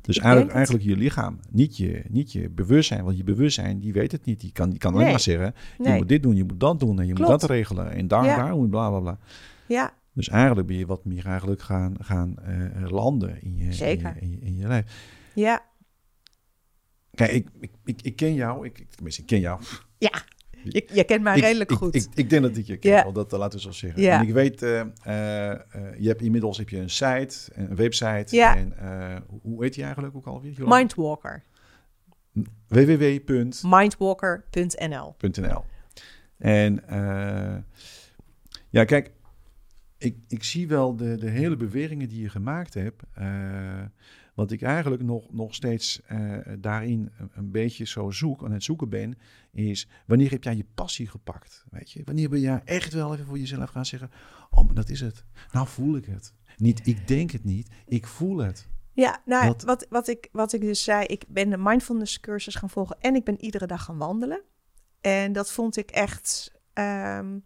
Dus 0.02 0.18
eigenlijk, 0.18 0.54
eigenlijk 0.54 0.84
je 0.86 0.96
lichaam, 0.98 1.40
niet 1.50 1.78
je, 1.78 2.04
niet 2.10 2.32
je 2.32 2.50
bewustzijn. 2.50 3.04
Want 3.04 3.18
je 3.18 3.24
bewustzijn, 3.24 3.80
die 3.80 3.94
weet 3.94 4.12
het 4.12 4.26
niet. 4.26 4.40
Die 4.40 4.52
kan, 4.52 4.70
die 4.70 4.80
kan 4.80 4.92
alleen 4.92 5.04
Nee. 5.04 5.12
maar 5.12 5.22
zeggen, 5.22 5.54
je 5.78 5.84
Nee. 5.84 5.98
moet 5.98 6.10
dit 6.10 6.24
doen, 6.24 6.36
je 6.36 6.44
moet 6.44 6.60
dat 6.60 6.80
doen 6.80 7.00
en 7.00 7.08
je 7.08 7.14
Klopt. 7.14 7.30
moet 7.32 7.40
dat 7.42 7.50
regelen. 7.50 7.92
En 7.92 8.08
daar, 8.08 8.26
Ja. 8.26 8.36
daar 8.36 8.56
moet 8.56 8.70
bla 8.70 8.90
bla 8.90 9.00
bla. 9.00 9.18
Ja, 9.68 9.94
Dus 10.14 10.30
eigenlijk 10.30 10.68
ben 10.68 10.78
je 10.78 10.86
wat 10.86 11.06
meer 11.06 11.26
eigenlijk 11.26 11.62
gaan, 11.62 11.96
gaan 12.00 12.38
eh, 12.40 12.90
landen 12.90 13.42
in 13.42 13.58
je, 13.58 13.74
Zeker. 13.74 14.16
In, 14.20 14.30
je, 14.30 14.36
in, 14.36 14.40
je, 14.40 14.46
in 14.46 14.58
je 14.58 14.68
lijf. 14.68 15.06
ja, 15.36 15.66
Kijk, 17.12 17.32
ik, 17.32 17.48
ik, 17.60 17.72
ik, 17.84 18.02
ik 18.02 18.16
ken 18.16 18.34
jou. 18.34 18.66
Ik, 18.66 18.80
ik- 18.80 18.90
tenminste, 18.92 19.22
ik 19.22 19.28
ken 19.28 19.40
jou. 19.40 19.62
ja. 19.98 20.12
Je, 20.64 20.88
je 20.94 21.04
kent 21.04 21.24
mij 21.24 21.36
Ik- 21.38 21.44
redelijk 21.44 21.72
ik, 21.72 21.78
goed. 21.78 21.96
Ik, 21.96 22.06
ik, 22.14 22.30
denk 22.30 22.42
dat 22.42 22.58
ik 22.58 22.66
je 22.66 22.78
ken, 22.78 22.92
Ja. 22.92 23.12
dat, 23.12 23.32
laten 23.32 23.58
we 23.60 23.64
zo 23.66 23.72
zeggen. 23.72 24.02
Ja. 24.02 24.20
En 24.22 24.28
ik 24.28 24.34
weet, 24.34 24.62
eh, 24.62 24.80
eh, 24.80 25.50
eh, 25.52 25.60
je 25.98 26.08
hebt 26.08 26.22
inmiddels 26.22 26.58
heb 26.58 26.70
je 26.70 26.78
een 26.78 26.90
site, 26.90 27.36
een 27.54 27.76
website. 27.76 28.36
Ja. 28.36 28.56
En, 28.58 28.78
eh, 28.78 29.16
hoe- 29.42 29.64
heet 29.64 29.74
die 29.74 29.84
eigenlijk 29.84 30.16
ook 30.16 30.26
alweer? 30.26 30.52
Jolanda? 30.52 30.76
Mindwalker. 30.78 31.44
www.nl 32.68 33.70
Mindwalker.nl. 33.70 35.16
En 36.38 36.88
eh, 36.88 37.56
ja, 38.70 38.84
kijk, 38.84 39.12
ik, 40.04 40.18
ik 40.28 40.44
zie 40.44 40.68
wel 40.68 40.96
de, 40.96 41.16
de 41.18 41.30
hele 41.30 41.56
beweringen 41.58 42.10
die 42.10 42.22
je 42.22 42.30
gemaakt 42.30 42.74
hebt. 42.74 43.04
eh, 43.14 43.82
wat 44.36 44.52
ik 44.52 44.62
eigenlijk 44.62 45.04
nog, 45.04 45.34
nog 45.34 45.56
steeds 45.56 46.02
eh, 46.06 46.38
daarin 46.60 47.12
een, 47.18 47.30
een 47.34 47.52
beetje 47.52 47.86
zo 47.86 48.10
zoek, 48.12 48.44
aan 48.44 48.52
het 48.52 48.64
zoeken 48.64 48.90
ben, 48.90 49.18
is 49.52 49.88
wanneer 50.06 50.30
heb 50.32 50.44
jij 50.44 50.56
je 50.56 50.66
passie 50.76 51.08
gepakt? 51.08 51.66
Weet 51.70 51.92
je? 51.92 52.02
Wanneer 52.06 52.30
ben 52.30 52.40
jij 52.40 52.62
echt 52.66 52.94
wel 52.94 53.14
even 53.14 53.26
voor 53.26 53.40
jezelf 53.40 53.70
gaan 53.70 53.86
zeggen, 53.86 54.12
oh, 54.50 54.66
maar 54.66 54.74
dat 54.76 54.90
is 54.90 55.00
het. 55.02 55.26
Nou 55.52 55.68
voel 55.68 55.96
ik 55.96 56.06
het. 56.06 56.34
Niet 56.58 56.88
ik 56.88 57.08
denk 57.08 57.32
het 57.32 57.44
niet, 57.44 57.70
ik 57.88 58.08
voel 58.08 58.38
het. 58.38 58.68
Ja, 58.94 59.22
nou, 59.26 59.48
Wat- 59.48 59.64
wat, 59.64 59.86
wat, 59.90 60.08
ik, 60.08 60.30
wat 60.32 60.54
ik 60.54 60.62
dus 60.62 60.84
zei, 60.84 61.06
ik 61.06 61.24
ben 61.28 61.50
de 61.50 61.58
mindfulness 61.58 62.20
cursus 62.20 62.56
gaan 62.56 62.70
volgen 62.70 62.98
en 63.00 63.16
ik 63.16 63.24
ben 63.24 63.42
iedere 63.42 63.66
dag 63.68 63.84
gaan 63.84 63.98
wandelen. 63.98 64.42
En 65.02 65.32
dat 65.34 65.52
vond 65.52 65.78
ik 65.78 65.92
echt 65.92 66.52
ehm, 66.74 67.38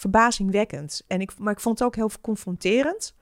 verbazingwekkend. 0.00 1.02
En 1.06 1.20
ik, 1.20 1.38
maar 1.38 1.52
ik 1.52 1.60
vond 1.60 1.78
het 1.78 1.88
ook 1.88 1.94
heel 1.94 2.10
confronterend, 2.20 3.14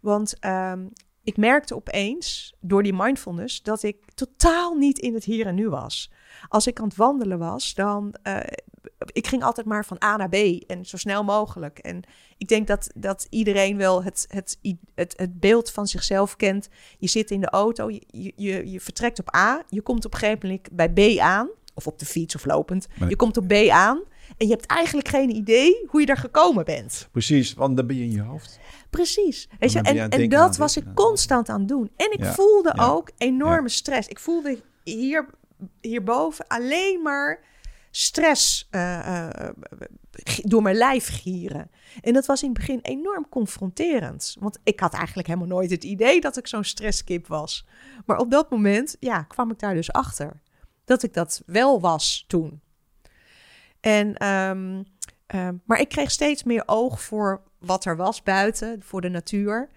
Want 0.00 0.38
ehm, 0.38 0.86
ik 1.24 1.36
merkte 1.36 1.74
opeens 1.74 2.54
door 2.60 2.82
die 2.82 2.94
mindfulness 2.94 3.62
dat 3.62 3.82
ik 3.82 3.96
totaal 4.14 4.74
niet 4.74 4.98
in 4.98 5.14
het 5.14 5.24
hier 5.24 5.46
en 5.46 5.54
nu 5.54 5.68
was. 5.68 6.10
Als 6.48 6.66
ik 6.66 6.78
aan 6.78 6.88
het 6.88 6.96
wandelen 6.96 7.38
was, 7.38 7.74
dan. 7.74 8.14
Uh, 8.22 8.38
ik 9.06 9.26
ging 9.26 9.42
altijd 9.42 9.66
maar 9.66 9.84
van 9.84 10.02
A 10.04 10.16
naar 10.16 10.28
B 10.28 10.34
en 10.66 10.86
zo 10.86 10.96
snel 10.96 11.24
mogelijk. 11.24 11.78
En 11.78 12.02
ik 12.38 12.48
denk 12.48 12.66
dat, 12.66 12.90
dat 12.94 13.26
iedereen 13.30 13.76
wel 13.76 14.04
het, 14.04 14.24
het, 14.28 14.58
het, 14.94 15.14
het 15.16 15.40
beeld 15.40 15.70
van 15.70 15.86
zichzelf 15.86 16.36
kent. 16.36 16.68
Je 16.98 17.08
zit 17.08 17.30
in 17.30 17.40
de 17.40 17.50
auto, 17.50 17.90
je, 17.90 18.32
je, 18.36 18.70
je 18.70 18.80
vertrekt 18.80 19.18
op 19.18 19.34
A, 19.34 19.64
je 19.68 19.82
komt 19.82 20.04
op 20.04 20.12
een 20.12 20.18
gegeven 20.18 20.48
moment 20.48 20.68
bij 20.72 21.16
B 21.16 21.18
aan, 21.18 21.48
of 21.74 21.86
op 21.86 21.98
de 21.98 22.06
fiets 22.06 22.34
of 22.34 22.44
lopend. 22.44 22.86
Je 23.08 23.16
komt 23.16 23.36
op 23.36 23.48
B 23.48 23.52
aan 23.70 24.02
en 24.36 24.46
je 24.46 24.52
hebt 24.52 24.66
eigenlijk 24.66 25.08
geen 25.08 25.30
idee 25.30 25.86
hoe 25.88 26.00
je 26.00 26.06
daar 26.06 26.16
gekomen 26.16 26.64
bent. 26.64 27.08
Precies, 27.10 27.54
want 27.54 27.76
dan 27.76 27.86
ben 27.86 27.96
je 27.96 28.02
in 28.02 28.10
je 28.10 28.22
hoofd. 28.22 28.60
Precies. 28.90 29.48
Weet 29.58 29.72
je, 29.72 29.80
en, 29.80 30.10
en 30.10 30.28
dat 30.28 30.56
was 30.56 30.76
ik 30.76 30.84
constant 30.94 31.48
aan 31.48 31.58
het 31.58 31.68
doen. 31.68 31.90
En 31.96 32.12
ik 32.12 32.24
voelde 32.24 32.74
ook 32.78 33.10
enorme 33.18 33.68
stress. 33.68 34.08
Ik 34.08 34.18
voelde 34.18 34.62
hier, 34.84 35.26
hierboven 35.80 36.46
alleen 36.46 37.02
maar 37.02 37.40
stress 37.90 38.68
uh, 38.70 39.28
door 40.42 40.62
mijn 40.62 40.76
lijf 40.76 41.08
gieren. 41.08 41.70
En 42.00 42.12
dat 42.12 42.26
was 42.26 42.42
in 42.42 42.48
het 42.48 42.58
begin 42.58 42.78
enorm 42.82 43.28
confronterend. 43.28 44.36
Want 44.40 44.58
ik 44.64 44.80
had 44.80 44.94
eigenlijk 44.94 45.28
helemaal 45.28 45.48
nooit 45.48 45.70
het 45.70 45.84
idee 45.84 46.20
dat 46.20 46.36
ik 46.36 46.46
zo'n 46.46 46.64
stresskip 46.64 47.26
was. 47.26 47.66
Maar 48.06 48.18
op 48.18 48.30
dat 48.30 48.50
moment 48.50 48.96
ja, 49.00 49.22
kwam 49.22 49.50
ik 49.50 49.58
daar 49.58 49.74
dus 49.74 49.92
achter. 49.92 50.42
Dat 50.84 51.02
ik 51.02 51.14
dat 51.14 51.42
wel 51.46 51.80
was 51.80 52.24
toen. 52.26 52.60
En, 53.82 54.16
ehm, 54.16 54.82
ehm, 55.26 55.54
maar 55.64 55.80
ik 55.80 55.88
kreeg 55.88 56.10
steeds 56.10 56.42
meer 56.42 56.62
oog 56.66 57.02
voor 57.02 57.42
wat 57.58 57.84
er 57.84 57.96
was 57.96 58.22
buiten, 58.22 58.82
voor 58.82 59.00
de 59.00 59.08
natuur. 59.08 59.68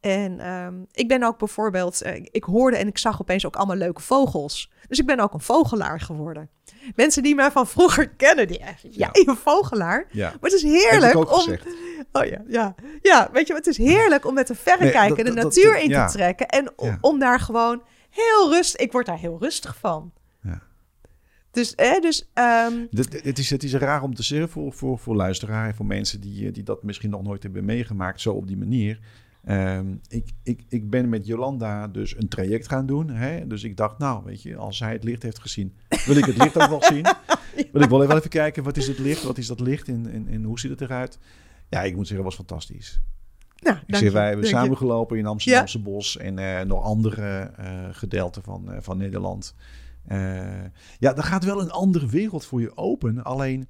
En 0.00 0.40
ehm, 0.40 0.74
ik 0.92 1.08
ben 1.08 1.22
ook 1.22 1.38
bijvoorbeeld, 1.38 2.02
uh, 2.02 2.14
ik 2.14 2.44
hoorde 2.44 2.76
en 2.76 2.86
ik 2.86 2.98
zag 2.98 3.20
opeens 3.20 3.46
ook 3.46 3.56
allemaal 3.56 3.76
leuke 3.76 4.00
vogels. 4.00 4.70
Dus 4.88 4.98
ik 4.98 5.06
ben 5.06 5.20
ook 5.20 5.32
een 5.32 5.40
vogelaar 5.40 6.00
geworden. 6.00 6.50
Mensen 6.94 7.22
die 7.22 7.34
mij 7.34 7.50
van 7.50 7.66
vroeger 7.66 8.08
kennen, 8.08 8.48
die 8.48 8.58
echt, 8.58 8.82
ja, 8.82 8.90
ja. 8.90 9.08
een 9.12 9.36
vogelaar. 9.36 10.06
Ja. 10.10 10.28
Maar 10.28 10.50
het 10.50 10.52
is 10.52 10.62
heerlijk 10.62 11.16
om. 11.16 11.26
Gezegd. 11.26 11.66
Oh 12.12 12.24
ja, 12.24 12.42
ja, 12.46 12.74
ja. 13.02 13.28
Weet 13.32 13.46
je, 13.46 13.54
het 13.54 13.66
is 13.66 13.76
heerlijk 13.76 14.26
om 14.26 14.34
met 14.34 14.48
een 14.48 14.56
verrekijker 14.56 15.24
nee, 15.24 15.34
de 15.34 15.42
natuur 15.42 15.78
in 15.78 15.90
te 15.90 16.04
trekken 16.12 16.48
en 16.48 16.72
om, 16.76 16.98
om 17.00 17.18
daar 17.18 17.40
gewoon 17.40 17.82
heel 18.10 18.50
rustig. 18.50 18.80
Ik 18.80 18.92
word 18.92 19.06
daar 19.06 19.18
heel 19.18 19.36
rustig 19.40 19.76
van. 19.76 20.12
Dus, 21.54 21.72
hè, 21.76 21.98
dus 22.00 22.28
um... 22.34 22.88
het, 22.90 23.38
is, 23.38 23.50
het 23.50 23.62
is 23.62 23.74
raar 23.74 24.02
om 24.02 24.14
te 24.14 24.22
zeggen 24.22 24.48
voor, 24.48 24.72
voor, 24.72 24.98
voor 24.98 25.16
luisteraars, 25.16 25.76
voor 25.76 25.86
mensen 25.86 26.20
die, 26.20 26.50
die 26.50 26.62
dat 26.62 26.82
misschien 26.82 27.10
nog 27.10 27.22
nooit 27.22 27.42
hebben 27.42 27.64
meegemaakt, 27.64 28.20
zo 28.20 28.32
op 28.32 28.46
die 28.46 28.56
manier. 28.56 28.98
Um, 29.48 30.00
ik, 30.08 30.30
ik, 30.42 30.64
ik 30.68 30.90
ben 30.90 31.08
met 31.08 31.26
Jolanda 31.26 31.88
dus 31.88 32.16
een 32.16 32.28
traject 32.28 32.68
gaan 32.68 32.86
doen. 32.86 33.08
Hè? 33.10 33.46
Dus 33.46 33.64
ik 33.64 33.76
dacht, 33.76 33.98
nou, 33.98 34.24
weet 34.24 34.42
je, 34.42 34.56
als 34.56 34.80
hij 34.80 34.92
het 34.92 35.04
licht 35.04 35.22
heeft 35.22 35.38
gezien, 35.38 35.74
wil 36.06 36.16
ik 36.16 36.24
het 36.24 36.36
licht 36.36 36.60
ook 36.60 36.68
wel 36.68 36.82
zien. 36.92 37.06
Wil 37.72 37.82
ik 37.82 37.88
wel 37.88 38.02
even, 38.02 38.16
even 38.16 38.30
kijken, 38.30 38.62
wat 38.62 38.76
is 38.76 38.86
het 38.86 38.98
licht, 38.98 39.22
wat 39.22 39.38
is 39.38 39.46
dat 39.46 39.60
licht 39.60 39.88
en, 39.88 40.10
en, 40.10 40.28
en 40.28 40.42
hoe 40.44 40.58
ziet 40.60 40.70
het 40.70 40.80
eruit? 40.80 41.18
Ja, 41.68 41.82
ik 41.82 41.96
moet 41.96 42.06
zeggen, 42.06 42.26
het 42.26 42.36
was 42.36 42.46
fantastisch. 42.46 43.00
Nou, 43.62 43.76
ik 43.86 43.96
zeg, 43.96 44.12
wij 44.12 44.28
hebben 44.28 44.46
samengelopen 44.46 45.18
in 45.18 45.26
Amsterdamse 45.26 45.78
Bos 45.78 46.16
en 46.16 46.38
uh, 46.38 46.60
nog 46.60 46.82
andere 46.82 47.50
uh, 47.60 47.88
gedeelten 47.90 48.42
van, 48.42 48.64
uh, 48.70 48.76
van 48.80 48.96
Nederland. 48.96 49.54
Uh, 50.08 50.64
ja, 50.98 51.12
dan 51.12 51.24
gaat 51.24 51.44
wel 51.44 51.60
een 51.60 51.70
andere 51.70 52.06
wereld 52.06 52.44
voor 52.44 52.60
je 52.60 52.76
open. 52.76 53.24
Alleen 53.24 53.68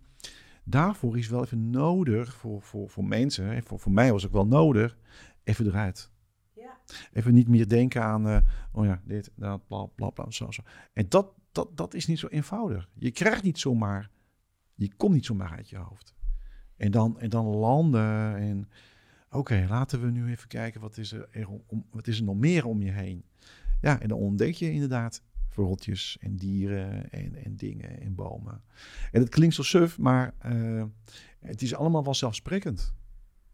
daarvoor 0.65 1.19
is 1.19 1.29
wel 1.29 1.43
even 1.43 1.71
nodig 1.71 2.35
voor, 2.35 2.63
voor, 2.63 2.91
voor 2.91 3.05
mensen, 3.05 3.63
voor, 3.63 3.81
voor 3.81 3.93
mij 3.93 4.13
was 4.13 4.23
het 4.23 4.33
wel 4.33 4.47
nodig, 4.47 4.97
even 5.45 5.67
eruit. 5.67 6.11
Ja. 6.53 6.79
Even 7.13 7.35
niet 7.35 7.49
meer 7.49 7.69
denken 7.69 8.03
aan, 8.03 8.29
uh, 8.29 8.39
oh 8.73 8.85
ja, 8.85 9.01
dit, 9.05 9.31
dat, 9.37 9.67
bla, 9.67 9.85
bla, 9.85 10.11
bla, 10.11 10.31
zo, 10.31 10.51
zo. 10.51 10.63
En 10.93 11.09
dat, 11.09 11.33
dat, 11.53 11.77
dat 11.77 11.95
is 11.95 12.07
niet 12.07 12.19
zo 12.19 12.27
eenvoudig. 12.27 12.89
Je 12.95 13.11
krijgt 13.11 13.43
niet 13.43 13.59
zomaar, 13.59 14.11
je 14.75 14.95
komt 14.95 15.15
niet 15.15 15.25
zomaar 15.25 15.51
uit 15.51 15.69
je 15.69 15.77
hoofd. 15.77 16.15
En 16.77 16.91
dan, 16.91 17.21
en 17.21 17.31
dan 17.31 17.47
landen 17.47 18.37
en, 18.37 18.69
oké, 19.31 19.67
laten 19.69 20.01
we 20.01 20.11
nu 20.11 20.31
even 20.31 20.49
kijken, 20.49 20.81
wat 20.81 20.99
is, 20.99 21.13
er, 21.13 21.49
om, 21.67 21.87
wat 21.91 22.07
is 22.07 22.19
er 22.19 22.25
nog 22.25 22.37
meer 22.37 22.67
om 22.67 22.83
je 22.83 22.91
heen? 22.91 23.25
Ja, 23.81 24.01
en 24.01 24.09
dan 24.09 24.19
ontdek 24.19 24.55
je 24.55 24.73
inderdaad 24.73 25.23
vogeltjes 25.55 26.17
en 26.21 26.37
dieren 26.37 27.11
en, 27.11 27.45
en 27.45 27.57
dingen 27.57 28.01
en 28.01 28.15
bomen. 28.15 28.63
En 29.13 29.21
het 29.21 29.29
klinkt 29.29 29.55
zo 29.55 29.63
suf, 29.63 29.99
maar 29.99 30.35
uh, 30.47 30.85
het 31.41 31.63
is 31.63 31.75
allemaal 31.75 32.05
wel 32.05 32.15
zelfsprekend. 32.15 32.95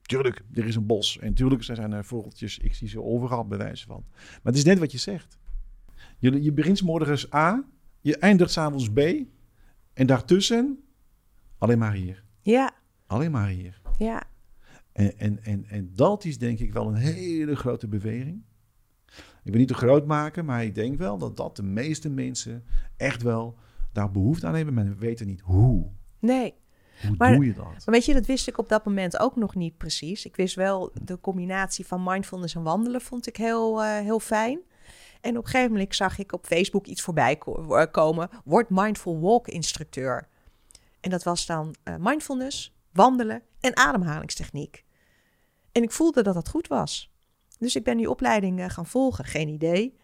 Tuurlijk, 0.03 0.45
er 0.53 0.67
is 0.67 0.77
een 0.77 0.87
bos 0.87 1.19
en 1.19 1.35
tuurlijk 1.35 1.63
zijn 1.63 1.93
er 1.93 2.05
vogeltjes. 2.05 2.59
Ik 2.59 2.75
zie 2.75 2.89
ze 2.89 3.03
overal 3.03 3.47
bewijzen 3.47 3.87
van. 3.87 4.05
Maar 4.13 4.41
het 4.43 4.57
is 4.57 4.65
net 4.65 4.79
wat 4.79 4.93
je 4.93 4.99
zegt. 4.99 5.39
Je, 6.19 6.43
je 6.43 6.53
begint 6.53 6.83
morgens 6.83 7.33
A, 7.35 7.65
je 8.01 8.17
eindigt 8.17 8.51
s'avonds 8.51 8.91
B 8.91 8.99
en 9.93 10.07
daartussen 10.07 10.85
alleen 11.59 11.79
maar 11.79 11.93
hier. 11.93 12.25
Ja. 12.41 12.73
Alleen 13.07 13.31
maar 13.31 13.49
hier. 13.49 13.81
Ja. 13.99 14.25
En, 14.93 15.19
en, 15.19 15.45
en, 15.45 15.65
en 15.65 15.91
dat 15.95 16.25
is 16.25 16.39
denk 16.39 16.59
ik 16.59 16.73
wel 16.73 16.89
een 16.89 16.95
hele 16.95 17.57
grote 17.57 17.89
beweging. 17.89 18.43
Ik 19.45 19.51
wil 19.51 19.61
niet 19.61 19.69
te 19.69 19.75
groot 19.75 20.07
maken, 20.07 20.45
maar 20.45 20.65
ik 20.65 20.75
denk 20.75 20.99
wel 20.99 21.19
dat 21.19 21.37
dat 21.37 21.57
de 21.57 21.63
meeste 21.63 22.11
mensen 22.11 22.65
echt 22.97 23.23
wel 23.23 23.57
daar 23.93 24.11
behoefte 24.11 24.47
aan 24.47 24.55
hebben, 24.55 24.75
maar 24.75 24.85
we 24.85 24.95
weten 24.95 25.27
niet 25.27 25.41
hoe. 25.41 25.87
Nee. 26.19 26.55
Hoe 27.07 27.17
doe 27.17 27.45
je 27.45 27.53
dat? 27.53 27.65
Maar 27.65 27.83
weet 27.85 28.05
je, 28.05 28.15
dat 28.15 28.27
wist 28.27 28.49
ik 28.49 28.59
op 28.59 28.69
dat 28.69 28.85
moment 28.85 29.19
ook 29.19 29.37
nog 29.37 29.55
niet 29.55 29.77
precies. 29.77 30.25
Ik 30.25 30.37
wist 30.37 30.55
wel, 30.55 30.93
de 31.03 31.21
combinatie 31.21 31.87
van 31.87 32.03
mindfulness 32.03 32.55
en 32.55 32.63
wandelen 32.63 33.01
vond 33.01 33.27
ik 33.27 33.37
heel, 33.37 33.83
uh, 33.85 33.99
heel 33.99 34.21
fijn. 34.21 34.61
En 35.21 35.37
op 35.37 35.45
een 35.45 35.51
gegeven 35.51 35.73
moment 35.73 35.95
zag 35.95 36.19
ik 36.19 36.33
op 36.33 36.47
Facebook 36.47 36.87
iets 36.87 37.03
voorbij 37.03 37.39
eh, 37.39 37.83
komen. 37.91 38.29
Word 38.45 38.71
mindful 38.71 39.21
walk 39.21 39.49
instructeur. 39.49 40.29
En 41.01 41.11
dat 41.11 41.23
was 41.23 41.47
dan 41.47 41.75
uh, 41.85 41.95
mindfulness, 41.99 42.75
wandelen 42.93 43.43
en 43.61 43.77
ademhalingstechniek. 43.77 44.85
En 45.73 45.83
ik 45.83 45.91
voelde 45.91 46.23
dat 46.23 46.35
dat 46.35 46.49
goed 46.49 46.69
was. 46.69 47.10
Dus 47.61 47.77
ik 47.77 47.85
ben 47.85 47.97
die 47.97 48.11
opleiding 48.11 48.59
uh, 48.59 48.69
gaan 48.69 48.87
volgen. 48.87 49.25
Geen 49.25 49.49
idee 49.49 49.99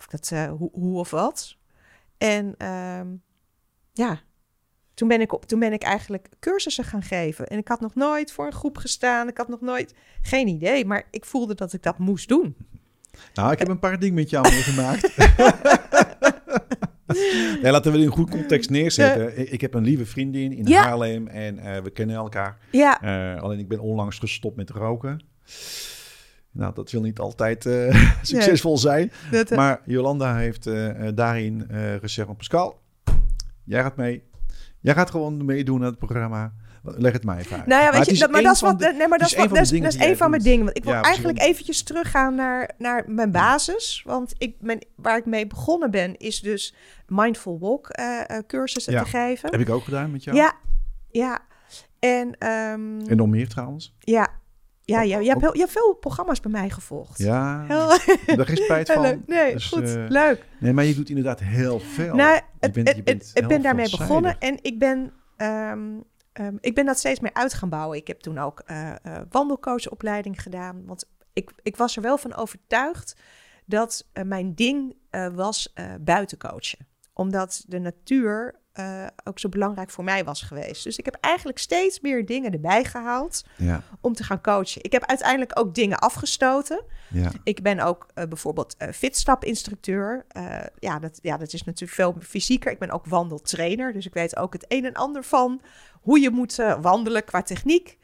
of 0.00 0.06
dat, 0.06 0.30
uh, 0.32 0.50
hoe, 0.50 0.70
hoe, 0.72 0.98
of 0.98 1.10
wat. 1.10 1.56
En 2.18 2.54
uh, 2.58 3.00
ja, 3.92 4.20
toen 4.94 5.08
ben, 5.08 5.20
ik 5.20 5.32
op, 5.32 5.44
toen 5.44 5.58
ben 5.58 5.72
ik 5.72 5.82
eigenlijk 5.82 6.28
cursussen 6.40 6.84
gaan 6.84 7.02
geven. 7.02 7.46
En 7.46 7.58
ik 7.58 7.68
had 7.68 7.80
nog 7.80 7.94
nooit 7.94 8.32
voor 8.32 8.46
een 8.46 8.52
groep 8.52 8.76
gestaan. 8.76 9.28
Ik 9.28 9.36
had 9.36 9.48
nog 9.48 9.60
nooit, 9.60 9.94
geen 10.22 10.48
idee. 10.48 10.84
Maar 10.84 11.04
ik 11.10 11.24
voelde 11.24 11.54
dat 11.54 11.72
ik 11.72 11.82
dat 11.82 11.98
moest 11.98 12.28
doen. 12.28 12.56
Nou, 13.34 13.52
ik 13.52 13.58
heb 13.58 13.68
een 13.68 13.78
paar 13.78 13.98
dingen 13.98 14.14
met 14.14 14.30
jou 14.30 14.48
meegemaakt. 14.54 15.16
nee, 17.62 17.72
laten 17.72 17.92
we 17.92 17.98
het 17.98 18.00
in 18.00 18.06
een 18.06 18.16
goed 18.16 18.30
context 18.30 18.70
neerzetten. 18.70 19.52
Ik 19.52 19.60
heb 19.60 19.74
een 19.74 19.84
lieve 19.84 20.06
vriendin 20.06 20.52
in 20.52 20.72
Haarlem 20.72 21.26
en 21.26 21.56
uh, 21.56 21.78
we 21.78 21.90
kennen 21.90 22.16
elkaar. 22.16 22.58
Ja. 22.70 23.02
Uh, 23.34 23.42
alleen 23.42 23.58
ik 23.58 23.68
ben 23.68 23.80
onlangs 23.80 24.18
gestopt 24.18 24.56
met 24.56 24.70
roken. 24.70 25.24
Nou, 26.52 26.74
dat 26.74 26.90
wil 26.90 27.00
niet 27.00 27.18
altijd 27.18 27.64
uh, 27.66 28.12
succesvol 28.22 28.78
zijn. 28.78 29.12
Dat, 29.30 29.50
uh... 29.50 29.56
Maar 29.56 29.80
Jolanda 29.84 30.36
heeft 30.36 30.66
uh, 30.66 31.08
daarin 31.14 31.66
gezegd 32.00 32.26
van 32.26 32.36
Pascal, 32.36 32.80
jij 33.64 33.82
gaat 33.82 33.96
mee. 33.96 34.22
Jij 34.80 34.94
gaat 34.94 35.10
gewoon 35.10 35.44
meedoen 35.44 35.80
aan 35.80 35.86
het 35.86 35.98
programma. 35.98 36.52
Leg 36.82 37.12
het 37.12 37.24
mij 37.24 37.38
even 37.38 37.56
uit. 37.56 37.66
Nou 37.66 37.82
ja, 37.82 37.90
weet 37.90 37.98
maar 37.98 38.12
je, 38.14 38.18
dat, 38.18 38.30
maar 38.30 38.42
dat 38.42 38.54
is 38.54 38.60
wat. 38.60 38.78
De, 38.78 38.94
nee, 38.98 39.08
maar 39.08 39.18
dat 39.18 39.28
is, 39.28 39.36
wat, 39.36 39.48
dat 39.48 39.72
is, 39.72 39.98
een 39.98 40.16
van 40.16 40.30
mijn 40.30 40.42
dingen. 40.42 40.64
Want 40.64 40.76
ik 40.76 40.84
wil 40.84 40.92
ja, 40.92 41.02
eigenlijk 41.02 41.40
eventjes 41.40 41.82
teruggaan 41.82 42.34
naar, 42.34 42.70
naar 42.78 43.04
mijn 43.06 43.30
basis. 43.30 44.02
Want 44.06 44.34
ik 44.38 44.60
ben, 44.60 44.86
waar 44.96 45.18
ik 45.18 45.26
mee 45.26 45.46
begonnen 45.46 45.90
ben, 45.90 46.16
is 46.16 46.40
dus 46.40 46.74
Mindful 47.06 47.58
Walk 47.58 47.98
uh, 48.00 48.38
cursussen 48.46 48.92
ja, 48.92 49.02
te 49.02 49.08
geven. 49.08 49.50
Heb 49.50 49.60
ik 49.60 49.70
ook 49.70 49.84
gedaan 49.84 50.10
met 50.10 50.24
jou? 50.24 50.36
Ja, 50.36 50.54
ja. 51.10 51.38
En, 51.98 52.26
um, 52.26 53.08
en 53.08 53.16
nog 53.16 53.28
meer 53.28 53.48
trouwens? 53.48 53.96
Ja, 53.98 54.28
ja, 54.90 55.02
ja, 55.02 55.18
je, 55.18 55.28
hebt 55.28 55.40
heel, 55.40 55.52
je 55.52 55.58
hebt 55.58 55.72
veel 55.72 55.94
programma's 55.94 56.40
bij 56.40 56.50
mij 56.50 56.70
gevolgd. 56.70 57.18
Ja, 57.18 57.64
heel... 57.68 57.88
daar 58.36 58.46
geen 58.46 58.56
spijt 58.56 58.92
van. 58.92 59.22
Nee, 59.26 59.52
dus, 59.52 59.68
goed, 59.68 59.82
uh, 59.82 60.04
leuk. 60.08 60.46
Nee, 60.58 60.72
maar 60.72 60.84
je 60.84 60.94
doet 60.94 61.08
inderdaad 61.08 61.40
heel 61.40 61.80
veel. 61.80 62.14
Nou, 62.14 62.40
bent, 62.72 63.30
ik 63.34 63.46
ben 63.48 63.62
daarmee 63.62 63.90
begonnen 63.90 64.38
en 64.38 64.58
ik 64.62 64.78
ben, 64.78 65.12
um, 65.36 66.04
um, 66.32 66.58
ik 66.60 66.74
ben 66.74 66.86
dat 66.86 66.98
steeds 66.98 67.20
meer 67.20 67.34
uit 67.34 67.54
gaan 67.54 67.68
bouwen. 67.68 67.98
Ik 67.98 68.06
heb 68.06 68.20
toen 68.20 68.38
ook 68.38 68.62
uh, 68.66 68.92
uh, 69.06 69.18
wandelcoachopleiding 69.30 70.42
gedaan. 70.42 70.86
Want 70.86 71.08
ik, 71.32 71.50
ik 71.62 71.76
was 71.76 71.96
er 71.96 72.02
wel 72.02 72.18
van 72.18 72.34
overtuigd 72.34 73.16
dat 73.66 74.06
mijn 74.24 74.54
ding 74.54 74.96
was 75.34 75.74
buiten 76.00 76.38
coachen. 76.38 76.86
Omdat 77.12 77.64
de 77.66 77.78
natuur 77.78 78.59
uh, 78.74 79.06
ook 79.24 79.38
zo 79.38 79.48
belangrijk 79.48 79.90
voor 79.90 80.04
mij 80.04 80.24
was 80.24 80.42
geweest. 80.42 80.84
Dus 80.84 80.98
ik 80.98 81.04
heb 81.04 81.14
eigenlijk 81.20 81.58
steeds 81.58 82.00
meer 82.00 82.26
dingen 82.26 82.52
erbij 82.52 82.84
gehaald 82.84 83.44
ja. 83.56 83.82
om 84.00 84.14
te 84.14 84.24
gaan 84.24 84.40
coachen. 84.40 84.84
Ik 84.84 84.92
heb 84.92 85.06
uiteindelijk 85.06 85.58
ook 85.58 85.74
dingen 85.74 85.98
afgestoten. 85.98 86.84
Ja. 87.08 87.32
Ik 87.44 87.62
ben 87.62 87.80
ook 87.80 88.06
uh, 88.14 88.24
bijvoorbeeld 88.24 88.76
uh, 88.78 88.88
fitstap-instructeur. 88.88 90.26
ja, 90.78 90.98
dat, 90.98 91.18
ja, 91.22 91.36
dat 91.36 91.52
is 91.52 91.64
natuurlijk 91.64 91.92
veel 91.92 92.16
fysieker. 92.20 92.72
Ik 92.72 92.78
ben 92.78 92.90
ook 92.90 93.06
wandeltrainer, 93.06 93.92
dus 93.92 94.06
ik 94.06 94.14
weet 94.14 94.36
ook 94.36 94.52
het 94.52 94.64
een 94.68 94.84
en 94.84 94.94
ander 94.94 95.24
van 95.24 95.60
hoe 96.00 96.20
je 96.20 96.30
moet 96.30 96.56
wandelen 96.80 97.24
qua 97.24 97.42
techniek. 97.42 97.98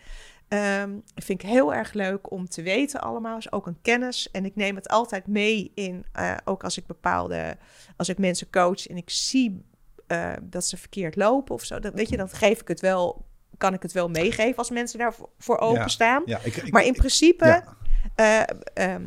Ehm, 0.49 0.91
vind 1.15 1.43
ik 1.43 1.49
heel 1.49 1.75
erg 1.75 1.93
leuk 1.93 2.31
om 2.31 2.49
te 2.49 2.63
weten 2.63 3.01
allemaal. 3.01 3.37
Is 3.37 3.53
ook 3.53 3.67
een 3.67 3.81
kennis. 3.83 4.31
En 4.31 4.45
ik 4.45 4.57
neem 4.57 4.77
het 4.77 4.89
altijd 4.89 5.27
mee 5.27 5.73
in, 5.75 6.05
eh, 6.13 6.37
ook 6.45 6.65
als 6.65 6.77
ik 6.77 6.87
bepaalde, 6.87 7.57
als 7.97 8.09
ik 8.09 8.19
mensen 8.19 8.51
coach 8.51 8.87
en 8.87 8.97
ik 8.97 9.11
zie 9.11 9.65
eh, 10.07 10.33
dat 10.43 10.65
ze 10.65 10.77
verkeerd 10.77 11.17
lopen 11.17 11.55
of 11.55 11.65
zo. 11.65 11.79
Dan, 11.81 11.93
weet 11.95 12.09
je, 12.09 12.17
dan 12.17 12.29
geef 12.29 12.61
ik 12.61 12.69
het 12.69 12.81
wel, 12.81 13.25
kan 13.57 13.75
ik 13.75 13.83
het 13.83 13.93
wel 13.93 14.09
meegeven 14.09 14.57
als 14.57 14.71
mensen 14.71 14.99
daarvoor 14.99 15.59
openstaan. 15.59 16.23
Ja, 16.27 16.39
ik, 16.43 16.57
ik- 16.57 16.73
maar 16.73 16.85
in 16.85 16.93
principe 16.95 17.65
eh, 18.15 18.41
ehm, 18.75 19.03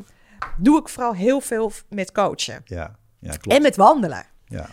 doe 0.57 0.79
ik 0.79 0.89
vooral 0.89 1.13
heel 1.15 1.41
veel 1.41 1.71
met 1.89 2.11
coachen 2.11 2.61
ja, 2.65 2.95
ja, 3.19 3.29
klopt. 3.31 3.57
en 3.57 3.61
met 3.61 3.75
wandelen. 3.75 4.25
ja. 4.47 4.69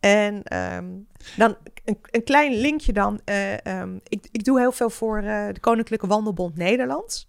En 0.00 0.42
ehm, 0.42 0.88
dan 1.36 1.56
een, 1.84 1.98
een 2.10 2.24
klein 2.24 2.54
linkje 2.54 2.92
dan. 2.92 3.20
eh, 3.24 3.66
ehm, 3.66 3.98
ik, 4.08 4.28
ik 4.30 4.44
doe 4.44 4.58
heel 4.58 4.72
veel 4.72 4.90
voor 4.90 5.20
de 5.20 5.54
Koninklijke 5.60 6.06
Wandelbond 6.06 6.56
Nederland. 6.56 7.26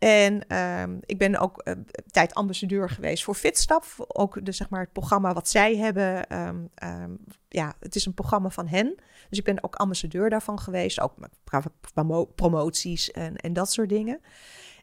En 0.00 0.46
ehm, 0.48 0.98
ik 1.06 1.18
ben 1.18 1.38
ook 1.38 1.58
eh, 1.58 1.74
tijd 2.06 2.34
ambassadeur 2.34 2.90
geweest 2.90 3.24
voor 3.24 3.34
Fitstap. 3.34 3.84
Ook 3.96 4.44
de, 4.44 4.52
zeg 4.52 4.68
maar, 4.68 4.80
het 4.80 4.92
programma 4.92 5.32
wat 5.32 5.48
zij 5.48 5.76
hebben. 5.76 6.26
ehm, 6.26 6.64
ehm, 6.74 7.10
ja, 7.48 7.74
het 7.80 7.94
is 7.94 8.06
een 8.06 8.14
programma 8.14 8.50
van 8.50 8.66
hen. 8.66 8.94
Dus 9.28 9.38
ik 9.38 9.44
ben 9.44 9.64
ook 9.64 9.74
ambassadeur 9.76 10.30
daarvan 10.30 10.58
geweest. 10.60 11.00
Ook 11.00 11.18
met 11.18 11.30
pro- 11.44 11.60
promo- 11.94 12.24
promoties 12.24 13.10
en, 13.10 13.36
en 13.36 13.52
dat 13.52 13.72
soort 13.72 13.88
dingen. 13.88 14.20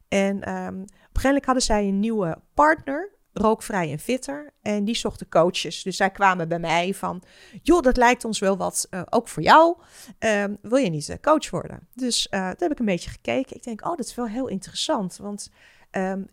En 0.07 0.43
ehm, 0.43 0.75
op 0.81 0.83
een 0.83 0.87
gegeven 0.89 1.23
moment 1.23 1.45
hadden 1.45 1.63
zij 1.63 1.87
een 1.87 1.99
nieuwe 1.99 2.37
partner, 2.53 3.11
rookvrij 3.37 3.91
en 3.91 3.99
fitter. 3.99 4.53
En 4.61 4.85
die 4.85 4.95
zochten 4.95 5.29
coaches. 5.29 5.83
Dus 5.83 5.97
zij 5.97 6.09
kwamen 6.11 6.47
bij 6.47 6.59
mij 6.59 6.93
van, 6.93 7.23
joh, 7.61 7.81
dat 7.81 7.97
lijkt 7.97 8.25
ons 8.25 8.39
wel 8.39 8.57
wat, 8.57 8.87
eh, 8.89 9.01
ook 9.09 9.27
voor 9.27 9.43
jou. 9.43 9.77
Ehm, 10.19 10.53
wil 10.61 10.77
je 10.77 10.89
niet 10.89 11.09
eh, 11.09 11.17
coach 11.21 11.49
worden? 11.49 11.87
Dus 11.93 12.25
uh, 12.31 12.39
daar 12.39 12.55
heb 12.57 12.71
ik 12.71 12.79
een 12.79 12.85
beetje 12.85 13.09
gekeken. 13.09 13.55
Ik 13.55 13.63
denk, 13.63 13.85
oh, 13.85 13.95
dat 13.97 14.05
is 14.05 14.15
wel 14.15 14.27
heel 14.27 14.47
interessant. 14.47 15.17
Want 15.21 15.49
um, 15.91 16.27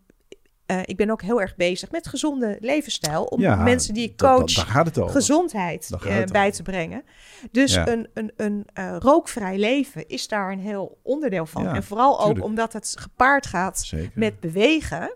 uh, 0.71 0.79
ik 0.85 0.97
ben 0.97 1.09
ook 1.09 1.21
heel 1.21 1.41
erg 1.41 1.55
bezig 1.55 1.91
met 1.91 2.07
gezonde 2.07 2.57
levensstijl. 2.59 3.23
Om 3.23 3.39
Ja, 3.41 3.55
mensen 3.55 3.93
die 3.93 4.03
ik 4.03 4.17
dat- 4.17 4.39
dat- 4.39 4.53
coach 4.55 4.73
het 4.83 4.99
over. 4.99 5.15
gezondheid 5.15 5.89
uh, 6.05 6.23
bij 6.25 6.51
te 6.51 6.63
brengen. 6.63 7.03
Dus 7.51 7.73
Ja. 7.73 7.87
een, 7.87 8.09
een, 8.13 8.31
een 8.35 8.67
uh, 8.79 8.95
rookvrij 8.99 9.57
leven 9.57 10.07
is 10.07 10.27
daar 10.27 10.51
een 10.51 10.59
heel 10.59 10.99
onderdeel 11.03 11.45
van. 11.45 11.63
Ja, 11.63 11.73
en 11.75 11.83
vooral 11.83 12.21
ook 12.21 12.43
omdat 12.43 12.73
het 12.73 12.93
gepaard 12.99 13.45
gaat 13.45 13.79
Zeker. 13.79 14.11
met 14.15 14.39
bewegen. 14.39 15.13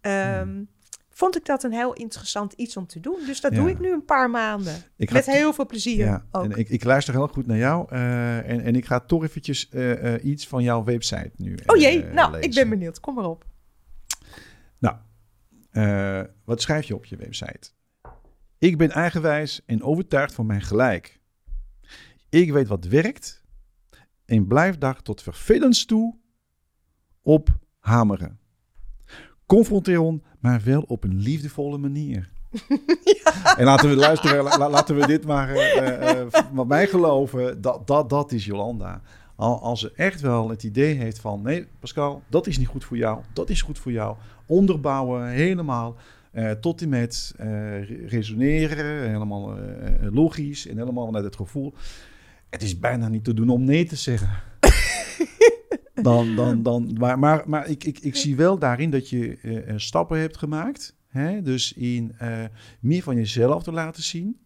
Um, 0.00 0.68
Vond 1.18 1.36
ik 1.36 1.44
dat 1.44 1.62
een 1.62 1.72
heel 1.72 1.92
interessant 1.92 2.52
iets 2.52 2.76
om 2.76 2.86
te 2.86 3.00
doen. 3.00 3.18
Dus 3.26 3.40
dat 3.40 3.52
Ja. 3.52 3.58
doe 3.58 3.70
ik 3.70 3.78
nu 3.78 3.92
een 3.92 4.04
paar 4.04 4.30
maanden. 4.30 4.82
Ik 4.96 5.10
met 5.10 5.26
heel 5.26 5.52
veel 5.52 5.66
plezier 5.66 6.04
Ja, 6.04 6.26
ook. 6.30 6.44
en 6.44 6.50
ik, 6.50 6.68
ik 6.68 6.84
luister 6.84 7.14
heel 7.14 7.28
goed 7.28 7.46
naar 7.46 7.56
jou. 7.56 7.86
eh, 7.90 8.50
en, 8.50 8.60
en 8.60 8.76
ik 8.76 8.84
ga 8.84 9.00
toch 9.00 9.22
eventjes 9.24 9.68
eh, 9.68 10.14
eh, 10.14 10.24
iets 10.24 10.46
van 10.48 10.62
jouw 10.62 10.84
website 10.84 11.30
nu 11.36 11.56
oh 11.66 11.76
jee, 11.76 12.04
nou, 12.04 12.38
ik 12.38 12.54
ben 12.54 12.68
benieuwd. 12.68 13.00
Kom 13.00 13.14
maar 13.14 13.24
op. 13.24 13.46
Nou, 14.78 14.96
wat 16.44 16.62
schrijf 16.62 16.86
je 16.86 16.94
op 16.94 17.04
je 17.04 17.16
website? 17.16 17.70
Ik 18.58 18.78
ben 18.78 18.90
eigenwijs 18.90 19.62
en 19.66 19.82
overtuigd 19.82 20.34
van 20.34 20.46
mijn 20.46 20.62
gelijk. 20.62 21.20
Ik 22.28 22.52
weet 22.52 22.68
wat 22.68 22.84
werkt 22.84 23.44
en 24.24 24.46
blijf 24.46 24.78
daar 24.78 25.02
tot 25.02 25.22
vervelens 25.22 25.84
toe 25.84 26.18
op 27.22 27.58
hameren. 27.78 28.38
Confronteren, 29.48 30.22
maar 30.40 30.60
wel 30.64 30.84
op 30.86 31.04
een 31.04 31.18
liefdevolle 31.18 31.78
manier. 31.78 32.28
En 33.56 33.64
laten 33.64 33.88
we 33.88 33.96
luisteren, 33.96 34.42
la- 34.44 34.58
la- 34.58 34.70
laten 34.70 34.96
we 34.96 35.06
dit 35.06 35.24
maar 35.26 35.50
eh, 35.54 36.26
wat 36.52 36.66
mij 36.66 36.86
geloven, 36.86 37.60
dat, 37.60 37.86
dat, 37.86 38.10
dat 38.10 38.32
is 38.32 38.44
Jolanda. 38.44 39.00
Al, 39.36 39.60
als 39.60 39.80
ze 39.80 39.92
echt 39.96 40.20
wel 40.20 40.48
het 40.50 40.62
idee 40.62 40.94
heeft 40.94 41.18
van, 41.20 41.42
nee 41.42 41.66
Pascal, 41.80 42.22
dat 42.28 42.46
is 42.46 42.58
niet 42.58 42.66
goed 42.66 42.84
voor 42.84 42.96
jou, 42.96 43.20
dat 43.32 43.50
is 43.50 43.62
goed 43.62 43.78
voor 43.78 43.92
jou. 43.92 44.16
Onderbouwen, 44.46 45.26
helemaal 45.28 45.96
eh, 46.30 46.50
tot 46.50 46.82
en 46.82 46.88
met 46.88 47.34
re- 47.38 48.06
resoneren, 48.06 49.08
helemaal 49.10 49.54
logisch 50.10 50.66
en 50.66 50.78
helemaal 50.78 51.04
vanuit 51.06 51.24
het 51.24 51.36
gevoel. 51.36 51.74
Het 52.50 52.62
is 52.62 52.78
bijna 52.78 53.08
niet 53.08 53.24
te 53.24 53.34
doen 53.34 53.48
om 53.48 53.64
nee 53.64 53.84
te 53.84 53.96
zeggen. 53.96 54.28
Dan, 56.02 56.34
dan, 56.34 56.62
dan, 56.62 56.96
maar 56.98 57.18
maar, 57.18 57.48
maar 57.48 57.68
ik, 57.68 57.84
ik, 57.84 57.98
ik 57.98 58.16
zie 58.16 58.36
wel 58.36 58.58
daarin 58.58 58.90
dat 58.90 59.08
je 59.08 59.36
eh, 59.36 59.74
stappen 59.76 60.18
hebt 60.18 60.36
gemaakt. 60.36 60.96
Hè? 61.08 61.42
Dus 61.42 61.72
in 61.72 62.12
eh, 62.18 62.44
meer 62.80 63.02
van 63.02 63.16
jezelf 63.16 63.62
te 63.62 63.72
laten 63.72 64.02
zien. 64.02 64.38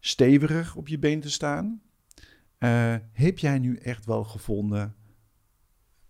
Steviger 0.00 0.72
op 0.76 0.88
je 0.88 0.98
been 0.98 1.20
te 1.20 1.30
staan. 1.30 1.80
Eh, 2.58 2.94
heb 3.12 3.38
jij 3.38 3.58
nu 3.58 3.76
echt 3.76 4.06
wel 4.06 4.24
gevonden 4.24 4.94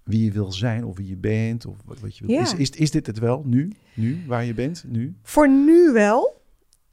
wie 0.03 0.25
je 0.25 0.33
wil 0.33 0.53
zijn 0.53 0.85
of 0.85 0.97
wie 0.97 1.09
je 1.09 1.17
bent? 1.17 1.67
Of 1.67 1.77
wat, 1.85 2.01
wat 2.01 2.17
je 2.17 2.27
wil? 2.27 2.35
Ja. 2.35 2.43
Is, 2.43 2.55
is, 2.55 2.71
is 2.71 2.91
dit 2.91 3.07
het 3.07 3.19
wel 3.19 3.43
nu? 3.47 3.73
Nu, 3.95 4.25
waar 4.27 4.45
je 4.45 4.55
bent? 4.55 4.85
Nu? 4.89 5.17
Voor 5.23 5.49
nu 5.49 5.93
wel. 5.93 6.43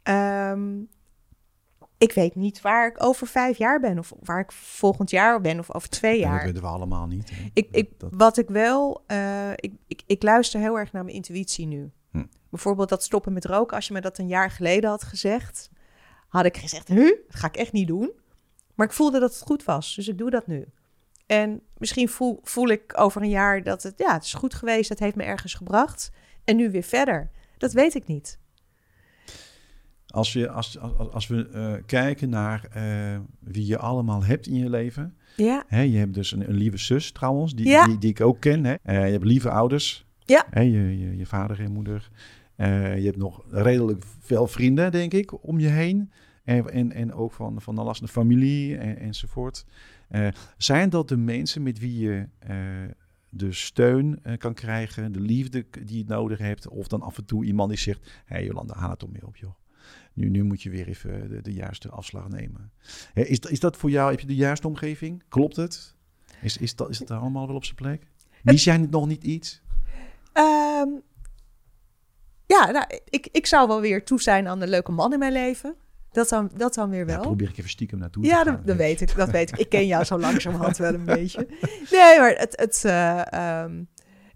Ehm, 0.03 0.79
ik 1.97 2.13
weet 2.13 2.35
niet 2.35 2.61
waar 2.61 2.87
ik 2.87 3.03
over 3.03 3.27
vijf 3.27 3.57
jaar 3.57 3.79
ben. 3.79 3.99
Of 3.99 4.13
waar 4.19 4.39
ik 4.39 4.51
volgend 4.51 5.09
jaar 5.09 5.41
ben. 5.41 5.59
Of 5.59 5.73
over 5.73 5.89
twee 5.89 6.19
Ja, 6.19 6.21
dat 6.29 6.31
jaar. 6.35 6.45
weten 6.45 6.61
we 6.61 6.67
allemaal 6.67 7.07
niet. 7.07 7.29
hè. 7.29 7.49
Ik, 7.53 7.67
ik, 7.71 7.99
Dat- 7.99 8.09
wat 8.13 8.37
ik 8.37 8.49
wel, 8.49 9.03
eh, 9.07 9.51
ik, 9.55 9.73
ik, 9.87 10.01
ik 10.05 10.23
luister 10.23 10.59
heel 10.59 10.79
erg 10.79 10.91
naar 10.91 11.03
mijn 11.03 11.15
intuïtie 11.15 11.65
nu. 11.67 11.91
Hm. 12.11 12.23
Bijvoorbeeld 12.49 12.89
dat 12.89 13.03
stoppen 13.03 13.33
met 13.33 13.45
roken. 13.45 13.75
Als 13.75 13.87
je 13.87 13.93
me 13.93 14.01
dat 14.01 14.17
een 14.17 14.27
jaar 14.27 14.51
geleden 14.51 14.89
had 14.89 15.03
gezegd, 15.03 15.69
had 16.27 16.45
ik 16.45 16.57
gezegd, 16.57 16.87
huh, 16.87 17.05
dat 17.27 17.35
ga 17.39 17.47
ik 17.47 17.55
echt 17.57 17.71
niet 17.71 17.87
doen. 17.87 18.11
Maar 18.75 18.87
ik 18.87 18.93
voelde 18.93 19.19
dat 19.19 19.33
het 19.33 19.41
goed 19.41 19.63
was, 19.63 19.95
dus 19.95 20.07
ik 20.07 20.17
doe 20.17 20.29
dat 20.29 20.47
nu. 20.47 20.65
En 21.25 21.61
misschien 21.77 22.09
voel, 22.09 22.39
voel 22.43 22.67
ik 22.67 22.93
over 22.99 23.21
een 23.21 23.29
jaar 23.29 23.63
dat 23.63 23.83
het, 23.83 23.93
ja, 23.97 24.13
het 24.13 24.23
is 24.23 24.33
goed 24.33 24.53
geweest, 24.53 24.89
het 24.89 24.99
heeft 24.99 25.15
me 25.15 25.23
ergens 25.23 25.53
gebracht. 25.53 26.11
En 26.43 26.55
nu 26.55 26.71
weer 26.71 26.83
verder. 26.83 27.29
Dat 27.57 27.71
weet 27.71 27.95
ik 27.95 28.07
niet. 28.07 28.39
Als, 30.17 30.33
je, 30.33 30.49
als, 30.49 30.79
als, 30.79 31.11
als 31.11 31.27
we 31.27 31.49
eh, 31.49 31.73
kijken 31.85 32.29
naar 32.29 32.67
eh, 32.71 33.19
wie 33.39 33.65
je 33.65 33.77
allemaal 33.77 34.23
hebt 34.23 34.47
in 34.47 34.55
je 34.55 34.69
leven. 34.69 35.15
Ja, 35.35 35.63
Hè, 35.67 35.81
je 35.81 35.97
hebt 35.97 36.13
dus 36.13 36.31
een, 36.31 36.49
een 36.49 36.55
lieve 36.55 36.77
zus 36.77 37.11
trouwens, 37.11 37.55
die, 37.55 37.67
Ja. 37.67 37.85
die, 37.85 37.97
die 37.97 38.09
ik 38.09 38.21
ook 38.21 38.39
ken. 38.39 38.65
Hè. 38.65 38.73
Eh, 38.83 39.05
je 39.05 39.11
hebt 39.11 39.23
lieve 39.23 39.49
ouders. 39.49 40.05
Ja. 40.25 40.45
Hè, 40.49 40.61
je, 40.61 40.99
je, 40.99 41.17
je 41.17 41.25
vader 41.25 41.59
en 41.59 41.71
moeder. 41.71 42.09
Je 42.57 43.01
hebt 43.03 43.17
nog 43.17 43.43
redelijk 43.49 44.03
veel 44.19 44.47
vrienden, 44.47 44.91
denk 44.91 45.13
ik, 45.13 45.45
om 45.47 45.59
je 45.59 45.67
heen. 45.67 46.11
En, 46.43 46.69
en, 46.69 46.91
en 46.91 47.13
ook 47.13 47.33
van, 47.33 47.61
van 47.61 47.75
de 47.75 47.81
lastende 47.83 48.11
familie 48.11 48.77
en, 48.77 48.97
enzovoort. 48.97 49.65
Zijn 50.57 50.89
dat 50.89 51.07
de 51.09 51.17
mensen 51.17 51.63
met 51.63 51.79
wie 51.79 51.99
je 51.99 52.27
de 53.29 53.53
steun 53.53 54.21
kan 54.37 54.53
krijgen, 54.53 55.11
de 55.11 55.21
liefde 55.21 55.65
die 55.85 55.97
je 55.97 56.03
nodig 56.07 56.37
hebt? 56.37 56.67
Of 56.67 56.87
dan 56.87 57.01
af 57.01 57.17
en 57.17 57.25
toe 57.25 57.45
iemand 57.45 57.69
die 57.69 57.79
zegt, 57.79 58.21
hé 58.25 58.35
hey 58.35 58.45
Jolanda, 58.45 58.75
haal 58.75 58.89
het 58.89 59.03
om 59.03 59.11
mee 59.11 59.25
op 59.25 59.35
joh. 59.35 59.51
Nu, 60.17 60.29
nu 60.29 60.43
moet 60.43 60.61
je 60.61 60.69
weer 60.69 60.87
even 60.87 61.29
de, 61.29 61.41
de 61.41 61.53
juiste 61.53 61.89
afslag 61.89 62.27
nemen. 62.29 62.71
Hè, 63.13 63.21
is, 63.21 63.39
dat- 63.39 63.51
is 63.51 63.59
dat 63.59 63.77
voor 63.77 63.89
jou, 63.89 64.11
heb 64.11 64.19
je 64.19 64.27
de 64.27 64.35
juiste 64.35 64.67
omgeving? 64.67 65.23
Klopt 65.29 65.55
het? 65.55 65.95
Is, 66.41 66.57
is, 66.57 66.75
dat, 66.75 66.89
is 66.89 66.97
dat 66.97 67.11
allemaal 67.11 67.47
wel 67.47 67.55
op 67.55 67.63
zijn 67.63 67.75
plek? 67.75 68.03
Mis 68.43 68.63
jij 68.63 68.77
nog 68.77 69.07
niet 69.07 69.23
iets? 69.23 69.61
Ehm, 70.33 70.89
ja 72.45 72.71
nou, 72.71 72.85
ik, 73.09 73.27
ik 73.31 73.45
zou 73.45 73.67
wel 73.67 73.81
weer 73.81 74.05
toe 74.05 74.21
zijn 74.21 74.47
aan 74.47 74.61
een 74.61 74.69
leuke 74.69 74.91
man 74.91 75.13
in 75.13 75.19
mijn 75.19 75.31
leven. 75.31 75.75
Dat 76.11 76.29
dan, 76.29 76.51
dat 76.55 76.73
dan 76.73 76.89
weer 76.89 76.99
Ja, 76.99 77.05
wel. 77.05 77.21
probeer 77.21 77.49
ik 77.49 77.57
even 77.57 77.69
stiekem 77.69 77.99
naartoe 77.99 78.23
Ja, 78.25 78.43
te 78.43 78.49
gaan. 78.49 78.55
dat, 78.57 78.67
dat 78.67 78.75
weet 78.77 79.01
ik. 79.01 79.15
Dat 79.15 79.29
weet 79.29 79.51
ik. 79.51 79.57
Ik 79.57 79.69
ken 79.69 79.87
jou 79.87 80.03
zo 80.03 80.19
langzamerhand 80.19 80.77
wel 80.77 80.93
een 80.93 81.05
beetje. 81.19 81.47
Nee, 81.91 82.19
maar 82.19 82.35
het, 82.37 82.57
het, 82.59 82.85
eh, 82.85 83.33
ehm, 83.33 83.83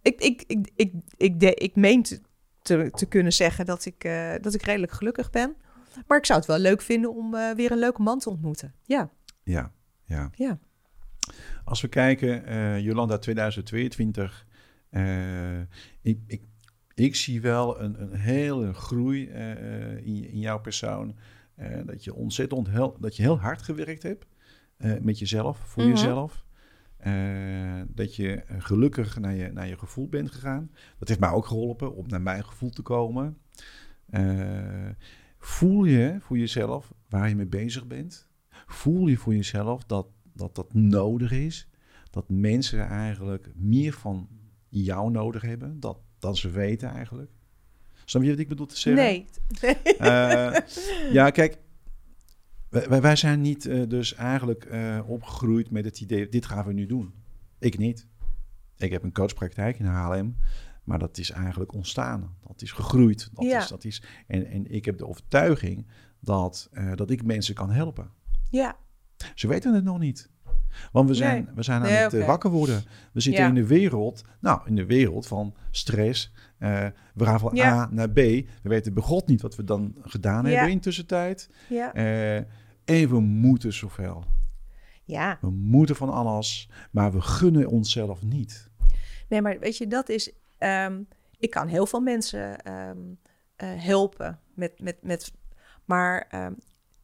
ik, 0.01 0.21
ik, 0.21 0.43
ik, 0.47 0.69
ik, 0.75 0.93
ik, 1.17 1.39
de, 1.39 1.53
ik 1.53 1.75
meen 1.75 2.03
te, 2.03 2.21
te, 2.61 2.89
te 2.93 3.05
kunnen 3.05 3.33
zeggen 3.33 3.65
dat 3.65 3.85
ik, 3.85 4.03
eh, 4.03 4.31
dat 4.41 4.53
ik 4.53 4.61
redelijk 4.61 4.91
gelukkig 4.91 5.29
ben. 5.29 5.55
Maar 6.07 6.17
ik 6.17 6.25
zou 6.25 6.39
het 6.39 6.47
wel 6.47 6.59
leuk 6.59 6.81
vinden 6.81 7.15
om 7.15 7.35
eh, 7.35 7.51
weer 7.55 7.71
een 7.71 7.79
leuke 7.79 8.01
man 8.01 8.19
te 8.19 8.29
ontmoeten. 8.29 8.73
Ja, 8.85 9.09
Ja, 9.43 9.71
ja. 10.03 10.29
ja. 10.35 10.59
Als 11.63 11.81
we 11.81 11.87
kijken, 11.87 12.45
eh, 12.45 12.79
Jolanda 12.79 13.17
2022. 13.17 14.47
eh, 14.89 15.59
ik, 16.01 16.19
ik, 16.27 16.41
ik 16.93 17.15
zie 17.15 17.41
wel 17.41 17.81
een, 17.81 18.01
een 18.01 18.13
hele 18.13 18.73
groei 18.73 19.27
in, 20.03 20.29
in 20.31 20.39
jouw 20.39 20.59
persoon. 20.59 21.15
Dat 21.85 22.03
je 22.03 22.13
ontzettend 22.15 22.69
heel, 22.69 22.97
dat 22.99 23.15
je 23.15 23.21
heel 23.21 23.39
hard 23.39 23.61
gewerkt 23.61 24.03
hebt 24.03 24.25
met 25.01 25.19
jezelf, 25.19 25.57
voor 25.57 25.83
Mhm. 25.83 25.91
jezelf. 25.91 26.45
Dat 27.87 28.15
je 28.15 28.43
gelukkig 28.57 29.19
naar 29.19 29.33
je, 29.35 29.51
naar 29.51 29.67
je 29.67 29.77
gevoel 29.77 30.07
bent 30.09 30.31
gegaan. 30.31 30.71
Dat 30.99 31.07
heeft 31.07 31.19
mij 31.19 31.29
ook 31.29 31.45
geholpen 31.45 31.95
om 31.95 32.07
naar 32.07 32.21
mijn 32.21 32.43
gevoel 32.45 32.69
te 32.69 32.81
komen. 32.81 33.37
Eh, 34.09 34.89
voel 35.41 35.83
je 35.83 36.17
voor 36.19 36.37
jezelf 36.37 36.93
waar 37.09 37.29
je 37.29 37.35
mee 37.35 37.45
bezig 37.45 37.87
bent? 37.87 38.27
Voel 38.67 39.07
je 39.07 39.17
voor 39.17 39.35
jezelf 39.35 39.83
dat 39.83 40.07
dat, 40.33 40.55
dat 40.55 40.73
nodig 40.73 41.31
is? 41.31 41.67
Dat 42.09 42.29
mensen 42.29 42.87
eigenlijk 42.87 43.51
meer 43.55 43.93
van 43.93 44.27
jou 44.69 45.11
nodig 45.11 45.41
hebben 45.41 45.79
dat, 45.79 45.99
dan 46.19 46.35
ze 46.35 46.49
weten 46.49 46.89
eigenlijk? 46.89 47.31
Snap 48.05 48.23
je 48.23 48.29
wat 48.29 48.39
ik 48.39 48.47
bedoel 48.47 48.65
te 48.65 48.77
zeggen? 48.77 49.03
Nee. 49.03 49.25
Eh, 49.97 50.55
ja, 51.11 51.29
kijk, 51.29 51.57
wij, 52.69 53.01
wij- 53.01 53.15
zijn 53.15 53.41
niet 53.41 53.65
eh, 53.65 53.89
dus 53.89 54.13
eigenlijk 54.15 54.65
eh, 54.65 54.99
opgegroeid 55.05 55.71
met 55.71 55.85
het 55.85 56.01
idee, 56.01 56.29
dit 56.29 56.45
gaan 56.45 56.65
we 56.65 56.73
nu 56.73 56.85
doen. 56.85 57.13
Ik 57.59 57.77
niet. 57.77 58.07
ik 58.77 58.91
heb 58.91 59.03
een 59.03 59.13
coachpraktijk 59.13 59.79
in 59.79 59.85
Haarlem. 59.85 60.35
Maar 60.83 60.99
dat 60.99 61.17
is 61.17 61.31
eigenlijk 61.31 61.73
ontstaan. 61.73 62.35
Dat 62.47 62.61
is 62.61 62.71
gegroeid. 62.71 63.29
Dat 63.33 63.45
Ja. 63.45 63.59
is, 63.61 63.67
dat 63.67 63.83
is, 63.83 64.03
en, 64.27 64.45
en 64.45 64.71
ik 64.73 64.85
heb 64.85 64.97
de 64.97 65.07
overtuiging 65.07 65.87
dat, 66.19 66.69
eh, 66.71 66.91
dat 66.95 67.09
ik 67.09 67.23
mensen 67.23 67.55
kan 67.55 67.69
helpen. 67.71 68.09
Ja, 68.49 68.75
Ze 69.35 69.47
weten 69.47 69.73
het 69.73 69.83
nog 69.83 69.99
niet. 69.99 70.29
Want 70.91 71.07
we 71.09 71.15
zijn, 71.15 71.43
Nee. 71.43 71.53
we 71.55 71.63
zijn 71.63 71.81
aan 71.81 71.87
Nee, 71.87 71.97
het 71.97 72.13
eh, 72.13 72.25
wakker 72.27 72.49
worden. 72.49 72.83
We 73.13 73.19
zitten 73.19 73.41
Ja. 73.43 73.49
in 73.49 73.55
de 73.55 73.65
wereld, 73.67 74.23
nou, 74.39 74.61
in 74.65 74.75
de 74.75 74.85
wereld 74.85 75.27
van 75.27 75.53
stress. 75.71 76.31
Eh, 76.57 76.85
we 77.13 77.25
gaan 77.25 77.39
van 77.39 77.55
Ja. 77.55 77.79
A 77.81 77.89
naar 77.91 78.09
B. 78.09 78.15
We 78.15 78.45
weten 78.61 78.93
bij 78.93 79.03
God 79.03 79.27
niet 79.27 79.41
wat 79.41 79.55
we 79.55 79.63
dan 79.63 79.95
gedaan 80.01 80.45
hebben 80.45 80.69
in 80.71 80.79
tussentijd. 80.79 81.49
ja, 81.69 81.93
en 81.93 83.09
we 83.09 83.19
moeten 83.19 83.73
zoveel. 83.73 84.25
ja. 85.03 85.37
We 85.41 85.49
moeten 85.51 85.95
van 85.95 86.09
alles, 86.09 86.69
maar 86.91 87.11
we 87.11 87.21
gunnen 87.21 87.67
onszelf 87.69 88.23
niet. 88.23 88.69
Nee, 89.29 89.41
maar 89.41 89.59
weet 89.59 89.77
je, 89.77 89.87
dat 89.87 90.09
is. 90.09 90.31
Ehm, 90.61 91.01
ik 91.37 91.49
kan 91.49 91.67
heel 91.67 91.85
veel 91.85 91.99
mensen 92.01 92.63
ehm, 92.63 92.97
eh, 93.55 93.69
helpen 93.75 94.39
met, 94.53 94.79
met, 94.81 94.97
met. 95.01 95.31
Maar 95.85 96.25
ehm, 96.29 96.53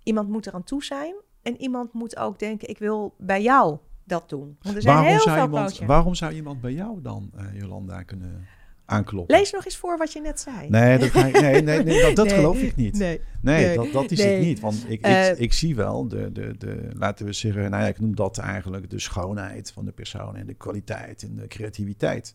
iemand 0.04 0.30
moet 0.30 0.48
eraan 0.48 0.64
toe 0.64 0.84
zijn. 0.84 1.16
En 1.42 1.62
iemand 1.62 1.94
moet 1.94 2.18
ook 2.18 2.40
denken: 2.40 2.70
ik 2.70 2.78
wil 2.78 3.16
bij 3.18 3.42
jou 3.42 3.78
dat 4.04 4.30
doen. 4.30 4.58
Want 4.62 4.76
er 4.76 4.82
zijn 4.82 4.96
Waarom 4.96 5.12
heel 5.14 5.22
zou, 5.24 5.36
veel 5.36 5.46
iemand, 5.46 5.78
waarom 5.80 6.16
zou 6.16 6.34
iemand 6.34 6.62
bij 6.62 6.74
jou 6.74 7.02
dan, 7.02 7.32
eh, 7.38 7.46
Jolanda, 7.60 8.04
kunnen 8.04 8.46
aankloppen? 8.86 9.36
Lees 9.36 9.52
nog 9.52 9.66
eens 9.66 9.78
voor 9.78 9.98
wat 9.98 10.14
je 10.14 10.22
net 10.22 10.40
zei. 10.40 10.70
Nee, 10.70 10.98
dat, 10.98 11.10
ga 11.10 11.26
ik- 11.26 11.42
nee, 11.42 11.62
nee, 11.62 11.84
nee, 11.84 12.02
dat, 12.02 12.16
dat 12.16 12.26
Nee, 12.28 12.36
geloof 12.36 12.62
ik 12.62 12.76
niet. 12.76 12.98
Nee. 12.98 13.22
Nee, 13.42 13.76
dat, 13.76 13.92
dat 13.92 14.12
is 14.12 14.24
het 14.24 14.40
niet. 14.40 14.60
Want 14.60 14.84
ik, 14.84 14.92
ik, 14.92 15.02
Eh, 15.06 15.40
ik 15.40 15.54
zie 15.54 15.76
wel 15.76 16.08
de, 16.08 16.32
de, 16.32 16.58
de, 16.58 16.90
laten 16.94 17.26
we 17.26 17.34
zeggen, 17.34 17.70
nou 17.70 17.84
ja, 17.84 17.90
ik 17.90 18.00
noem 18.00 18.16
dat 18.16 18.38
eigenlijk 18.38 18.90
de 18.90 19.00
schoonheid 19.00 19.72
van 19.72 19.86
de 19.86 19.92
persoon 19.92 20.36
en 20.36 20.48
de 20.48 20.54
kwaliteit 20.54 21.24
en 21.24 21.36
de 21.36 21.48
creativiteit. 21.48 22.34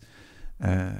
Eh, 0.63 0.91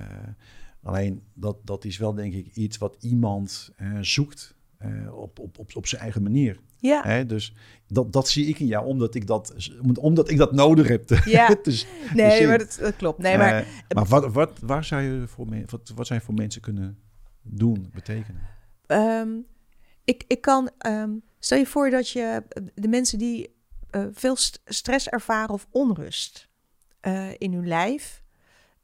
alleen 0.83 1.23
dat, 1.35 1.57
dat 1.65 1.85
is 1.85 1.97
wel 1.99 2.15
denk 2.15 2.35
ik 2.35 2.55
iets 2.55 2.79
wat 2.79 2.97
iemand 3.01 3.71
eh, 3.77 3.99
zoekt 4.01 4.55
eh, 4.79 5.15
op, 5.15 5.39
op, 5.39 5.59
op, 5.59 5.77
op 5.77 5.87
zijn 5.87 6.03
eigen 6.03 6.23
manier. 6.23 6.59
Ja, 6.79 7.03
Hè? 7.05 7.27
Dus 7.27 7.55
dat, 7.87 8.13
dat 8.13 8.29
zie 8.29 8.47
ik 8.47 8.59
in 8.59 8.67
jou, 8.67 8.87
omdat 8.87 9.15
ik 9.15 9.27
dat, 9.27 9.55
omdat 10.01 10.31
ik 10.31 10.37
dat 10.37 10.53
nodig 10.53 10.89
heb. 10.89 11.03
te- 11.07 11.23
Ja. 11.25 11.47
nee, 12.15 12.47
maar 12.47 12.59
dat, 12.59 12.77
dat 12.81 12.97
klopt. 12.97 13.19
Nee, 13.19 13.37
maar 13.39 13.67
maar 13.95 14.07
wat, 14.07 14.33
wat, 14.33 14.59
waar 14.63 14.85
zou 14.85 15.03
je 15.03 15.27
voor 15.27 15.49
me, 15.49 15.63
wat, 15.67 15.93
wat 15.95 16.07
zou 16.07 16.19
je 16.21 16.25
voor 16.25 16.35
mensen 16.35 16.61
kunnen 16.61 16.99
doen, 17.43 17.91
betekenen? 17.95 18.41
Ehm, 18.87 19.29
ik, 20.05 20.25
ik 20.27 20.41
kan. 20.41 20.71
ehm, 20.79 21.11
stel 21.39 21.59
je 21.59 21.67
voor 21.67 21.91
dat 21.91 22.09
je 22.09 22.43
de 22.75 22.89
mensen 22.89 23.19
die 23.19 23.55
veel 24.13 24.37
st- 24.37 24.61
stress 24.65 25.09
ervaren 25.09 25.55
of 25.55 25.67
onrust 25.71 26.49
in 27.39 27.53
hun 27.53 27.67
lijf. 27.67 28.22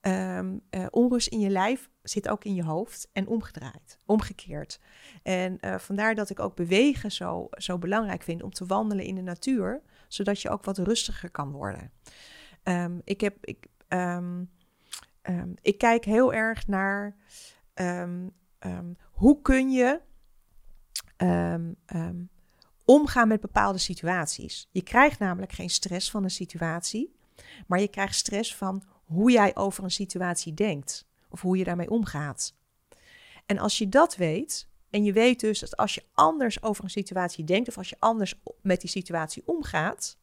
Ehm, 0.00 0.58
eh, 0.70 0.86
onrust 0.90 1.28
in 1.28 1.40
je 1.40 1.50
lijf 1.50 1.90
zit 2.02 2.28
ook 2.28 2.44
in 2.44 2.54
je 2.54 2.64
hoofd 2.64 3.08
en 3.12 3.26
omgedraaid, 3.26 3.98
omgekeerd. 4.06 4.80
En 5.22 5.60
eh, 5.60 5.78
vandaar 5.78 6.14
dat 6.14 6.30
ik 6.30 6.40
ook 6.40 6.56
bewegen 6.56 7.12
zo, 7.12 7.48
zo 7.50 7.78
belangrijk 7.78 8.22
vind 8.22 8.42
om 8.42 8.50
te 8.50 8.66
wandelen 8.66 9.04
in 9.04 9.14
de 9.14 9.22
natuur, 9.22 9.82
zodat 10.08 10.40
je 10.42 10.50
ook 10.50 10.64
wat 10.64 10.78
rustiger 10.78 11.30
kan 11.30 11.50
worden. 11.50 11.92
Ehm, 12.62 12.98
ik, 13.04 13.20
heb, 13.20 13.36
ik, 13.40 13.66
ehm, 13.88 14.44
ik 15.62 15.78
kijk 15.78 16.04
heel 16.04 16.32
erg 16.32 16.66
naar 16.66 17.16
hoe 19.12 19.42
kun 19.42 19.70
je 19.70 20.00
omgaan 22.84 23.28
met 23.28 23.40
bepaalde 23.40 23.78
situaties. 23.78 24.68
Je 24.70 24.82
krijgt 24.82 25.18
namelijk 25.18 25.52
geen 25.52 25.70
stress 25.70 26.10
van 26.10 26.24
een 26.24 26.30
situatie, 26.30 27.16
maar 27.66 27.80
je 27.80 27.88
krijgt 27.88 28.14
stress 28.14 28.56
van 28.56 28.82
hoe 29.09 29.30
jij 29.30 29.56
over 29.56 29.85
een 29.85 29.90
situatie 29.90 30.55
denkt 30.55 31.06
of 31.30 31.40
hoe 31.40 31.56
je 31.56 31.64
daarmee 31.64 31.90
omgaat. 31.90 32.55
En 33.47 33.59
als 33.59 33.78
je 33.78 33.89
dat 33.89 34.16
weet, 34.16 34.68
en 34.90 35.05
je 35.05 35.12
weet 35.12 35.40
dus 35.40 35.59
dat 35.59 35.76
als 35.76 35.94
je 35.94 36.05
anders 36.12 36.62
over 36.62 36.85
een 36.85 36.90
situatie 36.90 37.44
denkt 37.44 37.68
of 37.68 37.78
als 37.78 37.89
je 37.89 37.97
anders 37.98 38.35
met 38.62 38.80
die 38.80 38.90
situatie 38.90 39.43
omgaat, 39.47 40.18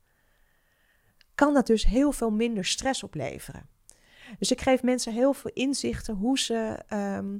kan 1.35 1.53
dat 1.53 1.67
dus 1.67 1.85
heel 1.85 2.11
veel 2.11 2.29
minder 2.29 2.65
stress 2.65 3.03
opleveren. 3.03 3.69
Dus 4.39 4.51
ik 4.51 4.61
geef 4.61 4.83
mensen 4.83 5.13
heel 5.13 5.33
veel 5.33 5.51
inzichten 5.53 6.15
hoe 6.15 6.39
ze 6.39 6.83
ehm, 6.87 7.37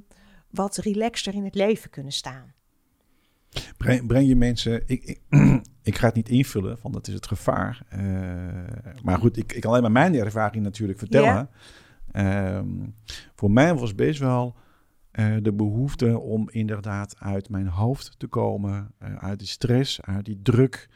wat 0.50 0.76
relaxter 0.76 1.34
in 1.34 1.44
het 1.44 1.54
leven 1.54 1.90
kunnen 1.90 2.12
staan. 2.12 2.54
Breng, 3.76 4.28
je 4.28 4.36
mensen. 4.36 4.84
Ik 5.86 5.98
ga 5.98 6.06
het 6.06 6.14
niet 6.14 6.28
invullen, 6.28 6.78
want 6.82 6.94
dat 6.94 7.08
is 7.08 7.14
het 7.14 7.26
gevaar. 7.26 7.82
Eh, 7.88 8.00
maar 9.02 9.18
goed, 9.18 9.36
ik, 9.36 9.52
ik 9.52 9.60
kan 9.60 9.70
alleen 9.70 9.82
maar 9.82 9.92
mijn 9.92 10.14
ervaring 10.14 10.64
natuurlijk 10.64 10.98
vertellen. 10.98 11.48
Ehm, 12.12 12.68
voor 13.34 13.50
mij 13.50 13.74
was 13.74 13.94
best 13.94 14.18
wel 14.20 14.54
eh, 15.10 15.36
de 15.42 15.52
behoefte 15.52 16.18
om 16.18 16.50
inderdaad 16.50 17.16
uit 17.18 17.48
mijn 17.48 17.66
hoofd 17.66 18.14
te 18.18 18.26
komen, 18.26 18.92
eh, 18.98 19.16
uit 19.16 19.38
die 19.38 19.48
stress, 19.48 20.00
uit 20.02 20.24
die 20.24 20.40
druk. 20.42 20.88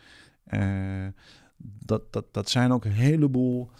Dat, 1.63 2.13
dat, 2.13 2.25
dat 2.33 2.49
zijn 2.49 2.73
ook 2.73 2.85
een 2.85 2.93
heleboel 2.93 3.71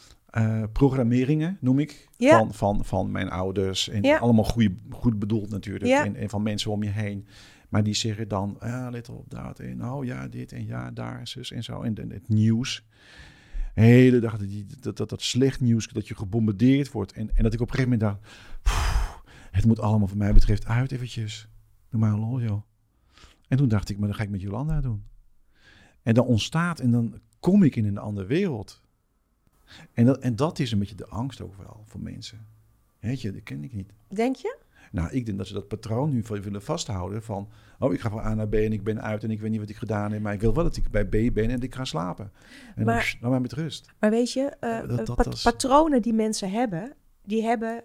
programmeringen, 0.73 1.57
noem 1.61 1.79
ik, 1.79 2.09
Ja. 2.17 2.39
van, 2.39 2.55
van, 2.55 2.85
van 2.85 3.11
mijn 3.11 3.31
ouders. 3.31 3.89
En 3.89 4.03
Ja. 4.03 4.19
allemaal 4.19 4.45
goede, 4.45 4.75
goed 4.91 5.19
bedoeld 5.19 5.51
natuurlijk. 5.51 5.85
Ja. 5.91 6.05
En, 6.05 6.17
en 6.17 6.29
van 6.29 6.43
mensen 6.43 6.71
om 6.71 6.83
je 6.83 6.91
heen. 6.91 7.27
Maar 7.71 7.83
die 7.83 7.95
zeggen 7.95 8.29
dan, 8.29 8.57
ja, 8.61 8.91
let 8.91 9.09
op 9.09 9.31
dat 9.31 9.59
en 9.59 9.85
oh 9.85 10.05
ja, 10.05 10.29
dit 10.29 10.53
en 10.53 10.67
ja, 10.67 10.91
daar, 10.91 11.29
zus 11.29 11.51
en 11.51 11.63
zo. 11.63 11.83
En, 11.83 11.95
het 12.09 12.29
nieuws. 12.29 12.85
De 13.75 13.81
hele 13.81 14.19
dag 14.19 14.39
die, 14.39 14.67
dat, 14.81 14.97
dat, 14.97 15.09
dat 15.09 15.23
slecht 15.23 15.61
nieuws, 15.61 15.89
dat 15.89 16.09
je 16.09 16.17
gebombardeerd 16.17 16.91
wordt. 16.91 17.13
En, 17.13 17.37
en 17.37 17.43
dat 17.43 17.53
ik 17.53 17.61
op 17.61 17.69
een 17.69 17.75
gegeven 17.75 17.99
moment 17.99 18.21
dacht, 18.21 18.35
"Pff, 18.63 18.91
het 19.51 19.67
moet 19.67 19.81
allemaal 19.81 20.09
voor 20.09 20.17
mij 20.17 20.33
betreft 20.33 20.67
uit 20.67 20.93
eventjes. 20.93 21.49
Doe 21.89 22.01
maar 22.01 22.13
een 22.13 22.19
lol, 22.19 22.41
joh. 22.41 22.63
En 23.49 23.57
toen 23.57 23.69
dacht 23.69 23.89
ik, 23.89 23.99
maar 23.99 24.09
dan 24.09 24.17
ga 24.17 24.23
ik 24.23 24.31
met 24.31 24.41
Jolanda 24.41 24.81
doen. 24.81 25.05
En 26.03 26.15
dan 26.15 26.27
ontstaat, 26.27 26.81
en 26.81 26.91
dan 26.91 27.21
kom 27.41 27.63
ik 27.63 27.77
in 27.77 27.85
een 27.85 27.99
andere 27.99 28.27
wereld. 28.27 28.83
En 29.93 30.05
dat, 30.05 30.19
en 30.19 30.37
dat 30.37 30.59
is 30.59 30.73
een 30.73 30.79
beetje 30.79 30.95
de 30.95 31.07
angst 31.07 31.41
ook 31.41 31.57
wel 31.57 31.83
voor 31.87 32.01
mensen. 32.01 32.47
Weet 32.99 33.21
je, 33.21 33.33
dat 33.33 33.43
ken 33.43 33.65
ik 33.65 33.73
niet. 33.73 33.93
Denk 34.09 34.37
je? 34.37 34.59
Nou, 34.91 35.11
ik 35.11 35.27
denk 35.27 35.39
dat 35.39 35.47
ze 35.47 35.53
dat 35.53 35.69
patroon 35.69 36.11
nu 36.11 36.25
willen 36.29 36.63
vasthouden 36.63 37.23
van... 37.23 37.49
oh, 37.79 37.93
ik 37.93 38.01
ga 38.01 38.11
van 38.11 38.19
A 38.19 38.35
naar 38.35 38.49
B 38.49 38.55
en 38.55 38.73
ik 38.73 38.85
ben 38.85 39.03
uit 39.03 39.25
en 39.25 39.31
ik 39.31 39.41
weet 39.41 39.51
niet 39.51 39.61
wat 39.61 39.69
ik 39.69 39.77
gedaan 39.77 40.13
heb... 40.13 40.21
maar 40.23 40.33
ik 40.33 40.41
wil 40.41 40.55
wel 40.55 40.65
dat 40.65 40.77
ik 40.77 40.91
bij 40.91 41.05
B 41.07 41.35
ben 41.35 41.51
en 41.51 41.61
ik 41.61 41.75
ga 41.75 41.85
slapen. 41.85 42.33
En 42.75 42.85
Maar- 42.85 43.17
dan, 43.21 43.31
maar 43.31 43.41
met 43.41 43.53
rust. 43.53 43.93
Maar 43.99 44.11
weet 44.11 44.33
je, 44.33 44.43
eh, 44.61 44.79
Dat- 44.81 44.89
dat- 45.07 45.17
pat- 45.17 45.25
dat 45.25 45.35
is- 45.35 45.43
patronen 45.43 46.03
die 46.03 46.13
mensen 46.13 46.51
hebben, 46.51 46.93
die 47.25 47.43
hebben 47.43 47.85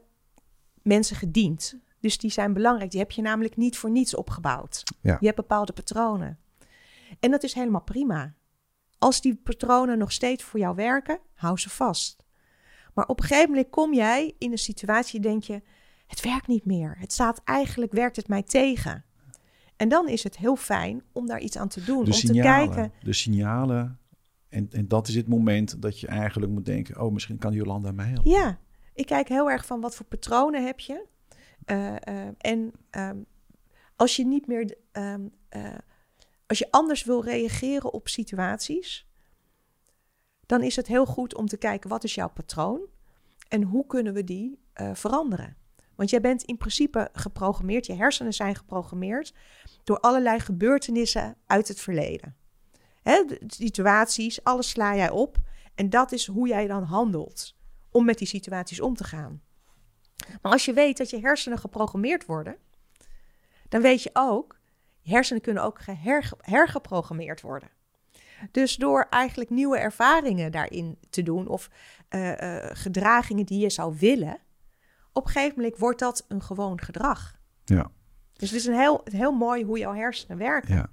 mensen 0.82 1.16
gediend. 1.16 1.80
Dus 2.00 2.18
die 2.18 2.32
zijn 2.32 2.54
belangrijk. 2.54 2.92
Die 2.92 3.00
heb 3.00 3.12
je 3.12 3.22
namelijk 3.22 3.56
niet 3.58 3.78
voor 3.78 3.90
niets 3.92 4.16
opgebouwd. 4.16 4.84
Ja. 5.02 5.18
Je 5.20 5.26
hebt 5.26 5.38
bepaalde 5.38 5.74
patronen. 5.74 6.40
En 7.20 7.32
dat 7.32 7.44
is 7.44 7.54
helemaal 7.54 7.82
prima. 7.84 8.34
Als 8.98 9.22
die 9.22 9.36
patronen 9.36 9.98
nog 9.98 10.12
steeds 10.12 10.44
voor 10.44 10.60
jou 10.60 10.76
werken, 10.76 11.20
hou 11.34 11.58
ze 11.58 11.70
vast. 11.70 12.24
Maar 12.94 13.06
op 13.08 13.20
een 13.20 13.26
gegeven 13.26 13.50
moment 13.50 13.70
kom 13.70 13.94
jij 13.94 14.36
in 14.38 14.52
een 14.52 14.58
situatie, 14.58 15.20
denk 15.20 15.44
je, 15.44 15.62
het 16.08 16.22
werkt 16.22 16.48
niet 16.48 16.66
meer. 16.66 16.96
Het 17.00 17.14
staat 17.14 17.42
eigenlijk, 17.44 17.92
werkt 17.92 18.16
het 18.16 18.28
mij 18.28 18.44
tegen. 18.44 19.06
En 19.76 19.90
dan 19.90 20.08
is 20.08 20.24
het 20.24 20.38
heel 20.38 20.56
fijn 20.56 21.04
om 21.12 21.28
daar 21.28 21.40
iets 21.40 21.58
aan 21.58 21.68
te 21.68 21.84
doen. 21.84 22.04
De 22.04 22.06
om 22.06 22.12
te 22.12 22.28
signalen, 22.28 22.74
kijken, 22.74 22.92
de 23.04 23.14
signalen. 23.14 24.00
En, 24.50 24.68
en 24.72 24.88
dat 24.88 25.08
is 25.08 25.16
het 25.16 25.28
moment 25.28 25.82
dat 25.82 26.00
je 26.00 26.08
eigenlijk 26.08 26.52
moet 26.52 26.66
denken... 26.66 27.02
oh, 27.02 27.14
misschien 27.14 27.38
kan 27.38 27.54
Jolanda 27.54 27.92
mij 27.92 28.08
helpen. 28.08 28.32
Ja, 28.32 28.60
ik 28.94 29.06
kijk 29.06 29.28
heel 29.28 29.50
erg 29.50 29.66
van 29.66 29.82
wat 29.82 29.96
voor 29.96 30.06
patronen 30.06 30.66
heb 30.66 30.80
je. 30.80 31.06
Eh, 31.66 31.96
eh, 31.96 32.28
en 32.38 32.72
ehm, 32.90 33.18
als 33.96 34.16
je 34.16 34.26
niet 34.26 34.48
meer, 34.48 34.78
ehm, 34.92 35.28
eh, 35.50 35.78
als 36.48 36.60
je 36.60 36.72
anders 36.72 37.04
wil 37.04 37.24
reageren 37.24 37.94
op 37.94 38.08
situaties, 38.08 39.08
dan 40.46 40.64
is 40.64 40.76
het 40.76 40.88
heel 40.88 41.06
goed 41.06 41.36
om 41.36 41.48
te 41.48 41.58
kijken 41.58 41.90
wat 41.90 42.04
is 42.04 42.16
jouw 42.16 42.30
patroon 42.30 42.82
en 43.48 43.64
hoe 43.64 43.86
kunnen 43.86 44.14
we 44.14 44.24
die 44.24 44.60
veranderen. 44.94 45.58
Want 45.96 46.10
jij 46.10 46.22
bent 46.22 46.44
in 46.44 46.58
principe 46.58 47.10
geprogrammeerd, 47.14 47.86
je 47.86 47.94
hersenen 47.94 48.34
zijn 48.34 48.56
geprogrammeerd 48.56 49.34
door 49.84 50.00
allerlei 50.00 50.40
gebeurtenissen 50.40 51.38
uit 51.46 51.68
het 51.68 51.80
verleden. 51.80 52.36
Hè, 53.02 53.24
situaties, 53.48 54.44
alles 54.44 54.70
sla 54.70 54.96
jij 54.96 55.10
op 55.10 55.38
en 55.76 55.90
dat 55.90 56.12
is 56.12 56.28
hoe 56.28 56.48
jij 56.48 56.68
dan 56.68 56.84
handelt 56.84 57.56
om 57.92 58.06
met 58.06 58.18
die 58.18 58.28
situaties 58.28 58.82
om 58.82 58.96
te 58.96 59.04
gaan. 59.04 59.42
Maar 60.42 60.52
als 60.52 60.66
je 60.66 60.74
weet 60.74 60.98
dat 60.98 61.10
je 61.10 61.20
hersenen 61.20 61.58
geprogrammeerd 61.58 62.26
worden, 62.26 62.58
dan 63.70 63.82
weet 63.82 64.04
je 64.04 64.10
ook, 64.14 64.60
je 65.00 65.12
hersenen 65.12 65.42
kunnen 65.42 65.64
ook 65.64 65.80
hergeprogrammeerd 66.42 67.42
worden. 67.42 67.70
Dus 68.52 68.76
door 68.76 69.08
eigenlijk 69.10 69.50
nieuwe 69.50 69.78
ervaringen 69.78 70.52
daarin 70.52 70.98
te 71.10 71.24
doen 71.24 71.48
of 71.48 71.70
eh, 72.10 72.64
eh, 72.64 72.70
gedragingen 72.74 73.46
die 73.46 73.60
je 73.60 73.70
zou 73.70 73.96
willen, 74.00 74.38
op 75.16 75.26
een 75.26 75.32
gegeven 75.32 75.56
moment 75.58 75.78
wordt 75.78 76.00
dat 76.00 76.26
een 76.28 76.42
gewoon 76.42 76.82
gedrag. 76.82 77.36
Ja. 77.66 77.92
Dus 78.34 78.50
het 78.50 78.60
is 78.60 78.66
een 78.66 78.80
heel, 78.80 79.02
heel 79.04 79.32
mooi 79.32 79.64
hoe 79.64 79.78
jouw 79.80 79.94
hersenen 79.94 80.38
werken. 80.38 80.76
ja. 80.76 80.90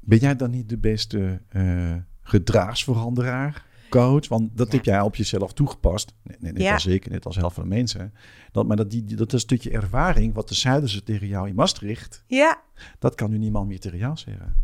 Ben 0.00 0.18
jij 0.18 0.36
dan 0.36 0.50
niet 0.50 0.68
de 0.68 0.78
beste 0.78 1.40
eh, 1.48 1.94
gedragsveranderaar? 2.22 3.70
coach, 3.90 4.28
want 4.28 4.56
dat 4.56 4.66
Ja. 4.70 4.76
heb 4.76 4.84
jij 4.84 5.00
op 5.00 5.16
jezelf 5.16 5.52
toegepast. 5.52 6.14
Net, 6.22 6.40
net, 6.42 6.58
Ja. 6.58 6.72
als 6.72 6.86
ik, 6.86 7.08
net 7.10 7.26
als 7.26 7.36
heel 7.36 7.50
veel 7.50 7.64
mensen. 7.64 8.14
Dat, 8.52 8.66
maar 8.66 8.76
dat, 8.76 8.90
die, 8.90 9.04
dat 9.16 9.26
is 9.26 9.32
een 9.32 9.38
stukje 9.40 9.70
ervaring, 9.70 10.34
wat 10.34 10.48
de 10.48 10.54
zeiden 10.54 10.88
ze 10.88 11.02
tegen 11.02 11.26
jou 11.26 11.48
in 11.48 11.54
Maastricht, 11.54 12.24
Ja, 12.26 12.62
dat 12.98 13.14
kan 13.14 13.30
nu 13.30 13.38
niemand 13.38 13.68
meer 13.68 13.80
tegen 13.80 13.98
jou 13.98 14.16
zeggen. 14.16 14.54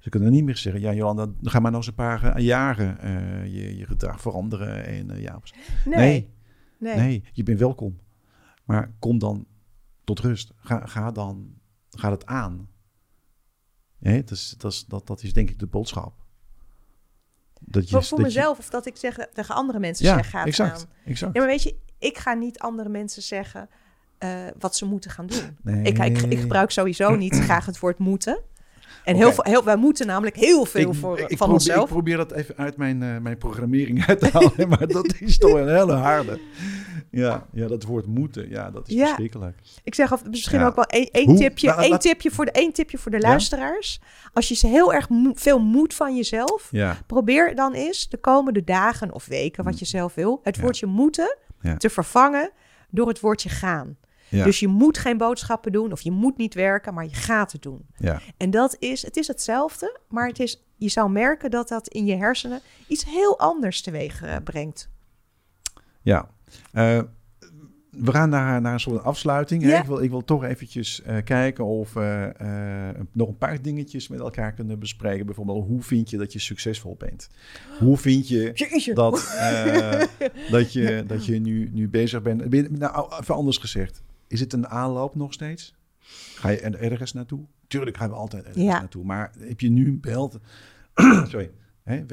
Ze 0.00 0.08
kunnen 0.08 0.30
niet 0.30 0.44
meer 0.44 0.56
zeggen, 0.56 0.80
ja 0.82 0.92
Jolanda, 0.92 1.26
dan 1.26 1.50
ga 1.50 1.58
maar 1.58 1.70
nog 1.70 1.80
eens 1.80 1.88
een 1.88 1.94
paar 1.94 2.24
eh, 2.34 2.44
jaren 2.44 2.98
eh, 3.00 3.44
je, 3.44 3.76
je 3.76 3.86
gedrag 3.86 4.20
veranderen. 4.20 4.84
En, 4.84 5.20
ja, 5.20 5.40
nee. 5.84 5.96
nee, 5.96 6.30
Nee. 6.78 6.96
nee, 6.96 7.24
je 7.32 7.42
bent 7.42 7.58
welkom. 7.58 7.98
Maar 8.66 8.92
kom 8.98 9.18
dan 9.18 9.46
tot 10.04 10.18
rust. 10.20 10.52
Ga, 10.56 10.86
ga 10.86 11.10
dan, 11.10 11.54
ga 11.90 12.10
het 12.10 12.26
aan. 12.26 12.68
Hè, 13.98 14.20
dat, 14.20 14.30
is, 14.30 14.54
dat, 14.58 14.72
is, 14.72 14.84
dat, 14.84 15.06
dat 15.06 15.22
is 15.22 15.32
denk 15.32 15.50
ik 15.50 15.58
de 15.58 15.66
boodschap. 15.66 16.24
Dat 17.60 17.88
je, 17.90 18.02
Voor, 18.02 18.18
je- 18.18 18.24
mezelf 18.24 18.58
of 18.58 18.70
dat 18.70 18.86
ik 18.86 18.96
zeg, 18.96 19.14
tegen 19.32 19.54
andere 19.54 19.78
mensen 19.78 20.06
ja, 20.06 20.14
zeg, 20.14 20.30
gaat 20.30 20.46
exact, 20.46 20.80
aan. 20.80 20.88
exact. 21.04 21.34
Ja, 21.34 21.40
maar 21.40 21.50
weet 21.50 21.62
je, 21.62 21.76
ik 21.98 22.18
ga 22.18 22.32
niet 22.34 22.58
andere 22.58 22.88
mensen 22.88 23.22
zeggen 23.22 23.68
eh, 24.18 24.46
wat 24.58 24.76
ze 24.76 24.84
moeten 24.84 25.10
gaan 25.10 25.26
doen. 25.26 25.56
Nee. 25.62 25.82
Ik, 25.82 25.98
ik, 25.98 26.22
ik 26.22 26.38
gebruik 26.38 26.70
sowieso 26.70 27.14
niet 27.16 27.34
graag 27.34 27.66
het 27.66 27.78
woord 27.78 27.98
moeten. 27.98 28.40
En 29.06 29.16
heel 29.16 29.32
veel, 29.32 29.44
heel, 29.44 29.64
wij 29.64 29.76
moeten 29.76 30.06
namelijk 30.06 30.36
heel 30.36 30.64
veel 30.64 30.90
Ik- 30.90 30.98
voor, 30.98 31.18
ik, 31.18 31.22
ik 31.22 31.28
van 31.28 31.36
probeer, 31.36 31.52
onszelf. 31.54 31.82
Ik 31.82 31.88
probeer 31.92 32.16
dat 32.16 32.32
even 32.32 32.56
uit 32.56 32.76
mijn, 32.76 33.02
eh, 33.02 33.18
mijn 33.18 33.38
programmering 33.38 34.06
uit 34.06 34.20
te 34.20 34.28
halen, 34.32 34.68
maar 34.68 34.86
dat 34.86 35.14
is 35.20 35.38
toch 35.38 35.52
een 35.52 35.68
hele 35.76 35.92
harde. 35.92 36.40
Ja, 37.10 37.46
ja 37.52 37.66
dat 37.66 37.82
woord 37.82 38.06
moeten, 38.06 38.48
ja, 38.50 38.70
dat 38.70 38.88
is 38.88 38.94
Ja. 38.94 39.04
verschrikkelijk. 39.04 39.58
Ik 39.84 39.94
zeg 39.94 40.12
of 40.12 40.24
misschien 40.30 40.58
Ja. 40.58 40.66
ook 40.66 40.74
wel 40.74 40.84
één 40.84 41.36
tipje, 41.36 41.72
één 41.74 41.90
laat- 41.90 42.00
tipje, 42.00 42.30
voor 42.30 42.44
de, 42.44 42.50
één 42.50 42.72
tipje 42.72 42.98
voor 42.98 43.10
de 43.10 43.20
Ja? 43.20 43.28
luisteraars. 43.28 44.00
Als 44.32 44.48
je 44.48 44.54
ze 44.54 44.66
heel 44.66 44.92
erg 44.94 45.08
veel 45.34 45.58
moed 45.60 45.94
van 45.94 46.16
jezelf, 46.16 46.70
probeer 47.06 47.54
dan 47.54 47.72
eens 47.72 48.08
de 48.08 48.16
komende 48.16 48.64
dagen 48.64 49.12
of 49.14 49.26
weken, 49.26 49.64
wat 49.64 49.78
je 49.78 49.84
zelf 49.84 50.14
wil, 50.14 50.40
het 50.42 50.60
woordje 50.60 50.86
moeten 50.86 51.36
te 51.78 51.90
vervangen 51.90 52.50
door 52.90 53.08
het 53.08 53.20
woordje 53.20 53.48
gaan. 53.48 53.96
Ja, 54.28 54.44
Dus 54.44 54.60
je 54.60 54.68
moet 54.68 54.98
geen 54.98 55.16
boodschappen 55.16 55.72
doen 55.72 55.92
of 55.92 56.00
je 56.00 56.10
moet 56.10 56.36
niet 56.36 56.54
werken, 56.54 56.94
maar 56.94 57.04
je 57.04 57.14
gaat 57.14 57.52
het 57.52 57.62
doen. 57.62 57.86
ja. 57.96 58.20
En 58.36 58.50
dat 58.50 58.76
is, 58.78 59.02
het 59.02 59.16
is 59.16 59.26
hetzelfde, 59.26 59.98
maar 60.08 60.28
het 60.28 60.40
is, 60.40 60.64
je 60.76 60.88
zou 60.88 61.10
merken 61.10 61.50
dat 61.50 61.68
dat 61.68 61.88
in 61.88 62.04
je 62.06 62.16
hersenen 62.16 62.60
iets 62.86 63.04
heel 63.04 63.38
anders 63.38 63.82
teweeg 63.82 64.22
eh, 64.22 64.36
brengt. 64.44 64.88
ja. 66.02 66.28
Eh, 66.72 67.00
we 67.90 68.10
gaan 68.12 68.28
naar, 68.28 68.60
naar 68.60 68.72
een 68.72 68.80
soort 68.80 69.02
afsluiting. 69.04 69.62
hè. 69.62 69.78
Ik, 69.78 69.84
wil, 69.84 70.02
ik 70.02 70.10
wil 70.10 70.24
toch 70.24 70.44
eventjes 70.44 71.02
eh, 71.02 71.16
kijken 71.24 71.64
of 71.64 71.92
we 71.92 72.32
nog 73.12 73.28
een 73.28 73.38
paar 73.38 73.62
dingetjes 73.62 74.08
met 74.08 74.20
elkaar 74.20 74.52
kunnen 74.52 74.78
bespreken. 74.78 75.26
Bijvoorbeeld, 75.26 75.66
hoe 75.66 75.82
vind 75.82 76.10
je 76.10 76.16
dat 76.16 76.32
je 76.32 76.38
succesvol 76.38 76.96
bent? 76.98 77.28
Hoe 77.78 77.96
vind 77.96 78.28
je 78.28 78.50
Jeetje. 78.54 78.94
dat, 78.94 79.12
dat 80.50 80.72
je, 80.72 81.04
dat 81.06 81.26
je 81.26 81.40
nu, 81.40 81.70
nu 81.72 81.88
bezig 81.88 82.22
bent. 82.22 82.70
Nou, 82.78 83.12
even 83.20 83.34
anders 83.34 83.58
gezegd. 83.58 84.02
Is 84.28 84.40
het 84.40 84.52
een 84.52 84.68
aanloop 84.68 85.14
nog 85.14 85.32
steeds? 85.32 85.74
Ga 86.34 86.48
je 86.48 86.60
er 86.60 86.80
ergens 86.92 87.12
naartoe? 87.12 87.46
Tuurlijk 87.66 87.96
gaan 87.96 88.08
we 88.08 88.14
altijd 88.14 88.44
ergens 88.44 88.64
Ja. 88.64 88.78
naartoe. 88.78 89.04
Maar 89.04 89.32
heb 89.38 89.60
je 89.60 89.68
nu 89.70 89.86
een 89.86 90.00
beeld? 90.00 90.38
Sorry. 91.30 91.50
Hè? 91.82 92.04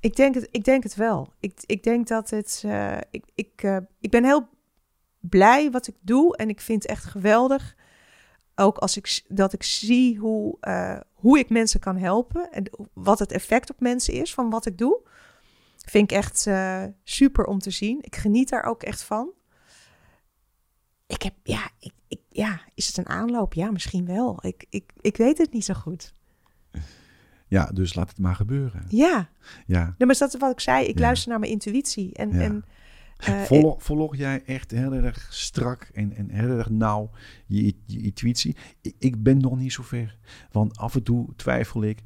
Ik 0.00 0.16
denk 0.16 0.34
het, 0.34 0.48
ik 0.50 0.64
denk 0.64 0.82
het 0.82 0.94
wel. 0.94 1.32
Ik, 1.40 1.62
ik 1.66 1.82
denk 1.82 2.06
dat 2.08 2.30
het. 2.30 2.62
eh, 2.66 2.96
ik, 3.10 3.24
ik, 3.34 3.50
eh, 3.62 3.76
ik 4.00 4.10
ben 4.10 4.24
heel 4.24 4.48
blij 5.20 5.70
wat 5.70 5.86
ik 5.86 5.94
doe 6.00 6.36
en 6.36 6.48
ik 6.48 6.60
vind 6.60 6.82
het 6.82 6.90
echt 6.90 7.04
geweldig. 7.04 7.76
Ook 8.54 8.78
als 8.78 8.96
ik 8.96 9.22
dat 9.28 9.52
ik 9.52 9.62
zie 9.62 10.18
hoe, 10.18 10.56
eh, 10.60 11.00
hoe 11.12 11.38
ik 11.38 11.48
mensen 11.50 11.80
kan 11.80 11.96
helpen 11.96 12.50
en 12.52 12.70
wat 12.92 13.18
het 13.18 13.32
effect 13.32 13.70
op 13.70 13.80
mensen 13.80 14.14
is 14.14 14.34
van 14.34 14.50
wat 14.50 14.66
ik 14.66 14.78
doe. 14.78 15.00
Vind 15.76 16.10
ik 16.10 16.16
echt 16.16 16.48
super 17.04 17.44
om 17.44 17.58
te 17.58 17.70
zien. 17.70 17.98
Ik 18.00 18.16
geniet 18.16 18.48
daar 18.48 18.64
ook 18.64 18.82
echt 18.82 19.02
van. 19.02 19.30
Ik 21.06 21.22
heb, 21.22 21.34
ja, 21.42 21.70
ik, 21.78 21.92
ik, 22.08 22.20
ja, 22.30 22.60
is 22.74 22.86
het 22.86 22.96
een 22.96 23.08
aanloop? 23.08 23.54
Ja, 23.54 23.70
misschien 23.70 24.06
wel. 24.06 24.38
Ik, 24.46 24.66
ik, 24.70 24.92
ik 25.00 25.16
weet 25.16 25.38
het 25.38 25.52
niet 25.52 25.64
zo 25.64 25.74
goed. 25.74 26.14
Ja, 27.48 27.64
dus 27.66 27.94
laat 27.94 28.08
het 28.08 28.18
maar 28.18 28.34
gebeuren. 28.34 28.84
Ja, 28.88 29.28
Ja. 29.66 29.84
nee, 29.98 30.06
maar 30.06 30.16
dat 30.18 30.34
is 30.34 30.40
wat 30.40 30.52
ik 30.52 30.60
zei. 30.60 30.86
Ik 30.86 30.94
Ja. 30.98 31.00
luister 31.04 31.28
naar 31.30 31.38
mijn 31.38 31.52
intuïtie. 31.52 32.14
En, 32.14 32.30
Ja. 32.32 32.40
en 32.40 32.64
eh, 33.16 33.42
Volg, 33.42 33.82
volg 33.82 34.16
jij 34.16 34.42
echt 34.44 34.70
heel 34.70 34.92
erg 34.92 35.26
strak 35.30 35.82
en, 35.94 36.12
en 36.16 36.30
heel 36.30 36.48
erg 36.58 36.70
nauw 36.70 37.10
je, 37.46 37.74
je 37.86 38.00
intuïtie? 38.00 38.56
Ik, 38.80 38.94
ik 38.98 39.22
ben 39.22 39.38
nog 39.38 39.56
niet 39.56 39.72
zo 39.72 39.82
ver. 39.82 40.18
Want 40.52 40.76
af 40.78 40.94
en 40.94 41.02
toe 41.02 41.28
twijfel 41.36 41.82
ik, 41.82 41.98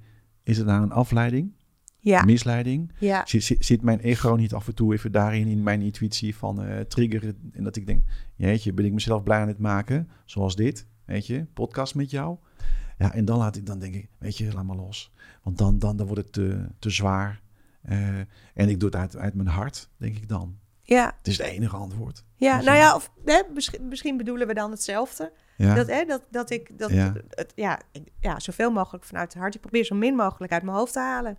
is 0.43 0.57
het 0.57 0.67
nou 0.67 0.83
een 0.83 0.93
afleiding, 0.93 1.53
ja, 2.01 2.25
misleiding? 2.25 2.93
ja, 2.99 3.23
Zit, 3.27 3.57
zit, 3.59 3.83
mijn 3.83 4.01
ego 4.01 4.35
niet 4.35 4.55
af 4.55 4.67
en 4.67 4.75
toe 4.75 4.93
even 4.93 5.13
daarin, 5.13 5.47
in 5.47 5.63
mijn 5.63 5.81
intuïtie 5.81 6.37
van 6.37 6.63
eh, 6.63 6.81
triggeren? 6.81 7.51
En 7.53 7.65
dat 7.65 7.77
ik 7.77 7.87
denk, 7.87 8.05
jeetje, 8.37 8.73
ben 8.73 8.85
ik 8.85 8.93
mezelf 8.93 9.23
blij 9.23 9.41
aan 9.41 9.49
het 9.49 9.59
maken? 9.59 10.11
Zoals 10.25 10.57
dit, 10.57 10.87
weet 11.05 11.27
je, 11.27 11.47
podcast 11.55 11.95
met 11.95 12.11
jou. 12.11 12.37
Ja, 12.99 13.13
en 13.15 13.25
dan 13.25 13.39
laat 13.39 13.57
ik, 13.57 13.67
dan 13.67 13.79
denk 13.79 13.95
ik, 13.95 14.09
weet 14.19 14.37
je, 14.39 14.53
laat 14.53 14.65
maar 14.65 14.77
los. 14.77 15.13
Want 15.43 15.59
dan, 15.59 15.79
dan, 15.79 15.97
dan 15.97 16.07
wordt 16.07 16.23
het 16.23 16.33
te, 16.33 16.67
te 16.79 16.91
zwaar. 16.91 17.41
Eh, 17.83 18.19
en 18.55 18.69
ik 18.69 18.81
doe 18.81 18.89
het 18.89 18.99
uit, 18.99 19.17
uit 19.17 19.35
mijn 19.35 19.49
hart, 19.49 19.89
denk 19.97 20.17
ik 20.17 20.29
dan. 20.29 20.59
ja, 20.83 21.15
Het 21.19 21.27
is 21.27 21.39
het 21.39 21.47
enige 21.47 21.77
antwoord. 21.77 22.25
ja. 22.37 22.61
Nou 22.63 22.77
ja, 22.77 22.95
of, 22.95 23.13
hè, 23.25 23.43
misschien, 23.55 23.89
misschien 23.89 24.17
bedoelen 24.17 24.47
we 24.47 24.55
dan 24.55 24.71
hetzelfde. 24.71 25.33
Ja, 25.67 25.75
Dat, 25.75 25.87
hè, 25.87 26.05
dat, 26.05 26.23
dat 26.31 26.51
ik 26.51 26.79
dat, 26.79 26.91
Ja. 26.91 27.13
het, 27.29 27.53
ja, 27.55 27.81
ja, 28.21 28.39
zoveel 28.41 28.71
mogelijk 28.71 29.05
vanuit 29.05 29.33
het 29.33 29.43
hart. 29.43 29.55
Ik 29.55 29.61
probeer 29.61 29.85
zo 29.85 29.95
min 29.95 30.15
mogelijk 30.15 30.53
uit 30.53 30.63
mijn 30.63 30.77
hoofd 30.77 30.93
te 30.93 30.99
halen. 30.99 31.39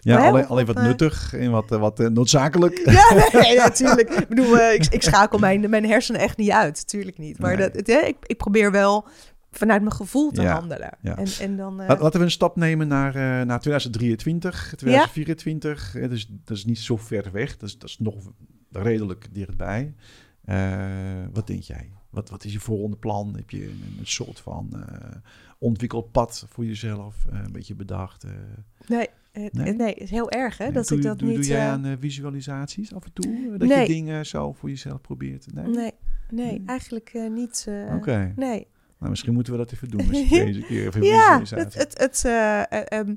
ja 0.00 0.28
alleen, 0.28 0.46
alleen 0.46 0.66
wat 0.66 0.76
eh, 0.76 0.82
nuttig 0.82 1.34
en 1.34 1.50
wat, 1.50 1.72
eh, 1.72 1.78
wat 1.78 2.00
eh, 2.00 2.06
noodzakelijk. 2.06 2.78
Ja, 2.90 3.28
nee, 3.40 3.56
natuurlijk. 3.68 4.10
Ik 4.10 4.28
bedoel, 4.28 4.56
ik, 4.58 4.86
ik 4.86 5.02
schakel 5.02 5.38
mijn, 5.38 5.70
mijn 5.70 5.86
hersenen 5.86 6.20
echt 6.20 6.36
niet 6.36 6.50
uit. 6.50 6.86
Tuurlijk 6.88 7.18
niet. 7.18 7.38
Maar 7.38 7.56
Nee. 7.56 7.66
dat, 7.66 7.76
het, 7.76 7.86
hè, 7.86 7.98
ik, 7.98 8.16
ik 8.26 8.36
probeer 8.36 8.70
wel 8.70 9.06
vanuit 9.50 9.80
mijn 9.82 9.94
gevoel 9.94 10.30
te 10.30 10.42
Ja, 10.42 10.52
handelen. 10.52 10.96
ja. 11.02 11.16
En, 11.16 11.26
en 11.40 11.56
dan... 11.56 11.76
Laten 11.76 12.18
we 12.18 12.24
een 12.24 12.30
stap 12.30 12.56
nemen 12.56 12.88
naar, 12.88 13.14
naar 13.46 13.60
2023, 13.60 14.72
2024. 14.76 15.94
Eh, 15.96 16.08
Dus 16.08 16.26
dat 16.44 16.56
is 16.56 16.64
niet 16.64 16.78
zo 16.78 16.96
ver 16.96 17.28
weg. 17.32 17.56
Dat 17.56 17.68
is, 17.68 17.78
dat 17.78 17.88
is 17.88 17.98
nog 17.98 18.14
redelijk 18.72 19.28
dichtbij. 19.32 19.94
Wat 21.32 21.46
denk 21.46 21.62
jij? 21.62 21.90
Wat, 22.10 22.30
wat 22.30 22.44
is 22.44 22.52
je 22.52 22.60
volgende 22.60 22.96
plan? 22.96 23.34
Heb 23.36 23.50
je 23.50 23.64
een, 23.64 23.96
een 23.98 24.06
soort 24.06 24.40
van 24.40 24.84
eh 24.86 25.16
ontwikkeld 25.58 26.12
pad 26.12 26.44
voor 26.48 26.64
jezelf? 26.64 27.26
eh, 27.30 27.38
een 27.44 27.52
beetje 27.52 27.74
bedacht? 27.74 28.24
eh? 28.24 28.30
nee, 28.86 29.08
Nee? 29.52 29.72
nee, 29.72 29.94
is 29.94 30.10
heel 30.10 30.30
erg 30.30 30.58
hè, 30.58 30.64
Nee, 30.64 30.72
dat 30.72 30.88
doe, 30.88 30.98
ik 30.98 31.04
dat 31.04 31.18
doe, 31.18 31.28
niet... 31.28 31.36
doe 31.36 31.46
jij 31.46 31.68
aan 31.68 31.96
visualisaties 32.00 32.94
af 32.94 33.04
en 33.04 33.12
toe? 33.12 33.56
Dat 33.58 33.68
Nee. 33.68 33.80
je 33.80 33.86
dingen 33.86 34.26
zo 34.26 34.52
voor 34.52 34.68
jezelf 34.68 35.00
probeert? 35.00 35.52
Nee? 35.54 35.66
nee, 35.66 35.92
nee, 36.30 36.62
eigenlijk 36.66 37.12
niet... 37.30 37.66
Oké. 37.96 38.32
Nee. 38.36 38.66
Nou, 38.98 39.10
misschien 39.10 39.32
moeten 39.34 39.52
we 39.52 39.58
dat 39.58 39.72
even 39.72 39.88
doen. 39.88 40.06
Deze 40.28 40.60
keer 40.60 40.86
even 40.86 41.02
Ja, 41.02 41.40
het, 41.40 41.74
het, 41.74 41.98
het, 41.98 42.24
ehm, 42.24 43.14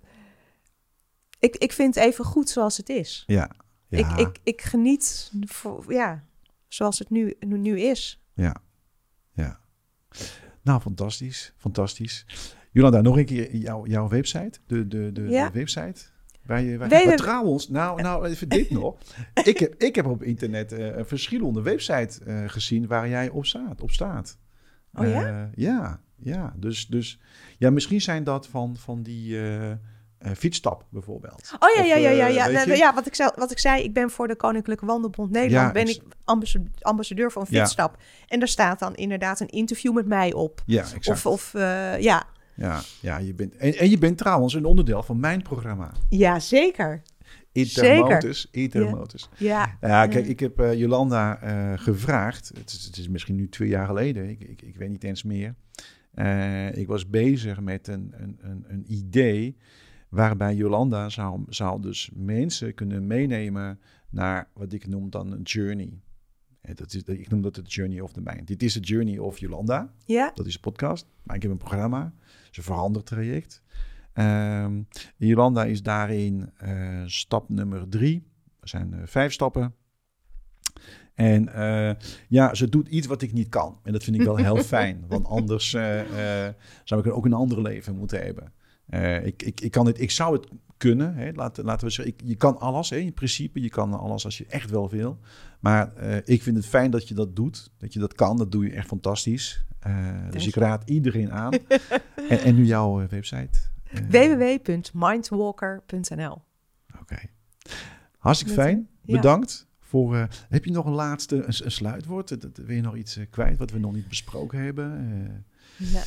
ik, 1.40 1.56
ik 1.56 1.72
vind 1.72 1.96
het 1.96 2.04
even 2.04 2.26
goed 2.26 2.50
zoals 2.50 2.78
het 2.78 2.90
is. 2.90 3.24
Ja. 3.28 3.52
ja. 3.88 4.18
Ik, 4.18 4.28
ik, 4.28 4.40
ik 4.44 4.62
geniet 4.62 5.32
voor, 5.46 5.94
ja, 5.94 6.24
zoals 6.68 7.00
het 7.00 7.10
nu, 7.10 7.34
nu 7.40 7.80
is. 7.80 8.24
Ja, 8.34 8.56
ja. 9.34 9.60
Nou, 10.62 10.82
fantastisch, 10.82 11.54
fantastisch. 11.58 12.26
Jolanda, 12.72 13.02
nog 13.02 13.18
een 13.18 13.26
keer 13.26 13.56
jouw, 13.56 13.86
jouw 13.86 14.08
website, 14.08 14.60
de, 14.68 14.88
de, 14.88 15.12
de, 15.12 15.22
Ja. 15.22 15.50
de 15.50 15.60
website. 15.60 16.02
Waar 16.46 16.62
je, 16.62 16.78
maar 16.78 17.16
trouwens, 17.16 17.70
nou, 17.70 18.02
nou 18.02 18.28
even 18.28 18.50
dit 18.50 18.70
nog. 18.70 18.98
Ik 19.44 19.58
heb, 19.58 19.76
ik 19.76 19.96
heb 19.96 20.06
op 20.06 20.24
internet 20.24 20.72
eh, 20.72 20.98
een 20.98 21.06
verschillende 21.06 21.62
website 21.62 22.24
eh, 22.26 22.44
gezien 22.48 22.88
waar 22.88 23.10
jij 23.10 23.30
op 23.30 23.46
staat. 23.46 23.82
Op 23.82 23.92
staat. 23.92 24.38
Oh 24.94 25.08
ja? 25.08 25.28
Eh, 25.28 25.48
ja, 25.56 26.02
ja. 26.16 26.54
Dus, 26.58 26.88
dus 26.88 27.20
ja, 27.58 27.70
misschien 27.70 28.02
zijn 28.02 28.24
dat 28.24 28.48
van, 28.48 28.78
van 28.78 29.04
die 29.04 29.38
eh, 30.24 30.32
fietsstap 30.32 30.86
bijvoorbeeld. 30.90 31.54
Oh 31.60 31.70
ja, 31.76 31.82
Of, 31.82 31.88
ja, 31.88 31.96
ja, 31.96 32.10
ja. 32.10 32.28
eh, 32.28 32.34
ja. 32.54 32.62
je? 32.66 32.76
ja 32.78 32.94
wat, 32.94 33.06
ik 33.08 33.16
zei, 33.16 33.30
wat 33.36 33.52
ik 33.52 33.60
zei, 33.60 33.84
ik 33.84 33.94
ben 33.94 34.10
voor 34.10 34.28
de 34.28 34.36
Koninklijke 34.36 34.86
Wandelbond 34.86 35.32
Nederland. 35.32 35.68
Ja, 35.68 35.72
ben 35.84 35.88
ik- 35.88 35.96
ik 35.96 36.14
ambassa- 36.24 36.62
ambassadeur 36.82 37.32
van 37.32 37.46
Ja. 37.50 37.60
Fietsstap. 37.60 37.98
En 38.28 38.40
daar 38.40 38.48
staat 38.48 38.80
dan 38.80 38.96
inderdaad 38.96 39.40
een 39.40 39.48
interview 39.50 39.94
met 39.94 40.06
mij 40.08 40.34
op. 40.34 40.62
Ja, 40.66 40.82
exact. 40.82 41.08
Of, 41.08 41.26
of 41.26 41.54
eh, 41.54 42.00
ja. 42.00 42.24
ja, 42.56 42.82
ja, 43.00 43.18
je 43.18 43.34
bent, 43.34 43.56
en, 43.56 43.76
en 43.78 43.90
je 43.90 43.98
bent 43.98 44.18
trouwens 44.18 44.54
een 44.54 44.66
onderdeel 44.66 45.04
van 45.04 45.20
mijn 45.20 45.42
programma. 45.42 45.92
ja, 46.10 46.40
zeker. 46.40 47.02
Intermotus. 47.52 48.48
Intermotus. 48.52 49.30
Ja, 49.38 49.78
Ja, 49.82 50.08
kijk, 50.08 50.26
ik 50.28 50.40
heb 50.40 50.60
Jolanda 50.76 51.40
gevraagd. 51.76 52.52
Het 52.58 52.72
is, 52.72 52.84
het 52.86 52.98
is 52.98 53.10
misschien 53.10 53.36
nu 53.36 53.50
twee 53.50 53.70
jaar 53.70 53.86
geleden. 53.86 54.30
Ik, 54.30 54.40
ik, 54.44 54.62
ik 54.62 54.76
weet 54.76 54.90
niet 54.90 55.04
eens 55.04 55.24
meer. 55.24 55.56
Ik 56.74 56.88
was 56.88 57.10
bezig 57.10 57.60
met 57.60 57.88
een, 57.88 58.14
een, 58.18 58.38
een, 58.42 58.66
een 58.68 58.86
idee 58.88 59.58
waarbij 60.14 60.56
Jolanda 60.56 61.10
zou, 61.10 61.44
zou 61.48 61.82
dus 61.82 62.10
mensen 62.14 62.74
kunnen 62.74 63.08
meenemen 63.08 63.80
naar 64.10 64.50
wat 64.54 64.74
ik 64.74 64.88
noem 64.88 65.10
dan 65.10 65.32
een 65.32 65.42
journey. 65.42 66.02
Dat 66.62 66.94
is, 66.94 67.04
ik 67.04 67.30
noem 67.30 67.42
dat 67.42 67.56
de 67.56 67.62
journey 67.62 68.00
of 68.00 68.12
the 68.12 68.22
mind. 68.24 68.48
Dit 68.48 68.64
is 68.64 68.74
de 68.74 68.80
journey 68.80 69.18
of 69.18 69.40
Jolanda. 69.40 69.94
ja, 70.06 70.32
Dat 70.36 70.46
is 70.46 70.54
een 70.54 70.60
podcast. 70.60 71.08
Maar 71.24 71.36
ik 71.36 71.42
heb 71.42 71.52
een 71.52 71.58
programma. 71.58 72.14
Het 72.20 72.52
is 72.52 72.58
een 72.58 72.64
verandertraject. 72.64 73.62
Ehm, 74.14 74.82
Jolanda 75.18 75.66
is 75.66 75.84
daarin 75.84 76.50
eh, 76.58 77.04
stap 77.06 77.50
nummer 77.50 77.90
drie. 77.90 78.28
Er 78.60 78.68
zijn 78.68 78.94
eh, 78.94 79.00
vijf 79.06 79.34
stappen. 79.34 79.76
En 81.14 81.54
eh, 81.54 81.96
ja, 82.28 82.54
ze 82.54 82.70
doet 82.70 82.88
iets 82.88 83.08
wat 83.08 83.22
ik 83.22 83.34
niet 83.34 83.50
kan. 83.50 83.80
En 83.84 83.92
dat 83.92 84.04
vind 84.04 84.16
ik 84.16 84.22
wel 84.22 84.36
heel 84.36 84.64
fijn. 84.76 85.06
Want 85.08 85.26
anders 85.26 85.70
zou 86.84 87.00
ik 87.00 87.06
er 87.06 87.14
ook 87.14 87.26
een 87.26 87.34
ander 87.34 87.62
leven 87.62 87.96
moeten 87.96 88.22
hebben. 88.24 88.54
Eh, 88.86 89.26
ik, 89.26 89.44
ik, 89.44 89.62
ik, 89.62 89.72
kan 89.72 89.86
het, 89.86 90.00
ik 90.00 90.12
zou 90.12 90.34
het 90.34 90.48
kunnen. 90.78 91.16
Hè? 91.16 91.32
Laten, 91.32 91.64
laten 91.64 91.88
we 91.88 91.94
zeggen, 91.94 92.14
ik, 92.14 92.22
je 92.26 92.36
kan 92.36 92.60
alles 92.60 92.90
hè? 92.90 92.98
in 92.98 93.14
principe. 93.14 93.62
Je 93.62 93.70
kan 93.70 93.94
alles 93.94 94.26
als 94.26 94.38
je 94.38 94.46
echt 94.46 94.70
wel 94.70 94.90
wil. 94.90 95.20
Maar 95.60 95.96
eh, 95.96 96.18
ik 96.26 96.42
vind 96.42 96.56
het 96.56 96.66
fijn 96.66 96.92
dat 96.92 97.08
je 97.08 97.14
dat 97.14 97.36
doet. 97.36 97.72
Dat 97.78 97.94
je 97.94 98.00
dat 98.00 98.14
kan. 98.14 98.38
Dat 98.38 98.52
doe 98.52 98.66
je 98.66 98.72
echt 98.72 98.88
fantastisch. 98.88 99.66
Eh, 99.80 100.30
dus 100.30 100.48
ik 100.48 100.56
raad 100.56 100.90
iedereen 100.90 101.32
aan. 101.32 101.52
en, 102.30 102.40
en 102.40 102.56
nu 102.56 102.66
jouw 102.66 103.08
website. 103.08 103.60
Www.mindwalker.nl 104.10 106.42
Oké. 107.02 107.20
Hartstikke 108.18 108.54
fijn. 108.54 108.88
ja. 109.02 109.16
Bedankt. 109.16 109.68
Voor, 109.80 110.28
heb 110.50 110.66
je 110.66 110.72
nog 110.72 110.86
een 110.86 110.94
laatste 110.94 111.36
een, 111.36 111.54
een 111.64 111.72
sluitwoord? 111.72 112.38
Wil 112.66 112.76
je 112.76 112.82
nog 112.82 112.96
iets 112.96 113.20
kwijt 113.30 113.58
wat 113.58 113.72
we 113.72 113.80
nog 113.80 113.94
niet 113.94 114.08
besproken 114.08 114.60
hebben? 114.60 115.46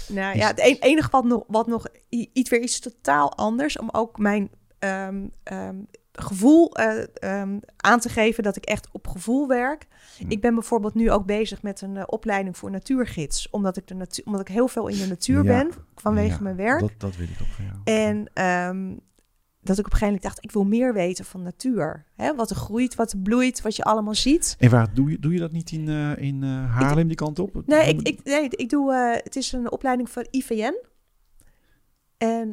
Nou, 0.08 0.36
ja, 0.36 0.46
het 0.46 0.58
enige 0.82 1.10
wat 1.10 1.24
nog, 1.24 1.44
wat 1.46 1.66
nog 1.66 1.86
iets 2.08 2.50
weer 2.50 2.60
iets 2.60 2.80
totaal 2.80 3.36
anders, 3.36 3.78
om 3.78 3.88
ook 3.92 4.18
mijn 4.18 4.50
ehm, 4.78 5.26
ehm, 5.42 5.76
gevoel 6.12 6.74
eh, 6.74 7.04
ehm, 7.14 7.58
aan 7.76 8.00
te 8.00 8.08
geven 8.08 8.42
dat 8.42 8.56
ik 8.56 8.64
echt 8.64 8.88
op 8.92 9.08
gevoel 9.08 9.48
werk. 9.48 9.86
Ik 10.28 10.40
ben 10.40 10.54
bijvoorbeeld 10.54 10.94
nu 10.94 11.10
ook 11.10 11.26
bezig 11.26 11.62
met 11.62 11.80
een 11.80 11.96
eh, 11.96 12.02
opleiding 12.06 12.56
voor 12.56 12.70
natuurgids, 12.70 13.50
omdat 13.50 13.76
ik, 13.76 13.86
de 13.86 13.94
natu- 13.94 14.22
omdat 14.24 14.40
ik 14.40 14.48
heel 14.48 14.68
veel 14.68 14.88
in 14.88 14.98
de 14.98 15.06
natuur 15.06 15.44
Ja. 15.44 15.62
ben 15.62 15.70
vanwege 15.94 16.34
ja, 16.34 16.42
mijn 16.42 16.56
werk. 16.56 16.80
Dat, 16.80 16.92
dat 16.98 17.16
wil 17.16 17.26
ik 17.26 17.38
ook 17.42 17.48
van 17.48 17.64
jou. 17.64 17.76
En 17.84 18.28
dat 19.66 19.78
ik 19.78 19.86
op 19.86 19.92
een 19.92 19.98
gegeven 19.98 20.06
moment 20.06 20.22
dacht, 20.22 20.44
ik 20.44 20.52
wil 20.52 20.64
meer 20.64 20.92
weten 20.92 21.24
van 21.24 21.42
natuur. 21.42 22.04
Hè? 22.14 22.34
Wat 22.34 22.50
er 22.50 22.56
groeit, 22.56 22.94
wat 22.94 23.12
er 23.12 23.18
bloeit, 23.18 23.62
wat 23.62 23.76
je 23.76 23.82
allemaal 23.82 24.14
ziet. 24.14 24.56
En 24.58 24.70
waar 24.70 24.94
doe 24.94 25.10
je, 25.10 25.18
doe 25.18 25.32
je 25.32 25.38
dat 25.38 25.52
niet 25.52 25.70
in, 25.70 25.88
eh, 25.88 26.16
in 26.16 26.42
eh, 26.42 26.74
Haarlem, 26.74 27.06
die 27.06 27.16
kant 27.16 27.38
op? 27.38 27.62
Nee, 27.66 27.88
ik, 27.88 28.08
ik, 28.08 28.24
nee, 28.24 28.48
ik 28.48 28.68
doe, 28.68 28.92
eh, 28.92 29.22
het 29.24 29.36
is 29.36 29.52
een 29.52 29.70
opleiding 29.70 30.10
voor 30.10 30.26
IVN. 30.30 30.74
En, 32.16 32.48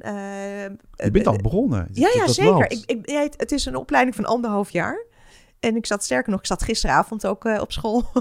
je 0.96 1.12
bent 1.12 1.28
al 1.28 1.38
begonnen. 1.38 1.88
Ja, 1.92 2.10
ja 2.14 2.28
zeker. 2.28 2.72
Ik, 2.72 3.06
ik, 3.06 3.34
het 3.38 3.52
is 3.52 3.66
een 3.66 3.76
opleiding 3.76 4.16
van 4.16 4.26
anderhalf 4.26 4.70
jaar. 4.70 5.06
En 5.64 5.76
ik 5.76 5.86
zat 5.86 6.04
sterker 6.04 6.32
nog, 6.32 6.40
ik 6.40 6.46
zat 6.46 6.64
gisteravond 6.64 7.26
ook 7.28 7.46
eh, 7.46 7.62
op 7.62 7.72
school. 7.72 8.04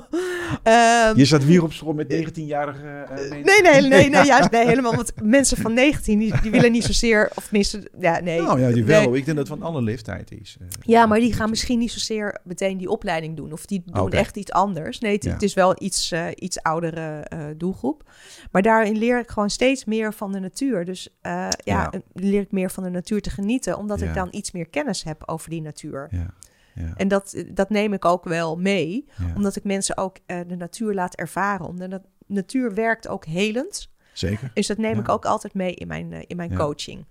Ehm, 0.63 1.17
Je 1.19 1.25
zat 1.25 1.45
weer 1.45 1.63
op 1.63 1.73
school 1.73 1.93
met 1.93 2.13
19-jarige 2.13 2.87
eh, 2.89 3.11
mensen. 3.11 3.31
nee, 3.31 3.63
nee, 3.63 3.81
nee, 3.89 4.09
nee, 4.11 4.25
juist 4.35 4.51
nee, 4.51 4.67
helemaal. 4.67 4.95
Want 4.95 5.13
mensen 5.23 5.57
van 5.57 5.73
19, 5.75 6.19
die, 6.19 6.41
die 6.43 6.51
willen 6.51 6.73
niet 6.73 6.85
zozeer, 6.85 7.31
of 7.35 7.45
tenminste, 7.45 7.91
ja, 8.01 8.21
nee. 8.21 8.41
Nou 8.43 8.61
ja, 8.61 8.67
die 8.67 8.75
nee. 8.77 8.85
wel. 8.85 9.15
Ik 9.15 9.25
denk 9.25 9.37
dat 9.37 9.49
het 9.49 9.59
van 9.59 9.63
alle 9.63 9.83
leeftijd 9.83 10.31
is. 10.41 10.57
eh. 10.61 10.67
Ja, 10.83 11.07
maar 11.07 11.19
die 11.21 11.33
gaan 11.33 11.51
misschien 11.51 11.79
niet 11.79 11.93
zozeer 11.93 12.39
meteen 12.45 12.79
die 12.79 12.89
opleiding 12.89 13.37
doen. 13.37 13.53
Of 13.53 13.67
die 13.67 13.83
doen 13.87 14.01
Oké. 14.03 14.17
echt 14.17 14.37
iets 14.37 14.53
anders. 14.53 14.99
Nee, 14.99 15.13
het, 15.15 15.25
Ja. 15.25 15.33
het 15.33 15.43
is 15.43 15.55
wel 15.55 15.75
iets, 15.79 16.11
eh, 16.13 16.27
iets 16.35 16.63
oudere 16.63 17.21
eh, 17.21 17.39
doelgroep. 17.57 18.11
Maar 18.51 18.63
daarin 18.63 18.97
leer 18.99 19.19
ik 19.19 19.31
gewoon 19.31 19.51
steeds 19.51 19.85
meer 19.85 20.15
van 20.15 20.33
de 20.33 20.39
natuur. 20.41 20.85
Dus 20.85 21.09
eh, 21.21 21.33
ja, 21.33 21.49
Ja. 21.65 21.91
eh, 21.91 22.01
leer 22.13 22.41
ik 22.41 22.53
meer 22.53 22.71
van 22.71 22.83
de 22.83 22.91
natuur 22.91 23.21
te 23.21 23.31
genieten. 23.31 23.79
Omdat 23.79 24.01
Ja. 24.01 24.07
ik 24.07 24.15
dan 24.15 24.29
iets 24.31 24.53
meer 24.53 24.69
kennis 24.69 25.03
heb 25.05 25.23
over 25.27 25.51
die 25.51 25.63
natuur. 25.63 26.09
Ja, 26.11 26.35
ja, 26.75 26.93
En 26.97 27.09
dat, 27.09 27.45
dat 27.55 27.71
neem 27.71 27.93
ik 27.93 28.05
ook 28.05 28.25
wel 28.25 28.57
mee. 28.57 29.05
ja. 29.19 29.33
Omdat 29.37 29.57
ik 29.57 29.65
mensen 29.65 29.97
ook 29.97 30.17
eh, 30.27 30.41
de 30.47 30.57
natuur 30.57 30.95
laat 30.95 31.15
ervaren. 31.15 31.67
Omdat 31.67 31.91
de 31.91 32.01
natuur 32.27 32.75
werkt 32.75 33.09
ook 33.09 33.25
helend. 33.25 33.91
Zeker. 34.13 34.51
Dus 34.55 34.67
dat 34.67 34.79
neem 34.79 34.95
Ja. 34.95 35.01
ik 35.01 35.09
ook 35.09 35.25
altijd 35.25 35.55
mee 35.55 35.75
in 35.75 35.87
mijn, 35.87 36.13
eh, 36.13 36.23
in 36.27 36.37
mijn 36.37 36.55
coaching. 36.57 37.07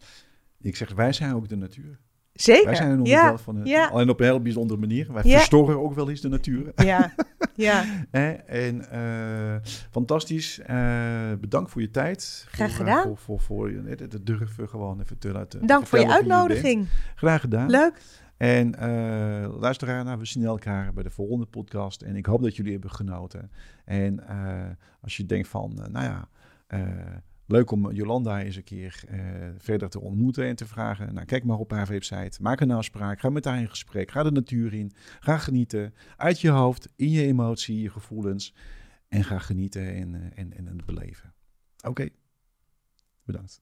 Ik 0.61 0.75
zeg, 0.75 0.93
wij 0.93 1.13
zijn 1.13 1.33
ook 1.35 1.49
de 1.49 1.55
natuur. 1.55 1.99
Zeker. 2.33 2.65
Wij 2.65 2.75
zijn 2.75 2.89
een 2.91 2.97
onderdeel 2.97 3.37
van 3.37 3.55
de 3.55 3.69
ja. 3.69 3.87
Alleen 3.87 4.09
op 4.09 4.19
een 4.19 4.25
heel 4.25 4.41
bijzondere 4.41 4.79
manier. 4.79 5.13
Wij 5.13 5.21
verstoren 5.23 5.79
ook 5.81 5.93
wel 5.93 6.09
eens 6.09 6.21
de 6.21 6.29
natuur. 6.29 6.71
ja, 6.75 7.13
ja. 7.55 7.83
Hè? 8.11 8.31
En 8.31 8.89
eh, 8.91 9.55
fantastisch. 9.91 10.59
Bedankt 11.39 11.71
voor 11.71 11.81
je 11.81 11.89
tijd. 11.91 12.45
Graag 12.47 12.69
voor, 12.69 12.85
gedaan. 12.85 13.03
Voor, 13.03 13.17
voor, 13.17 13.39
voor 13.39 13.71
je 13.71 13.81
het, 13.85 13.99
het 13.99 14.25
durven 14.25 14.69
gewoon 14.69 14.99
even 15.01 15.17
te 15.17 15.31
laten 15.31 15.65
Dank 15.67 15.87
voor 15.87 15.99
je 15.99 16.11
uitnodiging. 16.11 16.87
Graag 17.15 17.41
gedaan. 17.41 17.69
Leuk. 17.69 18.01
En 18.41 18.75
eh 18.75 19.59
luisteraar, 19.59 20.03
nou, 20.03 20.19
we 20.19 20.25
zien 20.25 20.43
elkaar 20.43 20.93
bij 20.93 21.03
de 21.03 21.09
volgende 21.09 21.45
podcast. 21.45 22.01
En 22.01 22.15
ik 22.15 22.25
hoop 22.25 22.41
dat 22.41 22.55
jullie 22.55 22.71
hebben 22.71 22.91
genoten. 22.91 23.51
En 23.85 24.27
eh, 24.27 24.69
als 25.01 25.17
je 25.17 25.25
denkt 25.25 25.47
van, 25.47 25.83
eh, 25.83 25.87
nou 25.87 26.05
ja, 26.05 26.29
leuk 27.45 27.71
om 27.71 27.91
Jolanda 27.91 28.41
eens 28.41 28.55
een 28.55 28.63
keer 28.63 29.03
verder 29.57 29.89
te 29.89 29.99
ontmoeten 29.99 30.45
en 30.45 30.55
te 30.55 30.65
vragen. 30.65 31.13
Nou, 31.13 31.25
kijk 31.25 31.43
maar 31.43 31.57
op 31.57 31.71
haar 31.71 31.87
website. 31.87 32.41
Maak 32.41 32.59
een 32.59 32.71
afspraak. 32.71 33.19
Ga 33.19 33.29
met 33.29 33.45
haar 33.45 33.59
in 33.59 33.69
gesprek. 33.69 34.11
Ga 34.11 34.23
de 34.23 34.31
natuur 34.31 34.73
in. 34.73 34.91
Ga 35.19 35.37
genieten. 35.37 35.93
Uit 36.17 36.41
je 36.41 36.49
hoofd, 36.49 36.89
in 36.95 37.09
je 37.09 37.25
emotie, 37.25 37.81
je 37.81 37.89
gevoelens. 37.89 38.55
En 39.07 39.23
ga 39.23 39.39
genieten 39.39 39.93
en, 39.93 40.31
en, 40.35 40.53
en 40.53 40.65
het 40.65 40.85
beleven. 40.85 41.33
Oké, 41.81 42.09
bedankt. 43.23 43.61